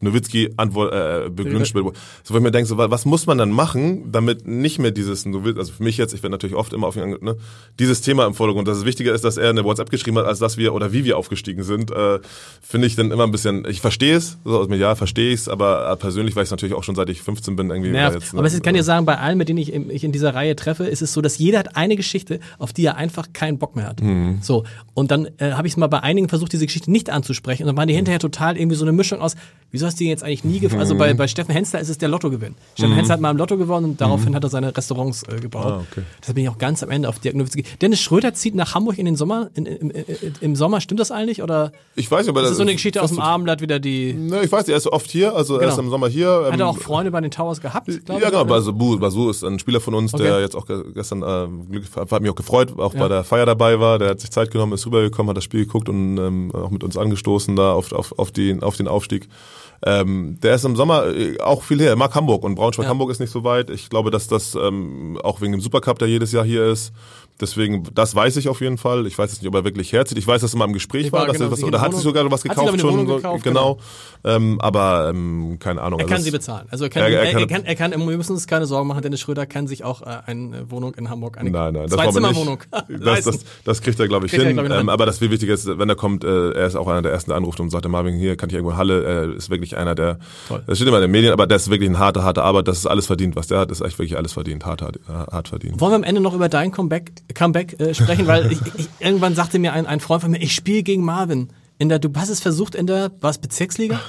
Nowitzki 0.00 0.50
Antwort, 0.56 0.92
äh, 0.94 1.28
beglünscht 1.30 1.74
wird. 1.74 1.84
So, 2.24 2.32
wo 2.34 2.38
ich 2.38 2.42
mir 2.42 2.50
denke, 2.50 2.66
so, 2.68 2.78
wa- 2.78 2.90
was 2.90 3.04
muss 3.04 3.26
man 3.26 3.36
dann 3.38 3.50
machen, 3.50 4.10
damit 4.10 4.46
nicht 4.46 4.78
mehr 4.78 4.90
dieses, 4.90 5.26
also 5.26 5.72
für 5.72 5.82
mich 5.82 5.98
jetzt, 5.98 6.14
ich 6.14 6.22
werde 6.22 6.32
natürlich 6.32 6.56
oft 6.56 6.72
immer 6.72 6.86
auf 6.86 6.96
ihn, 6.96 7.16
ne, 7.20 7.36
dieses 7.78 8.00
Thema 8.00 8.26
im 8.26 8.34
Vordergrund, 8.34 8.66
dass 8.66 8.78
es 8.78 8.84
wichtiger 8.86 9.12
ist, 9.14 9.24
dass 9.24 9.36
er 9.36 9.50
eine 9.50 9.64
WhatsApp 9.64 9.90
geschrieben 9.90 10.16
hat, 10.18 10.24
als 10.26 10.38
dass 10.38 10.56
wir 10.56 10.72
oder 10.74 10.92
wie 10.92 11.04
wir 11.04 11.18
aufgestiegen 11.18 11.62
sind, 11.62 11.90
äh, 11.90 12.18
finde 12.62 12.86
ich 12.86 12.96
dann 12.96 13.10
immer 13.10 13.24
ein 13.24 13.30
bisschen, 13.30 13.66
ich 13.68 13.80
verstehe 13.80 14.16
es, 14.16 14.38
so 14.44 14.58
aus 14.58 14.68
Medial 14.68 14.96
verstehe 14.96 15.32
ich 15.32 15.40
es, 15.40 15.48
aber 15.48 15.90
äh, 15.92 15.96
persönlich, 15.96 16.34
weil 16.34 16.44
ich 16.44 16.46
es 16.48 16.50
natürlich 16.50 16.74
auch 16.74 16.82
schon 16.84 16.94
seit 16.94 17.10
ich 17.10 17.20
15 17.20 17.56
bin, 17.56 17.68
irgendwie 17.70 17.90
Nervt. 17.90 18.14
jetzt, 18.14 18.32
ne, 18.32 18.38
Aber 18.38 18.48
ich 18.48 18.62
kann 18.62 18.74
dir 18.74 18.82
sagen, 18.82 19.04
bei 19.04 19.18
allen, 19.18 19.36
mit 19.36 19.48
denen 19.48 19.58
ich, 19.58 19.72
ich 19.74 20.04
in 20.04 20.12
dieser 20.12 20.34
Reihe 20.34 20.56
treffe, 20.56 20.84
ist 20.86 21.02
es 21.02 21.12
so, 21.12 21.20
dass 21.20 21.36
jeder 21.36 21.58
hat 21.58 21.76
eine 21.76 21.96
Geschichte, 21.96 22.40
auf 22.58 22.72
die 22.72 22.84
er 22.86 22.96
einfach 22.96 23.28
keinen 23.34 23.58
Bock 23.58 23.76
mehr 23.76 23.86
hat. 23.86 24.00
Mhm. 24.02 24.38
So. 24.40 24.64
Und 24.94 25.10
dann 25.10 25.28
äh, 25.38 25.52
habe 25.52 25.66
ich 25.66 25.74
es 25.74 25.76
mal 25.76 25.88
bei 25.88 26.00
einigen 26.00 26.28
versucht, 26.30 26.52
diese 26.52 26.64
Geschichte 26.66 26.90
nicht 26.90 27.10
anzusprechen. 27.10 27.64
Und 27.64 27.68
dann 27.68 27.76
waren 27.76 27.88
die 27.88 27.94
hinterher 27.94 28.18
total 28.18 28.56
irgendwie 28.56 28.76
so 28.76 28.84
eine 28.84 28.92
Mischung 28.92 29.20
aus, 29.20 29.34
wieso 29.70 29.89
hast 29.90 30.00
du 30.00 30.04
die 30.04 30.10
jetzt 30.10 30.22
eigentlich 30.24 30.44
nie 30.44 30.60
gefragt? 30.60 30.80
Also 30.80 30.94
Mhm. 30.94 30.98
bei, 30.98 31.14
bei 31.14 31.28
Steffen 31.28 31.52
Hensler 31.52 31.80
ist 31.80 31.88
es 31.88 31.98
der 31.98 32.08
Lottogewinn. 32.08 32.54
Steffen 32.74 32.94
Hensler 32.94 33.14
hat 33.14 33.20
mal 33.20 33.30
im 33.30 33.36
Lotto 33.36 33.56
gewonnen 33.56 33.84
und 33.90 34.00
daraufhin 34.00 34.34
hat 34.34 34.42
er 34.44 34.50
seine 34.50 34.76
Restaurants 34.76 35.22
äh, 35.24 35.40
gebaut. 35.40 35.64
Mhm. 35.66 35.70
Ah, 35.72 35.84
okay. 35.90 36.02
Deshalb 36.20 36.34
bin 36.36 36.44
ich 36.44 36.50
auch 36.50 36.58
ganz 36.58 36.82
am 36.82 36.90
Ende 36.90 37.08
auf 37.08 37.18
Dirk 37.18 37.34
Nowitzki. 37.36 37.64
Dennis 37.80 38.00
Schröder 38.00 38.32
zieht 38.34 38.54
nach 38.54 38.74
Hamburg 38.74 38.98
in 38.98 39.04
den 39.06 39.16
Sommer, 39.16 39.50
in, 39.54 39.66
im, 39.66 39.90
im, 39.90 40.04
im 40.40 40.56
Sommer, 40.56 40.80
stimmt 40.80 41.00
das 41.00 41.10
eigentlich? 41.10 41.42
Oder 41.42 41.72
Ich 41.96 42.10
weiß 42.10 42.20
nicht, 42.26 42.30
aber 42.30 42.42
ist 42.42 42.50
das 42.50 42.56
so 42.56 42.62
eine 42.62 42.72
Geschichte 42.72 43.02
aus 43.02 43.10
dem 43.10 43.20
Abendblatt 43.20 43.60
wieder 43.60 43.78
die. 43.78 44.12
Ne, 44.14 44.42
ich 44.44 44.50
weiß, 44.52 44.60
nicht, 44.66 44.70
er 44.72 44.76
ist 44.76 44.86
oft 44.86 45.10
hier, 45.10 45.34
also 45.34 45.54
er 45.54 45.60
Genau. 45.60 45.72
ist 45.72 45.78
im 45.78 45.90
Sommer 45.90 46.08
hier. 46.08 46.28
Hat 46.46 46.54
ähm, 46.54 46.60
er 46.60 46.68
auch 46.68 46.78
Freunde 46.78 47.10
bei 47.10 47.20
den 47.20 47.30
Towers 47.30 47.60
gehabt? 47.60 47.88
Ja, 47.88 47.94
ich, 47.94 48.04
genau. 48.24 48.44
Also 48.44 48.72
Bu, 48.72 48.98
Basu 48.98 49.28
ist 49.30 49.42
ein 49.44 49.58
Spieler 49.58 49.80
von 49.80 49.94
uns, 49.94 50.14
Okay. 50.14 50.22
der 50.24 50.40
jetzt 50.40 50.54
auch 50.56 50.66
ge- 50.66 50.84
gestern 50.94 51.22
äh, 51.22 51.46
Glück, 51.70 51.84
hat 51.96 52.20
mich 52.22 52.30
auch 52.30 52.34
gefreut, 52.36 52.78
auch 52.78 52.94
Ja. 52.94 53.00
bei 53.00 53.08
der 53.08 53.24
Feier 53.24 53.46
dabei 53.46 53.80
war. 53.80 53.98
Der 53.98 54.10
hat 54.10 54.20
sich 54.20 54.30
Zeit 54.30 54.50
genommen, 54.50 54.72
ist 54.72 54.86
rübergekommen, 54.86 55.30
hat 55.30 55.36
das 55.36 55.44
Spiel 55.44 55.64
geguckt 55.64 55.88
und 55.88 56.18
ähm, 56.18 56.50
auch 56.54 56.70
mit 56.70 56.84
uns 56.84 56.96
angestoßen 56.96 57.56
da 57.56 57.72
auf, 57.72 57.92
auf, 57.92 58.18
auf, 58.18 58.30
den, 58.30 58.62
auf 58.62 58.76
den 58.76 58.88
Aufstieg. 58.88 59.28
Ähm, 59.84 60.38
der 60.42 60.54
ist 60.54 60.64
im 60.64 60.76
Sommer 60.76 61.06
äh, 61.06 61.38
auch 61.40 61.62
viel 61.62 61.80
her. 61.80 61.90
Er 61.90 61.96
mag 61.96 62.14
Hamburg 62.14 62.44
und 62.44 62.54
Braunschweig-Hamburg 62.54 63.10
ist 63.10 63.20
nicht 63.20 63.30
so 63.30 63.44
weit. 63.44 63.70
Ich 63.70 63.88
glaube, 63.88 64.10
dass 64.10 64.28
das 64.28 64.54
ähm, 64.54 65.18
auch 65.22 65.40
wegen 65.40 65.52
dem 65.52 65.60
Supercup, 65.60 65.98
der 65.98 66.08
jedes 66.08 66.32
Jahr 66.32 66.44
hier 66.44 66.66
ist. 66.66 66.92
Deswegen, 67.40 67.84
das 67.94 68.14
weiß 68.14 68.36
ich 68.36 68.48
auf 68.48 68.60
jeden 68.60 68.78
Fall. 68.78 69.06
Ich 69.06 69.16
weiß 69.18 69.30
jetzt 69.32 69.42
nicht, 69.42 69.48
ob 69.48 69.54
er 69.54 69.64
wirklich 69.64 69.92
herzieht. 69.92 70.18
Ich 70.18 70.26
weiß, 70.26 70.40
dass 70.42 70.54
er 70.54 70.58
mal 70.58 70.66
im 70.66 70.72
Gespräch 70.72 71.06
Ich 71.06 71.12
war, 71.12 71.20
war, 71.20 71.26
dass 71.28 71.36
genau, 71.38 71.48
er 71.48 71.52
was, 71.52 71.62
oder 71.64 71.80
hat 71.80 71.86
sich 71.94 72.04
Wohnung- 72.04 72.14
sogar 72.16 72.30
was 72.30 72.42
gekauft 72.42 72.80
schon. 72.80 72.92
Wohnung 72.92 73.06
gekauft, 73.06 73.44
genau. 73.44 73.78
Ähm, 74.24 74.60
aber 74.60 75.10
ähm, 75.14 75.56
keine 75.58 75.80
Ahnung. 75.80 75.98
Er 76.00 76.04
also 76.04 76.08
kann 76.08 76.18
das- 76.18 76.24
sie 76.24 76.30
bezahlen. 76.30 76.66
Also 76.70 76.84
er 76.84 76.90
kann, 76.90 77.02
Er- 77.04 77.08
er, 77.08 77.14
er 77.22 77.24
er, 77.26 77.32
kann- 77.38 77.48
kann, 77.48 77.64
er 77.64 77.74
kann, 77.74 77.90
wir 77.92 78.16
müssen 78.16 78.32
uns 78.32 78.46
keine 78.46 78.66
Sorgen 78.66 78.88
machen, 78.88 79.02
Dennis 79.02 79.20
Schröder 79.20 79.46
kann 79.46 79.66
sich 79.66 79.82
auch 79.84 80.02
äh, 80.02 80.06
eine 80.26 80.70
Wohnung 80.70 80.94
in 80.94 81.08
Hamburg, 81.08 81.38
eine 81.38 81.50
Nein, 81.50 81.72
nein, 81.74 81.84
aber 81.84 81.88
Zwei-Zimmer-Wohnung 81.94 82.58
nicht. 82.88 83.06
Das, 83.06 83.24
das, 83.24 83.38
das 83.64 83.80
kriegt 83.82 83.98
er, 83.98 84.08
glaube 84.08 84.26
ich, 84.26 84.32
Kriegt 84.32 84.44
hin. 84.44 84.56
glaub 84.56 84.66
ich, 84.66 84.72
ähm, 84.72 84.88
aber 84.88 85.06
das 85.06 85.18
viel 85.18 85.30
wichtiger 85.30 85.54
ist, 85.54 85.66
wenn 85.78 85.88
er 85.88 85.94
kommt, 85.96 86.24
äh, 86.24 86.50
er 86.52 86.66
ist 86.66 86.76
auch 86.76 86.88
einer 86.88 87.02
der 87.02 87.12
ersten, 87.12 87.30
der 87.30 87.38
anruft 87.38 87.60
und 87.60 87.70
sagt, 87.70 87.84
der 87.84 87.90
Marvin, 87.90 88.14
hier 88.18 88.36
kann 88.36 88.48
ich 88.50 88.54
irgendwo 88.54 88.72
in 88.72 88.76
Halle, 88.76 89.02
er 89.04 89.34
ist 89.36 89.48
wirklich 89.50 89.76
einer 89.76 89.94
der, 89.94 90.18
Toll. 90.48 90.62
das 90.66 90.76
steht 90.76 90.88
immer 90.88 90.98
in 90.98 91.02
den 91.02 91.10
Medien, 91.10 91.32
aber 91.32 91.46
das 91.46 91.62
ist 91.62 91.70
wirklich 91.70 91.88
ein 91.88 91.98
harter, 91.98 92.22
harter 92.22 92.44
Arbeit, 92.44 92.68
das 92.68 92.78
ist 92.78 92.86
alles 92.86 93.06
verdient, 93.06 93.36
was 93.36 93.46
der 93.46 93.58
hat, 93.58 93.70
ist 93.70 93.80
echt 93.80 93.98
wirklich 93.98 94.16
alles 94.18 94.32
verdient, 94.34 94.66
hart, 94.66 94.82
hart, 94.82 94.98
hart 95.08 95.48
verdient. 95.48 95.80
Wollen 95.80 95.92
wir 95.92 95.96
am 95.96 96.02
Ende 96.02 96.20
noch 96.20 96.34
über 96.34 96.48
dein 96.48 96.72
Comeback, 96.72 97.12
Comeback 97.34 97.80
äh, 97.80 97.94
sprechen, 97.94 98.26
weil 98.26 98.52
ich, 98.52 98.58
ich, 98.76 98.88
irgendwann 98.98 99.34
sagte 99.34 99.58
mir 99.58 99.72
ein, 99.72 99.86
ein 99.86 100.00
Freund 100.00 100.22
von 100.22 100.30
mir, 100.30 100.38
ich 100.38 100.54
spiele 100.54 100.82
gegen 100.82 101.04
Marvin. 101.04 101.48
In 101.78 101.88
der, 101.88 101.98
du 101.98 102.10
hast 102.14 102.28
es 102.28 102.40
versucht 102.40 102.74
in 102.74 102.86
der, 102.86 103.10
war 103.20 103.30
es 103.30 103.38
Bezirksliga? 103.38 104.00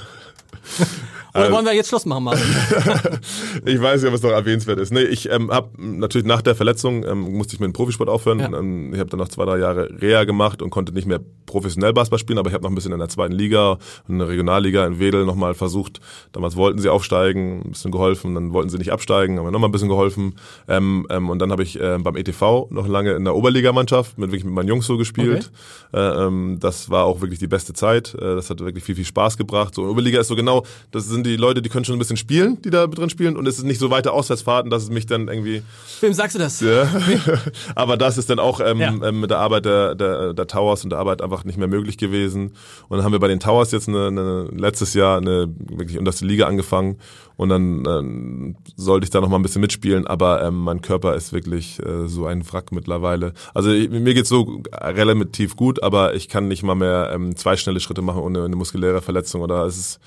Oder 1.34 1.52
wollen 1.52 1.64
wir 1.64 1.74
jetzt 1.74 1.88
Schluss 1.88 2.04
machen, 2.06 2.24
Marvin? 2.24 2.44
Ich 3.64 3.80
weiß 3.80 4.02
nicht, 4.02 4.08
ob 4.08 4.14
es 4.14 4.22
noch 4.22 4.30
erwähnenswert 4.30 4.78
ist. 4.78 4.92
Nee, 4.92 5.02
ich 5.02 5.30
ähm, 5.30 5.50
habe 5.50 5.70
natürlich 5.78 6.26
nach 6.26 6.42
der 6.42 6.54
Verletzung 6.54 7.04
ähm, 7.04 7.20
musste 7.36 7.54
ich 7.54 7.60
mit 7.60 7.68
dem 7.68 7.72
Profisport 7.72 8.08
aufhören. 8.08 8.40
Ja. 8.40 8.46
Ähm, 8.58 8.92
ich 8.92 9.00
habe 9.00 9.10
dann 9.10 9.18
noch 9.18 9.28
zwei, 9.28 9.44
drei 9.44 9.58
Jahre 9.58 9.88
Reha 10.00 10.24
gemacht 10.24 10.62
und 10.62 10.70
konnte 10.70 10.92
nicht 10.92 11.06
mehr 11.06 11.20
professionell 11.46 11.92
Basketball 11.92 12.18
spielen, 12.18 12.38
aber 12.38 12.48
ich 12.48 12.54
habe 12.54 12.64
noch 12.64 12.70
ein 12.70 12.74
bisschen 12.74 12.92
in 12.92 12.98
der 12.98 13.08
zweiten 13.08 13.32
Liga 13.34 13.78
in 14.08 14.18
der 14.18 14.28
Regionalliga 14.28 14.86
in 14.86 14.98
Wedel 14.98 15.24
nochmal 15.24 15.54
versucht. 15.54 16.00
Damals 16.32 16.56
wollten 16.56 16.78
sie 16.78 16.88
aufsteigen, 16.88 17.62
ein 17.64 17.70
bisschen 17.72 17.92
geholfen, 17.92 18.34
dann 18.34 18.52
wollten 18.52 18.70
sie 18.70 18.78
nicht 18.78 18.92
absteigen, 18.92 19.38
aber 19.38 19.50
nochmal 19.50 19.68
ein 19.68 19.72
bisschen 19.72 19.88
geholfen. 19.88 20.34
Ähm, 20.68 21.06
ähm, 21.10 21.30
und 21.30 21.38
dann 21.38 21.50
habe 21.50 21.62
ich 21.62 21.78
ähm, 21.80 22.02
beim 22.02 22.16
ETV 22.16 22.68
noch 22.70 22.88
lange 22.88 23.12
in 23.12 23.24
der 23.24 23.34
Oberligamannschaft 23.34 24.18
mit 24.18 24.30
wirklich 24.30 24.44
mit 24.44 24.54
meinen 24.54 24.68
Jungs 24.68 24.86
so 24.86 24.96
gespielt. 24.96 25.50
Äh, 25.92 25.98
ähm, 26.00 26.58
das 26.60 26.90
war 26.90 27.04
auch 27.04 27.20
wirklich 27.20 27.38
die 27.38 27.46
beste 27.46 27.72
Zeit. 27.72 28.14
Äh, 28.14 28.34
das 28.34 28.50
hat 28.50 28.60
wirklich 28.60 28.84
viel, 28.84 28.94
viel 28.94 29.04
Spaß 29.04 29.36
gebracht. 29.36 29.74
So 29.74 29.84
Oberliga 29.84 30.20
ist 30.20 30.28
so 30.28 30.36
genau, 30.36 30.64
das 30.90 31.06
sind 31.06 31.21
die 31.22 31.36
Leute, 31.36 31.62
die 31.62 31.68
können 31.68 31.84
schon 31.84 31.96
ein 31.96 31.98
bisschen 31.98 32.16
spielen, 32.16 32.60
die 32.62 32.70
da 32.70 32.86
drin 32.86 33.10
spielen 33.10 33.36
und 33.36 33.46
es 33.46 33.58
ist 33.58 33.64
nicht 33.64 33.78
so 33.78 33.90
weite 33.90 34.12
Auswärtsfahrten, 34.12 34.70
dass 34.70 34.82
es 34.82 34.90
mich 34.90 35.06
dann 35.06 35.28
irgendwie 35.28 35.62
Wem 36.00 36.12
sagst 36.12 36.34
du 36.34 36.38
das? 36.38 36.60
ja. 36.60 36.86
Aber 37.74 37.96
das 37.96 38.18
ist 38.18 38.30
dann 38.30 38.38
auch 38.38 38.60
ähm, 38.60 38.80
Ja. 38.80 38.92
ähm, 39.02 39.20
mit 39.20 39.30
der 39.30 39.38
Arbeit 39.38 39.64
der, 39.64 39.94
der, 39.94 40.34
der 40.34 40.46
Towers 40.46 40.84
und 40.84 40.90
der 40.90 40.98
Arbeit 40.98 41.22
einfach 41.22 41.44
nicht 41.44 41.58
mehr 41.58 41.68
möglich 41.68 41.98
gewesen. 41.98 42.52
Und 42.88 42.96
dann 42.98 43.04
haben 43.04 43.12
wir 43.12 43.20
bei 43.20 43.28
den 43.28 43.40
Towers 43.40 43.70
jetzt 43.72 43.88
eine, 43.88 44.06
eine, 44.08 44.44
letztes 44.52 44.94
Jahr 44.94 45.18
eine 45.18 45.48
wirklich 45.58 45.98
unterste 45.98 46.24
Liga 46.24 46.46
angefangen 46.46 46.98
und 47.36 47.48
dann 47.48 47.84
ähm, 47.88 48.56
sollte 48.76 49.04
ich 49.04 49.10
da 49.10 49.20
noch 49.20 49.28
mal 49.28 49.36
ein 49.36 49.42
bisschen 49.42 49.62
mitspielen, 49.62 50.06
aber 50.06 50.42
ähm, 50.44 50.58
mein 50.58 50.82
Körper 50.82 51.16
ist 51.16 51.32
wirklich 51.32 51.80
äh, 51.84 52.06
so 52.06 52.26
ein 52.26 52.44
Wrack 52.52 52.72
mittlerweile. 52.72 53.32
Also 53.54 53.70
ich, 53.70 53.88
mir 53.90 54.14
geht's 54.14 54.28
so 54.28 54.62
relativ 54.80 55.56
gut, 55.56 55.82
aber 55.82 56.14
ich 56.14 56.28
kann 56.28 56.48
nicht 56.48 56.62
mal 56.62 56.74
mehr 56.74 57.10
ähm, 57.14 57.34
zwei 57.36 57.56
schnelle 57.56 57.80
Schritte 57.80 58.02
machen 58.02 58.22
ohne 58.22 58.44
eine 58.44 58.56
muskuläre 58.56 59.00
Verletzung 59.02 59.40
oder 59.40 59.64
es 59.64 59.76
ist 59.78 60.00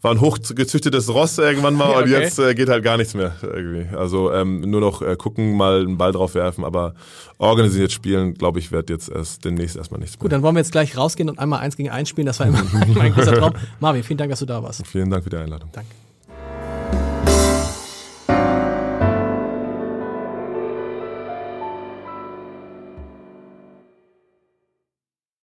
war 0.00 0.12
ein 0.12 0.20
hochgezüchtetes 0.20 1.12
Ross 1.12 1.38
irgendwann 1.38 1.74
mal 1.74 1.90
Ja, 1.90 1.96
und 1.98 2.02
okay. 2.04 2.10
jetzt 2.10 2.38
äh, 2.38 2.54
geht 2.54 2.68
halt 2.68 2.84
gar 2.84 2.96
nichts 2.96 3.14
mehr 3.14 3.32
irgendwie. 3.42 3.94
Also 3.96 4.32
ähm, 4.32 4.60
nur 4.60 4.80
noch 4.80 5.02
äh, 5.02 5.16
gucken, 5.16 5.56
mal 5.56 5.80
einen 5.80 5.98
Ball 5.98 6.12
drauf 6.12 6.34
werfen, 6.34 6.64
aber 6.64 6.94
organisiert 7.38 7.92
spielen, 7.92 8.34
glaube 8.34 8.58
ich, 8.58 8.70
wird 8.72 8.90
jetzt 8.90 9.08
erst 9.08 9.44
demnächst 9.44 9.76
erstmal 9.76 10.00
nichts 10.00 10.16
mehr. 10.16 10.22
Gut, 10.22 10.32
dann 10.32 10.42
wollen 10.42 10.54
wir 10.54 10.60
jetzt 10.60 10.72
gleich 10.72 10.96
rausgehen 10.96 11.28
und 11.28 11.38
einmal 11.38 11.60
eins 11.60 11.76
gegen 11.76 11.90
eins 11.90 12.08
spielen. 12.08 12.26
Das 12.26 12.38
war 12.40 12.46
immer 12.46 12.62
mein, 12.72 12.92
mein 12.94 13.12
großer 13.12 13.34
Traum. 13.34 13.52
Marvin, 13.80 14.02
vielen 14.02 14.18
Dank, 14.18 14.30
dass 14.30 14.40
du 14.40 14.46
da 14.46 14.62
warst. 14.62 14.86
Vielen 14.86 15.10
Dank 15.10 15.24
für 15.24 15.30
die 15.30 15.36
Einladung. 15.36 15.68
Danke. 15.72 16.07